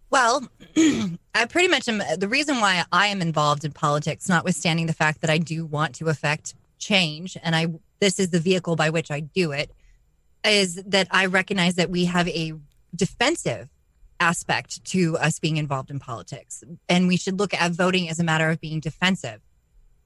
Well, 0.10 0.48
I 0.78 1.46
pretty 1.50 1.68
much 1.68 1.88
am 1.90 2.02
the 2.18 2.28
reason 2.28 2.60
why 2.60 2.84
I 2.92 3.08
am 3.08 3.22
involved 3.22 3.66
in 3.66 3.72
politics, 3.72 4.30
notwithstanding 4.30 4.86
the 4.86 4.94
fact 4.94 5.22
that 5.22 5.30
I 5.30 5.38
do 5.38 5.66
want 5.66 5.96
to 5.96 6.10
affect 6.10 6.54
change, 6.78 7.38
and 7.42 7.56
I 7.56 7.68
this 8.00 8.20
is 8.20 8.30
the 8.30 8.40
vehicle 8.40 8.76
by 8.76 8.90
which 8.90 9.10
I 9.10 9.22
do 9.22 9.52
it, 9.52 9.72
is 10.46 10.76
that 10.86 11.08
I 11.12 11.26
recognize 11.26 11.76
that 11.76 11.90
we 11.90 12.06
have 12.06 12.28
a 12.28 12.54
defensive 12.96 13.70
aspect 14.20 14.84
to 14.86 15.18
us 15.18 15.40
being 15.40 15.58
involved 15.58 15.90
in 15.90 16.00
politics, 16.00 16.64
and 16.88 17.08
we 17.08 17.18
should 17.18 17.40
look 17.40 17.54
at 17.54 17.72
voting 17.72 18.10
as 18.10 18.20
a 18.20 18.24
matter 18.24 18.50
of 18.50 18.62
being 18.62 18.80
defensive. 18.80 19.42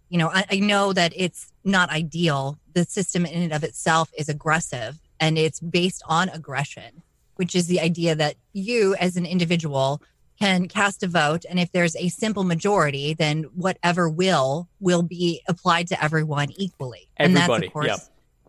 You 0.09 0.17
know, 0.17 0.29
I, 0.29 0.45
I 0.49 0.59
know 0.59 0.93
that 0.93 1.13
it's 1.15 1.51
not 1.63 1.91
ideal. 1.91 2.57
The 2.73 2.85
system 2.85 3.25
in 3.25 3.43
and 3.43 3.53
of 3.53 3.63
itself 3.63 4.11
is 4.17 4.29
aggressive, 4.29 4.99
and 5.19 5.37
it's 5.37 5.59
based 5.59 6.01
on 6.07 6.29
aggression 6.29 7.03
which 7.39 7.55
is 7.55 7.67
the 7.67 7.79
idea 7.79 8.15
that 8.15 8.35
you 8.51 8.95
as 8.95 9.15
an 9.15 9.25
individual 9.25 10.01
can 10.37 10.67
cast 10.67 11.03
a 11.03 11.07
vote. 11.07 11.45
And 11.49 11.57
if 11.57 11.71
there's 11.71 11.95
a 11.95 12.09
simple 12.09 12.43
majority 12.43 13.13
then 13.13 13.43
whatever 13.55 14.09
will 14.09 14.67
will 14.81 15.03
be 15.03 15.41
applied 15.47 15.87
to 15.87 16.03
everyone 16.03 16.49
equally. 16.57 17.07
Everybody, 17.15 17.41
and 17.41 17.49
that's 17.49 17.65
of 17.67 17.73
course 17.73 17.87
yep. 17.87 17.99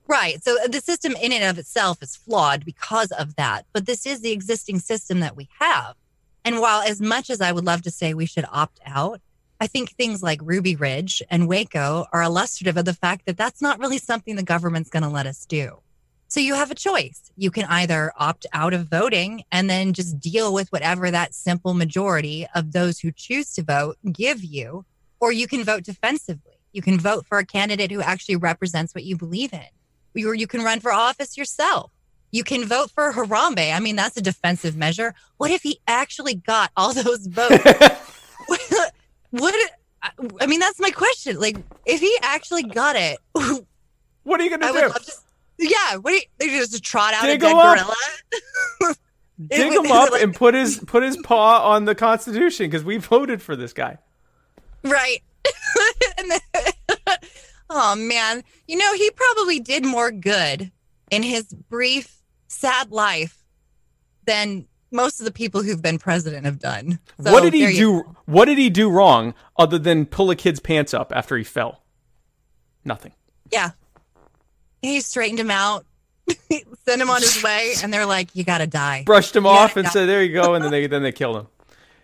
right. 0.08 0.42
So 0.42 0.56
the 0.68 0.80
system 0.80 1.14
in 1.22 1.30
and 1.32 1.44
of 1.44 1.56
itself 1.56 2.02
is 2.02 2.16
flawed 2.16 2.64
because 2.64 3.12
of 3.12 3.36
that. 3.36 3.64
But 3.72 3.86
this 3.86 4.06
is 4.06 4.22
the 4.22 4.32
existing 4.32 4.80
system 4.80 5.20
that 5.20 5.36
we 5.36 5.48
have. 5.60 5.94
And 6.44 6.58
while 6.58 6.82
as 6.82 7.00
much 7.00 7.30
as 7.30 7.40
I 7.40 7.52
would 7.52 7.64
love 7.64 7.82
to 7.82 7.92
say 7.92 8.12
we 8.12 8.26
should 8.26 8.46
opt 8.50 8.80
out, 8.84 9.20
I 9.60 9.68
think 9.68 9.90
things 9.90 10.20
like 10.20 10.40
Ruby 10.42 10.74
Ridge 10.74 11.22
and 11.30 11.46
Waco 11.46 12.06
are 12.12 12.22
illustrative 12.22 12.76
of 12.76 12.86
the 12.86 12.94
fact 12.94 13.26
that 13.26 13.36
that's 13.36 13.62
not 13.62 13.78
really 13.78 13.98
something 13.98 14.34
the 14.34 14.42
government's 14.42 14.90
going 14.90 15.02
to 15.04 15.08
let 15.08 15.26
us 15.26 15.44
do. 15.44 15.80
So 16.30 16.38
you 16.38 16.54
have 16.54 16.70
a 16.70 16.76
choice. 16.76 17.32
You 17.36 17.50
can 17.50 17.64
either 17.64 18.12
opt 18.16 18.46
out 18.52 18.72
of 18.72 18.86
voting 18.88 19.42
and 19.50 19.68
then 19.68 19.92
just 19.92 20.20
deal 20.20 20.54
with 20.54 20.70
whatever 20.70 21.10
that 21.10 21.34
simple 21.34 21.74
majority 21.74 22.46
of 22.54 22.70
those 22.70 23.00
who 23.00 23.10
choose 23.10 23.52
to 23.54 23.64
vote 23.64 23.98
give 24.12 24.44
you, 24.44 24.84
or 25.18 25.32
you 25.32 25.48
can 25.48 25.64
vote 25.64 25.82
defensively. 25.82 26.52
You 26.72 26.82
can 26.82 27.00
vote 27.00 27.26
for 27.26 27.38
a 27.38 27.44
candidate 27.44 27.90
who 27.90 28.00
actually 28.00 28.36
represents 28.36 28.94
what 28.94 29.02
you 29.02 29.16
believe 29.16 29.52
in, 29.52 30.24
or 30.24 30.36
you 30.36 30.46
can 30.46 30.62
run 30.62 30.78
for 30.78 30.92
office 30.92 31.36
yourself. 31.36 31.90
You 32.30 32.44
can 32.44 32.64
vote 32.64 32.92
for 32.92 33.12
Harambe. 33.12 33.74
I 33.74 33.80
mean, 33.80 33.96
that's 33.96 34.16
a 34.16 34.22
defensive 34.22 34.76
measure. 34.76 35.16
What 35.38 35.50
if 35.50 35.62
he 35.62 35.80
actually 35.88 36.36
got 36.36 36.70
all 36.76 36.92
those 36.94 37.26
votes? 37.26 37.58
what? 39.30 39.54
I 40.40 40.46
mean, 40.46 40.60
that's 40.60 40.78
my 40.78 40.90
question. 40.90 41.40
Like, 41.40 41.56
if 41.86 41.98
he 41.98 42.16
actually 42.22 42.62
got 42.62 42.94
it, 42.94 43.18
what 44.22 44.40
are 44.40 44.44
you 44.44 44.50
gonna 44.50 44.66
I 44.66 44.72
do? 44.72 44.92
Would 45.60 45.64
love 45.64 45.70
to. 45.70 45.90
Yeah, 45.92 45.96
what 45.98 46.10
do 46.10 46.16
you, 46.16 46.22
they 46.38 46.48
just 46.48 46.82
trot 46.82 47.14
out 47.14 47.22
Dig 47.22 47.42
a 47.42 47.46
dead 47.46 47.52
gorilla? 47.52 47.96
Dig 49.48 49.72
him 49.72 49.90
up 49.90 50.10
like- 50.10 50.22
and 50.22 50.34
put 50.34 50.54
his 50.54 50.78
put 50.86 51.02
his 51.02 51.16
paw 51.18 51.70
on 51.70 51.84
the 51.84 51.94
Constitution 51.94 52.66
because 52.66 52.84
we 52.84 52.98
voted 52.98 53.40
for 53.40 53.56
this 53.56 53.72
guy. 53.72 53.98
Right. 54.82 55.22
Then- 56.18 56.40
oh 57.70 57.94
man, 57.96 58.42
you 58.66 58.76
know 58.76 58.92
he 58.94 59.10
probably 59.10 59.60
did 59.60 59.84
more 59.84 60.10
good 60.10 60.70
in 61.10 61.22
his 61.22 61.52
brief, 61.52 62.20
sad 62.48 62.90
life 62.92 63.44
than 64.26 64.66
most 64.92 65.20
of 65.20 65.24
the 65.24 65.32
people 65.32 65.62
who've 65.62 65.80
been 65.80 65.98
president 65.98 66.44
have 66.44 66.58
done. 66.58 66.98
So 67.22 67.32
what 67.32 67.42
did 67.42 67.54
he 67.54 67.60
there 67.62 67.70
you- 67.70 68.02
do? 68.02 68.16
What 68.26 68.44
did 68.44 68.58
he 68.58 68.68
do 68.70 68.90
wrong 68.90 69.34
other 69.56 69.78
than 69.78 70.04
pull 70.04 70.30
a 70.30 70.36
kid's 70.36 70.60
pants 70.60 70.92
up 70.92 71.12
after 71.14 71.36
he 71.36 71.44
fell? 71.44 71.82
Nothing. 72.84 73.12
Yeah, 73.50 73.70
he 74.82 75.00
straightened 75.00 75.38
him 75.38 75.50
out, 75.50 75.84
sent 76.86 77.02
him 77.02 77.10
on 77.10 77.20
his 77.20 77.42
way, 77.42 77.74
and 77.82 77.92
they're 77.92 78.06
like, 78.06 78.34
"You 78.34 78.44
got 78.44 78.58
to 78.58 78.66
die." 78.66 79.02
Brushed 79.04 79.34
him 79.36 79.44
Yeah, 79.44 79.50
off 79.50 79.76
and 79.76 79.84
yeah. 79.84 79.90
said, 79.90 80.06
"There 80.08 80.22
you 80.22 80.32
go," 80.32 80.54
and 80.54 80.64
then 80.64 80.70
they 80.70 80.86
then 80.88 81.02
they 81.02 81.12
killed 81.12 81.36
him. 81.36 81.46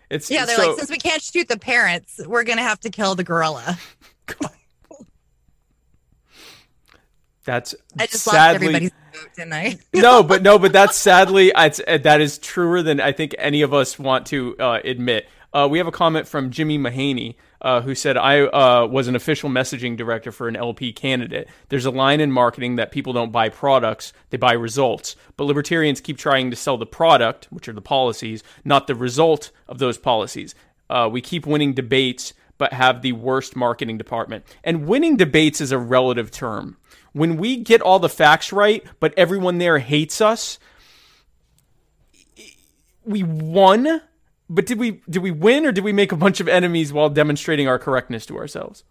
It's 0.09 0.31
Yeah, 0.31 0.45
they're 0.45 0.55
so, 0.55 0.69
like, 0.69 0.77
since 0.77 0.89
we 0.89 0.97
can't 0.97 1.21
shoot 1.21 1.47
the 1.47 1.59
parents, 1.59 2.19
we're 2.25 2.43
gonna 2.43 2.61
have 2.61 2.79
to 2.81 2.89
kill 2.89 3.15
the 3.15 3.23
gorilla. 3.23 3.77
that's 7.45 7.73
I 7.97 8.07
just 8.07 8.27
lost 8.27 8.35
sadly 8.35 8.67
everybody's 8.67 8.91
vote, 9.13 9.29
didn't 9.35 9.53
I? 9.53 9.77
no, 9.93 10.21
but 10.23 10.41
no, 10.43 10.59
but 10.59 10.73
that's 10.73 10.97
sadly 10.97 11.51
it's, 11.55 11.81
uh, 11.87 11.97
that 11.99 12.21
is 12.21 12.37
truer 12.37 12.81
than 12.83 12.99
I 12.99 13.11
think 13.13 13.35
any 13.37 13.61
of 13.61 13.73
us 13.73 13.97
want 13.97 14.27
to 14.27 14.57
uh, 14.59 14.79
admit. 14.83 15.27
Uh, 15.53 15.67
we 15.69 15.77
have 15.77 15.87
a 15.87 15.91
comment 15.91 16.27
from 16.27 16.51
Jimmy 16.51 16.77
Mahaney. 16.77 17.35
Uh, 17.59 17.81
who 17.81 17.95
said 17.95 18.17
I 18.17 18.41
uh, 18.41 18.85
was 18.85 19.07
an 19.07 19.15
official 19.15 19.49
messaging 19.49 19.97
director 19.97 20.31
for 20.31 20.47
an 20.47 20.55
LP 20.55 20.93
candidate? 20.93 21.47
There's 21.69 21.85
a 21.85 21.91
line 21.91 22.21
in 22.21 22.31
marketing 22.31 22.75
that 22.75 22.91
people 22.91 23.13
don't 23.13 23.31
buy 23.31 23.49
products, 23.49 24.13
they 24.29 24.37
buy 24.37 24.53
results. 24.53 25.15
But 25.37 25.45
libertarians 25.45 25.99
keep 25.99 26.17
trying 26.17 26.51
to 26.51 26.55
sell 26.55 26.77
the 26.77 26.85
product, 26.85 27.47
which 27.49 27.67
are 27.67 27.73
the 27.73 27.81
policies, 27.81 28.43
not 28.63 28.85
the 28.85 28.95
result 28.95 29.51
of 29.67 29.79
those 29.79 29.97
policies. 29.97 30.53
Uh, 30.89 31.09
we 31.11 31.21
keep 31.21 31.45
winning 31.45 31.73
debates, 31.73 32.33
but 32.57 32.73
have 32.73 33.01
the 33.01 33.13
worst 33.13 33.55
marketing 33.55 33.97
department. 33.97 34.45
And 34.63 34.87
winning 34.87 35.17
debates 35.17 35.59
is 35.61 35.71
a 35.71 35.77
relative 35.79 36.31
term. 36.31 36.77
When 37.13 37.37
we 37.37 37.57
get 37.57 37.81
all 37.81 37.99
the 37.99 38.09
facts 38.09 38.53
right, 38.53 38.83
but 38.99 39.13
everyone 39.17 39.57
there 39.57 39.79
hates 39.79 40.21
us, 40.21 40.59
we 43.03 43.23
won. 43.23 44.01
But 44.49 44.65
did 44.65 44.79
we 44.79 45.01
did 45.09 45.21
we 45.21 45.31
win 45.31 45.65
or 45.65 45.71
did 45.71 45.83
we 45.83 45.91
make 45.93 46.11
a 46.11 46.15
bunch 46.15 46.39
of 46.39 46.47
enemies 46.47 46.93
while 46.93 47.09
demonstrating 47.09 47.67
our 47.67 47.77
correctness 47.79 48.25
to 48.27 48.37
ourselves? 48.37 48.83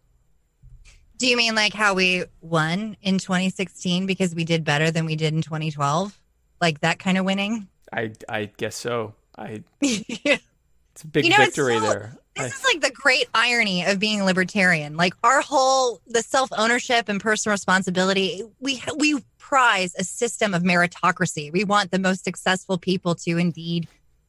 Do 1.18 1.26
you 1.26 1.36
mean 1.36 1.54
like 1.54 1.72
how 1.72 1.94
we 1.94 2.24
won 2.42 2.96
in 3.02 3.18
2016 3.18 4.04
because 4.04 4.34
we 4.34 4.44
did 4.44 4.64
better 4.64 4.90
than 4.90 5.06
we 5.06 5.16
did 5.16 5.32
in 5.32 5.40
2012? 5.40 6.18
Like 6.60 6.80
that 6.80 6.98
kind 6.98 7.16
of 7.16 7.24
winning? 7.24 7.68
I 7.92 8.12
I 8.28 8.50
guess 8.56 8.76
so. 8.76 9.14
I 9.36 9.62
you 9.80 10.04
it's 10.10 11.02
a 11.02 11.06
big 11.06 11.30
know, 11.30 11.36
victory 11.38 11.78
so- 11.78 11.88
there. 11.88 12.12
I- 12.38 12.42
This 12.42 12.58
is 12.58 12.64
like 12.64 12.82
the 12.82 12.90
great 12.90 13.28
irony 13.34 13.86
of 13.86 13.98
being 13.98 14.22
libertarian. 14.24 14.96
Like 14.98 15.14
our 15.24 15.40
whole 15.40 16.02
the 16.06 16.20
self 16.22 16.50
ownership 16.56 17.08
and 17.08 17.18
personal 17.18 17.54
responsibility. 17.54 18.42
We 18.60 18.82
we 18.98 19.24
prize 19.38 19.94
a 19.98 20.04
system 20.04 20.52
of 20.52 20.62
meritocracy. 20.62 21.50
We 21.50 21.64
want 21.64 21.92
the 21.92 21.98
most 21.98 22.24
successful 22.24 22.76
people 22.76 23.14
to 23.14 23.38
indeed 23.38 23.88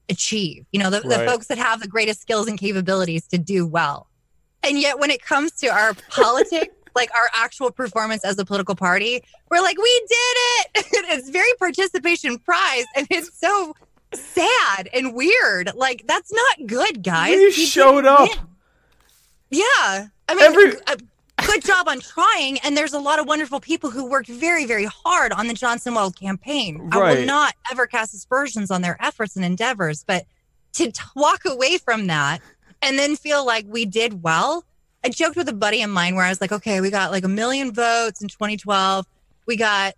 achieve. 0.09 0.65
You 0.71 0.79
know, 0.81 0.89
the, 0.89 1.01
the 1.01 1.25
folks 1.25 1.47
that 1.47 1.57
have 1.57 1.81
the 1.81 1.87
greatest 1.87 2.21
skills 2.21 2.47
and 2.47 2.57
capabilities 2.59 3.27
to 3.27 3.37
do 3.37 3.65
well. 3.65 4.07
And 4.63 4.79
yet, 4.79 4.99
when 4.99 5.11
it 5.11 5.21
comes 5.21 5.51
to 5.53 5.67
our 5.67 5.93
politics, 6.09 6.73
like 6.95 7.09
our 7.15 7.29
actual 7.35 7.69
performance 7.71 8.25
as 8.25 8.39
a 8.39 8.45
political 8.45 8.75
party, 8.75 9.21
we're 9.51 9.61
like, 9.61 9.77
we 9.77 10.05
did 10.07 10.15
it. 10.15 10.67
it's 11.19 11.29
very 11.29 11.53
participation 11.59 12.39
prize, 12.39 12.85
and 12.95 13.05
it's 13.11 13.37
so 13.39 13.75
sad 14.13 14.89
and 14.93 15.13
weird. 15.13 15.71
Like 15.75 16.05
that's 16.07 16.31
not 16.33 16.67
good, 16.67 17.03
guys. 17.03 17.35
We 17.35 17.43
You 17.43 17.51
showed 17.51 18.05
up. 18.05 18.27
win. 18.29 18.37
Yeah, 19.49 19.63
I 20.27 20.33
mean, 20.35 20.41
Every- 20.43 20.73
a 20.87 20.97
good 21.47 21.63
job 21.63 21.87
on 21.87 21.99
trying. 21.99 22.59
And 22.59 22.75
there's 22.77 22.93
a 22.93 22.99
lot 22.99 23.19
of 23.19 23.27
wonderful 23.27 23.59
people 23.59 23.89
who 23.89 24.05
worked 24.09 24.27
very, 24.27 24.65
very 24.65 24.85
hard 24.85 25.31
on 25.31 25.47
the 25.47 25.53
Johnson 25.53 25.95
Weld 25.95 26.15
campaign. 26.19 26.89
I 26.91 26.97
will 27.15 27.25
not 27.25 27.53
ever 27.71 27.87
cast 27.87 28.13
aspersions 28.13 28.69
on 28.71 28.81
their 28.81 28.97
efforts 29.01 29.35
and 29.35 29.43
endeavors, 29.45 30.03
but 30.05 30.25
to 30.73 30.91
t- 30.91 31.01
walk 31.15 31.45
away 31.45 31.77
from 31.77 32.07
that 32.07 32.41
and 32.81 32.99
then 32.99 33.15
feel 33.15 33.45
like 33.45 33.65
we 33.67 33.85
did 33.85 34.21
well. 34.21 34.63
I 35.03 35.09
joked 35.09 35.37
with 35.37 35.47
a 35.49 35.53
buddy 35.53 35.81
of 35.81 35.89
mine 35.89 36.15
where 36.15 36.25
I 36.25 36.29
was 36.29 36.41
like, 36.41 36.51
okay, 36.51 36.81
we 36.81 36.89
got 36.91 37.11
like 37.11 37.23
a 37.23 37.27
million 37.29 37.71
votes 37.73 38.21
in 38.21 38.27
2012. 38.27 39.05
We 39.45 39.55
got 39.55 39.93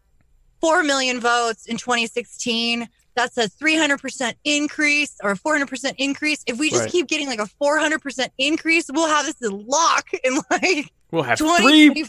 4 0.62 0.84
million 0.84 1.20
votes 1.20 1.66
in 1.66 1.78
2016. 1.78 2.88
That's 3.16 3.38
a 3.38 3.50
300% 3.50 4.34
increase 4.43 5.16
or 5.24 5.32
a 5.32 5.36
400% 5.36 5.93
increase. 5.97 6.43
If 6.47 6.60
we 6.60 6.70
just 6.70 6.84
Right. 6.84 6.91
keep 6.91 7.08
getting 7.08 7.28
like 7.28 7.39
a 7.39 7.50
400% 7.62 8.28
increase, 8.38 8.86
we'll 8.93 9.08
have 9.08 9.26
this 9.26 9.41
in 9.41 9.66
lock 9.68 10.08
in 10.24 10.36
like 10.52 10.91
We'll 11.12 11.24
have 11.24 11.39
three 11.39 12.05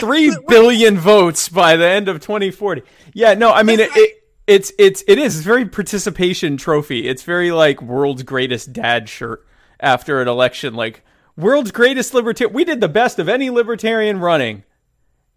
three 0.00 0.36
billion 0.48 0.98
votes 0.98 1.48
by 1.48 1.76
the 1.76 1.86
end 1.86 2.08
of 2.08 2.20
2040. 2.20 2.82
Yeah, 3.12 3.34
no, 3.34 3.52
I 3.52 3.62
mean 3.62 3.80
it, 3.80 3.90
it 3.94 4.22
it's 4.46 4.72
it's 4.78 5.02
it 5.08 5.18
is 5.18 5.36
it's 5.36 5.44
very 5.44 5.66
participation 5.66 6.56
trophy. 6.56 7.08
It's 7.08 7.22
very 7.22 7.50
like 7.50 7.82
world's 7.82 8.22
greatest 8.22 8.72
dad 8.72 9.08
shirt 9.08 9.44
after 9.80 10.22
an 10.22 10.28
election 10.28 10.74
like 10.74 11.02
world's 11.36 11.72
greatest 11.72 12.14
libertarian. 12.14 12.54
We 12.54 12.64
did 12.64 12.80
the 12.80 12.88
best 12.88 13.18
of 13.18 13.28
any 13.28 13.50
libertarian 13.50 14.20
running. 14.20 14.64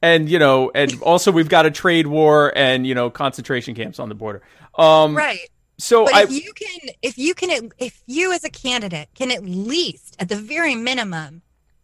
And 0.01 0.29
you 0.29 0.39
know, 0.39 0.71
and 0.75 1.01
also 1.01 1.31
we've 1.31 1.49
got 1.49 1.65
a 1.65 1.71
trade 1.71 2.07
war 2.07 2.53
and 2.55 2.85
you 2.85 2.93
know 2.93 3.09
concentration 3.09 3.73
camps 3.73 3.99
on 3.99 4.09
the 4.09 4.15
border. 4.15 4.43
Um 4.75 5.15
Right. 5.15 5.49
so 5.79 6.05
But 6.05 6.13
I 6.13 6.23
if 6.23 6.31
you 6.31 6.53
can, 6.53 6.89
if 7.01 7.17
you 7.17 7.33
can, 7.33 7.71
if 7.79 8.01
you 8.05 8.31
as 8.31 8.43
a 8.43 8.49
candidate 8.49 9.09
can 9.15 9.31
at 9.31 9.43
least, 9.43 10.15
at 10.19 10.29
the 10.29 10.35
very 10.35 10.75
minimum, 10.75 11.41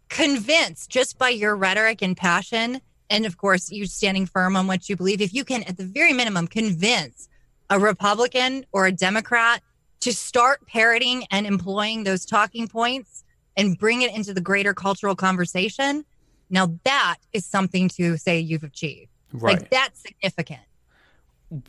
convince 0.10 0.88
just 0.88 1.18
by 1.18 1.30
your 1.30 1.56
rhetoric 1.56 2.01
and 2.01 2.16
passion, 2.16 2.82
and 3.10 3.26
of 3.26 3.38
course 3.38 3.72
you 3.72 3.86
standing 3.86 4.26
firm 4.26 4.56
on 4.56 4.68
what 4.68 4.89
you 4.89 4.95
believe, 4.95 5.22
if 5.22 5.34
you 5.34 5.43
can 5.43 5.64
at 5.64 5.78
the 5.78 5.86
very 5.86 6.14
minimum 6.14 6.47
convince 6.47 7.30
a 7.70 7.80
Republican 7.80 8.66
or 8.72 8.86
a 8.86 8.91
Democrat 8.91 9.62
to 10.01 10.14
start 10.14 10.66
parroting 10.68 11.26
and 11.32 11.47
employing 11.47 12.03
those 12.03 12.26
talking 12.26 12.68
points 12.68 13.24
and 13.58 13.78
bring 13.78 14.01
it 14.01 14.14
into 14.16 14.34
the 14.34 14.41
greater 14.41 14.74
cultural 14.74 15.16
conversation, 15.16 16.06
now 16.49 16.78
that 16.84 17.18
is 17.34 17.45
something 17.45 17.89
to 17.89 18.18
say 18.18 18.39
you've 18.39 18.64
achieved. 18.64 19.10
right. 19.34 19.60
Like 19.60 19.70
that's 19.70 20.01
significant. 20.01 20.62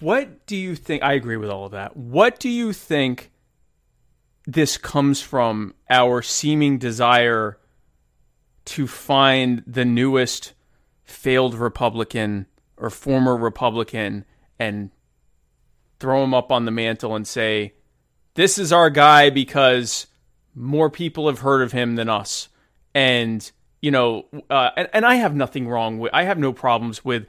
What 0.01 0.47
do 0.47 0.57
you 0.57 0.75
think? 0.75 1.03
I 1.03 1.13
agree 1.13 1.37
with 1.37 1.51
all 1.51 1.67
of 1.67 1.73
that. 1.73 1.97
What 1.97 2.41
do 2.41 2.49
you 2.49 2.73
think 2.73 3.31
this 4.47 4.77
comes 4.77 5.21
from 5.21 5.75
our 5.91 6.23
seeming 6.23 6.79
desire 6.79 7.59
to 8.67 8.87
find 8.87 9.63
the 9.67 9.85
newest 9.85 10.53
failed 11.05 11.55
Republican 11.55 12.47
or 12.77 12.91
former 12.91 13.37
Republican 13.37 14.25
and 14.59 14.91
throw 15.99 16.23
him 16.23 16.35
up 16.35 16.53
on 16.53 16.65
the 16.65 16.71
mantle 16.71 17.15
and 17.15 17.27
say, 17.27 17.73
this 18.35 18.59
is 18.59 18.73
our 18.73 18.91
guy 18.91 19.31
because 19.31 20.09
more 20.55 20.91
people 20.91 21.27
have 21.29 21.39
heard 21.39 21.63
of 21.63 21.73
him 21.73 21.97
than 21.97 22.09
us. 22.09 22.49
And, 22.95 23.51
you 23.81 23.91
know, 23.91 24.27
uh, 24.51 24.71
and, 24.77 24.89
and 24.93 25.07
I 25.07 25.17
have 25.17 25.35
nothing 25.35 25.69
wrong 25.69 25.99
with, 25.99 26.13
I 26.13 26.25
have 26.25 26.39
no 26.39 26.53
problems 26.53 27.05
with 27.05 27.27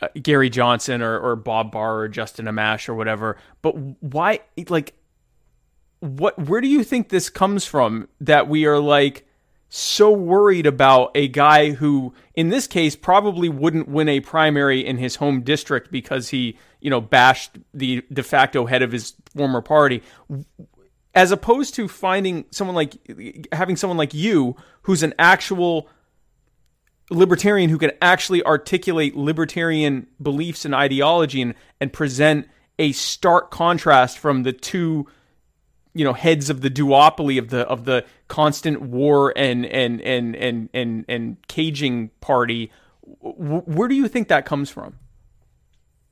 uh, 0.00 0.08
Gary 0.20 0.50
Johnson 0.50 1.02
or, 1.02 1.18
or 1.18 1.36
Bob 1.36 1.72
Barr 1.72 2.00
or 2.00 2.08
Justin 2.08 2.46
Amash 2.46 2.88
or 2.88 2.94
whatever. 2.94 3.36
But 3.62 3.72
why, 4.00 4.40
like, 4.68 4.94
what, 6.00 6.38
where 6.38 6.60
do 6.60 6.68
you 6.68 6.84
think 6.84 7.08
this 7.08 7.30
comes 7.30 7.64
from 7.64 8.08
that 8.20 8.48
we 8.48 8.66
are 8.66 8.78
like 8.78 9.26
so 9.76 10.10
worried 10.10 10.66
about 10.66 11.10
a 11.14 11.26
guy 11.26 11.72
who, 11.72 12.14
in 12.34 12.48
this 12.48 12.66
case, 12.66 12.94
probably 12.94 13.48
wouldn't 13.48 13.88
win 13.88 14.08
a 14.08 14.20
primary 14.20 14.84
in 14.84 14.98
his 14.98 15.16
home 15.16 15.42
district 15.42 15.90
because 15.90 16.28
he, 16.28 16.56
you 16.80 16.90
know, 16.90 17.00
bashed 17.00 17.58
the 17.72 18.04
de 18.12 18.22
facto 18.22 18.66
head 18.66 18.82
of 18.82 18.92
his 18.92 19.14
former 19.34 19.60
party? 19.60 20.02
as 21.16 21.30
opposed 21.30 21.74
to 21.74 21.86
finding 21.86 22.44
someone 22.50 22.74
like 22.74 22.96
having 23.52 23.76
someone 23.76 23.96
like 23.96 24.12
you 24.12 24.56
who's 24.82 25.02
an 25.02 25.14
actual 25.18 25.88
libertarian 27.10 27.70
who 27.70 27.78
can 27.78 27.92
actually 28.02 28.42
articulate 28.44 29.16
libertarian 29.16 30.06
beliefs 30.20 30.64
and 30.64 30.74
ideology 30.74 31.40
and, 31.40 31.54
and 31.80 31.92
present 31.92 32.48
a 32.78 32.90
stark 32.92 33.50
contrast 33.50 34.18
from 34.18 34.42
the 34.42 34.52
two 34.52 35.06
you 35.94 36.04
know 36.04 36.12
heads 36.12 36.50
of 36.50 36.60
the 36.60 36.70
duopoly 36.70 37.38
of 37.38 37.50
the 37.50 37.60
of 37.68 37.84
the 37.84 38.04
constant 38.28 38.82
war 38.82 39.32
and 39.36 39.64
and 39.66 40.00
and 40.02 40.36
and 40.36 40.68
and, 40.72 41.04
and 41.08 41.36
caging 41.48 42.10
party 42.20 42.70
where 43.20 43.88
do 43.88 43.94
you 43.94 44.08
think 44.08 44.28
that 44.28 44.44
comes 44.46 44.70
from 44.70 44.96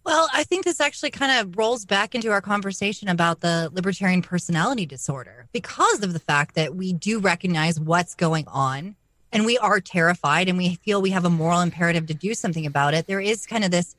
well, 0.05 0.29
I 0.33 0.43
think 0.43 0.65
this 0.65 0.81
actually 0.81 1.11
kind 1.11 1.41
of 1.41 1.57
rolls 1.57 1.85
back 1.85 2.15
into 2.15 2.33
our 2.33 2.41
conversation 2.41 3.09
about 3.09 3.41
the 3.41 3.71
libertarian 3.73 4.21
personality 4.21 4.85
disorder 4.85 5.47
because 5.53 6.03
of 6.03 6.13
the 6.13 6.19
fact 6.19 6.57
that 6.57 6.75
we 6.75 6.93
do 6.93 7.21
recognize 7.21 7.79
what's 7.79 8.17
going 8.17 8.49
on 8.49 8.97
and 9.31 9.47
we 9.47 9.59
are 9.59 9.81
terrified 9.81 10.49
and 10.49 10.59
we 10.59 10.75
feel 10.77 11.01
we 11.01 11.11
have 11.11 11.25
a 11.25 11.31
moral 11.31 11.61
imperative 11.61 12.07
to 12.07 12.15
do 12.15 12.35
something 12.35 12.67
about 12.67 12.95
it. 12.95 13.07
There 13.07 13.21
is 13.21 13.47
kind 13.47 13.65
of 13.65 13.71
this 13.71 13.95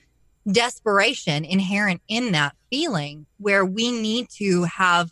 desperation 0.52 1.46
inherent 1.46 2.02
in 2.10 2.34
that 2.34 2.54
feeling 2.70 3.26
where 3.38 3.66
we 3.66 3.92
need 3.92 4.30
to 4.32 4.64
have 4.64 5.10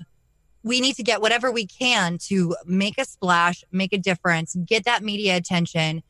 we 0.63 0.81
need 0.81 0.95
to 0.95 1.03
get 1.03 1.21
whatever 1.21 1.51
we 1.51 1.65
can 1.65 2.17
to 2.27 2.55
make 2.65 2.97
a 2.99 3.05
splash, 3.05 3.63
make 3.71 3.93
a 3.93 3.97
difference, 3.97 4.55
get 4.65 4.85
that 4.85 5.03
media 5.03 5.35
attention, 5.35 6.03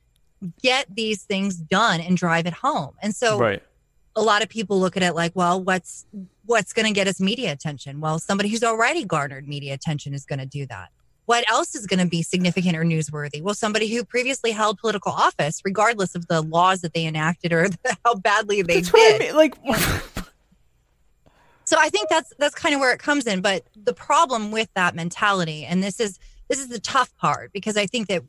get 0.61 0.87
these 0.93 1.23
things 1.23 1.55
done 1.55 2.01
and 2.01 2.17
drive 2.17 2.45
it 2.45 2.53
home. 2.53 2.95
And 3.01 3.15
so 3.15 3.39
right 3.39 3.63
a 4.15 4.21
lot 4.21 4.41
of 4.41 4.49
people 4.49 4.79
look 4.79 4.97
at 4.97 5.03
it 5.03 5.13
like, 5.13 5.31
well, 5.35 5.61
what's 5.61 6.05
what's 6.45 6.73
going 6.73 6.85
to 6.85 6.91
get 6.91 7.07
us 7.07 7.19
media 7.19 7.51
attention? 7.51 8.01
Well, 8.01 8.19
somebody 8.19 8.49
who's 8.49 8.63
already 8.63 9.05
garnered 9.05 9.47
media 9.47 9.73
attention 9.73 10.13
is 10.13 10.25
going 10.25 10.39
to 10.39 10.45
do 10.45 10.65
that. 10.67 10.89
What 11.25 11.49
else 11.49 11.75
is 11.75 11.87
going 11.87 11.99
to 11.99 12.07
be 12.07 12.23
significant 12.23 12.75
or 12.75 12.83
newsworthy? 12.83 13.41
Well, 13.41 13.53
somebody 13.53 13.87
who 13.87 14.03
previously 14.03 14.51
held 14.51 14.79
political 14.79 15.11
office, 15.11 15.61
regardless 15.63 16.15
of 16.15 16.27
the 16.27 16.41
laws 16.41 16.81
that 16.81 16.93
they 16.93 17.05
enacted 17.05 17.53
or 17.53 17.67
how 18.05 18.15
badly 18.15 18.63
they 18.63 18.81
that's 18.81 18.91
did. 18.91 19.21
I 19.21 19.25
mean. 19.25 19.35
Like, 19.35 19.55
so 21.71 21.77
I 21.79 21.89
think 21.89 22.09
that's 22.09 22.33
that's 22.37 22.55
kind 22.55 22.75
of 22.75 22.81
where 22.81 22.93
it 22.93 22.99
comes 22.99 23.25
in. 23.25 23.41
But 23.41 23.63
the 23.75 23.93
problem 23.93 24.51
with 24.51 24.69
that 24.75 24.95
mentality, 24.95 25.65
and 25.65 25.81
this 25.81 25.99
is 25.99 26.19
this 26.47 26.59
is 26.59 26.67
the 26.67 26.79
tough 26.79 27.15
part, 27.17 27.51
because 27.53 27.77
I 27.77 27.85
think 27.85 28.07
that 28.09 28.23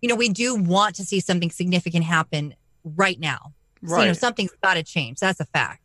you 0.00 0.08
know 0.08 0.14
we 0.14 0.28
do 0.28 0.54
want 0.54 0.94
to 0.96 1.04
see 1.04 1.20
something 1.20 1.50
significant 1.50 2.04
happen 2.04 2.54
right 2.84 3.18
now 3.18 3.52
Right. 3.84 3.96
So, 3.96 4.00
you 4.00 4.06
know, 4.08 4.12
something's 4.14 4.52
got 4.62 4.74
to 4.74 4.82
change. 4.82 5.20
That's 5.20 5.40
a 5.40 5.44
fact. 5.44 5.82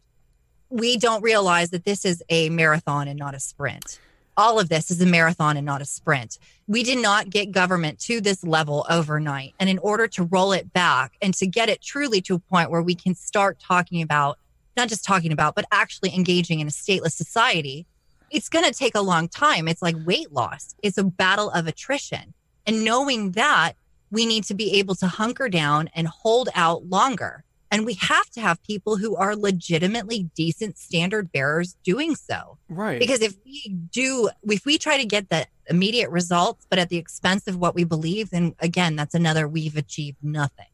We 0.69 0.97
don't 0.97 1.21
realize 1.21 1.71
that 1.71 1.83
this 1.83 2.05
is 2.05 2.23
a 2.29 2.49
marathon 2.49 3.07
and 3.07 3.19
not 3.19 3.35
a 3.35 3.39
sprint. 3.39 3.99
All 4.37 4.57
of 4.57 4.69
this 4.69 4.89
is 4.89 5.01
a 5.01 5.05
marathon 5.05 5.57
and 5.57 5.65
not 5.65 5.81
a 5.81 5.85
sprint. 5.85 6.37
We 6.67 6.83
did 6.83 6.99
not 6.99 7.29
get 7.29 7.51
government 7.51 7.99
to 8.01 8.21
this 8.21 8.43
level 8.43 8.85
overnight. 8.89 9.53
And 9.59 9.69
in 9.69 9.79
order 9.79 10.07
to 10.09 10.23
roll 10.23 10.53
it 10.53 10.71
back 10.71 11.13
and 11.21 11.33
to 11.33 11.47
get 11.47 11.67
it 11.67 11.81
truly 11.81 12.21
to 12.21 12.35
a 12.35 12.39
point 12.39 12.71
where 12.71 12.81
we 12.81 12.95
can 12.95 13.15
start 13.15 13.59
talking 13.59 14.01
about, 14.01 14.37
not 14.79 14.89
just 14.89 15.03
talking 15.03 15.31
about, 15.31 15.55
but 15.55 15.65
actually 15.71 16.15
engaging 16.15 16.61
in 16.61 16.67
a 16.67 16.71
stateless 16.71 17.11
society, 17.11 17.85
it's 18.31 18.49
going 18.49 18.65
to 18.65 18.73
take 18.73 18.95
a 18.95 19.01
long 19.01 19.27
time. 19.27 19.67
It's 19.67 19.81
like 19.81 19.95
weight 20.05 20.31
loss, 20.31 20.75
it's 20.81 20.97
a 20.97 21.03
battle 21.03 21.49
of 21.49 21.67
attrition. 21.67 22.33
And 22.65 22.83
knowing 22.83 23.31
that, 23.31 23.73
we 24.11 24.25
need 24.25 24.43
to 24.45 24.53
be 24.53 24.79
able 24.79 24.95
to 24.95 25.07
hunker 25.07 25.49
down 25.49 25.89
and 25.93 26.07
hold 26.07 26.49
out 26.55 26.85
longer. 26.85 27.43
And 27.71 27.85
we 27.85 27.93
have 27.95 28.29
to 28.31 28.41
have 28.41 28.61
people 28.63 28.97
who 28.97 29.15
are 29.15 29.35
legitimately 29.35 30.29
decent 30.35 30.77
standard 30.77 31.31
bearers 31.31 31.75
doing 31.83 32.15
so. 32.15 32.57
Right. 32.67 32.99
Because 32.99 33.21
if 33.21 33.35
we 33.45 33.75
do, 33.91 34.29
if 34.43 34.65
we 34.65 34.79
try 34.79 34.97
to 34.97 35.05
get 35.05 35.29
the 35.29 35.45
immediate 35.67 36.09
results, 36.09 36.65
but 36.67 36.79
at 36.79 36.89
the 36.89 36.97
expense 36.97 37.47
of 37.47 37.57
what 37.57 37.75
we 37.75 37.83
believe, 37.83 38.31
then 38.31 38.55
again, 38.59 38.95
that's 38.95 39.13
another 39.13 39.47
we've 39.47 39.77
achieved 39.77 40.17
nothing. 40.23 40.65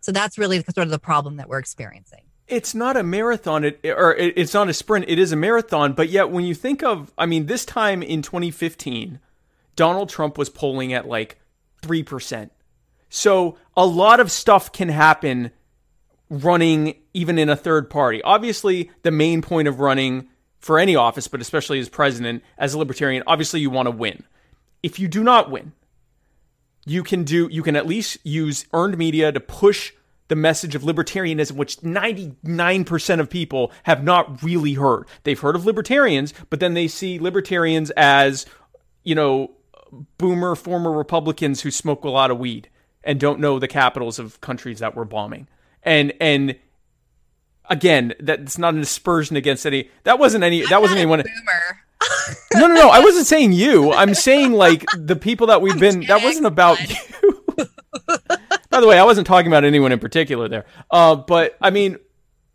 So 0.00 0.12
that's 0.12 0.36
really 0.36 0.62
sort 0.62 0.86
of 0.86 0.90
the 0.90 0.98
problem 0.98 1.36
that 1.36 1.48
we're 1.48 1.58
experiencing. 1.58 2.23
It's 2.46 2.74
not 2.74 2.96
a 2.96 3.02
marathon, 3.02 3.64
it, 3.64 3.80
or 3.84 4.14
it's 4.14 4.52
not 4.52 4.68
a 4.68 4.74
sprint. 4.74 5.06
It 5.08 5.18
is 5.18 5.32
a 5.32 5.36
marathon. 5.36 5.94
But 5.94 6.10
yet, 6.10 6.30
when 6.30 6.44
you 6.44 6.54
think 6.54 6.82
of, 6.82 7.12
I 7.16 7.26
mean, 7.26 7.46
this 7.46 7.64
time 7.64 8.02
in 8.02 8.20
2015, 8.20 9.18
Donald 9.76 10.08
Trump 10.10 10.36
was 10.36 10.50
polling 10.50 10.92
at 10.92 11.08
like 11.08 11.40
3%. 11.82 12.50
So 13.08 13.56
a 13.76 13.86
lot 13.86 14.20
of 14.20 14.30
stuff 14.30 14.72
can 14.72 14.88
happen 14.88 15.52
running 16.28 16.96
even 17.12 17.38
in 17.38 17.48
a 17.48 17.56
third 17.56 17.88
party. 17.88 18.20
Obviously, 18.22 18.90
the 19.02 19.10
main 19.10 19.40
point 19.40 19.68
of 19.68 19.80
running 19.80 20.28
for 20.58 20.78
any 20.78 20.96
office, 20.96 21.28
but 21.28 21.40
especially 21.40 21.78
as 21.78 21.88
president, 21.88 22.42
as 22.58 22.74
a 22.74 22.78
libertarian, 22.78 23.22
obviously 23.26 23.60
you 23.60 23.70
want 23.70 23.86
to 23.86 23.90
win. 23.90 24.24
If 24.82 24.98
you 24.98 25.08
do 25.08 25.22
not 25.22 25.50
win, 25.50 25.72
you 26.86 27.02
can 27.02 27.24
do 27.24 27.48
you 27.50 27.62
can 27.62 27.76
at 27.76 27.86
least 27.86 28.18
use 28.24 28.66
earned 28.72 28.98
media 28.98 29.32
to 29.32 29.40
push 29.40 29.92
the 30.28 30.36
message 30.36 30.74
of 30.74 30.82
libertarianism, 30.82 31.52
which 31.52 31.78
99% 31.78 33.20
of 33.20 33.30
people 33.30 33.72
have 33.84 34.02
not 34.02 34.42
really 34.42 34.74
heard. 34.74 35.06
They've 35.24 35.38
heard 35.38 35.56
of 35.56 35.66
libertarians, 35.66 36.32
but 36.50 36.60
then 36.60 36.74
they 36.74 36.88
see 36.88 37.18
libertarians 37.18 37.90
as, 37.90 38.46
you 39.02 39.14
know, 39.14 39.52
boomer 40.18 40.54
former 40.54 40.90
Republicans 40.90 41.60
who 41.60 41.70
smoke 41.70 42.04
a 42.04 42.10
lot 42.10 42.30
of 42.30 42.38
weed 42.38 42.68
and 43.04 43.20
don't 43.20 43.38
know 43.38 43.58
the 43.58 43.68
capitals 43.68 44.18
of 44.18 44.40
countries 44.40 44.78
that 44.78 44.96
we're 44.96 45.04
bombing 45.04 45.46
and 45.84 46.12
and 46.20 46.56
again, 47.68 48.14
that's 48.20 48.58
not 48.58 48.74
an 48.74 48.80
aspersion 48.80 49.36
against 49.36 49.66
any. 49.66 49.90
That 50.04 50.18
wasn't 50.18 50.44
any. 50.44 50.66
That 50.66 50.80
wasn't 50.80 50.98
anyone. 50.98 51.22
no, 52.54 52.66
no, 52.66 52.74
no. 52.74 52.88
I 52.88 53.00
wasn't 53.04 53.26
saying 53.26 53.52
you. 53.52 53.92
I'm 53.92 54.14
saying 54.14 54.52
like 54.52 54.84
the 54.96 55.16
people 55.16 55.48
that 55.48 55.62
we've 55.62 55.78
been. 55.78 56.00
That 56.06 56.22
wasn't 56.22 56.46
about 56.46 56.78
you. 56.88 57.66
By 58.74 58.80
the 58.80 58.88
way, 58.88 58.98
I 58.98 59.04
wasn't 59.04 59.28
talking 59.28 59.46
about 59.46 59.62
anyone 59.62 59.92
in 59.92 60.00
particular 60.00 60.48
there. 60.48 60.66
Uh, 60.90 61.14
but 61.14 61.56
I 61.60 61.70
mean, 61.70 61.96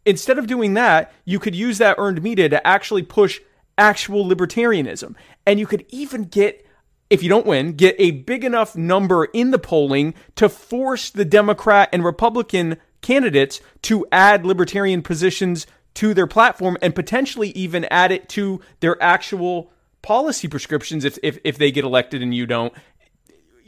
instead 0.05 0.37
of 0.37 0.47
doing 0.47 0.73
that, 0.73 1.13
you 1.23 1.39
could 1.39 1.55
use 1.55 1.77
that 1.77 1.95
earned 1.97 2.21
media 2.21 2.49
to 2.49 2.67
actually 2.67 3.03
push 3.03 3.39
actual 3.77 4.25
libertarianism, 4.25 5.15
and 5.45 5.61
you 5.61 5.65
could 5.65 5.85
even 5.87 6.25
get 6.25 6.65
if 7.09 7.23
you 7.23 7.29
don't 7.29 7.45
win, 7.45 7.71
get 7.71 7.95
a 7.99 8.11
big 8.11 8.43
enough 8.43 8.75
number 8.75 9.25
in 9.31 9.51
the 9.51 9.57
polling 9.57 10.13
to 10.35 10.49
force 10.49 11.09
the 11.09 11.23
Democrat 11.23 11.87
and 11.93 12.03
Republican 12.03 12.75
candidates 12.99 13.61
to 13.83 14.05
add 14.11 14.45
libertarian 14.45 15.01
positions 15.01 15.67
to 15.93 16.13
their 16.13 16.27
platform 16.27 16.77
and 16.81 16.93
potentially 16.93 17.51
even 17.51 17.85
add 17.85 18.11
it 18.11 18.27
to 18.27 18.59
their 18.81 19.01
actual 19.01 19.71
policy 20.01 20.49
prescriptions 20.49 21.05
if, 21.05 21.17
if, 21.23 21.39
if 21.45 21.57
they 21.57 21.71
get 21.71 21.85
elected 21.85 22.21
and 22.21 22.35
you 22.35 22.45
don't 22.45 22.73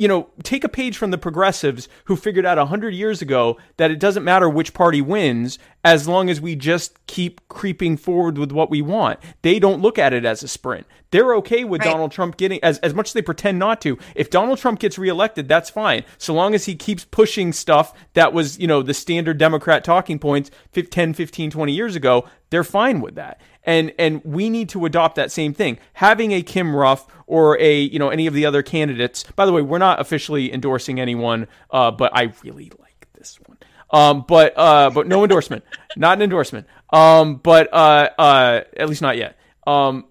you 0.01 0.07
know, 0.07 0.27
take 0.41 0.63
a 0.63 0.69
page 0.69 0.97
from 0.97 1.11
the 1.11 1.17
progressives 1.19 1.87
who 2.05 2.15
figured 2.15 2.43
out 2.43 2.57
100 2.57 2.91
years 2.91 3.21
ago 3.21 3.59
that 3.77 3.91
it 3.91 3.99
doesn't 3.99 4.23
matter 4.23 4.49
which 4.49 4.73
party 4.73 4.99
wins 4.99 5.59
as 5.85 6.07
long 6.07 6.27
as 6.27 6.41
we 6.41 6.55
just 6.55 7.05
keep 7.05 7.39
creeping 7.49 7.95
forward 7.95 8.35
with 8.35 8.51
what 8.51 8.71
we 8.71 8.81
want. 8.81 9.19
They 9.43 9.59
don't 9.59 9.79
look 9.79 9.99
at 9.99 10.11
it 10.11 10.25
as 10.25 10.41
a 10.41 10.47
sprint. 10.47 10.87
They're 11.11 11.35
okay 11.35 11.63
with 11.65 11.81
right. 11.81 11.91
Donald 11.91 12.11
Trump 12.11 12.37
getting, 12.37 12.59
as, 12.63 12.79
as 12.79 12.95
much 12.95 13.09
as 13.09 13.13
they 13.13 13.21
pretend 13.21 13.59
not 13.59 13.79
to. 13.81 13.99
If 14.15 14.31
Donald 14.31 14.57
Trump 14.57 14.79
gets 14.79 14.97
reelected, 14.97 15.47
that's 15.47 15.69
fine. 15.69 16.03
So 16.17 16.33
long 16.33 16.55
as 16.55 16.65
he 16.65 16.75
keeps 16.75 17.05
pushing 17.05 17.53
stuff 17.53 17.93
that 18.13 18.33
was, 18.33 18.57
you 18.57 18.65
know, 18.65 18.81
the 18.81 18.95
standard 18.95 19.37
Democrat 19.37 19.83
talking 19.83 20.17
points 20.17 20.49
10, 20.73 21.13
15, 21.13 21.51
20 21.51 21.73
years 21.73 21.95
ago, 21.95 22.27
they're 22.49 22.63
fine 22.63 23.01
with 23.01 23.13
that 23.15 23.39
and 23.63 23.93
and 23.99 24.23
we 24.23 24.49
need 24.49 24.69
to 24.69 24.85
adopt 24.85 25.15
that 25.15 25.31
same 25.31 25.53
thing. 25.53 25.77
Having 25.93 26.31
a 26.31 26.41
Kim 26.41 26.75
Ruff 26.75 27.07
or 27.27 27.57
a 27.59 27.79
you 27.81 27.99
know 27.99 28.09
any 28.09 28.27
of 28.27 28.33
the 28.33 28.45
other 28.45 28.63
candidates. 28.63 29.23
By 29.35 29.45
the 29.45 29.53
way, 29.53 29.61
we're 29.61 29.77
not 29.77 29.99
officially 29.99 30.53
endorsing 30.53 30.99
anyone, 30.99 31.47
uh, 31.69 31.91
but 31.91 32.11
I 32.15 32.33
really 32.43 32.71
like 32.79 33.07
this 33.13 33.39
one. 33.45 33.57
Um, 33.91 34.25
but 34.27 34.53
uh, 34.57 34.89
but 34.89 35.07
no 35.07 35.23
endorsement, 35.23 35.63
not 35.97 36.17
an 36.17 36.21
endorsement. 36.21 36.67
Um, 36.91 37.35
but 37.35 37.71
uh, 37.73 38.09
uh, 38.17 38.61
at 38.77 38.89
least 38.89 39.01
not 39.01 39.17
yet. 39.17 39.37
Um, 39.67 40.05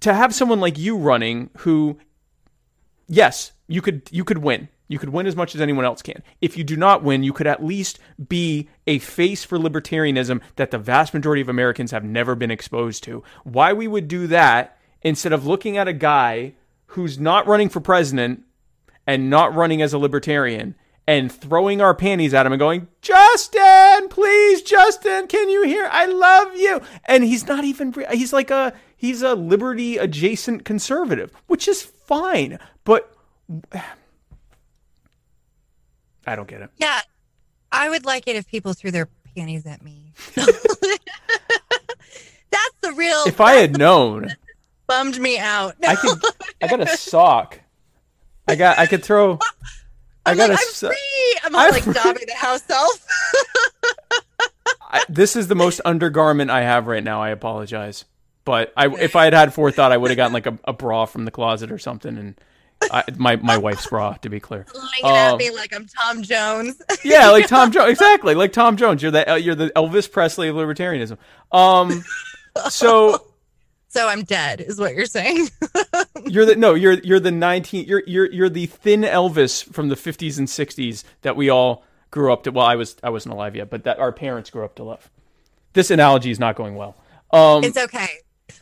to 0.00 0.12
have 0.12 0.34
someone 0.34 0.60
like 0.60 0.78
you 0.78 0.96
running, 0.96 1.50
who, 1.58 1.98
yes, 3.06 3.52
you 3.66 3.80
could 3.82 4.02
you 4.10 4.24
could 4.24 4.38
win. 4.38 4.68
You 4.88 4.98
could 4.98 5.08
win 5.08 5.26
as 5.26 5.36
much 5.36 5.54
as 5.54 5.60
anyone 5.60 5.84
else 5.84 6.02
can. 6.02 6.22
If 6.40 6.56
you 6.56 6.64
do 6.64 6.76
not 6.76 7.02
win, 7.02 7.22
you 7.22 7.32
could 7.32 7.46
at 7.46 7.64
least 7.64 7.98
be 8.28 8.68
a 8.86 8.98
face 8.98 9.44
for 9.44 9.58
libertarianism 9.58 10.40
that 10.56 10.70
the 10.70 10.78
vast 10.78 11.12
majority 11.12 11.42
of 11.42 11.48
Americans 11.48 11.90
have 11.90 12.04
never 12.04 12.34
been 12.34 12.50
exposed 12.50 13.02
to. 13.04 13.24
Why 13.44 13.72
we 13.72 13.88
would 13.88 14.08
do 14.08 14.26
that 14.28 14.78
instead 15.02 15.32
of 15.32 15.46
looking 15.46 15.76
at 15.76 15.88
a 15.88 15.92
guy 15.92 16.54
who's 16.86 17.18
not 17.18 17.46
running 17.46 17.68
for 17.68 17.80
president 17.80 18.44
and 19.06 19.28
not 19.28 19.54
running 19.54 19.82
as 19.82 19.92
a 19.92 19.98
libertarian 19.98 20.74
and 21.06 21.30
throwing 21.30 21.80
our 21.80 21.94
panties 21.94 22.34
at 22.34 22.46
him 22.46 22.52
and 22.52 22.58
going, 22.58 22.88
Justin, 23.00 24.08
please, 24.08 24.62
Justin, 24.62 25.28
can 25.28 25.48
you 25.48 25.62
hear? 25.62 25.88
I 25.90 26.06
love 26.06 26.56
you. 26.56 26.80
And 27.04 27.22
he's 27.24 27.46
not 27.46 27.64
even, 27.64 27.94
he's 28.10 28.32
like 28.32 28.50
a, 28.50 28.72
he's 28.96 29.22
a 29.22 29.34
liberty 29.34 29.98
adjacent 29.98 30.64
conservative, 30.64 31.32
which 31.46 31.68
is 31.68 31.82
fine. 31.82 32.58
But 32.84 33.14
I 36.26 36.36
don't 36.36 36.48
get 36.48 36.60
it. 36.62 36.70
Yeah. 36.78 37.00
I 37.72 37.88
would 37.88 38.04
like 38.04 38.26
it 38.28 38.36
if 38.36 38.46
people 38.48 38.72
threw 38.72 38.90
their 38.90 39.08
panties 39.36 39.66
at 39.66 39.82
me. 39.82 40.12
that's 40.34 40.50
the 42.80 42.92
real. 42.92 43.24
If 43.26 43.40
I 43.40 43.54
had 43.54 43.78
known, 43.78 44.34
bummed 44.86 45.18
me 45.20 45.38
out. 45.38 45.74
I 45.86 45.94
could. 45.96 46.18
I 46.62 46.68
got 46.68 46.80
a 46.80 46.86
sock. 46.96 47.60
I 48.48 48.54
got. 48.54 48.78
I 48.78 48.86
could 48.86 49.02
throw. 49.04 49.38
I 50.24 50.30
I'm 50.30 50.36
got 50.36 50.50
like, 50.50 50.58
a. 50.58 50.62
I'm 50.62 50.68
so- 50.68 50.88
free. 50.88 51.36
I'm 51.44 51.56
I'm 51.56 51.70
like 51.72 51.82
free. 51.82 51.92
Dobby 51.92 52.24
the 52.26 52.34
house 52.34 52.68
elf. 52.70 53.06
I, 54.88 55.02
this 55.08 55.36
is 55.36 55.48
the 55.48 55.54
most 55.56 55.80
undergarment 55.84 56.50
I 56.50 56.62
have 56.62 56.86
right 56.86 57.02
now. 57.02 57.20
I 57.20 57.30
apologize, 57.30 58.04
but 58.44 58.72
I, 58.76 58.88
if 58.88 59.16
I 59.16 59.24
had 59.24 59.34
had 59.34 59.52
forethought, 59.52 59.90
I 59.92 59.96
would 59.96 60.10
have 60.10 60.16
gotten 60.16 60.32
like 60.32 60.46
a, 60.46 60.58
a 60.64 60.72
bra 60.72 61.06
from 61.06 61.24
the 61.24 61.30
closet 61.32 61.72
or 61.72 61.78
something, 61.78 62.16
and 62.16 62.40
I, 62.82 63.04
my 63.16 63.36
my 63.36 63.56
wife's 63.56 63.86
bra, 63.86 64.12
to 64.14 64.28
be 64.28 64.38
clear. 64.40 64.66
Looking 64.74 65.04
Um, 65.04 65.12
at 65.12 65.36
me 65.38 65.50
like 65.50 65.74
I'm 65.74 65.86
Tom 65.86 66.22
Jones. 66.22 66.80
Yeah, 67.04 67.30
like 67.30 67.46
Tom 67.48 67.70
Jones, 67.72 67.90
exactly, 67.90 68.34
like 68.34 68.52
Tom 68.52 68.76
Jones. 68.76 69.02
You're 69.02 69.10
the 69.12 69.40
you're 69.42 69.54
the 69.54 69.70
Elvis 69.70 70.10
Presley 70.10 70.48
of 70.48 70.56
libertarianism. 70.56 71.18
Um, 71.52 72.04
so 72.68 73.26
so 73.88 74.08
I'm 74.08 74.24
dead, 74.24 74.60
is 74.60 74.78
what 74.78 74.94
you're 74.94 75.06
saying. 75.06 75.48
you're 76.26 76.44
the 76.46 76.56
no, 76.56 76.74
you're 76.74 76.94
you're 76.94 77.20
the 77.20 77.30
19 77.30 77.86
you're 77.86 78.02
you're 78.06 78.30
you're 78.30 78.48
the 78.48 78.66
thin 78.66 79.02
Elvis 79.02 79.64
from 79.72 79.88
the 79.88 79.94
50s 79.96 80.38
and 80.38 80.46
60s 80.48 81.04
that 81.22 81.36
we 81.36 81.48
all 81.48 81.84
grew 82.10 82.32
up 82.32 82.42
to. 82.44 82.50
Well, 82.52 82.66
I 82.66 82.76
was 82.76 82.96
I 83.02 83.10
wasn't 83.10 83.34
alive 83.34 83.56
yet, 83.56 83.70
but 83.70 83.84
that 83.84 83.98
our 83.98 84.12
parents 84.12 84.50
grew 84.50 84.64
up 84.64 84.74
to 84.76 84.84
love. 84.84 85.10
This 85.72 85.90
analogy 85.90 86.30
is 86.30 86.38
not 86.40 86.56
going 86.56 86.74
well. 86.74 86.96
Um, 87.30 87.64
it's 87.64 87.76
okay. 87.76 88.08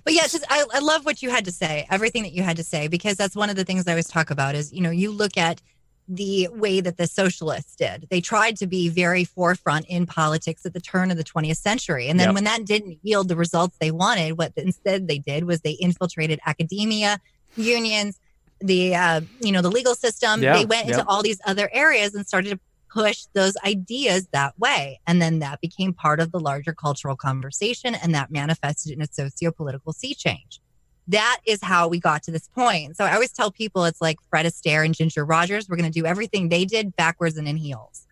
But 0.04 0.12
yeah, 0.12 0.22
just 0.22 0.44
I, 0.50 0.64
I 0.72 0.80
love 0.80 1.04
what 1.06 1.22
you 1.22 1.30
had 1.30 1.44
to 1.46 1.52
say, 1.52 1.86
everything 1.90 2.22
that 2.24 2.32
you 2.32 2.42
had 2.42 2.56
to 2.58 2.64
say, 2.64 2.88
because 2.88 3.16
that's 3.16 3.34
one 3.34 3.50
of 3.50 3.56
the 3.56 3.64
things 3.64 3.86
I 3.86 3.92
always 3.92 4.08
talk 4.08 4.30
about 4.30 4.54
is, 4.54 4.72
you 4.72 4.82
know, 4.82 4.90
you 4.90 5.10
look 5.10 5.36
at 5.36 5.60
the 6.06 6.48
way 6.52 6.82
that 6.82 6.98
the 6.98 7.06
socialists 7.06 7.76
did. 7.76 8.06
They 8.10 8.20
tried 8.20 8.58
to 8.58 8.66
be 8.66 8.90
very 8.90 9.24
forefront 9.24 9.86
in 9.86 10.04
politics 10.04 10.66
at 10.66 10.74
the 10.74 10.80
turn 10.80 11.10
of 11.10 11.16
the 11.16 11.24
20th 11.24 11.56
century. 11.56 12.08
And 12.08 12.20
then 12.20 12.28
Yep. 12.28 12.34
when 12.34 12.44
that 12.44 12.64
didn't 12.66 12.98
yield 13.02 13.28
the 13.28 13.36
results 13.36 13.78
they 13.80 13.90
wanted, 13.90 14.36
what 14.36 14.52
instead 14.56 15.08
they 15.08 15.18
did 15.18 15.44
was 15.44 15.62
they 15.62 15.72
infiltrated 15.72 16.40
academia, 16.44 17.18
unions, 17.56 18.20
the 18.60 18.94
uh, 18.94 19.22
you 19.40 19.52
know, 19.52 19.62
the 19.62 19.70
legal 19.70 19.94
system. 19.94 20.42
Yeah, 20.42 20.58
they 20.58 20.66
went 20.66 20.88
into 20.88 21.04
all 21.06 21.22
these 21.22 21.40
other 21.46 21.70
areas 21.72 22.14
and 22.14 22.26
started 22.26 22.50
to 22.50 22.60
push 22.94 23.24
those 23.32 23.56
ideas 23.66 24.28
that 24.32 24.56
way. 24.58 25.00
And 25.06 25.20
then 25.20 25.40
that 25.40 25.60
became 25.60 25.92
part 25.92 26.20
of 26.20 26.30
the 26.30 26.38
larger 26.38 26.72
cultural 26.72 27.16
conversation 27.16 27.96
and 27.96 28.14
that 28.14 28.30
manifested 28.30 28.92
in 28.92 29.02
a 29.02 29.06
socio-political 29.10 29.92
sea 29.92 30.14
change. 30.14 30.60
That 31.08 31.40
is 31.44 31.62
how 31.62 31.88
we 31.88 31.98
got 31.98 32.22
to 32.22 32.30
this 32.30 32.48
point. 32.48 32.96
So 32.96 33.04
I 33.04 33.12
always 33.14 33.32
tell 33.32 33.50
people 33.50 33.84
it's 33.84 34.00
like 34.00 34.18
Fred 34.30 34.46
Astaire 34.46 34.84
and 34.84 34.94
Ginger 34.94 35.24
Rogers. 35.24 35.68
We're 35.68 35.76
going 35.76 35.92
to 35.92 36.00
do 36.00 36.06
everything 36.06 36.48
they 36.48 36.64
did 36.64 36.94
backwards 36.96 37.36
and 37.36 37.48
in 37.48 37.56
heels. 37.56 38.06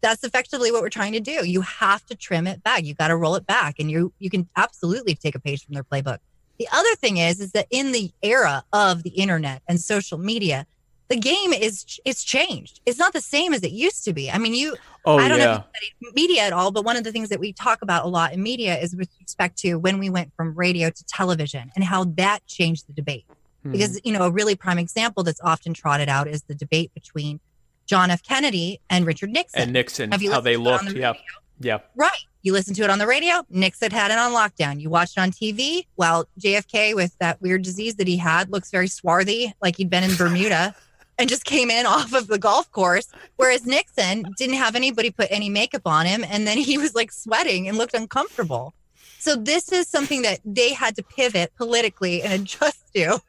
That's 0.00 0.22
effectively 0.22 0.70
what 0.70 0.80
we're 0.80 0.88
trying 0.88 1.14
to 1.14 1.20
do. 1.20 1.44
You 1.44 1.60
have 1.62 2.06
to 2.06 2.14
trim 2.14 2.46
it 2.46 2.62
back. 2.62 2.84
You 2.84 2.94
got 2.94 3.08
to 3.08 3.16
roll 3.16 3.34
it 3.34 3.46
back, 3.46 3.80
and 3.80 3.90
you 3.90 4.12
you 4.20 4.30
can 4.30 4.48
absolutely 4.56 5.16
take 5.16 5.34
a 5.34 5.40
page 5.40 5.64
from 5.64 5.74
their 5.74 5.82
playbook. 5.82 6.18
The 6.60 6.68
other 6.72 6.94
thing 6.94 7.16
is, 7.16 7.40
is 7.40 7.50
that 7.52 7.66
in 7.70 7.90
the 7.90 8.12
era 8.22 8.64
of 8.72 9.02
the 9.02 9.10
internet 9.10 9.60
and 9.68 9.80
social 9.80 10.16
media, 10.16 10.66
the 11.08 11.16
game 11.16 11.52
is 11.52 12.00
it's 12.04 12.22
changed. 12.22 12.80
It's 12.84 12.98
not 12.98 13.12
the 13.12 13.20
same 13.20 13.54
as 13.54 13.62
it 13.62 13.72
used 13.72 14.04
to 14.04 14.12
be. 14.12 14.30
I 14.30 14.38
mean, 14.38 14.54
you 14.54 14.76
oh 15.04 15.18
I 15.18 15.28
don't 15.28 15.38
know 15.38 15.44
yeah, 15.44 15.62
if 15.74 15.92
you 16.00 16.08
studied 16.08 16.14
media 16.14 16.42
at 16.42 16.52
all, 16.52 16.70
but 16.70 16.84
one 16.84 16.96
of 16.96 17.04
the 17.04 17.12
things 17.12 17.30
that 17.30 17.40
we 17.40 17.52
talk 17.52 17.80
about 17.82 18.04
a 18.04 18.08
lot 18.08 18.32
in 18.32 18.42
media 18.42 18.78
is 18.78 18.94
with 18.94 19.08
respect 19.20 19.58
to 19.58 19.76
when 19.76 19.98
we 19.98 20.10
went 20.10 20.32
from 20.34 20.54
radio 20.54 20.90
to 20.90 21.04
television 21.04 21.70
and 21.74 21.84
how 21.84 22.04
that 22.04 22.46
changed 22.46 22.86
the 22.88 22.92
debate. 22.92 23.24
Hmm. 23.62 23.72
Because, 23.72 24.00
you 24.04 24.12
know, 24.12 24.24
a 24.24 24.30
really 24.30 24.54
prime 24.54 24.78
example 24.78 25.22
that's 25.22 25.40
often 25.40 25.74
trotted 25.74 26.08
out 26.08 26.28
is 26.28 26.42
the 26.42 26.54
debate 26.54 26.92
between 26.94 27.40
John 27.86 28.10
F. 28.10 28.22
Kennedy 28.22 28.80
and 28.90 29.06
Richard 29.06 29.30
Nixon. 29.30 29.62
and 29.62 29.72
Nixon, 29.72 30.12
how 30.12 30.40
they 30.40 30.56
listened 30.56 30.56
to 30.56 30.60
it 30.60 30.72
on 30.72 30.84
looked. 30.84 30.94
the 30.94 31.00
Yeah, 31.00 31.12
yeah. 31.60 31.78
Right. 31.96 32.10
You 32.42 32.52
listen 32.52 32.74
to 32.74 32.84
it 32.84 32.90
on 32.90 32.98
the 32.98 33.06
radio. 33.06 33.44
Nixon 33.50 33.90
had 33.90 34.10
it 34.10 34.18
on 34.18 34.32
lockdown. 34.32 34.80
You 34.80 34.90
watch 34.90 35.16
it 35.16 35.20
on 35.20 35.30
TV. 35.30 35.86
Well, 35.96 36.28
JFK 36.38 36.94
with 36.94 37.16
that 37.18 37.40
weird 37.42 37.62
disease 37.62 37.96
that 37.96 38.06
he 38.06 38.16
had 38.16 38.50
looks 38.50 38.70
very 38.70 38.88
swarthy, 38.88 39.54
like 39.60 39.76
he'd 39.76 39.90
been 39.90 40.04
in 40.04 40.14
Bermuda 40.16 40.74
and 41.18 41.28
just 41.28 41.44
came 41.44 41.70
in 41.70 41.86
off 41.94 42.12
of 42.12 42.26
the 42.28 42.38
golf 42.38 42.70
course. 42.72 43.08
Whereas 43.36 43.66
Nixon 43.66 44.24
didn't 44.38 44.56
have 44.56 44.76
anybody 44.76 45.10
put 45.10 45.28
any 45.30 45.48
makeup 45.48 45.82
on 45.86 46.06
him. 46.06 46.24
And 46.28 46.46
then 46.46 46.58
he 46.58 46.78
was 46.84 46.94
like 46.94 47.12
sweating 47.12 47.68
and 47.68 47.76
looked 47.76 47.94
uncomfortable. 47.94 48.74
So 49.20 49.34
this 49.34 49.72
is 49.72 49.88
something 49.88 50.22
that 50.22 50.38
they 50.44 50.72
had 50.72 50.94
to 50.96 51.02
pivot 51.02 51.52
politically 51.56 52.22
and 52.22 52.32
adjust 52.32 52.78
to. 52.94 53.20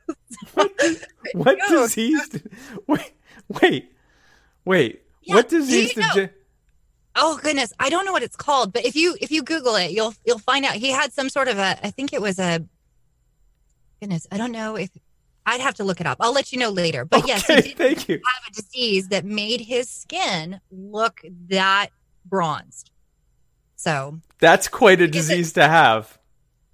What 1.33 1.57
No. 1.69 1.81
disease? 1.83 2.29
Did, 2.29 2.51
wait, 2.87 3.11
wait, 3.61 3.91
wait. 4.65 5.01
Yeah, 5.23 5.35
what 5.35 5.49
do 5.49 5.59
disease 5.59 5.93
did 5.93 6.15
you? 6.15 6.29
Oh 7.15 7.39
goodness, 7.41 7.73
I 7.79 7.89
don't 7.89 8.05
know 8.05 8.11
what 8.11 8.23
it's 8.23 8.35
called, 8.35 8.71
but 8.71 8.85
if 8.85 8.95
you 8.95 9.15
if 9.19 9.31
you 9.31 9.43
Google 9.43 9.75
it, 9.75 9.91
you'll 9.91 10.13
you'll 10.25 10.39
find 10.39 10.63
out. 10.63 10.73
He 10.75 10.91
had 10.91 11.11
some 11.11 11.27
sort 11.29 11.47
of 11.47 11.57
a, 11.57 11.77
I 11.85 11.89
think 11.91 12.13
it 12.13 12.21
was 12.21 12.39
a. 12.39 12.63
Goodness, 13.99 14.27
I 14.31 14.37
don't 14.37 14.51
know 14.51 14.75
if 14.75 14.89
I'd 15.49 15.61
have 15.61 15.75
to 15.75 15.83
look 15.83 15.99
it 15.99 16.07
up. 16.07 16.17
I'll 16.19 16.33
let 16.33 16.51
you 16.51 16.59
know 16.59 16.69
later. 16.69 17.05
But 17.05 17.27
yes, 17.27 17.45
he 17.47 17.55
did 17.61 17.77
thank 17.77 18.07
you. 18.09 18.15
have 18.25 18.43
a 18.51 18.53
disease 18.53 19.07
that 19.09 19.25
made 19.25 19.61
his 19.61 19.89
skin 19.89 20.59
look 20.71 21.21
that 21.49 21.87
bronzed. 22.25 22.91
So 23.75 24.19
That's 24.39 24.67
quite 24.67 25.01
a 25.01 25.07
Because 25.07 25.29
it- 25.29 25.35
disease 25.35 25.53
to 25.53 25.67
have. 25.67 26.17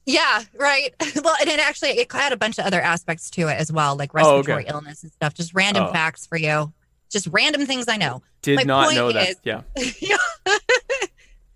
yeah, 0.05 0.43
right. 0.59 0.93
Well, 1.23 1.36
and 1.39 1.49
it 1.49 1.59
actually 1.59 1.91
it 1.91 2.11
had 2.11 2.34
a 2.34 2.38
bunch 2.38 2.57
of 2.59 2.65
other 2.65 2.82
aspects 2.82 3.30
to 3.32 3.47
it 3.47 3.53
as 3.59 3.71
well, 3.71 3.95
like 3.95 4.11
Oh, 4.13 4.17
okay. 4.17 4.38
respiratory 4.53 4.65
illness 4.67 5.03
and 5.03 5.11
stuff. 5.11 5.34
Just 5.34 5.53
random 5.53 5.86
Oh. 5.86 5.91
facts 5.93 6.26
for 6.26 6.38
you. 6.38 6.73
Just 7.11 7.28
random 7.32 7.65
things 7.65 7.88
I 7.88 7.97
know. 7.97 8.21
Did 8.41 8.57
My 8.57 8.63
not 8.63 8.93
know 8.95 9.11
that. 9.11 9.30
is- 9.30 9.36
yeah. 9.43 9.61
Yeah. 10.01 10.17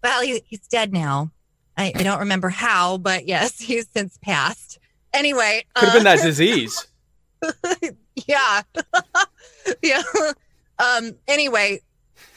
well, 0.04 0.22
he, 0.22 0.42
he's 0.48 0.68
dead 0.68 0.94
now. 0.94 1.32
I, 1.78 1.92
I 1.96 2.04
don't 2.04 2.20
remember 2.20 2.50
how, 2.50 2.98
but 2.98 3.28
yes, 3.28 3.60
he's 3.70 3.88
since 3.94 4.18
passed. 4.22 4.78
Anyway, 5.14 5.66
Could 5.76 5.86
have 5.86 5.96
uh, 5.96 5.98
been 5.98 6.04
that 6.06 6.22
disease. 6.22 6.86
yeah, 8.28 8.62
yeah. 9.82 10.02
Um. 10.78 11.16
Anyway, 11.28 11.82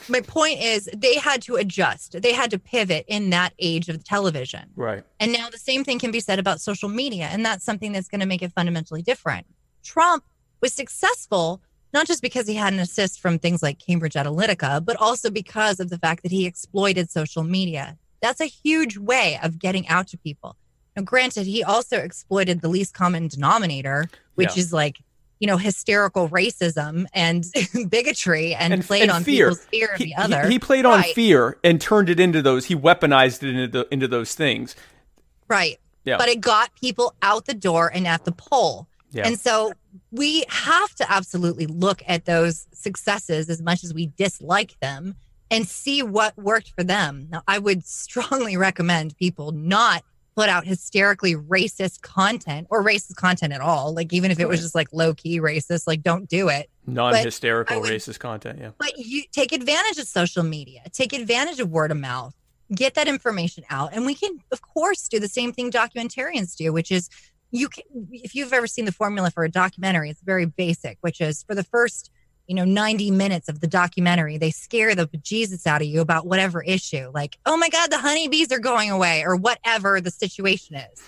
my 0.09 0.21
point 0.21 0.61
is 0.61 0.89
they 0.95 1.15
had 1.15 1.41
to 1.43 1.55
adjust. 1.55 2.21
They 2.21 2.33
had 2.33 2.51
to 2.51 2.59
pivot 2.59 3.05
in 3.07 3.29
that 3.31 3.53
age 3.59 3.89
of 3.89 4.03
television. 4.03 4.69
Right. 4.75 5.03
And 5.19 5.31
now 5.31 5.49
the 5.49 5.57
same 5.57 5.83
thing 5.83 5.99
can 5.99 6.11
be 6.11 6.19
said 6.19 6.39
about 6.39 6.61
social 6.61 6.89
media. 6.89 7.25
And 7.25 7.45
that's 7.45 7.63
something 7.63 7.91
that's 7.91 8.07
going 8.07 8.21
to 8.21 8.27
make 8.27 8.41
it 8.41 8.51
fundamentally 8.53 9.01
different. 9.01 9.45
Trump 9.83 10.23
was 10.61 10.73
successful, 10.73 11.61
not 11.93 12.07
just 12.07 12.21
because 12.21 12.47
he 12.47 12.55
had 12.55 12.73
an 12.73 12.79
assist 12.79 13.19
from 13.19 13.39
things 13.39 13.61
like 13.61 13.79
Cambridge 13.79 14.13
Analytica, 14.13 14.83
but 14.83 14.95
also 14.97 15.29
because 15.29 15.79
of 15.79 15.89
the 15.89 15.97
fact 15.97 16.23
that 16.23 16.31
he 16.31 16.45
exploited 16.45 17.11
social 17.11 17.43
media. 17.43 17.97
That's 18.21 18.41
a 18.41 18.45
huge 18.45 18.97
way 18.97 19.39
of 19.43 19.59
getting 19.59 19.87
out 19.89 20.07
to 20.09 20.17
people. 20.17 20.55
Now, 20.95 21.03
granted, 21.03 21.47
he 21.47 21.63
also 21.63 21.97
exploited 21.97 22.61
the 22.61 22.67
least 22.67 22.93
common 22.93 23.27
denominator, 23.27 24.09
which 24.35 24.55
Yeah. 24.55 24.61
is 24.61 24.73
like, 24.73 24.97
you 25.39 25.47
know, 25.47 25.57
hysterical 25.57 26.29
racism 26.29 27.05
and 27.13 27.45
bigotry 27.89 28.53
and, 28.55 28.73
And- 28.73 28.85
played 28.85 29.03
and 29.03 29.11
on 29.11 29.23
fear. 29.23 29.49
people's 29.49 29.65
fear 29.65 29.87
of 29.93 29.97
He, 29.97 30.05
the 30.05 30.15
other. 30.15 30.43
he, 30.47 30.53
he 30.53 30.59
played 30.59 30.85
on 30.85 31.03
fear 31.03 31.57
and 31.63 31.81
turned 31.81 32.09
it 32.09 32.19
into 32.19 32.41
those. 32.41 32.65
He 32.65 32.75
weaponized 32.75 33.43
it 33.43 33.49
into 33.49 33.67
the, 33.67 33.87
into 33.91 34.07
those 34.07 34.35
things. 34.35 34.75
Right. 35.47 35.79
Yeah. 36.05 36.17
But 36.17 36.29
it 36.29 36.41
got 36.41 36.73
people 36.75 37.15
out 37.21 37.45
the 37.45 37.53
door 37.53 37.91
and 37.93 38.07
at 38.07 38.25
the 38.25 38.31
poll. 38.31 38.87
Yeah. 39.11 39.27
And 39.27 39.39
so 39.39 39.73
we 40.11 40.43
have 40.49 40.93
to 40.95 41.11
absolutely 41.11 41.65
look 41.67 42.01
at 42.07 42.25
those 42.25 42.67
successes 42.73 43.49
as 43.49 43.61
much 43.61 43.83
as 43.83 43.93
we 43.93 44.07
dislike 44.17 44.79
them 44.81 45.15
and 45.51 45.67
see 45.67 46.01
what 46.01 46.35
worked 46.37 46.71
for 46.75 46.83
them. 46.83 47.27
Now, 47.29 47.43
I 47.47 47.59
would 47.59 47.85
strongly 47.87 48.57
recommend 48.57 49.17
people 49.17 49.51
not 49.51 50.03
put 50.35 50.49
out 50.49 50.65
hysterically 50.65 51.35
racist 51.35 52.01
content 52.01 52.67
or 52.69 52.83
racist 52.83 53.15
content 53.15 53.53
at 53.53 53.61
all. 53.61 53.93
Like, 53.93 54.11
even 54.13 54.31
if 54.31 54.39
it 54.39 54.47
was 54.47 54.61
just 54.61 54.75
like 54.75 54.87
low 54.91 55.13
key 55.13 55.39
racist, 55.39 55.87
like, 55.87 56.01
don't 56.01 56.27
do 56.27 56.49
it. 56.49 56.69
Non-hysterical 56.87 57.81
would- 57.81 57.91
racist 57.91 58.19
content. 58.19 58.59
Yeah. 58.59 58.71
But 58.77 58.97
you 58.97 59.23
take 59.31 59.51
advantage 59.51 59.97
of 59.99 60.07
social 60.07 60.43
media, 60.43 60.81
take 60.91 61.13
advantage 61.13 61.59
of 61.59 61.69
word 61.69 61.91
of 61.91 61.97
mouth, 61.97 62.33
get 62.73 62.95
that 62.95 63.07
information 63.07 63.63
out. 63.69 63.91
And 63.93 64.05
we 64.05 64.15
can, 64.15 64.39
of 64.51 64.61
course, 64.61 65.07
do 65.07 65.19
the 65.19 65.27
same 65.27 65.53
thing 65.53 65.71
documentarians 65.71 66.55
do, 66.55 66.73
which 66.73 66.91
is 66.91 67.09
you 67.51 67.69
can, 67.69 67.83
if 68.11 68.33
you've 68.33 68.51
ever 68.51 68.65
seen 68.65 68.85
the 68.85 68.91
formula 68.91 69.29
for 69.29 69.43
a 69.43 69.49
documentary, 69.49 70.09
it's 70.09 70.21
very 70.21 70.45
basic, 70.45 70.97
which 71.01 71.21
is 71.21 71.43
for 71.43 71.53
the 71.53 71.63
first, 71.63 72.09
you 72.47 72.55
know, 72.55 72.65
90 72.65 73.11
minutes 73.11 73.47
of 73.49 73.59
the 73.61 73.67
documentary, 73.67 74.37
they 74.37 74.51
scare 74.51 74.95
the 74.95 75.07
bejesus 75.07 75.65
out 75.65 75.81
of 75.81 75.87
you 75.87 76.01
about 76.01 76.25
whatever 76.25 76.61
issue, 76.61 77.09
like, 77.13 77.37
oh 77.45 77.55
my 77.57 77.69
God, 77.69 77.89
the 77.91 77.97
honeybees 77.97 78.51
are 78.51 78.59
going 78.59 78.89
away, 78.91 79.23
or 79.25 79.35
whatever 79.35 80.01
the 80.01 80.11
situation 80.11 80.75
is. 80.75 81.01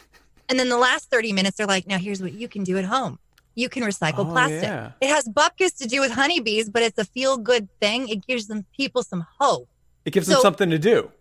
And 0.47 0.57
then 0.59 0.69
the 0.69 0.77
last 0.77 1.09
30 1.09 1.33
minutes, 1.33 1.57
they're 1.57 1.67
like, 1.67 1.87
now 1.87 1.97
here's 1.97 2.21
what 2.21 2.33
you 2.33 2.47
can 2.47 2.63
do 2.63 2.77
at 2.77 2.85
home. 2.85 3.19
You 3.55 3.69
can 3.69 3.83
recycle 3.83 4.19
Oh, 4.19 4.25
plastic. 4.25 4.63
yeah. 4.63 4.91
It 5.01 5.09
has 5.09 5.25
bupkis 5.27 5.77
to 5.77 5.87
do 5.87 6.01
with 6.01 6.11
honeybees, 6.11 6.69
but 6.69 6.83
it's 6.83 6.97
a 6.97 7.05
feel 7.05 7.37
good 7.37 7.67
thing. 7.79 8.07
It 8.09 8.25
gives 8.27 8.47
them 8.47 8.65
people 8.75 9.01
some 9.03 9.25
hope. 9.39 9.67
It 10.03 10.11
gives 10.11 10.27
them 10.27 10.39
something 10.41 10.69
to 10.69 10.77
do. 10.77 11.11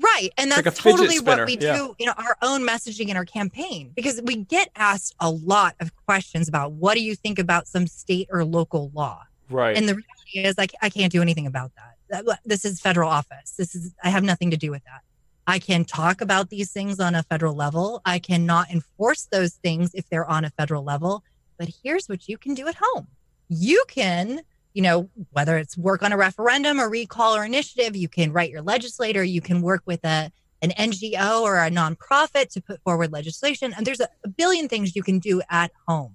Right. 0.00 0.32
And 0.36 0.48
It's 0.48 0.56
like 0.56 0.64
that's 0.64 0.78
totally 0.78 1.16
spinner, 1.16 1.42
what 1.42 1.46
we 1.46 1.58
yeah. 1.58 1.76
do 1.76 1.94
in 1.98 2.08
our 2.08 2.36
own 2.42 2.62
messaging 2.62 3.08
in 3.08 3.16
our 3.16 3.24
campaign 3.24 3.92
because 3.94 4.20
we 4.22 4.36
get 4.36 4.70
asked 4.76 5.14
a 5.18 5.30
lot 5.30 5.74
of 5.80 5.94
questions 6.06 6.48
about 6.48 6.72
what 6.72 6.94
do 6.94 7.02
you 7.02 7.14
think 7.14 7.38
about 7.38 7.66
some 7.66 7.86
state 7.86 8.28
or 8.30 8.44
local 8.44 8.90
law? 8.94 9.22
Right. 9.50 9.76
And 9.76 9.88
the 9.88 9.94
reality 9.94 10.48
is, 10.48 10.54
I, 10.58 10.66
I 10.82 10.90
can't 10.90 11.10
do 11.10 11.22
anything 11.22 11.46
about 11.46 11.72
that. 11.76 12.40
This 12.44 12.64
is 12.64 12.80
federal 12.80 13.10
office. 13.10 13.52
This 13.58 13.74
is, 13.74 13.94
I 14.04 14.10
have 14.10 14.22
nothing 14.22 14.50
to 14.50 14.56
do 14.56 14.70
with 14.70 14.84
that. 14.84 15.02
I 15.46 15.58
can 15.58 15.86
talk 15.86 16.20
about 16.20 16.50
these 16.50 16.70
things 16.70 17.00
on 17.00 17.14
a 17.14 17.22
federal 17.22 17.54
level. 17.54 18.02
I 18.04 18.18
cannot 18.18 18.70
enforce 18.70 19.26
those 19.32 19.54
things 19.54 19.94
if 19.94 20.08
they're 20.10 20.28
on 20.28 20.44
a 20.44 20.50
federal 20.50 20.84
level. 20.84 21.24
But 21.58 21.70
here's 21.82 22.06
what 22.06 22.28
you 22.28 22.36
can 22.36 22.54
do 22.54 22.68
at 22.68 22.76
home. 22.78 23.08
You 23.48 23.82
can, 23.88 24.42
you 24.74 24.82
know, 24.82 25.08
whether 25.32 25.56
it's 25.56 25.76
work 25.76 26.02
on 26.02 26.12
a 26.12 26.16
referendum 26.16 26.80
or 26.80 26.88
recall 26.88 27.34
or 27.34 27.44
initiative, 27.44 27.96
you 27.96 28.08
can 28.08 28.32
write 28.32 28.50
your 28.50 28.62
legislator, 28.62 29.24
you 29.24 29.40
can 29.40 29.62
work 29.62 29.82
with 29.86 30.04
a 30.04 30.30
an 30.60 30.70
NGO 30.70 31.42
or 31.42 31.58
a 31.58 31.70
nonprofit 31.70 32.48
to 32.50 32.60
put 32.60 32.82
forward 32.82 33.12
legislation. 33.12 33.72
And 33.76 33.86
there's 33.86 34.00
a, 34.00 34.08
a 34.24 34.28
billion 34.28 34.68
things 34.68 34.96
you 34.96 35.02
can 35.02 35.20
do 35.20 35.40
at 35.48 35.70
home 35.86 36.14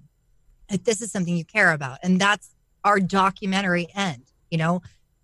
if 0.70 0.84
this 0.84 1.00
is 1.00 1.10
something 1.10 1.36
you 1.36 1.44
care 1.44 1.72
about. 1.72 1.98
And 2.02 2.20
that's 2.20 2.54
our 2.84 3.00
documentary 3.00 3.88
end. 3.94 4.24
You 4.50 4.58
know, 4.58 4.82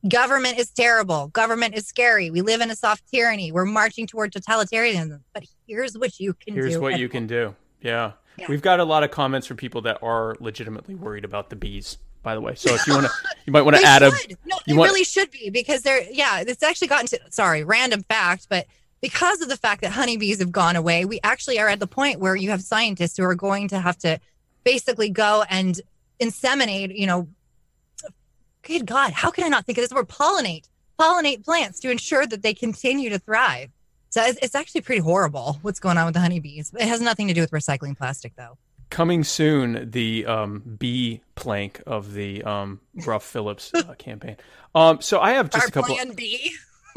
government 0.08 0.58
is 0.58 0.70
terrible. 0.70 1.28
Government 1.28 1.74
is 1.74 1.86
scary. 1.86 2.30
We 2.30 2.40
live 2.40 2.60
in 2.60 2.70
a 2.70 2.76
soft 2.76 3.04
tyranny. 3.12 3.52
We're 3.52 3.66
marching 3.66 4.06
toward 4.06 4.32
totalitarianism. 4.32 5.20
But 5.34 5.44
here's 5.66 5.96
what 5.96 6.18
you 6.18 6.34
can 6.34 6.54
Here's 6.54 6.66
do. 6.66 6.70
Here's 6.70 6.80
what 6.80 6.94
at 6.94 7.00
you 7.00 7.08
can 7.08 7.26
do. 7.26 7.54
Yeah. 7.82 8.12
Yeah. 8.38 8.46
We've 8.48 8.62
got 8.62 8.80
a 8.80 8.84
lot 8.84 9.02
of 9.02 9.10
comments 9.10 9.46
from 9.46 9.58
people 9.58 9.82
that 9.82 9.98
are 10.02 10.34
legitimately 10.40 10.94
worried 10.94 11.24
about 11.24 11.50
the 11.50 11.56
bees, 11.56 11.98
by 12.22 12.34
the 12.34 12.40
way. 12.40 12.54
So 12.54 12.74
if 12.74 12.86
you 12.86 12.94
want 12.94 13.06
to, 13.06 13.12
you 13.46 13.52
might 13.52 13.62
want 13.62 13.76
to 13.76 13.82
add 13.82 14.02
a. 14.02 14.10
No, 14.44 14.58
you 14.66 14.76
want- 14.76 14.90
really 14.90 15.04
should 15.04 15.30
be 15.30 15.50
because 15.50 15.82
they're 15.82 16.02
yeah. 16.10 16.42
It's 16.46 16.62
actually 16.62 16.88
gotten 16.88 17.06
to 17.08 17.20
sorry, 17.30 17.64
random 17.64 18.02
fact, 18.02 18.46
but 18.48 18.66
because 19.00 19.40
of 19.40 19.48
the 19.48 19.56
fact 19.56 19.80
that 19.82 19.92
honeybees 19.92 20.40
have 20.40 20.52
gone 20.52 20.76
away, 20.76 21.04
we 21.04 21.20
actually 21.22 21.58
are 21.58 21.68
at 21.68 21.80
the 21.80 21.86
point 21.86 22.20
where 22.20 22.36
you 22.36 22.50
have 22.50 22.62
scientists 22.62 23.16
who 23.16 23.24
are 23.24 23.34
going 23.34 23.68
to 23.68 23.80
have 23.80 23.96
to 23.98 24.20
basically 24.64 25.08
go 25.08 25.44
and 25.48 25.80
inseminate. 26.20 26.96
You 26.96 27.06
know, 27.06 27.28
good 28.62 28.86
God, 28.86 29.12
how 29.12 29.30
can 29.30 29.44
I 29.44 29.48
not 29.48 29.64
think 29.64 29.78
of 29.78 29.82
this 29.82 29.92
word? 29.92 30.08
Pollinate, 30.08 30.68
pollinate 30.98 31.44
plants 31.44 31.80
to 31.80 31.90
ensure 31.90 32.26
that 32.26 32.42
they 32.42 32.54
continue 32.54 33.10
to 33.10 33.18
thrive. 33.18 33.70
So 34.10 34.22
it's, 34.22 34.38
it's 34.42 34.54
actually 34.56 34.80
pretty 34.80 35.00
horrible 35.00 35.58
what's 35.62 35.78
going 35.78 35.96
on 35.96 36.04
with 36.04 36.14
the 36.14 36.20
honeybees. 36.20 36.72
It 36.78 36.88
has 36.88 37.00
nothing 37.00 37.28
to 37.28 37.34
do 37.34 37.40
with 37.40 37.52
recycling 37.52 37.96
plastic, 37.96 38.34
though. 38.36 38.58
Coming 38.90 39.24
soon, 39.24 39.90
the 39.90 40.26
um, 40.26 40.62
bee 40.78 41.22
plank 41.36 41.80
of 41.86 42.12
the 42.12 42.42
um, 42.42 42.80
Ruff 43.06 43.24
Phillips 43.24 43.72
uh, 43.72 43.94
campaign. 43.98 44.36
Um, 44.74 45.00
so 45.00 45.20
I 45.20 45.32
have 45.32 45.50
just 45.50 45.62
Our 45.64 45.68
a 45.68 45.70
couple. 45.70 45.94
plan 45.94 46.12
B. 46.14 46.52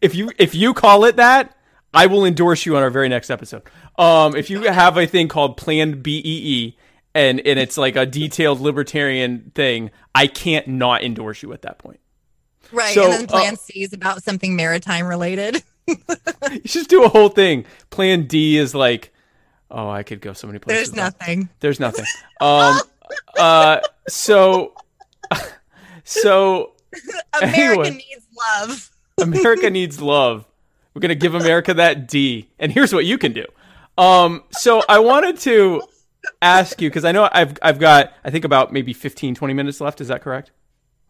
if 0.00 0.14
you 0.14 0.32
if 0.38 0.54
you 0.54 0.74
call 0.74 1.04
it 1.04 1.16
that, 1.16 1.56
I 1.92 2.06
will 2.06 2.24
endorse 2.24 2.66
you 2.66 2.76
on 2.76 2.82
our 2.82 2.90
very 2.90 3.08
next 3.08 3.30
episode. 3.30 3.62
Um, 3.96 4.34
if 4.34 4.50
you 4.50 4.62
have 4.62 4.96
a 4.96 5.06
thing 5.06 5.28
called 5.28 5.56
Plan 5.56 6.02
BEE 6.02 6.76
and 7.14 7.40
and 7.40 7.58
it's 7.58 7.78
like 7.78 7.94
a 7.94 8.04
detailed 8.04 8.60
libertarian 8.60 9.52
thing, 9.54 9.92
I 10.14 10.26
can't 10.26 10.66
not 10.66 11.04
endorse 11.04 11.42
you 11.42 11.52
at 11.52 11.62
that 11.62 11.78
point. 11.78 12.00
Right. 12.72 12.94
So, 12.94 13.04
and 13.04 13.12
then 13.12 13.26
plan 13.28 13.52
uh, 13.54 13.56
C 13.56 13.82
is 13.82 13.92
about 13.92 14.22
something 14.24 14.56
maritime 14.56 15.06
related. 15.06 15.62
You 15.86 16.60
should 16.64 16.70
just 16.70 16.90
do 16.90 17.04
a 17.04 17.08
whole 17.08 17.28
thing. 17.28 17.66
Plan 17.90 18.26
D 18.26 18.56
is 18.56 18.74
like, 18.74 19.12
oh, 19.74 19.90
I 19.90 20.02
could 20.02 20.20
go 20.20 20.32
so 20.32 20.46
many 20.46 20.58
places. 20.58 20.90
There's 20.90 20.96
nothing. 20.96 21.48
There's 21.60 21.80
nothing. 21.80 22.06
Um, 22.40 22.78
uh, 23.38 23.80
so, 24.08 24.74
so 26.04 26.72
America 27.42 27.80
Anyway. 27.80 27.90
needs 27.90 28.26
love. 28.38 28.90
America 29.20 29.70
needs 29.70 30.00
love. 30.00 30.46
We're 30.94 31.00
gonna 31.00 31.14
give 31.14 31.34
America 31.34 31.74
that 31.74 32.08
D. 32.08 32.48
And 32.58 32.70
here's 32.72 32.92
what 32.94 33.04
you 33.04 33.18
can 33.18 33.32
do. 33.32 33.44
Um, 33.98 34.44
so 34.50 34.82
I 34.88 35.00
wanted 35.00 35.38
to 35.40 35.82
ask 36.40 36.80
you 36.80 36.88
because 36.88 37.04
I 37.04 37.12
know 37.12 37.28
I've 37.32 37.58
I've 37.62 37.78
got 37.78 38.12
I 38.24 38.30
think 38.30 38.44
about 38.44 38.72
maybe 38.72 38.92
15, 38.92 39.34
20 39.34 39.54
minutes 39.54 39.80
left. 39.80 40.00
Is 40.00 40.08
that 40.08 40.22
correct 40.22 40.52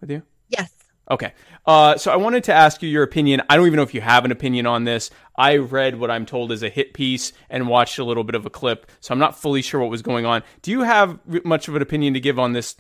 with 0.00 0.10
you? 0.10 0.22
Yes. 0.48 0.72
Okay. 1.10 1.32
Uh, 1.66 1.96
so 1.96 2.10
I 2.10 2.16
wanted 2.16 2.44
to 2.44 2.52
ask 2.52 2.82
you 2.82 2.88
your 2.88 3.02
opinion. 3.02 3.42
I 3.48 3.56
don't 3.56 3.66
even 3.66 3.76
know 3.76 3.82
if 3.82 3.94
you 3.94 4.00
have 4.00 4.24
an 4.24 4.32
opinion 4.32 4.66
on 4.66 4.84
this. 4.84 5.10
I 5.36 5.56
read 5.56 5.98
what 5.98 6.10
I'm 6.10 6.26
told 6.26 6.52
is 6.52 6.62
a 6.62 6.68
hit 6.68 6.94
piece 6.94 7.32
and 7.50 7.68
watched 7.68 7.98
a 7.98 8.04
little 8.04 8.24
bit 8.24 8.34
of 8.34 8.46
a 8.46 8.50
clip, 8.50 8.90
so 9.00 9.12
I'm 9.12 9.18
not 9.18 9.38
fully 9.38 9.62
sure 9.62 9.80
what 9.80 9.90
was 9.90 10.02
going 10.02 10.26
on. 10.26 10.42
Do 10.62 10.70
you 10.70 10.82
have 10.82 11.18
much 11.44 11.68
of 11.68 11.76
an 11.76 11.82
opinion 11.82 12.14
to 12.14 12.20
give 12.20 12.38
on 12.38 12.52
this 12.52 12.76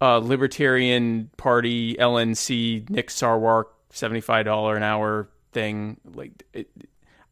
uh, 0.00 0.18
Libertarian 0.18 1.30
Party 1.36 1.94
LNC 1.94 2.90
Nick 2.90 3.08
Sarwark 3.08 3.66
seventy-five 3.90 4.44
dollar 4.44 4.76
an 4.76 4.82
hour 4.82 5.28
thing? 5.52 5.98
Like, 6.14 6.44
it, 6.52 6.68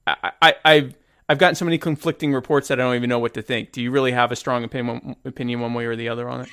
I, 0.06 0.32
I, 0.40 0.54
I've 0.64 0.94
I've 1.28 1.38
gotten 1.38 1.54
so 1.54 1.64
many 1.64 1.78
conflicting 1.78 2.32
reports 2.32 2.68
that 2.68 2.80
I 2.80 2.84
don't 2.84 2.96
even 2.96 3.08
know 3.08 3.18
what 3.18 3.34
to 3.34 3.42
think. 3.42 3.72
Do 3.72 3.82
you 3.82 3.90
really 3.90 4.12
have 4.12 4.32
a 4.32 4.36
strong 4.36 4.64
opinion 4.64 5.16
opinion 5.24 5.60
one 5.60 5.74
way 5.74 5.86
or 5.86 5.96
the 5.96 6.08
other 6.08 6.28
on 6.28 6.42
it? 6.42 6.48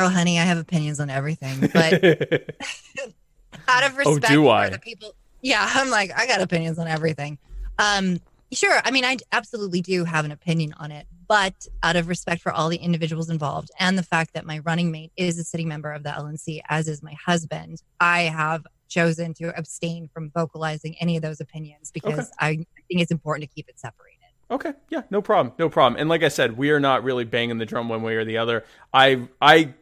Oh, 0.00 0.08
honey, 0.08 0.38
I 0.38 0.44
have 0.44 0.56
opinions 0.56 0.98
on 0.98 1.10
everything, 1.10 1.68
but 1.74 2.02
out 3.68 3.84
of 3.84 3.96
respect 3.98 4.32
Oh, 4.32 4.44
for 4.44 4.48
I? 4.50 4.68
the 4.70 4.78
people, 4.78 5.14
yeah, 5.42 5.68
I'm 5.74 5.90
like, 5.90 6.10
I 6.16 6.26
got 6.26 6.40
opinions 6.40 6.78
on 6.78 6.88
everything. 6.88 7.36
Um, 7.78 8.18
sure. 8.50 8.80
I 8.82 8.90
mean, 8.90 9.04
I 9.04 9.18
absolutely 9.32 9.82
do 9.82 10.04
have 10.04 10.24
an 10.24 10.32
opinion 10.32 10.74
on 10.78 10.90
it, 10.90 11.06
but 11.28 11.66
out 11.82 11.96
of 11.96 12.08
respect 12.08 12.40
for 12.40 12.50
all 12.50 12.70
the 12.70 12.78
individuals 12.78 13.28
involved 13.28 13.70
and 13.78 13.98
the 13.98 14.02
fact 14.02 14.32
that 14.32 14.46
my 14.46 14.60
running 14.60 14.90
mate 14.90 15.12
is 15.16 15.38
a 15.38 15.44
sitting 15.44 15.68
member 15.68 15.92
of 15.92 16.02
the 16.02 16.10
LNC, 16.10 16.62
as 16.70 16.88
is 16.88 17.02
my 17.02 17.14
husband, 17.24 17.82
I 18.00 18.22
have 18.22 18.66
chosen 18.88 19.34
to 19.34 19.56
abstain 19.56 20.08
from 20.14 20.30
vocalizing 20.30 20.96
any 20.98 21.16
of 21.16 21.22
those 21.22 21.40
opinions 21.40 21.90
because 21.92 22.30
I, 22.40 22.48
I 22.48 22.56
think 22.88 23.00
it's 23.02 23.12
important 23.12 23.48
to 23.48 23.54
keep 23.54 23.68
it 23.68 23.78
separated. 23.78 24.16
Okay, 24.50 24.72
yeah, 24.88 25.02
no 25.10 25.22
problem, 25.22 25.54
no 25.60 25.68
problem. 25.68 26.00
And 26.00 26.08
like 26.08 26.24
I 26.24 26.28
said, 26.28 26.56
we 26.56 26.70
are 26.70 26.80
not 26.80 27.04
really 27.04 27.24
banging 27.24 27.58
the 27.58 27.66
drum 27.66 27.88
one 27.88 28.02
way 28.02 28.16
or 28.16 28.24
the 28.24 28.38
other. 28.38 28.64
I 28.92 29.28
I 29.40 29.74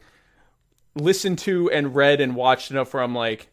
listened 0.99 1.39
to 1.41 1.71
and 1.71 1.95
read 1.95 2.21
and 2.21 2.35
watched 2.35 2.71
enough 2.71 2.93
where 2.95 3.03
I'm 3.03 3.15
like, 3.15 3.49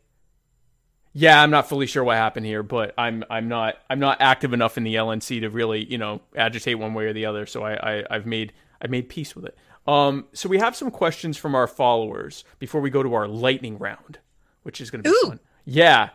yeah, 1.14 1.42
I'm 1.42 1.50
not 1.50 1.70
fully 1.70 1.86
sure 1.86 2.04
what 2.04 2.18
happened 2.18 2.46
here, 2.46 2.62
but 2.62 2.94
I'm 2.98 3.24
I'm 3.30 3.48
not 3.48 3.78
I'm 3.90 4.00
not 4.00 4.20
active 4.20 4.52
enough 4.52 4.78
in 4.78 4.84
the 4.84 4.96
LNC 4.96 5.42
to 5.42 5.50
really 5.50 5.86
you 5.86 5.98
know 5.98 6.22
agitate 6.36 6.78
one 6.78 6.94
way 6.94 7.06
or 7.06 7.14
the 7.14 7.26
other. 7.26 7.46
So 7.46 7.64
I, 7.64 8.00
I 8.00 8.04
I've 8.10 8.26
made 8.26 8.52
I 8.82 8.88
made 8.88 9.08
peace 9.08 9.36
with 9.36 9.46
it. 9.46 9.58
Um, 9.88 10.26
so 10.34 10.50
we 10.50 10.58
have 10.58 10.76
some 10.76 10.92
questions 10.92 11.38
from 11.38 11.56
our 11.56 11.68
followers 11.68 12.44
before 12.60 12.82
we 12.82 12.90
go 12.90 13.02
to 13.02 13.14
our 13.14 13.28
lightning 13.28 13.78
round, 13.78 14.20
which 14.64 14.82
is 14.82 14.92
going 14.92 15.04
to 15.04 15.10
be 15.10 15.16
Ooh. 15.16 15.30
fun. 15.30 15.40
Yeah, 15.64 16.10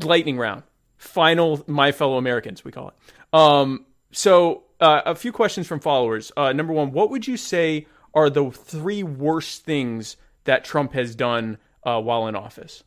lightning 0.00 0.38
round, 0.38 0.62
final 0.96 1.64
my 1.66 1.90
fellow 1.90 2.16
Americans 2.16 2.64
we 2.64 2.70
call 2.70 2.88
it. 2.88 2.94
Um, 3.32 3.86
so 4.12 4.62
uh, 4.80 5.02
a 5.06 5.14
few 5.14 5.32
questions 5.32 5.66
from 5.66 5.80
followers. 5.80 6.30
Uh, 6.36 6.52
number 6.52 6.72
one, 6.72 6.92
what 6.92 7.10
would 7.10 7.26
you 7.26 7.36
say 7.36 7.86
are 8.14 8.30
the 8.30 8.50
three 8.50 9.02
worst 9.02 9.64
things 9.64 10.16
that 10.46 10.64
Trump 10.64 10.92
has 10.94 11.14
done 11.14 11.58
uh, 11.84 12.00
while 12.00 12.26
in 12.26 12.34
office? 12.34 12.82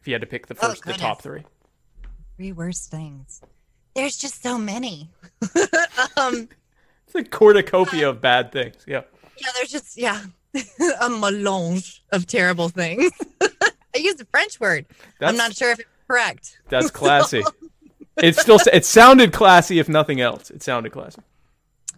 If 0.00 0.08
you 0.08 0.14
had 0.14 0.20
to 0.20 0.26
pick 0.26 0.46
the 0.46 0.56
Oh, 0.60 0.68
first, 0.68 0.84
the 0.84 0.92
top 0.92 1.22
three. 1.22 1.44
Three 2.36 2.52
worst 2.52 2.90
things. 2.90 3.40
There's 3.94 4.16
just 4.16 4.42
so 4.42 4.58
many. 4.58 5.08
um, 6.16 6.48
It's 7.06 7.14
a 7.14 7.24
cornucopia 7.24 8.08
of 8.08 8.20
bad 8.20 8.52
things. 8.52 8.76
Yeah. 8.86 9.02
Yeah, 9.38 9.48
there's 9.56 9.70
just 9.70 9.96
yeah, 9.96 10.20
a 11.00 11.08
melange 11.10 12.02
of 12.12 12.26
terrible 12.26 12.68
things. 12.68 13.10
I 13.40 13.98
used 13.98 14.20
a 14.20 14.24
French 14.26 14.60
word. 14.60 14.86
That's, 15.18 15.30
I'm 15.30 15.36
not 15.36 15.54
sure 15.56 15.70
if 15.70 15.80
it's 15.80 15.88
correct. 16.08 16.60
That's 16.68 16.90
classy. 16.90 17.42
it 18.16 18.36
still 18.36 18.58
it 18.72 18.84
sounded 18.84 19.32
classy, 19.32 19.78
if 19.78 19.88
nothing 19.88 20.20
else. 20.20 20.50
It 20.50 20.62
sounded 20.62 20.92
classy. 20.92 21.22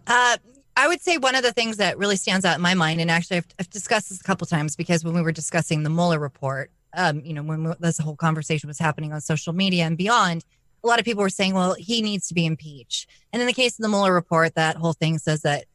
Uh, 0.05 0.37
I 0.77 0.87
would 0.87 1.01
say 1.01 1.17
one 1.17 1.33
of 1.33 1.41
the 1.41 1.51
things 1.51 1.77
that 1.77 1.97
really 1.97 2.15
stands 2.17 2.45
out 2.45 2.55
in 2.55 2.61
my 2.61 2.75
mind, 2.75 3.01
and 3.01 3.09
actually 3.09 3.37
I've, 3.37 3.47
I've 3.59 3.69
discussed 3.71 4.09
this 4.09 4.21
a 4.21 4.23
couple 4.23 4.45
times 4.45 4.75
because 4.75 5.03
when 5.03 5.15
we 5.15 5.23
were 5.23 5.31
discussing 5.31 5.81
the 5.81 5.89
Mueller 5.89 6.19
report, 6.19 6.69
um, 6.93 7.19
you 7.25 7.33
know, 7.33 7.41
when 7.41 7.63
we, 7.63 7.73
this 7.79 7.97
whole 7.97 8.15
conversation 8.15 8.67
was 8.67 8.77
happening 8.77 9.11
on 9.11 9.19
social 9.19 9.53
media 9.53 9.85
and 9.85 9.97
beyond, 9.97 10.45
a 10.83 10.87
lot 10.87 10.99
of 10.99 11.05
people 11.05 11.23
were 11.23 11.29
saying, 11.29 11.55
well, 11.55 11.73
he 11.73 12.03
needs 12.03 12.27
to 12.27 12.35
be 12.35 12.45
impeached. 12.45 13.09
And 13.33 13.41
in 13.41 13.47
the 13.47 13.53
case 13.53 13.79
of 13.79 13.83
the 13.83 13.89
Mueller 13.89 14.13
report, 14.13 14.53
that 14.53 14.75
whole 14.75 14.93
thing 14.93 15.17
says 15.17 15.41
that, 15.41 15.65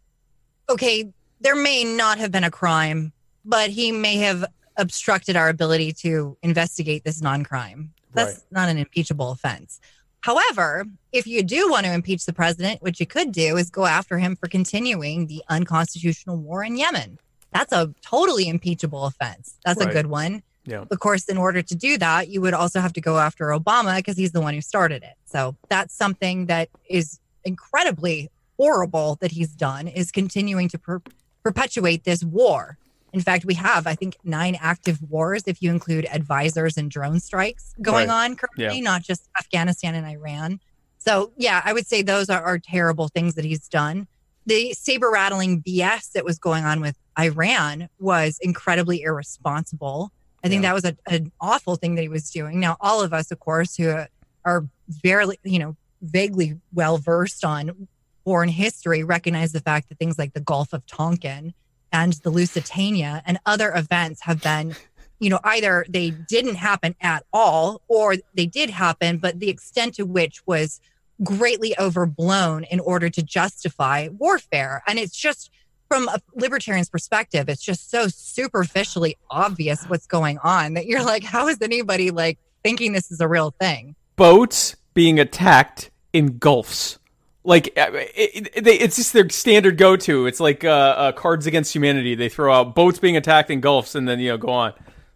okay, 0.70 1.12
there 1.40 1.56
may 1.56 1.82
not 1.82 2.18
have 2.18 2.30
been 2.30 2.44
a 2.44 2.50
crime, 2.50 3.12
but 3.44 3.70
he 3.70 3.90
may 3.90 4.18
have 4.18 4.44
obstructed 4.76 5.34
our 5.34 5.48
ability 5.48 5.92
to 5.94 6.36
investigate 6.42 7.02
this 7.02 7.20
non 7.20 7.42
crime. 7.42 7.92
That's 8.14 8.34
Right. 8.34 8.42
not 8.52 8.68
an 8.68 8.78
impeachable 8.78 9.32
offense. 9.32 9.80
However, 10.22 10.86
if 11.12 11.26
you 11.26 11.42
do 11.42 11.68
want 11.70 11.84
to 11.86 11.92
impeach 11.92 12.24
the 12.26 12.32
president, 12.32 12.80
what 12.82 12.98
you 13.00 13.06
could 13.06 13.32
do 13.32 13.56
is 13.56 13.70
go 13.70 13.84
after 13.86 14.18
him 14.18 14.36
for 14.36 14.48
continuing 14.48 15.26
the 15.26 15.42
unconstitutional 15.48 16.36
war 16.36 16.64
in 16.64 16.76
Yemen. 16.76 17.18
That's 17.52 17.72
a 17.72 17.92
totally 18.02 18.48
impeachable 18.48 19.04
offense. 19.04 19.54
That's 19.64 19.80
Right. 19.80 19.90
a 19.90 19.92
good 19.92 20.06
one. 20.06 20.42
Yeah. 20.64 20.84
Of 20.90 21.00
course, 21.00 21.24
in 21.24 21.36
order 21.36 21.60
to 21.60 21.74
do 21.74 21.98
that, 21.98 22.28
you 22.28 22.40
would 22.40 22.54
also 22.54 22.80
have 22.80 22.92
to 22.92 23.00
go 23.00 23.18
after 23.18 23.46
Obama 23.46 23.96
because 23.96 24.16
he's 24.16 24.30
the 24.30 24.40
one 24.40 24.54
who 24.54 24.60
started 24.60 25.02
it. 25.02 25.14
So 25.26 25.56
that's 25.68 25.92
something 25.92 26.46
that 26.46 26.68
is 26.88 27.18
incredibly 27.44 28.30
horrible 28.56 29.16
that 29.20 29.32
he's 29.32 29.50
done 29.50 29.88
is 29.88 30.12
continuing 30.12 30.68
to 30.68 30.78
per- 30.78 31.02
perpetuate 31.42 32.04
this 32.04 32.22
war. 32.22 32.78
In 33.12 33.20
fact, 33.20 33.44
we 33.44 33.54
have, 33.54 33.86
I 33.86 33.94
think, 33.94 34.16
nine 34.24 34.56
active 34.60 34.98
wars 35.10 35.42
if 35.46 35.60
you 35.62 35.70
include 35.70 36.06
advisors 36.06 36.76
and 36.78 36.90
drone 36.90 37.20
strikes 37.20 37.74
going 37.82 38.08
Right. 38.08 38.24
on 38.30 38.36
currently, 38.36 38.78
Yeah. 38.78 38.82
not 38.82 39.02
just 39.02 39.28
Afghanistan 39.38 39.94
and 39.94 40.06
Iran. 40.06 40.60
So, 40.98 41.32
yeah, 41.36 41.60
I 41.64 41.72
would 41.72 41.86
say 41.86 42.02
those 42.02 42.30
are, 42.30 42.42
are 42.42 42.58
terrible 42.58 43.08
things 43.08 43.34
that 43.34 43.44
he's 43.44 43.68
done. 43.68 44.06
The 44.46 44.72
saber 44.72 45.10
rattling 45.10 45.60
BS 45.62 46.12
that 46.12 46.24
was 46.24 46.38
going 46.38 46.64
on 46.64 46.80
with 46.80 46.96
Iran 47.18 47.88
was 47.98 48.38
incredibly 48.40 49.02
irresponsible. 49.02 50.10
I 50.42 50.48
think 50.48 50.62
Yeah. 50.62 50.70
that 50.70 50.74
was 50.74 50.84
a, 50.84 50.96
an 51.06 51.32
awful 51.40 51.76
thing 51.76 51.94
that 51.96 52.02
he 52.02 52.08
was 52.08 52.30
doing. 52.30 52.60
Now, 52.60 52.76
all 52.80 53.02
of 53.02 53.12
us, 53.12 53.30
of 53.30 53.40
course, 53.40 53.76
who 53.76 54.04
are 54.44 54.66
barely, 55.02 55.38
you 55.44 55.58
know, 55.58 55.76
vaguely 56.00 56.56
well 56.72 56.98
versed 56.98 57.44
on 57.44 57.88
foreign 58.24 58.48
history 58.48 59.04
recognize 59.04 59.52
the 59.52 59.60
fact 59.60 59.88
that 59.88 59.98
things 59.98 60.18
like 60.18 60.32
the 60.32 60.40
Gulf 60.40 60.72
of 60.72 60.86
Tonkin 60.86 61.52
and 61.92 62.14
the 62.14 62.30
Lusitania 62.30 63.22
and 63.26 63.38
other 63.46 63.72
events 63.74 64.22
have 64.22 64.42
been, 64.42 64.74
you 65.18 65.30
know, 65.30 65.40
either 65.44 65.84
they 65.88 66.10
didn't 66.10 66.56
happen 66.56 66.94
at 67.00 67.24
all 67.32 67.82
or 67.88 68.16
they 68.34 68.46
did 68.46 68.70
happen, 68.70 69.18
but 69.18 69.38
the 69.38 69.50
extent 69.50 69.94
to 69.94 70.04
which 70.04 70.46
was 70.46 70.80
greatly 71.22 71.78
overblown 71.78 72.64
in 72.64 72.80
order 72.80 73.08
to 73.08 73.22
justify 73.22 74.08
warfare. 74.18 74.82
And 74.86 74.98
it's 74.98 75.16
just 75.16 75.50
from 75.88 76.08
a 76.08 76.20
libertarian's 76.34 76.88
perspective, 76.88 77.48
it's 77.48 77.62
just 77.62 77.90
so 77.90 78.08
superficially 78.08 79.16
obvious 79.30 79.84
what's 79.84 80.06
going 80.06 80.38
on 80.38 80.74
that 80.74 80.86
you're 80.86 81.04
like, 81.04 81.22
how 81.22 81.48
is 81.48 81.60
anybody 81.60 82.10
like 82.10 82.38
thinking 82.64 82.92
this 82.92 83.12
is 83.12 83.20
a 83.20 83.28
real 83.28 83.50
thing? 83.60 83.94
Boats 84.16 84.76
being 84.94 85.20
attacked 85.20 85.90
in 86.12 86.38
gulfs. 86.38 86.98
Like 87.44 87.68
it, 87.76 88.50
it, 88.54 88.66
it's 88.66 88.96
just 88.96 89.12
their 89.12 89.28
standard 89.28 89.76
go-to. 89.76 90.26
It's 90.26 90.38
like 90.38 90.64
uh, 90.64 90.68
uh, 90.68 91.12
Cards 91.12 91.46
Against 91.46 91.74
Humanity. 91.74 92.14
They 92.14 92.28
throw 92.28 92.52
out 92.54 92.74
boats 92.74 93.00
being 93.00 93.16
attacked 93.16 93.50
in 93.50 93.60
gulfs, 93.60 93.94
and 93.94 94.08
then 94.08 94.20
you 94.20 94.30
know 94.30 94.38
go 94.38 94.50
on. 94.50 94.74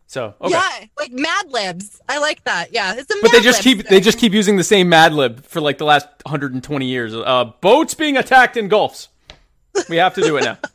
So 0.08 0.34
okay. 0.40 0.50
yeah, 0.50 0.84
like 0.98 1.12
Mad 1.12 1.50
Libs. 1.50 2.00
I 2.08 2.18
like 2.18 2.42
that. 2.44 2.72
Yeah, 2.72 2.94
it's 2.96 3.10
a. 3.10 3.16
But 3.22 3.32
they 3.32 3.40
just 3.40 3.62
keep 3.62 3.78
thing. 3.78 3.86
they 3.90 4.00
just 4.00 4.18
keep 4.18 4.32
using 4.32 4.56
the 4.56 4.64
same 4.64 4.88
Mad 4.88 5.12
Lib 5.12 5.44
for 5.44 5.60
like 5.60 5.78
the 5.78 5.84
last 5.84 6.08
120 6.24 6.86
years. 6.86 7.14
Uh, 7.14 7.52
boats 7.60 7.94
being 7.94 8.16
attacked 8.16 8.56
in 8.56 8.68
gulfs. 8.68 9.08
We 9.88 9.96
have 9.96 10.14
to 10.14 10.22
do 10.22 10.36
it 10.36 10.44
now. 10.44 10.58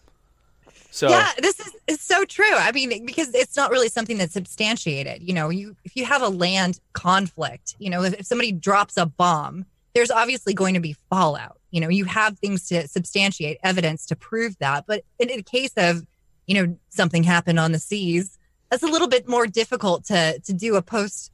So 0.93 1.07
yeah, 1.07 1.31
this 1.37 1.57
is 1.61 1.73
it's 1.87 2.03
so 2.03 2.25
true. 2.25 2.53
I 2.53 2.73
mean, 2.73 3.05
because 3.05 3.33
it's 3.33 3.55
not 3.55 3.71
really 3.71 3.87
something 3.87 4.17
that's 4.17 4.33
substantiated. 4.33 5.23
You 5.23 5.33
know, 5.33 5.47
you 5.47 5.77
if 5.85 5.95
you 5.95 6.03
have 6.03 6.21
a 6.21 6.27
land 6.27 6.81
conflict, 6.91 7.75
you 7.79 7.89
know, 7.89 8.03
if, 8.03 8.13
if 8.13 8.25
somebody 8.25 8.51
drops 8.51 8.97
a 8.97 9.05
bomb, 9.05 9.65
there's 9.93 10.11
obviously 10.11 10.53
going 10.53 10.73
to 10.73 10.79
be 10.79 10.95
fallout. 11.09 11.57
You 11.71 11.81
know, 11.81 11.89
you 11.89 12.05
have 12.05 12.37
things 12.39 12.67
to 12.67 12.87
substantiate 12.87 13.57
evidence 13.63 14.05
to 14.07 14.15
prove 14.15 14.57
that. 14.59 14.85
But 14.87 15.03
in, 15.19 15.29
a 15.31 15.41
case 15.41 15.73
of, 15.77 16.05
you 16.47 16.55
know, 16.55 16.77
something 16.89 17.23
happened 17.23 17.59
on 17.59 17.71
the 17.71 17.79
seas, 17.79 18.37
that's 18.69 18.83
a 18.83 18.87
little 18.87 19.07
bit 19.07 19.27
more 19.27 19.47
difficult 19.47 20.05
to 20.05 20.39
to 20.39 20.53
do 20.53 20.75
a 20.75 20.81
post 20.81 21.31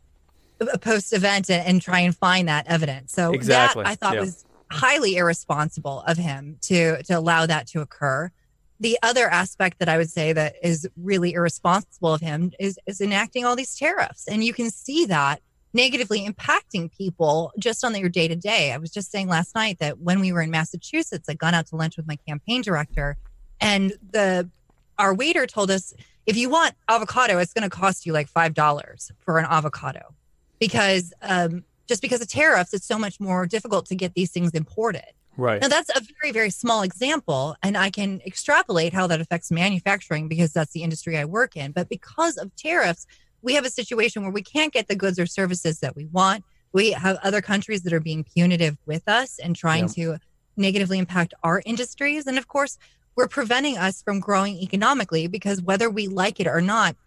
a 0.59 0.77
post 0.77 1.13
event 1.13 1.49
and, 1.49 1.65
and 1.67 1.81
try 1.81 1.99
and 1.99 2.15
find 2.15 2.47
that 2.47 2.67
evidence. 2.67 3.13
So 3.13 3.31
exactly. 3.31 3.83
that 3.83 3.89
I 3.89 3.95
thought 3.95 4.15
yeah. 4.15 4.21
was 4.21 4.45
highly 4.71 5.15
irresponsible 5.15 6.01
of 6.01 6.17
him 6.17 6.57
to 6.63 7.01
to 7.03 7.13
allow 7.13 7.45
that 7.45 7.67
to 7.67 7.81
occur. 7.81 8.31
The 8.79 8.97
other 9.01 9.27
aspect 9.27 9.79
that 9.79 9.89
I 9.89 9.97
would 9.97 10.09
say 10.09 10.33
that 10.33 10.55
is 10.61 10.87
really 10.95 11.33
irresponsible 11.33 12.13
of 12.13 12.21
him 12.21 12.51
is 12.59 12.79
is 12.85 13.01
enacting 13.01 13.45
all 13.45 13.55
these 13.55 13.75
tariffs, 13.75 14.27
and 14.27 14.43
you 14.43 14.53
can 14.53 14.69
see 14.69 15.05
that 15.05 15.41
negatively 15.73 16.27
impacting 16.27 16.91
people 16.97 17.51
just 17.59 17.83
on 17.83 17.95
your 17.95 18.09
day 18.09 18.27
to 18.27 18.35
day. 18.35 18.71
I 18.71 18.77
was 18.77 18.89
just 18.91 19.11
saying 19.11 19.27
last 19.27 19.53
night 19.53 19.79
that 19.79 19.99
when 19.99 20.19
we 20.19 20.31
were 20.31 20.41
in 20.41 20.49
Massachusetts, 20.49 21.27
I'd 21.29 21.37
gone 21.37 21.53
out 21.53 21.67
to 21.67 21.75
lunch 21.75 21.97
with 21.97 22.07
my 22.07 22.15
campaign 22.27 22.61
director, 22.61 23.17
and 23.59 23.93
the 24.11 24.49
our 24.97 25.13
waiter 25.13 25.45
told 25.45 25.69
us 25.69 25.93
if 26.25 26.35
you 26.35 26.49
want 26.49 26.73
avocado, 26.89 27.37
it's 27.37 27.53
going 27.53 27.69
to 27.69 27.75
cost 27.75 28.05
you 28.05 28.13
like 28.13 28.27
five 28.27 28.53
dollars 28.53 29.11
for 29.19 29.37
an 29.37 29.45
avocado, 29.49 30.13
because 30.59 31.13
um, 31.21 31.63
just 31.87 32.01
because 32.01 32.21
of 32.21 32.27
tariffs, 32.27 32.73
it's 32.73 32.87
so 32.87 32.97
much 32.97 33.19
more 33.19 33.45
difficult 33.45 33.85
to 33.87 33.95
get 33.95 34.13
these 34.13 34.31
things 34.31 34.51
imported. 34.51 35.05
Right. 35.37 35.61
Now 35.61 35.67
that's 35.67 35.89
a 35.89 36.01
very 36.19 36.31
very 36.33 36.49
small 36.49 36.81
example, 36.81 37.55
and 37.61 37.77
I 37.77 37.91
can 37.91 38.21
extrapolate 38.25 38.93
how 38.93 39.05
that 39.07 39.21
affects 39.21 39.51
manufacturing 39.51 40.27
because 40.27 40.51
that's 40.51 40.71
the 40.71 40.81
industry 40.81 41.17
I 41.17 41.25
work 41.25 41.55
in. 41.55 41.73
But 41.73 41.89
because 41.89 42.37
of 42.37 42.55
tariffs, 42.55 43.05
we 43.47 43.53
have 43.53 43.65
a 43.65 43.69
situation 43.69 44.23
where 44.23 44.31
we 44.31 44.41
can't 44.41 44.73
get 44.73 44.89
the 44.89 44.95
goods 44.95 45.17
or 45.17 45.25
services 45.25 45.79
that 45.79 45.95
we 45.95 46.03
want. 46.07 46.43
We 46.73 46.91
have 46.91 47.17
other 47.23 47.39
countries 47.39 47.83
that 47.83 47.93
are 47.93 48.01
being 48.01 48.25
punitive 48.25 48.77
with 48.85 49.07
us 49.07 49.39
and 49.39 49.55
trying 49.55 49.87
to 49.93 50.17
negatively 50.57 50.99
impact 50.99 51.33
our 51.43 51.61
industries. 51.65 52.27
And 52.27 52.37
of 52.37 52.49
course, 52.49 52.77
we're 53.15 53.29
preventing 53.29 53.77
us 53.77 54.01
from 54.01 54.19
growing 54.19 54.57
economically 54.57 55.27
because 55.27 55.61
whether 55.61 55.89
we 55.89 56.09
like 56.09 56.41
it 56.41 56.47
or 56.47 56.59
not, 56.59 56.97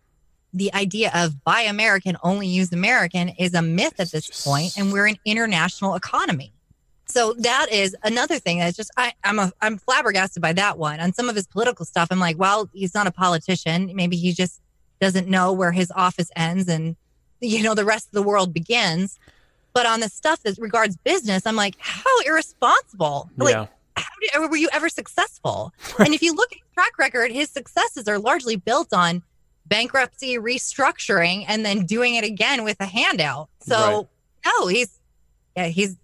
the 0.54 0.72
idea 0.72 1.10
of 1.14 1.44
buy 1.44 1.60
American, 1.60 2.16
only 2.22 2.46
use 2.46 2.72
American 2.72 3.28
is 3.28 3.52
a 3.52 3.60
myth 3.60 4.00
at 4.00 4.10
this 4.10 4.42
point, 4.42 4.78
and 4.78 4.94
we're 4.94 5.08
an 5.08 5.18
international 5.26 5.94
economy. 5.94 6.54
So 7.04 7.34
that 7.34 7.66
is 7.70 7.94
another 8.02 8.38
thing 8.38 8.60
that's 8.60 8.78
just 8.78 8.90
I, 8.96 9.12
I'm 9.24 9.38
a 9.38 9.52
I'm 9.60 9.76
flabbergasted 9.76 10.40
by 10.40 10.54
that 10.54 10.78
one. 10.78 11.00
On 11.00 11.12
some 11.12 11.28
of 11.28 11.36
his 11.36 11.46
political 11.46 11.84
stuff, 11.84 12.08
I'm 12.10 12.18
like, 12.18 12.38
well, 12.38 12.70
he's 12.72 12.94
not 12.94 13.06
a 13.06 13.10
politician. 13.10 13.90
Maybe 13.94 14.16
he 14.16 14.32
just 14.32 14.62
doesn't 15.00 15.28
know 15.28 15.52
where 15.52 15.72
his 15.72 15.90
office 15.94 16.30
ends 16.36 16.68
and 16.68 16.96
you 17.40 17.62
know 17.62 17.74
the 17.74 17.84
rest 17.84 18.06
of 18.06 18.12
the 18.12 18.22
world 18.22 18.52
begins 18.52 19.18
but 19.72 19.86
on 19.86 20.00
the 20.00 20.08
stuff 20.08 20.42
that 20.42 20.56
regards 20.58 20.96
business 20.98 21.46
i'm 21.46 21.56
like 21.56 21.74
how 21.78 22.20
irresponsible 22.26 23.30
like 23.36 23.54
yeah. 23.54 23.66
how 23.96 24.40
did, 24.40 24.50
were 24.50 24.56
you 24.56 24.68
ever 24.72 24.88
successful 24.88 25.72
and 25.98 26.14
if 26.14 26.22
you 26.22 26.34
look 26.34 26.52
at 26.52 26.58
his 26.58 26.68
track 26.74 26.98
record 26.98 27.32
his 27.32 27.50
successes 27.50 28.06
are 28.06 28.18
largely 28.18 28.56
built 28.56 28.92
on 28.92 29.22
bankruptcy 29.66 30.36
restructuring 30.36 31.44
and 31.48 31.64
then 31.64 31.86
doing 31.86 32.14
it 32.14 32.24
again 32.24 32.64
with 32.64 32.76
a 32.80 32.86
handout 32.86 33.48
so 33.60 34.08
right. 34.44 34.52
no 34.60 34.66
he's 34.66 35.00
yeah 35.56 35.66
he's 35.66 35.96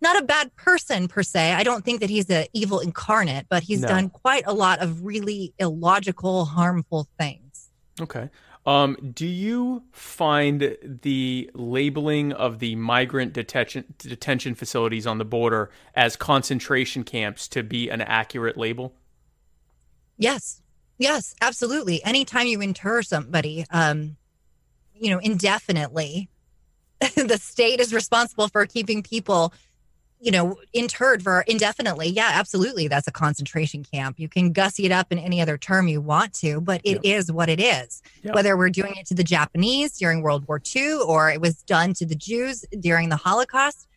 not 0.00 0.18
a 0.18 0.24
bad 0.24 0.54
person 0.56 1.08
per 1.08 1.22
se. 1.22 1.52
I 1.52 1.62
don't 1.62 1.84
think 1.84 2.00
that 2.00 2.10
he's 2.10 2.30
an 2.30 2.46
evil 2.52 2.80
incarnate, 2.80 3.46
but 3.48 3.62
he's 3.62 3.82
no. 3.82 3.88
done 3.88 4.08
quite 4.08 4.44
a 4.46 4.54
lot 4.54 4.80
of 4.80 5.04
really 5.04 5.52
illogical, 5.58 6.46
harmful 6.46 7.06
things. 7.18 7.49
Okay. 8.00 8.30
Um, 8.66 8.96
do 9.14 9.26
you 9.26 9.82
find 9.92 10.76
the 11.02 11.50
labeling 11.54 12.32
of 12.32 12.58
the 12.58 12.76
migrant 12.76 13.32
detention 13.32 13.94
detention 13.96 14.54
facilities 14.54 15.06
on 15.06 15.18
the 15.18 15.24
border 15.24 15.70
as 15.94 16.14
concentration 16.14 17.02
camps 17.02 17.48
to 17.48 17.62
be 17.62 17.88
an 17.88 18.02
accurate 18.02 18.58
label? 18.58 18.92
Yes. 20.18 20.60
Yes, 20.98 21.34
absolutely. 21.40 22.04
Anytime 22.04 22.46
you 22.46 22.60
inter 22.60 23.00
somebody, 23.00 23.64
um, 23.70 24.18
you 24.94 25.08
know, 25.08 25.18
indefinitely, 25.18 26.28
the 27.00 27.38
state 27.38 27.80
is 27.80 27.94
responsible 27.94 28.48
for 28.48 28.66
keeping 28.66 29.02
people 29.02 29.54
you 30.20 30.30
know, 30.30 30.56
interred 30.74 31.22
for 31.22 31.40
indefinitely. 31.46 32.08
Yeah, 32.08 32.30
absolutely. 32.34 32.88
That's 32.88 33.08
a 33.08 33.12
concentration 33.12 33.84
camp. 33.84 34.20
You 34.20 34.28
can 34.28 34.52
gussy 34.52 34.84
it 34.84 34.92
up 34.92 35.10
in 35.10 35.18
any 35.18 35.40
other 35.40 35.56
term 35.56 35.88
you 35.88 36.00
want 36.00 36.34
to, 36.34 36.60
but 36.60 36.82
it 36.84 37.00
is 37.02 37.32
what 37.32 37.48
it 37.48 37.58
is. 37.58 38.02
Whether 38.22 38.56
we're 38.56 38.70
doing 38.70 38.94
it 38.96 39.06
to 39.06 39.14
the 39.14 39.24
Japanese 39.24 39.96
during 39.96 40.20
World 40.20 40.46
War 40.46 40.60
II 40.74 41.00
or 41.06 41.30
it 41.30 41.40
was 41.40 41.62
done 41.62 41.94
to 41.94 42.06
the 42.06 42.14
Jews 42.14 42.64
during 42.78 43.08
the 43.08 43.16
Holocaust, 43.16 43.88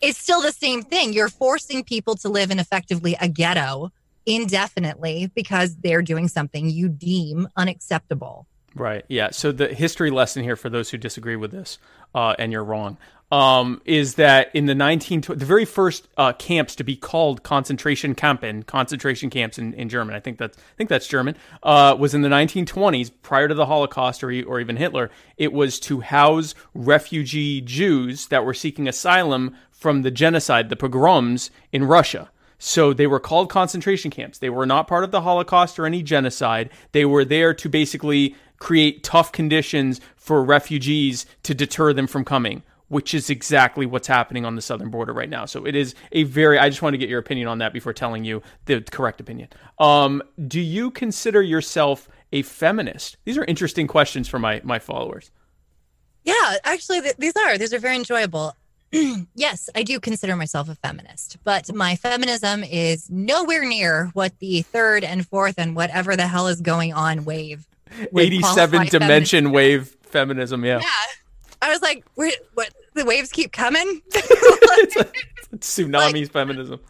it's 0.00 0.18
still 0.18 0.40
the 0.40 0.52
same 0.52 0.82
thing. 0.82 1.12
You're 1.12 1.28
forcing 1.28 1.84
people 1.84 2.14
to 2.16 2.28
live 2.30 2.50
in 2.50 2.58
effectively 2.58 3.16
a 3.20 3.28
ghetto 3.28 3.92
indefinitely 4.24 5.30
because 5.34 5.76
they're 5.76 6.02
doing 6.02 6.26
something 6.26 6.70
you 6.70 6.88
deem 6.88 7.48
unacceptable. 7.56 8.46
Right. 8.74 9.04
Yeah. 9.08 9.30
So 9.30 9.52
the 9.52 9.68
history 9.68 10.10
lesson 10.10 10.42
here 10.42 10.56
for 10.56 10.68
those 10.68 10.90
who 10.90 10.98
disagree 10.98 11.36
with 11.36 11.50
this, 11.50 11.78
uh, 12.14 12.34
and 12.38 12.52
you're 12.52 12.64
wrong, 12.64 12.98
um, 13.32 13.80
is 13.84 14.14
that 14.14 14.54
in 14.54 14.66
the 14.66 14.74
19 14.74 15.22
the 15.22 15.44
very 15.44 15.64
first 15.64 16.06
uh, 16.16 16.32
camps 16.34 16.76
to 16.76 16.84
be 16.84 16.96
called 16.96 17.42
concentration 17.42 18.14
campen 18.14 18.62
concentration 18.62 19.30
camps 19.30 19.58
in, 19.58 19.74
in 19.74 19.88
German 19.88 20.14
I 20.14 20.20
think 20.20 20.38
that's 20.38 20.56
I 20.56 20.74
think 20.76 20.88
that's 20.88 21.08
German 21.08 21.36
uh, 21.62 21.96
was 21.98 22.14
in 22.14 22.22
the 22.22 22.28
1920s 22.28 23.10
prior 23.22 23.48
to 23.48 23.54
the 23.54 23.66
Holocaust 23.66 24.22
or, 24.22 24.28
or 24.28 24.60
even 24.60 24.76
Hitler. 24.76 25.10
It 25.36 25.52
was 25.52 25.80
to 25.80 26.00
house 26.00 26.54
refugee 26.74 27.60
Jews 27.60 28.26
that 28.28 28.44
were 28.44 28.54
seeking 28.54 28.86
asylum 28.88 29.56
from 29.72 30.02
the 30.02 30.10
genocide 30.10 30.68
the 30.68 30.76
pogroms 30.76 31.50
in 31.72 31.84
Russia. 31.84 32.30
So 32.58 32.94
they 32.94 33.06
were 33.06 33.20
called 33.20 33.50
concentration 33.50 34.10
camps. 34.10 34.38
They 34.38 34.48
were 34.48 34.64
not 34.64 34.88
part 34.88 35.04
of 35.04 35.10
the 35.10 35.20
Holocaust 35.20 35.78
or 35.78 35.84
any 35.84 36.02
genocide. 36.02 36.70
They 36.92 37.04
were 37.04 37.24
there 37.24 37.52
to 37.52 37.68
basically 37.68 38.34
create 38.58 39.02
tough 39.02 39.30
conditions 39.30 40.00
for 40.16 40.42
refugees 40.42 41.26
to 41.42 41.54
deter 41.54 41.92
them 41.92 42.06
from 42.06 42.24
coming 42.24 42.62
which 42.88 43.14
is 43.14 43.30
exactly 43.30 43.86
what's 43.86 44.06
happening 44.06 44.44
on 44.44 44.54
the 44.54 44.62
southern 44.62 44.90
border 44.90 45.12
right 45.12 45.28
now. 45.28 45.44
So 45.44 45.64
it 45.64 45.74
is 45.74 45.94
a 46.12 46.22
very. 46.24 46.58
I 46.58 46.68
just 46.68 46.82
want 46.82 46.94
to 46.94 46.98
get 46.98 47.08
your 47.08 47.18
opinion 47.18 47.48
on 47.48 47.58
that 47.58 47.72
before 47.72 47.92
telling 47.92 48.24
you 48.24 48.42
the 48.66 48.80
correct 48.80 49.20
opinion. 49.20 49.48
Um, 49.78 50.22
do 50.46 50.60
you 50.60 50.90
consider 50.90 51.42
yourself 51.42 52.08
a 52.32 52.42
feminist? 52.42 53.16
These 53.24 53.38
are 53.38 53.44
interesting 53.44 53.86
questions 53.86 54.28
for 54.28 54.38
my 54.38 54.60
my 54.64 54.78
followers. 54.78 55.30
Yeah, 56.24 56.56
actually, 56.64 57.00
th- 57.02 57.16
these 57.18 57.34
are 57.36 57.58
these 57.58 57.72
are 57.72 57.78
very 57.78 57.96
enjoyable. 57.96 58.54
yes, 59.34 59.68
I 59.74 59.82
do 59.82 59.98
consider 59.98 60.36
myself 60.36 60.68
a 60.68 60.76
feminist, 60.76 61.38
but 61.42 61.74
my 61.74 61.96
feminism 61.96 62.62
is 62.62 63.10
nowhere 63.10 63.64
near 63.64 64.10
what 64.12 64.38
the 64.38 64.62
third 64.62 65.02
and 65.02 65.26
fourth 65.26 65.56
and 65.58 65.74
whatever 65.74 66.14
the 66.14 66.28
hell 66.28 66.46
is 66.46 66.60
going 66.60 66.92
on 66.92 67.24
wave. 67.24 67.66
87 68.16 68.86
dimension 68.86 69.44
feminism. 69.44 69.52
wave 69.52 69.96
feminism, 70.02 70.64
yeah. 70.64 70.78
Yeah 70.78 70.86
I 71.66 71.70
was 71.70 71.82
like, 71.82 72.04
what? 72.14 72.72
The 72.94 73.04
waves 73.04 73.30
keep 73.30 73.52
coming. 73.52 74.00
it's, 74.14 74.96
it's 75.52 75.78
tsunami 75.78 76.22
like, 76.22 76.32
feminism. 76.32 76.80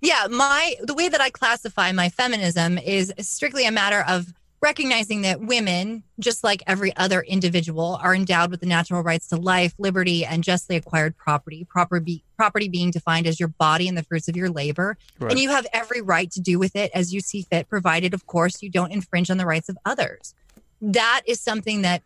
Yeah, 0.00 0.26
my 0.30 0.74
the 0.82 0.94
way 0.94 1.08
that 1.08 1.20
I 1.20 1.30
classify 1.30 1.92
my 1.92 2.08
feminism 2.08 2.76
is 2.78 3.12
strictly 3.18 3.66
a 3.66 3.70
matter 3.70 4.04
of 4.08 4.32
recognizing 4.62 5.22
that 5.22 5.40
women, 5.40 6.02
just 6.18 6.44
like 6.44 6.62
every 6.66 6.94
other 6.96 7.22
individual, 7.22 7.98
are 8.02 8.14
endowed 8.14 8.50
with 8.50 8.60
the 8.60 8.66
natural 8.66 9.02
rights 9.02 9.28
to 9.28 9.36
life, 9.36 9.74
liberty, 9.78 10.24
and 10.24 10.44
justly 10.44 10.76
acquired 10.76 11.16
property. 11.16 11.66
Property, 11.70 12.24
property 12.36 12.68
being 12.68 12.90
defined 12.90 13.26
as 13.26 13.40
your 13.40 13.48
body 13.48 13.88
and 13.88 13.96
the 13.96 14.02
fruits 14.02 14.28
of 14.28 14.36
your 14.36 14.50
labor. 14.50 14.98
Right. 15.18 15.30
And 15.30 15.40
you 15.40 15.50
have 15.50 15.66
every 15.72 16.02
right 16.02 16.30
to 16.32 16.40
do 16.40 16.58
with 16.58 16.76
it 16.76 16.90
as 16.94 17.14
you 17.14 17.20
see 17.20 17.42
fit, 17.42 17.68
provided, 17.68 18.12
of 18.12 18.26
course, 18.26 18.62
you 18.62 18.70
don't 18.70 18.92
infringe 18.92 19.30
on 19.30 19.38
the 19.38 19.46
rights 19.46 19.68
of 19.68 19.78
others. 19.86 20.34
That 20.82 21.22
is 21.26 21.40
something 21.40 21.82
that, 21.82 22.02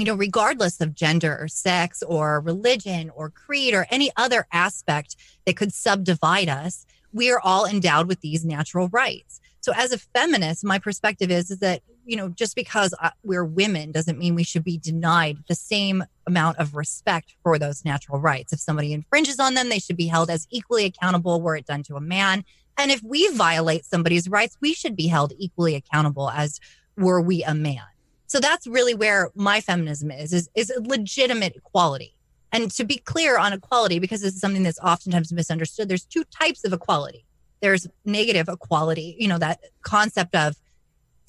you 0.00 0.06
know, 0.06 0.14
regardless 0.14 0.80
of 0.80 0.94
gender 0.94 1.36
or 1.38 1.46
sex 1.46 2.02
or 2.02 2.40
religion 2.40 3.10
or 3.14 3.28
creed 3.28 3.74
or 3.74 3.86
any 3.90 4.10
other 4.16 4.46
aspect 4.50 5.14
that 5.44 5.56
could 5.56 5.74
subdivide 5.74 6.48
us, 6.48 6.86
we 7.12 7.30
are 7.30 7.40
all 7.40 7.66
endowed 7.66 8.08
with 8.08 8.20
these 8.22 8.44
natural 8.44 8.88
rights. 8.88 9.40
So 9.60 9.72
as 9.76 9.92
a 9.92 9.98
feminist, 9.98 10.64
my 10.64 10.78
perspective 10.78 11.30
is, 11.30 11.50
is 11.50 11.58
that, 11.58 11.82
you 12.06 12.16
know, 12.16 12.30
just 12.30 12.56
because 12.56 12.94
uh, 13.02 13.10
we're 13.22 13.44
women 13.44 13.92
doesn't 13.92 14.18
mean 14.18 14.34
we 14.34 14.42
should 14.42 14.64
be 14.64 14.78
denied 14.78 15.36
the 15.48 15.54
same 15.54 16.02
amount 16.26 16.56
of 16.56 16.74
respect 16.74 17.34
for 17.42 17.58
those 17.58 17.84
natural 17.84 18.18
rights. 18.20 18.54
If 18.54 18.60
somebody 18.60 18.94
infringes 18.94 19.38
on 19.38 19.52
them, 19.52 19.68
they 19.68 19.78
should 19.78 19.98
be 19.98 20.06
held 20.06 20.30
as 20.30 20.46
equally 20.50 20.86
accountable 20.86 21.42
were 21.42 21.56
it 21.56 21.66
done 21.66 21.82
to 21.84 21.96
a 21.96 22.00
man. 22.00 22.44
And 22.78 22.90
if 22.90 23.02
we 23.02 23.28
violate 23.34 23.84
somebody's 23.84 24.30
rights, 24.30 24.56
we 24.62 24.72
should 24.72 24.96
be 24.96 25.08
held 25.08 25.34
equally 25.38 25.74
accountable 25.74 26.30
as 26.30 26.58
were 26.96 27.20
we 27.20 27.44
a 27.44 27.54
man. 27.54 27.82
So 28.30 28.38
that's 28.38 28.66
really 28.66 28.94
where 28.94 29.30
my 29.34 29.60
feminism 29.60 30.12
is, 30.12 30.32
is, 30.32 30.48
is 30.54 30.72
legitimate 30.78 31.56
equality. 31.56 32.14
And 32.52 32.70
to 32.72 32.84
be 32.84 32.98
clear 32.98 33.36
on 33.38 33.52
equality, 33.52 33.98
because 33.98 34.20
this 34.22 34.34
is 34.34 34.40
something 34.40 34.62
that's 34.62 34.78
oftentimes 34.78 35.32
misunderstood, 35.32 35.88
there's 35.88 36.04
two 36.04 36.24
types 36.24 36.64
of 36.64 36.72
equality 36.72 37.24
there's 37.60 37.86
negative 38.04 38.48
equality, 38.48 39.16
you 39.18 39.28
know, 39.28 39.38
that 39.38 39.60
concept 39.82 40.34
of 40.34 40.56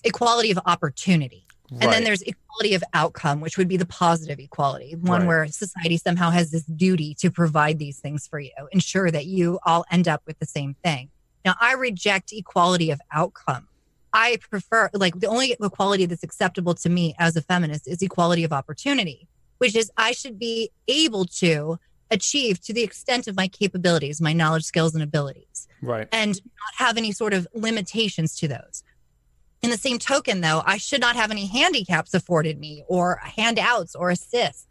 equality 0.04 0.52
of 0.52 0.60
opportunity. 0.66 1.46
And 1.80 1.92
then 1.92 2.04
there's 2.04 2.22
equality 2.22 2.74
of 2.76 2.84
outcome, 2.94 3.40
which 3.40 3.58
would 3.58 3.70
be 3.70 3.78
the 3.78 3.86
positive 3.86 4.40
equality, 4.40 4.96
one 4.96 5.22
Right. 5.22 5.28
where 5.28 5.48
society 5.48 5.98
somehow 5.98 6.30
has 6.30 6.52
this 6.52 6.64
duty 6.64 7.16
to 7.16 7.32
provide 7.32 7.80
these 7.80 8.00
things 8.00 8.28
for 8.28 8.40
you, 8.40 8.52
ensure 8.74 9.10
that 9.10 9.26
you 9.26 9.60
all 9.66 9.86
end 9.90 10.08
up 10.08 10.22
with 10.26 10.38
the 10.40 10.46
same 10.46 10.76
thing. 10.84 11.10
Now, 11.46 11.56
I 11.62 11.74
reject 11.74 12.34
equality 12.34 12.92
of 12.92 13.00
outcome. 13.12 13.68
I 14.14 14.38
prefer, 14.50 14.90
like, 14.94 15.20
the 15.20 15.28
only 15.28 15.56
equality 15.62 16.06
that's 16.06 16.24
acceptable 16.24 16.74
to 16.76 16.90
me 16.90 17.16
as 17.18 17.36
a 17.36 17.42
feminist 17.42 17.88
is 17.88 18.02
equality 18.02 18.44
of 18.44 18.52
opportunity, 18.52 19.28
which 19.60 19.76
is 19.76 19.92
I 19.98 20.12
should 20.12 20.38
be 20.38 20.72
able 20.88 21.26
to 21.26 21.80
achieve 22.10 22.60
to 22.62 22.74
the 22.74 22.84
extent 22.84 23.28
of 23.28 23.38
my 23.38 23.48
capabilities, 23.48 24.20
my 24.20 24.34
knowledge, 24.34 24.66
skills, 24.66 24.94
and 24.94 25.04
abilities 25.04 25.68
Right. 25.82 26.10
and 26.12 26.30
not 26.36 26.86
have 26.86 26.98
any 26.98 27.14
sort 27.14 27.34
of 27.34 27.48
limitations 27.54 28.36
to 28.38 28.50
those. 28.50 28.84
In 29.62 29.70
the 29.70 29.78
same 29.78 29.98
token, 29.98 30.42
though, 30.42 30.62
I 30.66 30.78
should 30.78 31.00
not 31.00 31.16
have 31.16 31.32
any 31.32 31.46
handicaps 31.46 32.14
afforded 32.14 32.60
me 32.60 32.84
or 32.88 33.18
handouts 33.24 33.96
or 33.96 34.10
assists. 34.10 34.66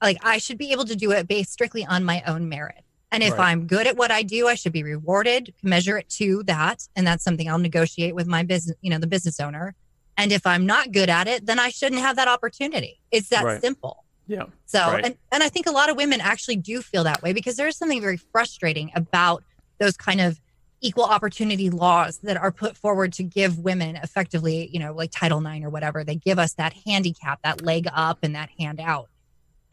Like 0.00 0.16
I 0.22 0.38
should 0.38 0.56
be 0.58 0.72
able 0.72 0.84
to 0.86 0.96
do 0.96 1.10
it 1.10 1.28
based 1.28 1.52
strictly 1.52 1.84
on 1.84 2.04
my 2.04 2.22
own 2.26 2.48
merit. 2.48 2.84
And 3.12 3.22
if 3.22 3.34
Right. 3.34 3.50
I'm 3.50 3.66
good 3.66 3.86
at 3.86 3.96
what 3.96 4.10
I 4.10 4.22
do, 4.22 4.48
I 4.48 4.54
should 4.54 4.72
be 4.72 4.82
rewarded, 4.82 5.52
measure 5.62 5.98
it 5.98 6.08
to 6.10 6.42
that. 6.44 6.88
And 6.96 7.06
that's 7.06 7.22
something 7.22 7.48
I'll 7.48 7.58
negotiate 7.58 8.14
with 8.14 8.26
my 8.26 8.42
business, 8.42 8.76
you 8.80 8.90
know, 8.90 8.98
the 8.98 9.06
business 9.06 9.38
owner. 9.38 9.74
And 10.16 10.32
if 10.32 10.46
I'm 10.46 10.66
not 10.66 10.92
good 10.92 11.10
at 11.10 11.28
it, 11.28 11.46
then 11.46 11.58
I 11.58 11.68
shouldn't 11.68 12.00
have 12.00 12.16
that 12.16 12.26
opportunity. 12.26 13.00
It's 13.10 13.28
that 13.28 13.44
Right. 13.44 13.60
simple. 13.60 14.04
Yeah. 14.26 14.44
So, 14.66 14.78
Right. 14.92 15.04
and, 15.04 15.14
and 15.30 15.42
I 15.42 15.48
think 15.50 15.66
a 15.66 15.70
lot 15.70 15.90
of 15.90 15.96
women 15.96 16.20
actually 16.20 16.56
do 16.56 16.80
feel 16.80 17.04
that 17.04 17.22
way 17.22 17.32
because 17.32 17.56
there's 17.56 17.76
something 17.76 18.00
very 18.00 18.16
frustrating 18.16 18.90
about 18.94 19.44
those 19.78 19.96
kind 19.96 20.20
of 20.20 20.40
equal 20.80 21.04
opportunity 21.04 21.70
laws 21.70 22.18
that 22.22 22.36
are 22.36 22.50
put 22.50 22.76
forward 22.76 23.12
to 23.12 23.22
give 23.22 23.58
women 23.58 23.96
effectively, 23.96 24.68
you 24.72 24.80
know, 24.80 24.92
like 24.92 25.10
Title 25.12 25.44
IX 25.44 25.64
or 25.64 25.70
whatever. 25.70 26.02
They 26.02 26.16
give 26.16 26.38
us 26.38 26.54
that 26.54 26.72
handicap, 26.86 27.40
that 27.44 27.62
leg 27.62 27.86
up, 27.92 28.18
and 28.22 28.34
that 28.34 28.50
hand 28.58 28.80
out. 28.80 29.08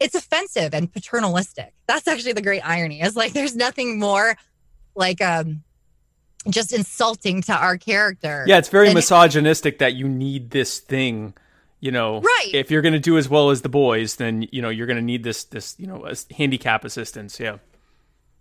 It's 0.00 0.14
offensive 0.14 0.74
and 0.74 0.92
paternalistic. 0.92 1.72
That's 1.86 2.08
actually 2.08 2.32
the 2.32 2.42
great 2.42 2.60
irony. 2.60 3.02
Is 3.02 3.16
like 3.16 3.32
there's 3.32 3.54
nothing 3.54 3.98
more 3.98 4.36
like 4.94 5.20
um 5.20 5.62
just 6.48 6.72
insulting 6.72 7.42
to 7.42 7.52
our 7.52 7.76
character. 7.76 8.44
Yeah, 8.46 8.58
it's 8.58 8.68
very 8.68 8.92
misogynistic 8.94 9.78
that 9.78 9.94
you 9.94 10.08
need 10.08 10.50
this 10.50 10.78
thing. 10.78 11.34
You 11.80 11.92
know, 11.92 12.20
Right. 12.20 12.50
If 12.52 12.70
you're 12.70 12.82
going 12.82 12.92
to 12.92 12.98
do 12.98 13.16
as 13.16 13.28
well 13.28 13.50
as 13.50 13.62
the 13.62 13.68
boys, 13.68 14.16
then 14.16 14.46
you 14.50 14.60
know 14.60 14.68
you're 14.68 14.86
going 14.86 14.98
to 14.98 15.04
need 15.04 15.22
this 15.22 15.44
this 15.44 15.76
you 15.78 15.86
know 15.86 16.10
handicap 16.36 16.84
assistance. 16.84 17.38
Yeah. 17.38 17.58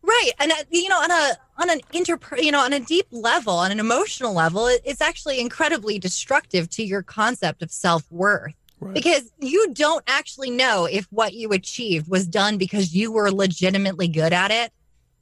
Right, 0.01 0.31
and 0.39 0.51
uh, 0.51 0.55
you 0.71 0.87
know, 0.87 0.97
on 0.97 1.11
a 1.11 1.37
on 1.57 1.69
an 1.69 1.81
inter, 1.93 2.17
you 2.37 2.51
know, 2.51 2.61
on 2.61 2.71
a 2.71 2.79
deep 2.79 3.07
level, 3.11 3.53
on 3.53 3.71
an 3.71 3.79
emotional 3.79 4.33
level, 4.33 4.65
it, 4.67 4.81
it's 4.85 5.01
actually 5.01 5.39
incredibly 5.39 5.99
destructive 5.99 6.69
to 6.71 6.83
your 6.83 7.03
concept 7.03 7.61
of 7.61 7.69
self 7.69 8.09
worth 8.09 8.53
Right. 8.79 8.93
because 8.93 9.29
you 9.39 9.73
don't 9.73 10.03
actually 10.07 10.49
know 10.49 10.85
if 10.85 11.05
what 11.11 11.33
you 11.33 11.51
achieved 11.51 12.09
was 12.09 12.25
done 12.25 12.57
because 12.57 12.95
you 12.95 13.11
were 13.11 13.31
legitimately 13.31 14.07
good 14.07 14.31
at 14.31 14.51
it, 14.51 14.71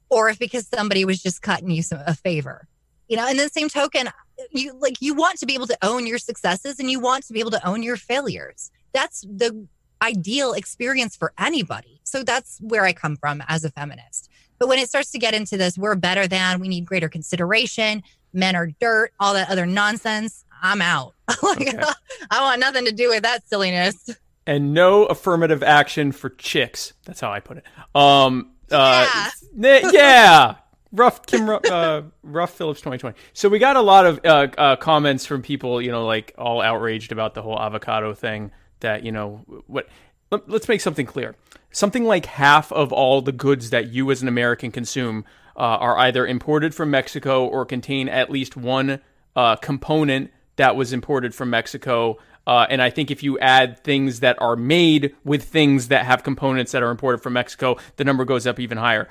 or 0.08 0.28
if 0.28 0.38
because 0.38 0.66
somebody 0.66 1.04
was 1.04 1.22
just 1.22 1.42
cutting 1.42 1.70
you 1.70 1.82
some, 1.82 2.00
a 2.06 2.14
favor. 2.14 2.68
You 3.08 3.16
know, 3.16 3.28
in 3.28 3.36
the 3.36 3.48
same 3.48 3.68
token, 3.68 4.08
you 4.50 4.74
like 4.78 4.98
you 5.00 5.14
want 5.14 5.38
to 5.40 5.46
be 5.46 5.54
able 5.54 5.66
to 5.66 5.78
own 5.82 6.06
your 6.06 6.18
successes 6.18 6.78
and 6.78 6.90
you 6.90 7.00
want 7.00 7.26
to 7.26 7.32
be 7.32 7.40
able 7.40 7.50
to 7.50 7.66
own 7.66 7.82
your 7.82 7.96
failures. 7.96 8.70
That's 8.92 9.22
the 9.22 9.66
ideal 10.02 10.52
experience 10.52 11.16
for 11.16 11.32
anybody. 11.38 12.00
So 12.04 12.22
that's 12.22 12.58
where 12.60 12.84
I 12.84 12.92
come 12.92 13.16
from 13.16 13.42
as 13.48 13.64
a 13.64 13.70
feminist. 13.70 14.30
But 14.58 14.68
when 14.68 14.78
it 14.78 14.88
starts 14.88 15.10
to 15.12 15.18
get 15.18 15.34
into 15.34 15.56
this, 15.56 15.78
we're 15.78 15.94
better 15.94 16.26
than, 16.26 16.60
we 16.60 16.68
need 16.68 16.84
greater 16.84 17.08
consideration, 17.08 18.02
men 18.32 18.56
are 18.56 18.68
dirt, 18.80 19.12
all 19.20 19.34
that 19.34 19.50
other 19.50 19.66
nonsense, 19.66 20.44
I'm 20.62 20.82
out. 20.82 21.14
like, 21.42 21.60
Okay. 21.60 21.78
I 22.30 22.40
want 22.42 22.60
nothing 22.60 22.84
to 22.86 22.92
do 22.92 23.08
with 23.10 23.22
that 23.22 23.46
silliness. 23.48 24.10
and 24.46 24.72
no 24.74 25.04
affirmative 25.06 25.62
action 25.62 26.12
for 26.12 26.30
chicks. 26.30 26.92
That's 27.04 27.20
how 27.20 27.30
I 27.32 27.40
put 27.40 27.58
it. 27.58 27.64
Um, 27.94 28.52
uh, 28.70 29.30
yeah. 29.56 29.80
yeah. 29.92 30.54
Ruff 30.90 31.26
Kim, 31.26 31.48
uh, 31.50 32.02
Ruff 32.22 32.54
Phillips 32.54 32.80
2020. 32.80 33.14
So 33.34 33.50
we 33.50 33.58
got 33.58 33.76
a 33.76 33.82
lot 33.82 34.06
of 34.06 34.20
uh, 34.24 34.48
uh, 34.56 34.76
comments 34.76 35.26
from 35.26 35.42
people, 35.42 35.82
you 35.82 35.90
know, 35.90 36.06
like 36.06 36.32
all 36.38 36.62
outraged 36.62 37.12
about 37.12 37.34
the 37.34 37.42
whole 37.42 37.60
avocado 37.60 38.14
thing. 38.14 38.52
That 38.80 39.04
you 39.04 39.12
know, 39.12 39.42
what? 39.66 39.88
Let, 40.30 40.48
let's 40.48 40.66
make 40.68 40.80
something 40.80 41.04
clear. 41.04 41.34
Something 41.72 42.04
like 42.04 42.24
half 42.24 42.72
of 42.72 42.90
all 42.92 43.20
the 43.20 43.32
goods 43.32 43.68
that 43.70 43.88
you 43.88 44.10
as 44.10 44.22
an 44.22 44.28
American 44.28 44.70
consume 44.70 45.26
uh, 45.56 45.60
are 45.60 45.98
either 45.98 46.26
imported 46.26 46.74
from 46.74 46.90
Mexico 46.90 47.46
or 47.46 47.66
contain 47.66 48.08
at 48.08 48.30
least 48.30 48.56
one 48.56 49.00
uh, 49.36 49.56
component 49.56 50.30
that 50.58 50.76
was 50.76 50.92
imported 50.92 51.34
from 51.34 51.50
Mexico. 51.50 52.18
Uh, 52.46 52.66
and 52.68 52.82
I 52.82 52.90
think 52.90 53.10
if 53.10 53.22
you 53.22 53.38
add 53.38 53.82
things 53.82 54.20
that 54.20 54.40
are 54.40 54.56
made 54.56 55.14
with 55.24 55.44
things 55.44 55.88
that 55.88 56.04
have 56.04 56.22
components 56.22 56.72
that 56.72 56.82
are 56.82 56.90
imported 56.90 57.18
from 57.18 57.32
Mexico, 57.32 57.76
the 57.96 58.04
number 58.04 58.24
goes 58.24 58.46
up 58.46 58.60
even 58.60 58.78
higher. 58.78 59.08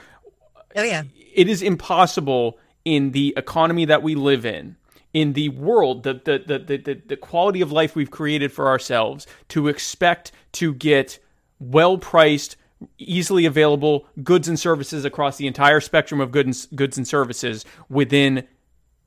Oh, 0.75 0.83
yeah. 0.83 1.03
It 1.33 1.49
is 1.49 1.61
impossible 1.61 2.59
in 2.85 3.11
the 3.11 3.33
economy 3.35 3.85
that 3.85 4.01
we 4.03 4.15
live 4.15 4.45
in, 4.45 4.77
in 5.13 5.33
the 5.33 5.49
world, 5.49 6.03
the 6.03 6.13
the, 6.13 6.39
the, 6.45 6.77
the, 6.77 7.01
the, 7.05 7.17
quality 7.17 7.61
of 7.61 7.71
life 7.71 7.95
we've 7.95 8.11
created 8.11 8.51
for 8.51 8.67
ourselves, 8.67 9.27
to 9.49 9.67
expect 9.67 10.31
to 10.53 10.73
get 10.73 11.19
well 11.59 11.97
priced, 11.97 12.55
easily 12.97 13.45
available 13.45 14.07
goods 14.23 14.47
and 14.47 14.59
services 14.59 15.05
across 15.05 15.37
the 15.37 15.47
entire 15.47 15.79
spectrum 15.79 16.21
of 16.21 16.31
goods 16.31 16.67
and, 16.69 16.77
goods 16.77 16.97
and 16.97 17.07
services 17.07 17.65
within 17.89 18.47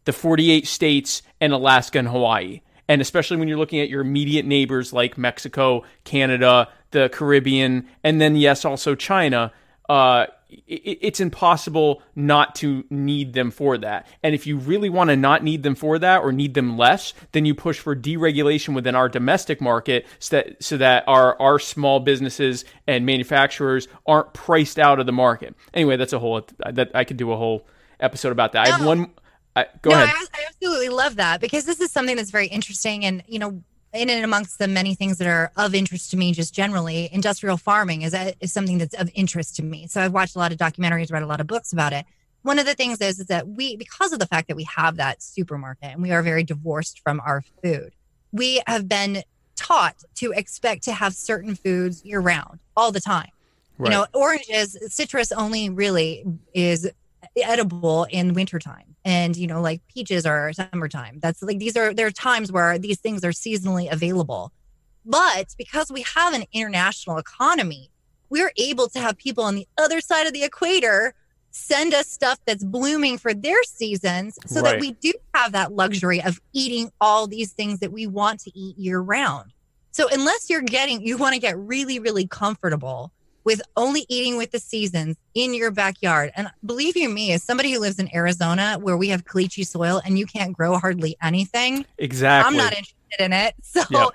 the 0.05 0.13
48 0.13 0.67
states 0.67 1.23
and 1.41 1.53
Alaska 1.53 1.99
and 1.99 2.09
Hawaii. 2.09 2.61
And 2.89 3.01
especially 3.01 3.37
when 3.37 3.49
you're 3.49 3.59
looking 3.59 3.81
at 3.81 3.89
your 3.89 4.01
immediate 4.01 4.45
neighbors 4.45 4.93
like 4.93 5.17
Mexico, 5.17 5.85
Canada, 6.05 6.69
the 6.91 7.09
Caribbean, 7.09 7.87
and 8.03 8.21
then, 8.21 8.35
yes, 8.35 8.65
also 8.65 8.97
China, 8.97 9.53
uh, 9.89 10.27
it, 10.49 10.99
it's 11.01 11.21
impossible 11.21 12.03
not 12.15 12.55
to 12.57 12.85
need 12.91 13.33
them 13.33 13.51
for 13.51 13.79
that. 13.79 14.07
And 14.23 14.35
if 14.35 14.47
you 14.47 14.57
really 14.57 14.89
want 14.89 15.11
to 15.11 15.17
not 15.17 15.45
need 15.45 15.63
them 15.63 15.75
for 15.75 15.99
that 15.99 16.23
or 16.23 16.33
need 16.33 16.55
them 16.55 16.77
less, 16.77 17.15
then 17.33 17.45
you 17.45 17.55
push 17.55 17.79
for 17.79 17.95
deregulation 17.95 18.75
within 18.75 18.95
our 18.95 19.09
domestic 19.09 19.61
market 19.61 20.07
so 20.19 20.37
that, 20.37 20.63
so 20.63 20.77
that 20.77 21.05
our, 21.07 21.41
our 21.41 21.59
small 21.59 22.01
businesses 22.01 22.65
and 22.87 23.07
manufacturers 23.07 23.89
aren't 24.07 24.33
priced 24.33 24.79
out 24.79 24.99
of 24.99 25.07
the 25.07 25.13
market. 25.13 25.55
Anyway, 25.75 25.97
that's 25.97 26.13
a 26.13 26.19
whole, 26.19 26.47
that 26.59 26.91
I 26.95 27.05
could 27.05 27.17
do 27.17 27.33
a 27.33 27.37
whole 27.37 27.67
episode 28.01 28.33
about 28.33 28.53
that. 28.53 28.67
I 28.67 28.71
have 28.77 28.87
one. 28.87 29.11
I, 29.57 29.67
go 29.83 29.91
no, 29.91 29.97
ahead. 29.97 30.15
I, 30.17 30.27
I 30.35 30.45
absolutely 30.49 30.89
love 30.89 31.17
that 31.17 31.41
because 31.41 31.65
this 31.65 31.81
is 31.81 31.91
something 31.91 32.17
that's 32.17 32.31
very 32.31 32.47
interesting. 32.47 33.05
And, 33.05 33.23
you 33.27 33.39
know, 33.39 33.63
in 33.93 34.09
and 34.09 34.25
amongst 34.25 34.59
the 34.59 34.69
many 34.69 34.95
things 34.95 35.19
that 35.19 35.27
are 35.27 35.51
of 35.57 35.75
interest 35.75 36.13
to 36.13 36.17
me, 36.17 36.33
just 36.33 36.55
generally, 36.55 37.09
industrial 37.13 37.57
farming 37.57 38.03
is, 38.03 38.15
a, 38.15 38.35
is 38.41 38.53
something 38.53 38.79
that's 38.79 38.95
of 38.95 39.11
interest 39.15 39.57
to 39.57 39.65
me. 39.65 39.89
So 39.89 40.01
I've 40.01 40.13
watched 40.13 40.37
a 40.37 40.39
lot 40.39 40.53
of 40.53 40.59
documentaries, 40.59 41.11
read 41.11 41.25
a 41.25 41.27
lot 41.27 41.41
of 41.41 41.49
books 41.49 41.73
about 41.73 41.93
it. 41.93 42.07
One 42.43 42.59
of 42.59 42.67
the 42.67 42.75
things 42.75 43.01
is, 43.01 43.19
is 43.19 43.27
that 43.27 43.49
we, 43.49 43.77
because 43.77 44.13
of 44.13 44.19
the 44.19 44.27
fact 44.27 44.49
that 44.49 44.57
we 44.57 44.65
have 44.65 44.97
that 44.97 45.23
supermarket 45.23 45.91
and 45.93 46.03
we 46.03 46.13
are 46.13 46.23
very 46.23 46.45
divorced 46.45 47.01
from 47.01 47.21
our 47.21 47.43
food, 47.63 47.95
we 48.33 48.63
have 48.67 48.89
been 48.89 49.25
taught 49.57 49.97
to 50.15 50.33
expect 50.33 50.85
to 50.85 50.93
have 50.93 51.15
certain 51.15 51.55
foods 51.55 52.05
year 52.05 52.21
round 52.21 52.61
all 52.77 52.93
the 52.93 53.01
time. 53.01 53.29
Right. 53.77 53.91
You 53.91 53.99
know, 53.99 54.07
oranges, 54.15 54.79
citrus 54.89 55.33
only 55.33 55.69
really 55.69 56.25
is 56.55 56.91
edible 57.37 58.05
in 58.11 58.35
wintertime. 58.35 58.97
And 59.05 59.37
you 59.37 59.47
know 59.47 59.61
like 59.63 59.81
peaches 59.89 60.27
are 60.27 60.53
summertime. 60.53 61.21
That's 61.23 61.43
like 61.43 61.59
these 61.59 61.77
are 61.77 61.95
there 61.95 62.07
are 62.07 62.11
times 62.11 62.53
where 62.53 62.79
these 62.79 62.99
things 63.01 63.25
are 63.25 63.31
seasonally 63.31 63.91
available. 63.91 64.53
But 65.07 65.55
because 65.57 65.91
we 65.91 66.03
have 66.15 66.35
an 66.35 66.45
international 66.53 67.19
economy 67.19 67.91
we're 68.31 68.53
able 68.57 68.89
to 68.89 69.01
have 69.01 69.19
people 69.19 69.43
on 69.43 69.57
the 69.57 69.67
other 69.77 70.01
side 70.01 70.27
of 70.27 70.33
the 70.33 70.45
equator 70.45 71.15
send 71.51 71.93
us 71.93 72.07
stuff 72.07 72.39
that's 72.47 72.63
blooming 72.63 73.19
for 73.19 73.35
their 73.35 73.61
seasons 73.65 74.39
so 74.47 74.61
Right. 74.63 74.73
that 74.75 74.81
we 74.81 74.93
do 74.93 75.13
have 75.35 75.51
that 75.53 75.73
luxury 75.73 76.23
of 76.23 76.41
eating 76.53 76.93
all 77.01 77.27
these 77.27 77.51
things 77.53 77.81
that 77.81 77.91
we 77.91 78.07
want 78.07 78.39
to 78.41 78.57
eat 78.57 78.79
year 78.79 79.01
round. 79.01 79.53
So 79.91 80.07
unless 80.13 80.49
you're 80.49 80.63
getting 80.63 81.05
you 81.05 81.17
want 81.17 81.35
to 81.35 81.41
get 81.41 81.59
really 81.59 81.99
really 81.99 82.27
comfortable 82.27 83.11
with 83.45 83.61
only 83.77 84.05
eating 84.09 84.37
with 84.37 84.51
the 84.51 84.59
seasons 84.59 85.17
in 85.35 85.55
your 85.55 85.71
backyard. 85.71 86.31
And 86.37 86.51
believe 86.65 86.97
you 86.97 87.09
me, 87.09 87.33
as 87.33 87.43
somebody 87.43 87.73
who 87.73 87.79
lives 87.81 87.99
in 87.99 88.15
Arizona 88.15 88.79
where 88.81 88.97
we 88.97 89.09
have 89.09 89.25
caliche 89.25 89.67
soil 89.67 90.01
and 90.05 90.19
you 90.19 90.27
can't 90.27 90.53
grow 90.53 90.79
hardly 90.79 91.17
anything, 91.23 91.85
Exactly. 91.99 92.51
I'm 92.51 92.57
not 92.57 92.73
interested 92.73 93.21
in 93.21 93.33
it. 93.33 93.55
So, 93.63 93.83
Yeah. 93.91 94.07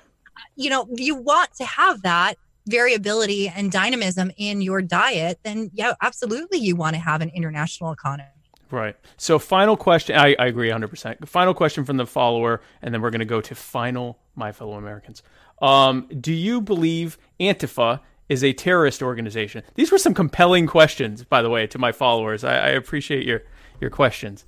you 0.55 0.69
know, 0.69 0.87
you 0.95 1.15
want 1.15 1.53
to 1.55 1.65
have 1.65 2.01
that 2.03 2.35
variability 2.67 3.47
and 3.47 3.71
dynamism 3.71 4.31
in 4.37 4.61
your 4.61 4.81
diet, 4.81 5.39
then 5.43 5.69
yeah, 5.73 5.93
absolutely 6.01 6.59
you 6.59 6.75
want 6.75 6.95
to 6.95 6.99
have 6.99 7.21
an 7.21 7.29
international 7.29 7.91
economy. 7.91 8.29
Right. 8.71 8.95
So, 9.17 9.37
final 9.37 9.77
question. 9.77 10.15
I, 10.17 10.35
I 10.39 10.47
agree 10.47 10.69
100%. 10.69 11.27
Final 11.27 11.53
question 11.53 11.85
from 11.85 11.97
the 11.97 12.05
follower, 12.07 12.61
and 12.81 12.93
then 12.93 13.01
we're 13.01 13.11
going 13.11 13.19
to 13.19 13.25
go 13.25 13.39
to 13.39 13.53
final, 13.55 14.17
my 14.35 14.51
fellow 14.51 14.73
Americans. 14.73 15.21
Um, 15.61 16.07
do 16.19 16.33
you 16.33 16.59
believe 16.61 17.17
Antifa 17.39 18.01
is 18.29 18.43
a 18.43 18.53
terrorist 18.53 19.01
organization? 19.01 19.63
These 19.75 19.91
were 19.91 19.97
some 19.97 20.13
compelling 20.13 20.67
questions, 20.67 21.23
by 21.23 21.41
the 21.41 21.49
way, 21.49 21.67
to 21.67 21.77
my 21.77 21.91
followers. 21.91 22.43
I, 22.43 22.55
I 22.55 22.69
appreciate 22.69 23.25
your, 23.25 23.43
your 23.79 23.89
questions. 23.89 24.45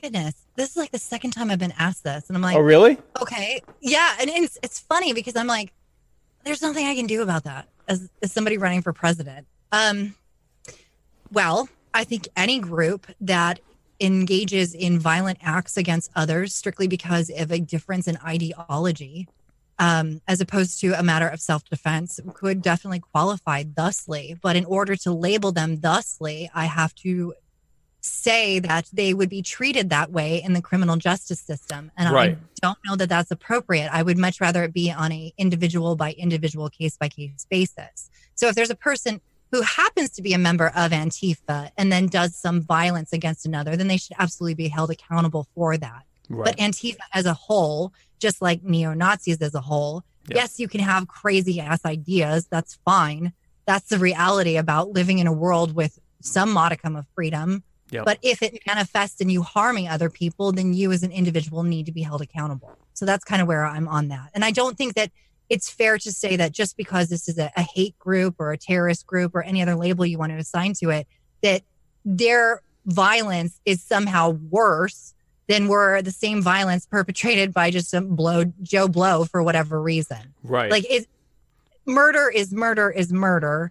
Goodness, 0.00 0.34
this 0.54 0.70
is 0.70 0.76
like 0.76 0.90
the 0.90 0.98
second 0.98 1.30
time 1.32 1.50
I've 1.50 1.58
been 1.58 1.74
asked 1.78 2.04
this. 2.04 2.28
And 2.28 2.36
I'm 2.36 2.42
like, 2.42 2.56
Oh, 2.56 2.60
really? 2.60 2.98
okay 3.20 3.60
yeah 3.80 4.14
and 4.20 4.28
it's, 4.30 4.58
it's 4.62 4.78
funny 4.78 5.12
because 5.12 5.34
i'm 5.36 5.46
like 5.46 5.72
there's 6.44 6.60
nothing 6.62 6.86
i 6.86 6.94
can 6.94 7.06
do 7.06 7.22
about 7.22 7.44
that 7.44 7.66
as, 7.88 8.08
as 8.22 8.30
somebody 8.30 8.58
running 8.58 8.82
for 8.82 8.92
president 8.92 9.46
um 9.72 10.14
well 11.32 11.68
i 11.94 12.04
think 12.04 12.28
any 12.36 12.58
group 12.60 13.06
that 13.20 13.58
engages 14.00 14.74
in 14.74 14.98
violent 14.98 15.38
acts 15.42 15.76
against 15.76 16.10
others 16.14 16.54
strictly 16.54 16.86
because 16.86 17.30
of 17.30 17.50
a 17.50 17.58
difference 17.58 18.06
in 18.06 18.16
ideology 18.18 19.26
um, 19.78 20.20
as 20.26 20.40
opposed 20.40 20.80
to 20.80 20.92
a 20.92 21.02
matter 21.02 21.28
of 21.28 21.40
self-defense 21.40 22.20
could 22.34 22.62
definitely 22.62 23.00
qualify 23.00 23.62
thusly. 23.62 24.36
But 24.40 24.56
in 24.56 24.64
order 24.64 24.96
to 24.96 25.12
label 25.12 25.52
them 25.52 25.76
thusly 25.76 26.50
i 26.54 26.64
have 26.66 26.94
to 26.96 27.34
say 28.00 28.60
that 28.60 28.88
they 28.92 29.12
would 29.12 29.28
be 29.28 29.42
treated 29.42 29.90
that 29.90 30.12
way 30.12 30.40
in 30.42 30.52
the 30.52 30.62
criminal 30.62 30.96
justice 30.96 31.40
system. 31.40 31.90
And 31.96 32.12
Right. 32.14 32.36
i 32.36 32.38
don't 32.62 32.78
know 32.86 32.94
that 32.96 33.08
that's 33.08 33.30
appropriate. 33.32 33.90
I 33.92 34.02
would 34.02 34.16
much 34.16 34.40
rather 34.40 34.62
it 34.62 34.72
be 34.72 34.92
on 34.92 35.10
a 35.12 35.32
individual 35.36 35.96
by 35.96 36.12
individual 36.12 36.68
case 36.70 36.96
by 36.96 37.08
case 37.08 37.46
basis. 37.50 38.08
So 38.34 38.46
if 38.48 38.54
there's 38.54 38.70
a 38.70 38.76
person 38.76 39.20
who 39.50 39.62
happens 39.62 40.10
to 40.10 40.22
be 40.22 40.32
a 40.34 40.38
member 40.38 40.68
of 40.68 40.92
antifa 40.92 41.70
and 41.76 41.90
then 41.90 42.06
does 42.06 42.36
some 42.36 42.60
violence 42.62 43.12
against 43.12 43.44
another 43.46 43.76
then 43.76 43.88
they 43.88 43.96
should 43.96 44.16
absolutely 44.18 44.54
be 44.54 44.68
held 44.68 44.90
accountable 44.90 45.48
for 45.54 45.76
that. 45.76 46.02
Right. 46.28 46.44
but 46.46 46.56
antifa 46.58 46.98
as 47.14 47.24
a 47.24 47.34
whole 47.34 47.92
just 48.18 48.40
like 48.42 48.62
neo-nazis 48.62 49.40
as 49.40 49.54
a 49.54 49.60
whole. 49.60 50.02
Yes 50.28 50.58
you 50.58 50.68
can 50.68 50.80
have 50.80 51.08
crazy 51.08 51.60
ass 51.60 51.84
ideas. 51.84 52.46
That's 52.50 52.78
fine. 52.84 53.32
That's 53.66 53.88
the 53.88 53.98
reality 53.98 54.56
about 54.56 54.90
living 54.90 55.18
in 55.18 55.26
a 55.26 55.32
world 55.32 55.74
with 55.74 55.98
some 56.20 56.50
modicum 56.50 56.96
of 56.96 57.06
freedom. 57.14 57.62
Yep. 57.90 58.04
but 58.04 58.18
if 58.20 58.42
it 58.42 58.58
manifests 58.66 59.20
in 59.20 59.28
you 59.28 59.42
harming 59.42 59.86
other 59.86 60.10
people 60.10 60.50
then 60.50 60.74
you 60.74 60.90
as 60.90 61.04
an 61.04 61.12
individual 61.12 61.62
need 61.62 61.86
to 61.86 61.92
be 61.92 62.02
held 62.02 62.20
accountable. 62.20 62.76
So 62.94 63.06
that's 63.06 63.22
kind 63.22 63.40
of 63.40 63.46
where 63.46 63.64
i'm 63.64 63.86
on 63.86 64.08
that. 64.08 64.30
And 64.34 64.44
i 64.44 64.50
don't 64.50 64.76
think 64.76 64.94
that 64.94 65.12
it's 65.48 65.70
fair 65.70 65.98
to 65.98 66.12
say 66.12 66.36
that 66.36 66.52
just 66.52 66.76
because 66.76 67.08
this 67.08 67.28
is 67.28 67.38
a, 67.38 67.50
a 67.56 67.62
hate 67.62 67.98
group 67.98 68.36
or 68.38 68.52
a 68.52 68.58
terrorist 68.58 69.06
group 69.06 69.34
or 69.34 69.42
any 69.42 69.62
other 69.62 69.76
label 69.76 70.04
you 70.04 70.18
want 70.18 70.32
to 70.32 70.38
assign 70.38 70.74
to 70.74 70.90
it 70.90 71.06
that 71.42 71.62
their 72.04 72.62
violence 72.86 73.60
is 73.64 73.82
somehow 73.82 74.30
worse 74.30 75.14
than 75.48 75.68
were 75.68 76.02
the 76.02 76.10
same 76.10 76.42
violence 76.42 76.86
perpetrated 76.86 77.52
by 77.54 77.70
just 77.70 77.88
some 77.90 78.16
blow 78.16 78.44
Joe 78.62 78.88
Blow 78.88 79.24
for 79.24 79.42
whatever 79.42 79.80
reason. 79.80 80.18
right. 80.42 80.70
Like 80.70 80.84
it 80.90 81.06
murder 81.86 82.28
is 82.28 82.52
murder 82.52 82.90
is 82.90 83.12
murder 83.12 83.70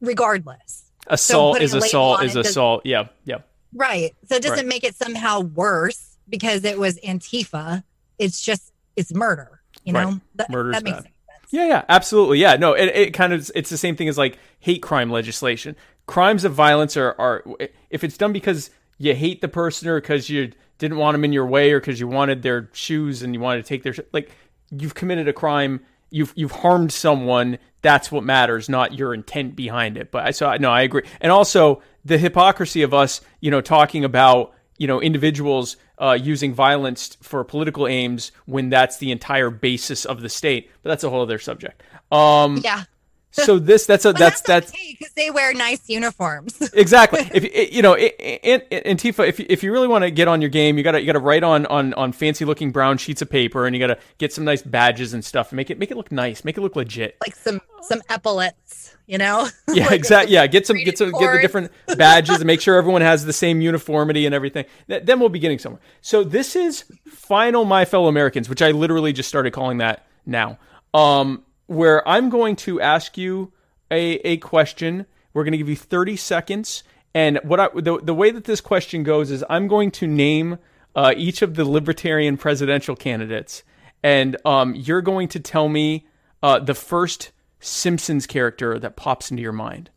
regardless. 0.00 0.84
assault 1.06 1.54
putting 1.54 1.64
is 1.66 1.74
assault 1.74 2.22
is 2.22 2.36
assault. 2.36 2.82
Yeah. 2.84 3.08
Yeah. 3.24 3.38
Right. 3.74 4.14
So 4.28 4.36
it 4.36 4.42
doesn't 4.42 4.58
Right. 4.58 4.66
make 4.66 4.84
it 4.84 4.94
somehow 4.94 5.40
worse 5.40 6.16
because 6.28 6.64
it 6.64 6.78
was 6.78 6.98
Antifa. 7.00 7.82
It's 8.18 8.40
just 8.42 8.72
it's 8.96 9.12
murder, 9.14 9.60
you 9.84 9.94
Right. 9.94 10.04
know? 10.08 10.20
That, 10.36 10.50
Murder's 10.50 10.74
that 10.74 10.84
makes 10.84 10.96
bad. 10.96 11.02
sense. 11.04 11.14
Yeah, 11.52 11.66
yeah, 11.66 11.84
absolutely. 11.88 12.38
Yeah, 12.38 12.54
no, 12.56 12.74
it, 12.74 12.86
it 12.94 13.10
kind 13.14 13.32
of 13.32 13.50
it's 13.54 13.70
the 13.70 13.76
same 13.76 13.96
thing 13.96 14.08
as 14.08 14.16
like 14.18 14.38
hate 14.60 14.82
crime 14.82 15.10
legislation. 15.10 15.74
Crimes 16.06 16.44
of 16.44 16.52
violence 16.54 16.96
are 16.96 17.14
are 17.18 17.44
if 17.88 18.04
it's 18.04 18.16
done 18.16 18.32
because 18.32 18.70
you 19.00 19.14
hate 19.14 19.40
the 19.40 19.48
person 19.48 19.88
or 19.88 19.98
because 19.98 20.28
you 20.28 20.52
didn't 20.76 20.98
want 20.98 21.14
them 21.14 21.24
in 21.24 21.32
your 21.32 21.46
way 21.46 21.72
or 21.72 21.80
because 21.80 21.98
you 21.98 22.06
wanted 22.06 22.42
their 22.42 22.68
shoes 22.72 23.22
and 23.22 23.34
you 23.34 23.40
wanted 23.40 23.64
to 23.64 23.68
take 23.68 23.82
their 23.82 23.94
sh- 23.94 24.00
like 24.12 24.30
you've 24.70 24.94
committed 24.94 25.26
a 25.26 25.32
crime. 25.32 25.80
You've 26.10 26.32
you've 26.36 26.52
harmed 26.52 26.92
someone. 26.92 27.58
That's 27.80 28.12
what 28.12 28.24
matters, 28.24 28.68
not 28.68 28.92
your 28.92 29.14
intent 29.14 29.56
behind 29.56 29.96
it. 29.96 30.10
But 30.10 30.26
I 30.26 30.30
so 30.32 30.54
no, 30.56 30.70
I 30.70 30.82
agree. 30.82 31.02
And 31.20 31.32
also 31.32 31.82
the 32.04 32.18
hypocrisy 32.18 32.82
of 32.82 32.92
us, 32.92 33.22
you 33.40 33.50
know, 33.50 33.62
talking 33.62 34.04
about 34.04 34.52
you 34.76 34.86
know 34.86 35.00
individuals 35.00 35.78
uh, 35.98 36.18
using 36.20 36.52
violence 36.52 37.16
for 37.22 37.42
political 37.42 37.86
aims 37.86 38.32
when 38.44 38.68
that's 38.68 38.98
the 38.98 39.12
entire 39.12 39.48
basis 39.48 40.04
of 40.04 40.20
the 40.20 40.28
state. 40.28 40.70
But 40.82 40.90
that's 40.90 41.04
a 41.04 41.10
whole 41.10 41.22
other 41.22 41.38
subject. 41.38 41.82
Um, 42.12 42.60
Yeah. 42.62 42.84
So 43.32 43.58
this 43.58 43.86
that's 43.86 44.04
a 44.04 44.12
that's 44.12 44.40
that's 44.42 44.70
okay 44.70 44.96
because 44.98 45.12
they 45.14 45.30
wear 45.30 45.54
nice 45.54 45.88
uniforms. 45.88 46.60
exactly. 46.74 47.28
If 47.32 47.72
you 47.72 47.82
know 47.82 47.94
Antifa 47.94 49.26
if 49.28 49.38
you, 49.38 49.46
if 49.48 49.62
you 49.62 49.72
really 49.72 49.88
want 49.88 50.02
to 50.02 50.10
get 50.10 50.28
on 50.28 50.40
your 50.40 50.50
game 50.50 50.76
you 50.76 50.84
got 50.84 50.92
to 50.92 51.00
you 51.00 51.06
got 51.06 51.12
to 51.12 51.20
write 51.20 51.44
on 51.44 51.66
on 51.66 51.94
on 51.94 52.12
fancy 52.12 52.44
looking 52.44 52.72
brown 52.72 52.98
sheets 52.98 53.22
of 53.22 53.30
paper 53.30 53.66
and 53.66 53.74
you 53.74 53.80
got 53.80 53.94
to 53.94 53.98
get 54.18 54.32
some 54.32 54.44
nice 54.44 54.62
badges 54.62 55.14
and 55.14 55.24
stuff. 55.24 55.50
And 55.50 55.56
make 55.56 55.70
it 55.70 55.78
make 55.78 55.90
it 55.90 55.96
look 55.96 56.10
nice. 56.10 56.44
Make 56.44 56.58
it 56.58 56.60
look 56.60 56.74
legit. 56.76 57.16
Like 57.20 57.36
some 57.36 57.60
some 57.82 58.02
epaulets, 58.10 58.96
you 59.06 59.18
know? 59.18 59.48
yeah 59.72 59.92
exactly 59.92 60.34
yeah 60.34 60.46
get 60.46 60.66
some 60.66 60.76
get 60.78 60.98
some 60.98 61.12
get 61.12 61.32
the 61.32 61.38
different 61.40 61.70
badges 61.96 62.36
and 62.36 62.46
make 62.46 62.60
sure 62.60 62.76
everyone 62.76 63.02
has 63.02 63.24
the 63.24 63.32
same 63.32 63.60
uniformity 63.60 64.26
and 64.26 64.34
everything. 64.34 64.64
Th- 64.88 65.04
then 65.04 65.20
we'll 65.20 65.28
be 65.28 65.38
getting 65.38 65.58
somewhere. 65.58 65.80
So 66.00 66.24
this 66.24 66.56
is 66.56 66.84
final 67.06 67.64
my 67.64 67.84
fellow 67.84 68.08
americans 68.08 68.48
which 68.48 68.62
i 68.62 68.70
literally 68.70 69.12
just 69.12 69.28
started 69.28 69.52
calling 69.52 69.78
that 69.78 70.06
now. 70.26 70.58
Um 70.92 71.44
where 71.70 72.06
i'm 72.08 72.28
going 72.28 72.56
to 72.56 72.80
ask 72.80 73.16
you 73.16 73.52
a 73.90 74.14
a 74.26 74.36
question 74.38 75.06
we're 75.32 75.44
going 75.44 75.52
to 75.52 75.58
give 75.58 75.68
you 75.68 75.76
30 75.76 76.16
seconds 76.16 76.82
and 77.14 77.38
what 77.42 77.60
i 77.60 77.68
the, 77.74 78.00
the 78.02 78.14
way 78.14 78.30
that 78.30 78.44
this 78.44 78.60
question 78.60 79.02
goes 79.02 79.30
is 79.30 79.44
i'm 79.48 79.68
going 79.68 79.90
to 79.90 80.06
name 80.06 80.58
uh, 80.96 81.14
each 81.16 81.40
of 81.40 81.54
the 81.54 81.64
libertarian 81.64 82.36
presidential 82.36 82.96
candidates 82.96 83.62
and 84.02 84.36
um, 84.44 84.74
you're 84.74 85.02
going 85.02 85.28
to 85.28 85.40
tell 85.40 85.68
me 85.68 86.06
uh, 86.42 86.58
the 86.58 86.74
first 86.74 87.32
Simpsons 87.60 88.26
character 88.26 88.78
that 88.78 88.96
pops 88.96 89.30
into 89.30 89.42
your 89.42 89.52
mind. 89.52 89.90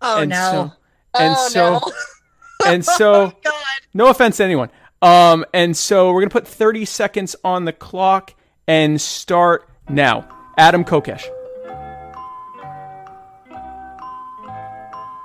Oh 0.00 0.20
and 0.20 0.30
no. 0.30 0.36
So, 0.36 1.20
and 1.20 1.34
oh 1.36 1.48
so, 1.48 1.72
no. 1.72 1.92
and 2.66 2.84
so, 2.84 3.32
God. 3.44 3.54
no 3.94 4.08
offense 4.08 4.38
to 4.38 4.44
anyone. 4.44 4.70
Um, 5.02 5.44
and 5.52 5.76
so 5.76 6.12
we're 6.12 6.22
gonna 6.22 6.30
put 6.30 6.48
30 6.48 6.86
seconds 6.86 7.36
on 7.44 7.66
the 7.66 7.72
clock 7.72 8.34
and 8.66 9.00
start 9.00 9.68
now. 9.88 10.35
Adam 10.58 10.84
Kokesh. 10.84 11.24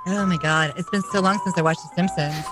Oh 0.04 0.26
my 0.26 0.36
god, 0.42 0.74
it's 0.76 0.90
been 0.90 1.02
so 1.12 1.20
long 1.20 1.38
since 1.44 1.56
I 1.56 1.62
watched 1.62 1.80
The 1.82 1.94
Simpsons. 1.94 2.44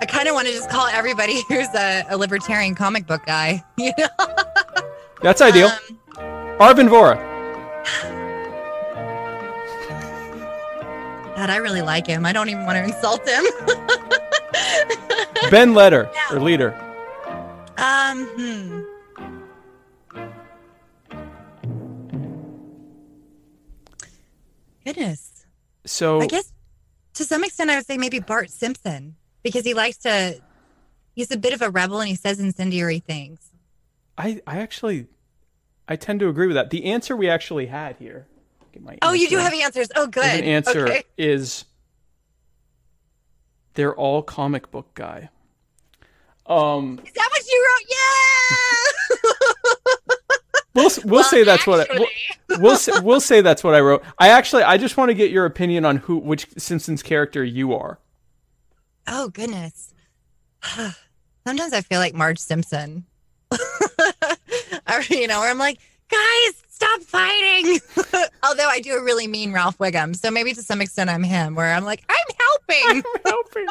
I 0.00 0.06
kind 0.06 0.28
of 0.28 0.34
want 0.34 0.46
to 0.46 0.52
just 0.52 0.70
call 0.70 0.86
everybody 0.86 1.42
who's 1.48 1.68
a, 1.74 2.04
a 2.08 2.16
libertarian 2.16 2.74
comic 2.74 3.06
book 3.06 3.24
guy. 3.26 3.64
You 3.78 3.92
know, 3.98 4.06
That's 5.22 5.40
ideal. 5.40 5.68
Um, 5.68 5.98
Arvin 6.60 6.88
Vohra. 6.88 7.16
God, 11.36 11.50
I 11.50 11.56
really 11.56 11.82
like 11.82 12.06
him. 12.06 12.24
I 12.26 12.32
don't 12.32 12.48
even 12.48 12.64
want 12.66 12.76
to 12.76 12.84
insult 12.84 13.28
him. 13.28 13.44
Ben 15.50 15.74
Letter 15.74 16.10
or 16.32 16.40
leader. 16.40 16.74
um, 17.76 18.26
hmm. 18.36 18.82
Goodness. 24.94 25.44
So 25.84 26.20
I 26.22 26.26
guess 26.26 26.50
to 27.14 27.24
some 27.24 27.44
extent, 27.44 27.68
I 27.70 27.76
would 27.76 27.86
say 27.86 27.98
maybe 27.98 28.20
Bart 28.20 28.50
Simpson 28.50 29.16
because 29.42 29.64
he 29.64 29.74
likes 29.74 29.98
to. 29.98 30.40
He's 31.14 31.30
a 31.30 31.36
bit 31.36 31.52
of 31.52 31.60
a 31.62 31.68
rebel 31.68 32.00
and 32.00 32.08
he 32.08 32.14
says 32.14 32.38
incendiary 32.40 33.00
things. 33.00 33.40
I, 34.16 34.40
I 34.46 34.58
actually, 34.58 35.08
I 35.88 35.96
tend 35.96 36.20
to 36.20 36.28
agree 36.28 36.46
with 36.46 36.54
that. 36.54 36.70
The 36.70 36.84
answer 36.86 37.16
we 37.16 37.28
actually 37.28 37.66
had 37.66 37.96
here. 37.96 38.26
Get 38.72 38.82
my 38.82 38.98
Oh, 39.02 39.12
you 39.12 39.28
do 39.28 39.36
have 39.36 39.52
answers. 39.52 39.88
Oh, 39.96 40.06
good. 40.06 40.24
An 40.24 40.44
answer 40.44 40.86
Okay. 40.86 41.02
is 41.16 41.64
They're 43.74 43.94
all 43.94 44.22
comic 44.22 44.70
book 44.70 44.94
guy. 44.94 45.28
Um, 46.46 47.00
Is 47.04 47.12
that 47.12 47.28
what 47.30 47.46
you 47.46 47.66
wrote? 47.68 47.86
Yeah. 47.90 49.74
we'll 50.78 50.90
we'll 51.04 51.14
Well, 51.16 51.24
say 51.24 51.44
that's 51.44 51.66
what 51.66 51.90
I, 51.90 51.98
we'll, 51.98 52.08
we'll 52.60 52.76
say, 52.76 52.92
we'll 53.02 53.20
say 53.20 53.40
that's 53.40 53.62
what 53.64 53.74
I 53.74 53.80
wrote. 53.80 54.02
I 54.18 54.28
actually 54.28 54.62
I 54.62 54.76
just 54.78 54.96
want 54.96 55.10
to 55.10 55.14
get 55.14 55.30
your 55.30 55.44
opinion 55.46 55.84
on 55.84 55.98
who 55.98 56.18
which 56.18 56.46
Simpsons 56.56 57.02
character 57.02 57.44
you 57.44 57.74
are. 57.74 57.98
oh 59.06 59.28
goodness. 59.28 59.92
Sometimes 61.46 61.72
I 61.72 61.80
feel 61.82 61.98
like 62.00 62.14
Marge 62.14 62.38
Simpson. 62.38 63.06
or, 63.52 65.00
you 65.08 65.26
know, 65.26 65.40
where 65.40 65.50
I'm 65.50 65.58
like, 65.58 65.78
guys, 66.10 66.62
stop 66.68 67.00
fighting. 67.00 67.80
Although 68.42 68.68
I 68.68 68.80
do 68.82 68.94
a 68.96 69.02
really 69.02 69.26
mean 69.26 69.52
Ralph 69.52 69.78
Wiggum, 69.78 70.14
so 70.14 70.30
maybe 70.30 70.52
to 70.52 70.62
some 70.62 70.82
extent 70.82 71.08
I'm 71.08 71.22
him, 71.22 71.54
where 71.54 71.72
I'm 71.72 71.84
like, 71.84 72.04
I'm 72.08 72.36
helping. 72.68 73.02
I'm 73.06 73.22
helping. 73.24 73.66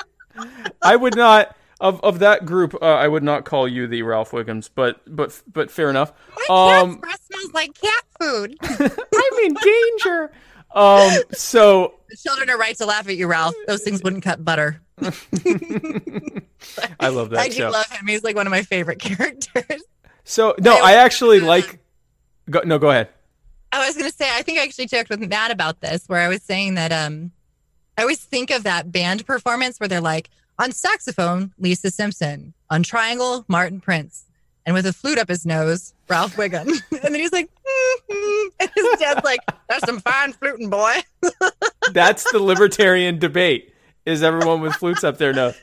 I 0.82 0.96
would 0.96 1.16
not 1.16 1.56
of 1.80 2.00
of 2.04 2.20
that 2.20 2.46
group. 2.46 2.76
Uh, 2.82 2.86
I 2.86 3.08
would 3.08 3.24
not 3.24 3.46
call 3.46 3.68
you 3.68 3.88
the 3.88 4.02
Ralph 4.04 4.32
Wiggums, 4.32 4.70
but 4.74 5.02
but 5.08 5.42
but 5.52 5.70
fair 5.72 5.90
enough. 5.90 6.12
My 6.50 6.80
Um, 6.80 6.90
cat's 6.96 7.02
breath 7.02 7.22
smells 7.32 7.54
like 7.54 7.74
cat 7.80 8.04
food. 8.20 8.58
I'm 8.62 9.46
in 9.46 9.54
danger. 9.54 10.32
Um, 10.76 11.12
so 11.32 11.94
The 12.10 12.18
children 12.18 12.50
are 12.50 12.58
right 12.58 12.76
to 12.78 12.86
laugh 12.86 13.08
at 13.08 13.16
you, 13.16 13.28
Ralph. 13.28 13.56
Those 13.68 13.84
things 13.84 14.04
wouldn't 14.04 14.24
cut 14.24 14.44
butter. 14.44 14.82
I 17.00 17.10
love 17.10 17.30
that 17.32 17.40
I 17.40 17.48
do 17.50 17.56
show. 17.56 17.70
love 17.70 17.90
him. 17.90 18.08
He's 18.08 18.24
like 18.24 18.36
one 18.36 18.48
of 18.48 18.52
my 18.52 18.64
favorite 18.64 19.00
characters. 19.00 19.82
so 20.24 20.56
no, 20.60 20.76
I 20.76 20.92
I 20.92 20.94
actually 20.96 21.40
like. 21.40 21.80
Go, 22.50 22.62
no, 22.66 22.80
go 22.80 22.90
ahead. 22.92 23.10
I 23.72 23.86
was 23.86 23.98
gonna 23.98 24.12
say, 24.12 24.30
I 24.34 24.42
think 24.42 24.58
I 24.60 24.64
actually 24.64 24.88
talked 24.88 25.10
with 25.10 25.20
Matt 25.28 25.52
about 25.52 25.82
this, 25.82 26.06
where 26.08 26.22
I 26.22 26.28
was 26.30 26.42
saying 26.42 26.76
that 26.76 26.92
um, 26.92 27.32
I 27.98 28.02
always 28.02 28.20
think 28.20 28.50
of 28.52 28.64
that 28.64 28.92
band 28.92 29.26
performance 29.26 29.80
where 29.80 29.88
they're 29.90 30.00
like 30.02 30.30
on 30.60 30.72
saxophone, 30.72 31.54
Lisa 31.58 31.92
Simpson, 31.92 32.54
on 32.70 32.84
triangle, 32.84 33.46
Martin 33.48 33.80
Prince, 33.80 34.26
and 34.66 34.74
with 34.74 34.86
a 34.86 34.94
flute 34.94 35.18
up 35.18 35.30
his 35.30 35.46
nose, 35.46 35.94
Ralph 36.10 36.36
Wiggum, 36.36 36.68
and 36.92 37.14
then 37.14 37.16
he's 37.16 37.32
like, 37.32 37.50
"Mm-hmm," 37.50 38.48
and 38.60 38.70
his 38.76 39.00
dad's 39.00 39.24
like, 39.24 39.40
"That's 39.70 39.86
some 39.86 40.00
fine 40.00 40.34
fluting, 40.34 40.70
boy." 40.70 40.96
That's 41.94 42.30
the 42.32 42.40
libertarian 42.40 43.20
debate. 43.20 43.74
Is 44.06 44.24
everyone 44.24 44.62
with 44.62 44.74
flutes 44.76 45.04
up 45.04 45.18
their 45.18 45.34
nose? 45.34 45.56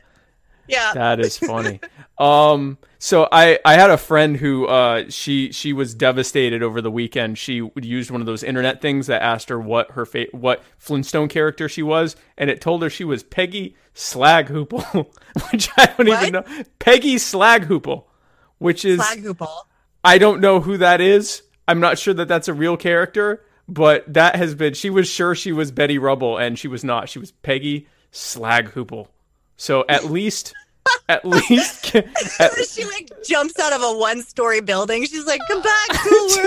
Yeah, 0.69 0.93
That 0.95 1.21
is 1.21 1.37
funny. 1.37 1.81
Um, 2.19 2.79
so 3.05 3.29
I 3.31 3.59
I 3.67 3.75
had 3.75 3.91
a 3.91 3.99
friend 3.99 4.35
who 4.35 4.65
uh 4.65 5.11
she 5.11 5.53
she 5.53 5.75
was 5.75 5.95
devastated 5.95 6.63
over 6.63 6.81
the 6.81 6.91
weekend. 6.91 7.37
She 7.37 7.61
used 7.77 8.11
one 8.11 8.23
of 8.23 8.27
those 8.27 8.43
internet 8.43 8.81
things 8.81 9.09
that 9.09 9.21
asked 9.21 9.51
her 9.51 9.61
what 9.61 9.91
her 9.91 10.07
fa- 10.07 10.29
what 10.33 10.63
Flintstone 10.79 11.29
character 11.29 11.69
she 11.69 11.83
was, 11.83 12.17
and 12.39 12.49
it 12.49 12.63
told 12.63 12.83
her 12.83 12.89
she 12.89 13.05
was 13.05 13.23
Peggy 13.23 13.77
Slaghoople, 13.95 15.05
which 15.53 15.69
I 15.77 15.93
don't 15.99 16.09
even 16.09 16.33
know. 16.33 16.65
Peggy 16.79 17.17
Slaghoople, 17.17 18.05
which 18.57 18.87
is 18.87 18.97
flag 18.97 19.23
hoople. 19.23 19.65
I 20.03 20.17
don't 20.17 20.41
know 20.41 20.61
who 20.61 20.79
that 20.79 21.03
is. 21.03 21.43
I'm 21.69 21.81
not 21.81 21.99
sure 21.99 22.15
that 22.15 22.27
that's 22.27 22.49
a 22.49 22.55
real 22.55 22.79
character, 22.79 23.45
but 23.69 24.11
that 24.15 24.37
has 24.37 24.55
been. 24.55 24.73
She 24.73 24.89
was 24.89 25.09
sure 25.09 25.35
she 25.35 25.53
was 25.53 25.71
Betty 25.71 25.99
Rubble, 25.99 26.39
and 26.39 26.59
she 26.59 26.69
was 26.69 26.83
not. 26.83 27.11
She 27.11 27.19
was 27.19 27.33
Peggy 27.33 27.87
Slaghoople. 28.11 29.09
So 29.59 29.85
at 29.91 30.07
least, 30.07 30.55
at 31.09 31.25
least, 31.25 31.95
at, 31.95 32.53
she 32.69 32.85
like 32.85 33.11
jumps 33.25 33.59
out 33.59 33.73
of 33.73 33.83
a 33.83 33.99
one-story 33.99 34.61
building. 34.61 35.05
She's 35.07 35.27
like, 35.27 35.41
"Come 35.49 35.63
back 35.63 35.89
to 35.89 36.09
the 36.09 36.41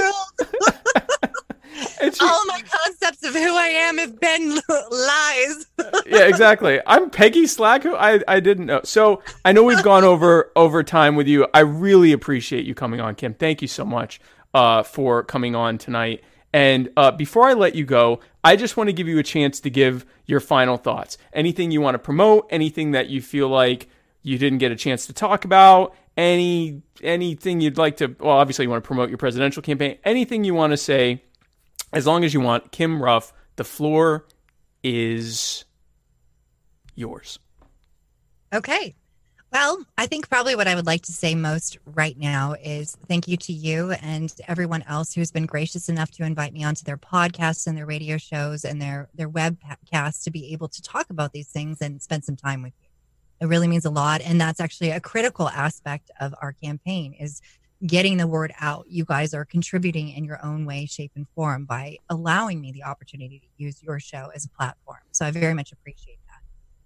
world." 0.49 2.13
she- 2.13 2.25
All 2.25 2.45
my 2.45 2.61
concepts 2.61 3.23
of 3.23 3.33
who 3.33 3.55
I 3.55 3.67
am 3.67 3.97
have 3.97 4.19
been 4.19 4.59
lies. 4.91 5.65
yeah, 6.05 6.27
exactly. 6.27 6.79
I'm 6.85 7.09
Peggy 7.09 7.43
Slaghoo. 7.43 7.95
I 7.97 8.21
I 8.27 8.39
didn't 8.39 8.65
know. 8.67 8.81
So 8.83 9.21
I 9.45 9.51
know 9.51 9.63
we've 9.63 9.83
gone 9.83 10.03
over 10.03 10.51
over 10.55 10.83
time 10.83 11.15
with 11.15 11.27
you. 11.27 11.47
I 11.53 11.59
really 11.61 12.11
appreciate 12.11 12.65
you 12.65 12.75
coming 12.75 12.99
on, 12.99 13.15
Kim. 13.15 13.33
Thank 13.33 13.61
you 13.61 13.67
so 13.67 13.85
much 13.85 14.19
uh, 14.53 14.83
for 14.83 15.23
coming 15.23 15.55
on 15.55 15.77
tonight. 15.77 16.23
And 16.53 16.89
uh, 16.97 17.11
before 17.11 17.47
I 17.47 17.53
let 17.53 17.75
you 17.75 17.83
go, 17.85 18.21
I 18.43 18.55
just 18.55 18.77
want 18.77 18.87
to 18.87 18.93
give 18.93 19.07
you 19.07 19.19
a 19.19 19.23
chance 19.23 19.59
to 19.59 19.69
give 19.69 20.05
your 20.25 20.39
final 20.39 20.77
thoughts. 20.77 21.17
Anything 21.33 21.71
you 21.71 21.81
want 21.81 21.95
to 21.95 21.99
promote, 21.99 22.47
anything 22.49 22.91
that 22.91 23.09
you 23.09 23.21
feel 23.21 23.49
like 23.49 23.89
you 24.27 24.37
didn't 24.37 24.57
get 24.57 24.73
a 24.73 24.75
chance 24.75 25.07
to 25.07 25.13
talk 25.13 25.45
about, 25.45 25.95
any 26.17 26.81
anything 27.01 27.61
you'd 27.61 27.77
like 27.77 27.97
to. 27.97 28.13
Well, 28.19 28.35
obviously 28.35 28.65
you 28.65 28.69
want 28.69 28.83
to 28.83 28.87
promote 28.87 29.07
your 29.07 29.17
presidential 29.17 29.61
campaign. 29.61 29.97
Anything 30.03 30.43
you 30.43 30.53
want 30.53 30.71
to 30.71 30.77
say, 30.77 31.23
as 31.93 32.05
long 32.05 32.25
as 32.25 32.33
you 32.33 32.41
want. 32.41 32.73
Kim 32.73 33.01
Ruff, 33.01 33.31
the 33.55 33.63
floor 33.63 34.27
is 34.83 35.63
yours. 36.93 37.39
Okay. 38.53 38.95
Well, 39.53 39.85
I 39.97 40.07
think 40.07 40.27
probably 40.27 40.57
what 40.57 40.67
I 40.67 40.75
would 40.75 40.85
like 40.85 41.03
to 41.03 41.13
say 41.13 41.33
most 41.33 41.77
right 41.85 42.17
now 42.17 42.53
is 42.61 42.97
thank 43.07 43.29
you 43.29 43.37
to 43.37 43.53
you 43.53 43.91
and 43.91 44.33
everyone 44.45 44.81
else 44.89 45.13
who's 45.13 45.31
been 45.31 45.45
gracious 45.45 45.87
enough 45.87 46.11
to 46.11 46.25
invite 46.25 46.51
me 46.51 46.65
onto 46.65 46.83
their 46.83 46.97
podcasts 46.97 47.65
and 47.65 47.77
their 47.77 47.85
radio 47.85 48.17
shows 48.17 48.65
and 48.65 48.81
their 48.81 49.07
their 49.15 49.29
webcasts 49.29 50.25
to 50.25 50.31
be 50.31 50.51
able 50.51 50.67
to 50.67 50.81
talk 50.81 51.09
about 51.09 51.31
these 51.31 51.47
things 51.47 51.81
and 51.81 52.01
spend 52.01 52.25
some 52.25 52.35
time 52.35 52.61
with 52.61 52.73
you. 52.81 52.86
It 53.39 53.45
really 53.45 53.67
means 53.67 53.85
a 53.85 53.89
lot 53.89 54.21
and 54.21 54.39
that's 54.41 54.59
actually 54.59 54.91
a 54.91 54.99
critical 54.99 55.49
aspect 55.49 56.09
of 56.19 56.33
our 56.41 56.53
campaign 56.53 57.13
is 57.13 57.41
getting 57.85 58.17
the 58.17 58.27
word 58.27 58.51
out. 58.59 58.85
You 58.89 59.05
guys 59.05 59.33
are 59.33 59.45
contributing 59.45 60.09
in 60.09 60.23
your 60.23 60.43
own 60.43 60.65
way, 60.65 60.85
shape 60.85 61.11
and 61.15 61.27
form 61.35 61.65
by 61.65 61.97
allowing 62.09 62.59
me 62.59 62.71
the 62.71 62.83
opportunity 62.83 63.39
to 63.39 63.63
use 63.63 63.83
your 63.83 63.99
show 63.99 64.31
as 64.33 64.45
a 64.45 64.49
platform. 64.49 64.99
So 65.11 65.25
I 65.25 65.31
very 65.31 65.53
much 65.53 65.71
appreciate 65.71 66.17
that. 66.27 66.41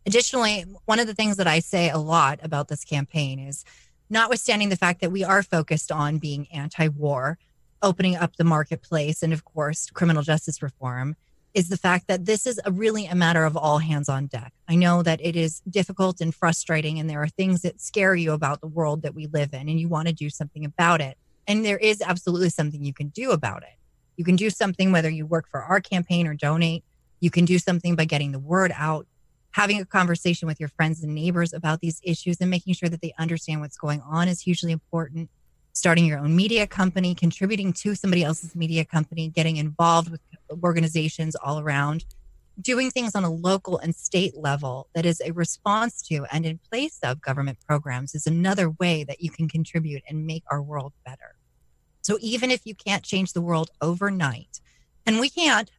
Additionally, 0.05 0.65
one 0.85 0.99
of 0.99 1.07
the 1.07 1.13
things 1.13 1.37
that 1.37 1.47
I 1.47 1.59
say 1.59 1.89
a 1.89 1.97
lot 1.97 2.39
about 2.43 2.67
this 2.67 2.83
campaign 2.83 3.39
is 3.39 3.63
notwithstanding 4.09 4.69
the 4.69 4.75
fact 4.75 4.99
that 5.01 5.11
we 5.11 5.23
are 5.23 5.43
focused 5.43 5.91
on 5.91 6.17
being 6.17 6.47
anti 6.51 6.89
war, 6.89 7.37
opening 7.81 8.17
up 8.17 8.35
the 8.35 8.43
marketplace, 8.43 9.23
and 9.23 9.31
of 9.31 9.45
course, 9.45 9.89
criminal 9.91 10.23
justice 10.23 10.61
reform, 10.61 11.15
is 11.53 11.69
the 11.69 11.77
fact 11.77 12.07
that 12.07 12.25
this 12.25 12.45
is 12.45 12.59
a 12.65 12.71
really 12.71 13.05
a 13.05 13.15
matter 13.15 13.45
of 13.45 13.57
all 13.57 13.79
hands 13.79 14.07
on 14.07 14.27
deck. 14.27 14.53
I 14.67 14.75
know 14.75 15.03
that 15.03 15.19
it 15.21 15.35
is 15.35 15.61
difficult 15.69 16.21
and 16.21 16.33
frustrating, 16.33 16.99
and 16.99 17.09
there 17.09 17.21
are 17.21 17.27
things 17.27 17.61
that 17.61 17.81
scare 17.81 18.15
you 18.15 18.31
about 18.31 18.61
the 18.61 18.67
world 18.67 19.01
that 19.01 19.15
we 19.15 19.27
live 19.27 19.53
in, 19.53 19.67
and 19.67 19.79
you 19.79 19.87
want 19.87 20.07
to 20.07 20.13
do 20.13 20.29
something 20.29 20.65
about 20.65 21.01
it. 21.01 21.17
And 21.47 21.65
there 21.65 21.77
is 21.77 22.01
absolutely 22.01 22.49
something 22.49 22.83
you 22.83 22.93
can 22.93 23.09
do 23.09 23.31
about 23.31 23.63
it. 23.63 23.75
You 24.15 24.23
can 24.23 24.35
do 24.35 24.49
something 24.49 24.91
whether 24.91 25.09
you 25.09 25.25
work 25.25 25.47
for 25.49 25.61
our 25.61 25.81
campaign 25.81 26.27
or 26.27 26.33
donate. 26.33 26.83
You 27.19 27.31
can 27.31 27.45
do 27.45 27.59
something 27.59 27.95
by 27.95 28.05
getting 28.05 28.31
the 28.31 28.39
word 28.39 28.71
out 28.75 29.07
having 29.51 29.81
a 29.81 29.85
conversation 29.85 30.47
with 30.47 30.59
your 30.59 30.69
friends 30.69 31.03
and 31.03 31.13
neighbors 31.13 31.53
about 31.53 31.81
these 31.81 31.99
issues 32.03 32.37
and 32.39 32.49
making 32.49 32.73
sure 32.73 32.89
that 32.89 33.01
they 33.01 33.13
understand 33.19 33.61
what's 33.61 33.77
going 33.77 34.01
on 34.01 34.27
is 34.27 34.41
hugely 34.41 34.71
important. 34.71 35.29
Starting 35.73 36.05
your 36.05 36.19
own 36.19 36.35
media 36.35 36.67
company, 36.67 37.15
contributing 37.15 37.71
to 37.71 37.95
somebody 37.95 38.23
else's 38.23 38.55
media 38.55 38.83
company, 38.83 39.29
getting 39.29 39.57
involved 39.57 40.09
with 40.09 40.21
organizations 40.63 41.35
all 41.35 41.59
around, 41.59 42.03
doing 42.59 42.91
things 42.91 43.15
on 43.15 43.23
a 43.23 43.31
local 43.31 43.77
and 43.77 43.95
state 43.95 44.35
level 44.35 44.87
that 44.93 45.05
is 45.05 45.21
a 45.21 45.31
response 45.31 46.01
to 46.01 46.25
and 46.31 46.45
in 46.45 46.59
place 46.69 46.99
of 47.03 47.21
government 47.21 47.57
programs 47.65 48.13
is 48.13 48.27
another 48.27 48.69
way 48.69 49.03
that 49.03 49.21
you 49.21 49.29
can 49.29 49.47
contribute 49.47 50.03
and 50.09 50.27
make 50.27 50.43
our 50.51 50.61
world 50.61 50.93
better. 51.05 51.35
So 52.01 52.17
even 52.19 52.51
if 52.51 52.65
you 52.65 52.75
can't 52.75 53.03
change 53.03 53.33
the 53.33 53.41
world 53.41 53.69
overnight, 53.81 54.59
and 55.05 55.19
we 55.19 55.29
can't, 55.29 55.69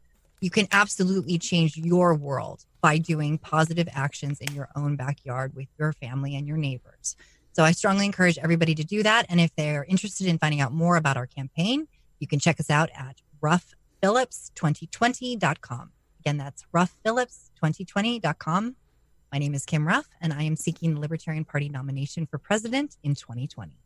you 0.41 0.51
can 0.51 0.67
absolutely 0.73 1.39
change 1.39 1.77
your 1.77 2.15
world 2.15 2.65
by 2.81 2.99
doing 2.99 3.39
positive 3.39 3.89
actions 3.93 4.41
in 4.41 4.55
your 4.55 4.69
own 4.75 4.97
backyard 4.97 5.55
with 5.55 5.69
your 5.79 5.93
family 5.93 6.35
and 6.35 6.47
your 6.47 6.57
neighbors. 6.57 7.17
So 7.53 7.65
I 7.65 7.73
strongly 7.73 8.07
encourage 8.07 8.39
everybody 8.39 8.75
to 8.75 8.85
do 8.85 9.03
that. 9.03 9.27
And 9.29 9.41
if 9.41 9.55
they're 9.57 9.85
interested 9.85 10.27
in 10.27 10.39
finding 10.39 10.61
out 10.61 10.73
more 10.73 10.97
about 10.97 11.17
our 11.17 11.27
campaign, 11.27 11.89
you 12.19 12.27
can 12.27 12.39
check 12.39 12.61
us 12.61 12.71
out 12.71 12.91
at 12.95 13.21
ruffphillips2020.com. 13.43 15.93
Again, 16.21 16.39
that's 16.39 16.65
ruffphillips2020.com. 16.75 18.77
My 19.33 19.39
name 19.39 19.55
is 19.55 19.65
Kim 19.65 19.89
Ruff, 19.89 20.09
and 20.21 20.33
I 20.33 20.43
am 20.43 20.57
seeking 20.57 20.95
the 20.95 21.01
Libertarian 21.01 21.45
Party 21.45 21.69
nomination 21.69 22.27
for 22.27 22.39
president 22.39 22.97
in 23.03 23.15
2020. 23.15 23.82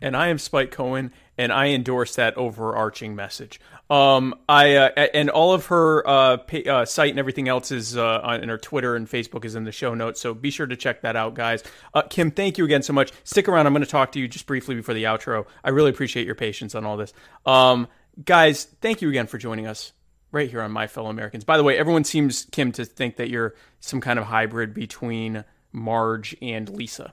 And 0.00 0.16
I 0.16 0.28
am 0.28 0.38
Spike 0.38 0.70
Cohen, 0.70 1.12
and 1.36 1.52
I 1.52 1.68
endorse 1.68 2.14
that 2.16 2.36
overarching 2.36 3.14
message. 3.14 3.60
Um, 3.88 4.34
I 4.48 4.76
uh, 4.76 4.88
and 5.14 5.30
all 5.30 5.52
of 5.52 5.66
her 5.66 6.06
uh, 6.06 6.36
pa- 6.38 6.70
uh, 6.70 6.84
site 6.84 7.10
and 7.10 7.18
everything 7.18 7.48
else 7.48 7.72
is 7.72 7.96
uh, 7.96 8.20
on 8.22 8.40
and 8.40 8.50
her 8.50 8.58
Twitter 8.58 8.94
and 8.94 9.08
Facebook 9.08 9.44
is 9.44 9.54
in 9.54 9.64
the 9.64 9.72
show 9.72 9.94
notes, 9.94 10.20
so 10.20 10.32
be 10.32 10.50
sure 10.50 10.66
to 10.66 10.76
check 10.76 11.02
that 11.02 11.16
out, 11.16 11.34
guys. 11.34 11.64
Uh, 11.92 12.02
Kim, 12.02 12.30
thank 12.30 12.58
you 12.58 12.64
again 12.64 12.82
so 12.82 12.92
much. 12.92 13.12
Stick 13.24 13.48
around; 13.48 13.66
I'm 13.66 13.72
going 13.72 13.84
to 13.84 13.90
talk 13.90 14.12
to 14.12 14.20
you 14.20 14.28
just 14.28 14.46
briefly 14.46 14.74
before 14.74 14.94
the 14.94 15.04
outro. 15.04 15.46
I 15.64 15.70
really 15.70 15.90
appreciate 15.90 16.26
your 16.26 16.36
patience 16.36 16.74
on 16.74 16.84
all 16.84 16.96
this, 16.96 17.12
um, 17.46 17.88
guys. 18.24 18.64
Thank 18.80 19.02
you 19.02 19.08
again 19.08 19.26
for 19.26 19.38
joining 19.38 19.66
us 19.66 19.92
right 20.32 20.48
here 20.48 20.62
on 20.62 20.70
My 20.70 20.86
Fellow 20.86 21.10
Americans. 21.10 21.44
By 21.44 21.56
the 21.56 21.64
way, 21.64 21.76
everyone 21.76 22.04
seems 22.04 22.46
Kim 22.52 22.72
to 22.72 22.84
think 22.84 23.16
that 23.16 23.28
you're 23.28 23.54
some 23.80 24.00
kind 24.00 24.18
of 24.18 24.26
hybrid 24.26 24.74
between 24.74 25.44
Marge 25.72 26.36
and 26.40 26.68
Lisa. 26.68 27.12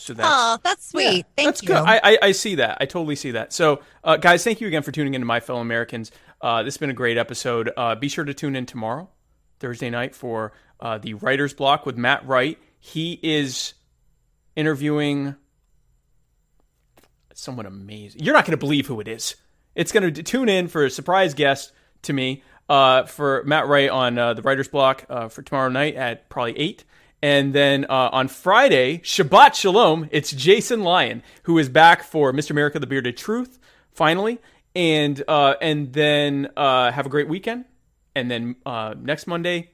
So 0.00 0.14
that's 0.14 0.28
Oh, 0.30 0.58
that's 0.62 0.90
sweet. 0.90 1.04
yeah, 1.04 1.22
Thank 1.36 1.46
that's 1.48 1.62
you. 1.62 1.68
good. 1.68 1.76
I, 1.76 2.00
I, 2.02 2.18
I 2.22 2.32
see 2.32 2.54
that. 2.56 2.78
I 2.80 2.86
totally 2.86 3.16
see 3.16 3.32
that. 3.32 3.52
So, 3.52 3.80
uh, 4.02 4.16
guys, 4.16 4.42
thank 4.44 4.60
you 4.60 4.66
again 4.66 4.82
for 4.82 4.92
tuning 4.92 5.14
into 5.14 5.26
My 5.26 5.40
Fellow 5.40 5.60
Americans. 5.60 6.10
Uh, 6.40 6.62
this 6.62 6.74
has 6.74 6.78
been 6.78 6.90
a 6.90 6.94
great 6.94 7.18
episode. 7.18 7.70
Uh, 7.76 7.94
be 7.94 8.08
sure 8.08 8.24
to 8.24 8.32
tune 8.34 8.56
in 8.56 8.64
tomorrow, 8.66 9.10
Thursday 9.58 9.90
night, 9.90 10.14
for 10.14 10.52
uh, 10.80 10.96
the 10.98 11.14
Writer's 11.14 11.52
Block 11.52 11.84
with 11.84 11.96
Matt 11.98 12.26
Wright. 12.26 12.58
he 12.78 13.20
is 13.22 13.74
interviewing 14.56 15.36
someone 17.34 17.66
amazing. 17.66 18.22
You're 18.24 18.34
not 18.34 18.44
going 18.44 18.52
to 18.52 18.60
believe 18.60 18.86
who 18.86 19.00
it 19.00 19.08
is. 19.08 19.36
It's 19.74 19.92
going 19.92 20.12
to 20.14 20.22
tune 20.22 20.48
in 20.48 20.68
for 20.68 20.84
a 20.84 20.90
surprise 20.90 21.34
guest 21.34 21.72
to 22.02 22.12
me 22.12 22.42
uh, 22.68 23.04
for 23.04 23.42
Matt 23.44 23.66
Wright 23.66 23.88
on 23.90 24.18
uh, 24.18 24.34
the 24.34 24.42
writer's 24.42 24.68
block 24.68 25.04
uh, 25.08 25.28
for 25.28 25.42
tomorrow 25.42 25.68
night 25.68 25.94
at 25.94 26.28
probably 26.28 26.58
8. 26.58 26.84
And 27.22 27.52
then 27.52 27.84
uh, 27.84 28.08
on 28.12 28.28
Friday, 28.28 28.98
Shabbat 28.98 29.54
Shalom, 29.54 30.08
it's 30.10 30.32
Jason 30.32 30.82
Lyon, 30.82 31.22
who 31.42 31.58
is 31.58 31.68
back 31.68 32.02
for 32.02 32.32
Mr. 32.32 32.50
America, 32.50 32.78
the 32.78 32.86
Bearded 32.86 33.16
Truth, 33.16 33.58
finally. 33.92 34.38
And, 34.74 35.22
uh, 35.28 35.54
and 35.60 35.92
then 35.92 36.48
uh, 36.56 36.92
have 36.92 37.06
a 37.06 37.08
great 37.10 37.28
weekend. 37.28 37.66
And 38.14 38.30
then 38.30 38.56
next 39.02 39.26
Monday, 39.26 39.72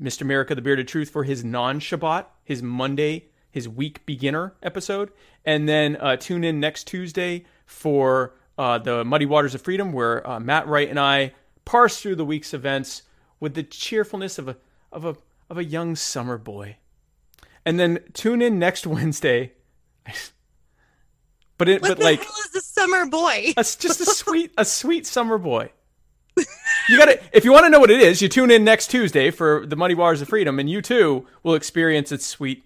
Mr. 0.00 0.22
America, 0.22 0.54
the 0.54 0.62
Bearded 0.62 0.88
Truth 0.88 1.10
for 1.10 1.24
his 1.24 1.44
non 1.44 1.80
Shabbat, 1.80 2.26
his 2.44 2.62
Monday, 2.62 3.28
his 3.50 3.68
week 3.68 4.06
beginner 4.06 4.54
episode. 4.62 5.10
And 5.44 5.68
then 5.68 5.98
tune 6.18 6.44
in 6.44 6.60
next 6.60 6.84
Tuesday 6.84 7.44
for 7.66 8.34
the 8.56 9.04
Muddy 9.04 9.26
Waters 9.26 9.54
of 9.54 9.60
Freedom, 9.60 9.92
where 9.92 10.22
Matt 10.40 10.66
Wright 10.66 10.88
and 10.88 10.98
I 10.98 11.34
parse 11.64 12.00
through 12.00 12.16
the 12.16 12.24
week's 12.24 12.54
events 12.54 13.02
with 13.38 13.54
the 13.54 13.62
cheerfulness 13.62 14.38
of 14.38 14.48
a 14.48 14.56
of 14.92 15.04
a 15.04 15.16
of 15.50 15.58
a 15.58 15.64
young 15.64 15.96
summer 15.96 16.38
boy. 16.38 16.76
And 17.66 17.78
then 17.78 17.98
tune 18.14 18.40
in 18.40 18.58
next 18.58 18.86
Wednesday. 18.86 19.52
But 21.58 21.68
it 21.68 21.82
what 21.82 21.88
but 21.88 21.98
the 21.98 22.04
like 22.04 22.22
hell 22.22 22.32
is 22.48 22.54
a 22.54 22.60
summer 22.62 23.06
boy? 23.06 23.52
a, 23.56 23.62
just 23.62 24.00
a 24.00 24.06
sweet 24.06 24.52
a 24.56 24.64
sweet 24.64 25.06
summer 25.06 25.36
boy. 25.36 25.70
You 26.88 26.96
got 26.96 27.06
to 27.06 27.20
if 27.34 27.44
you 27.44 27.52
want 27.52 27.64
to 27.66 27.70
know 27.70 27.80
what 27.80 27.90
it 27.90 28.00
is, 28.00 28.22
you 28.22 28.28
tune 28.28 28.50
in 28.50 28.64
next 28.64 28.90
Tuesday 28.90 29.30
for 29.30 29.66
the 29.66 29.76
Muddy 29.76 29.94
Waters 29.94 30.22
of 30.22 30.28
Freedom 30.28 30.58
and 30.58 30.70
you 30.70 30.80
too 30.80 31.26
will 31.42 31.54
experience 31.54 32.12
its 32.12 32.24
sweet 32.24 32.64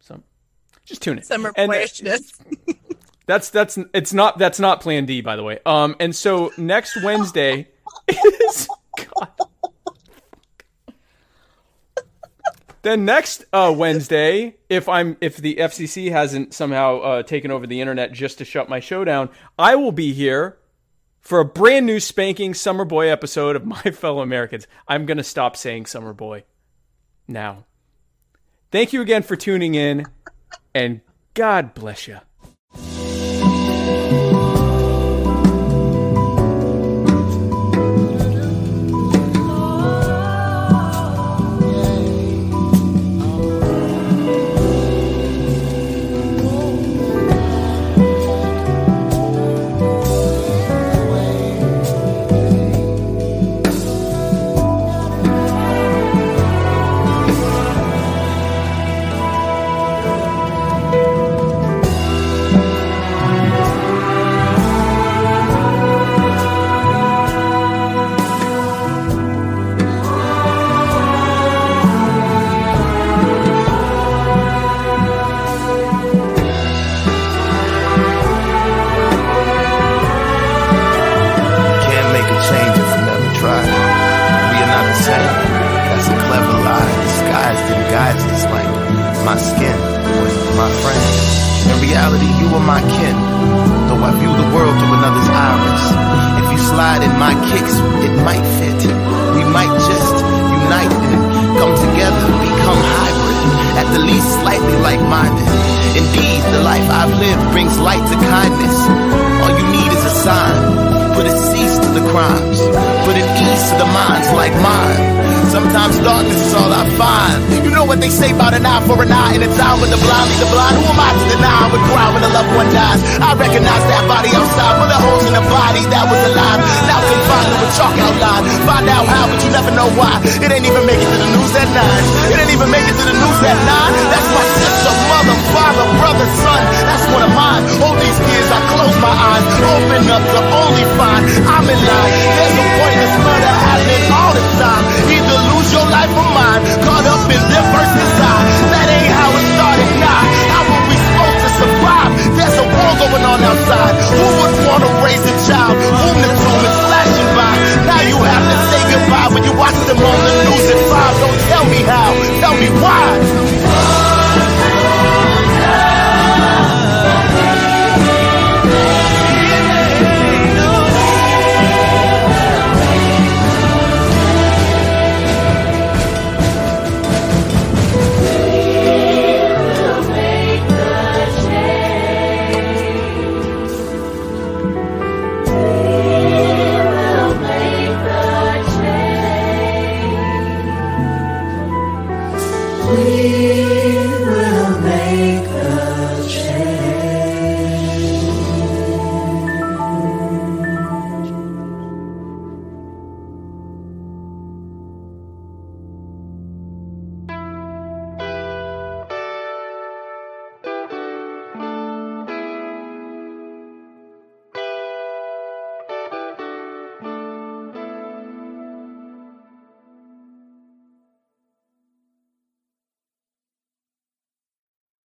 some 0.00 0.24
just 0.84 1.00
tune 1.00 1.18
in. 1.18 1.24
Summer 1.24 1.52
And- 1.56 1.70
boyishness. 1.70 2.32
That's 3.26 3.50
that's 3.50 3.78
it's 3.92 4.14
not 4.14 4.38
that's 4.38 4.58
not 4.58 4.80
Plan 4.80 5.04
D 5.04 5.20
by 5.20 5.36
the 5.36 5.42
way. 5.42 5.58
Um, 5.66 5.96
and 6.00 6.16
so 6.16 6.50
next 6.56 7.02
Wednesday 7.02 7.68
is 8.08 8.66
God. 8.96 9.28
Then 12.88 13.04
next 13.04 13.44
uh, 13.52 13.74
Wednesday, 13.76 14.56
if 14.70 14.88
I'm 14.88 15.18
if 15.20 15.36
the 15.36 15.56
FCC 15.56 16.10
hasn't 16.10 16.54
somehow 16.54 17.00
uh, 17.00 17.22
taken 17.22 17.50
over 17.50 17.66
the 17.66 17.82
internet 17.82 18.12
just 18.12 18.38
to 18.38 18.46
shut 18.46 18.70
my 18.70 18.80
show 18.80 19.04
down, 19.04 19.28
I 19.58 19.74
will 19.74 19.92
be 19.92 20.14
here 20.14 20.56
for 21.20 21.38
a 21.40 21.44
brand 21.44 21.84
new 21.84 22.00
spanking 22.00 22.54
Summer 22.54 22.86
Boy 22.86 23.08
episode 23.08 23.56
of 23.56 23.66
My 23.66 23.82
Fellow 23.82 24.22
Americans. 24.22 24.66
I'm 24.88 25.04
gonna 25.04 25.22
stop 25.22 25.54
saying 25.54 25.84
Summer 25.84 26.14
Boy 26.14 26.44
now. 27.28 27.66
Thank 28.70 28.94
you 28.94 29.02
again 29.02 29.22
for 29.22 29.36
tuning 29.36 29.74
in, 29.74 30.06
and 30.74 31.02
God 31.34 31.74
bless 31.74 32.08
you. 32.08 32.20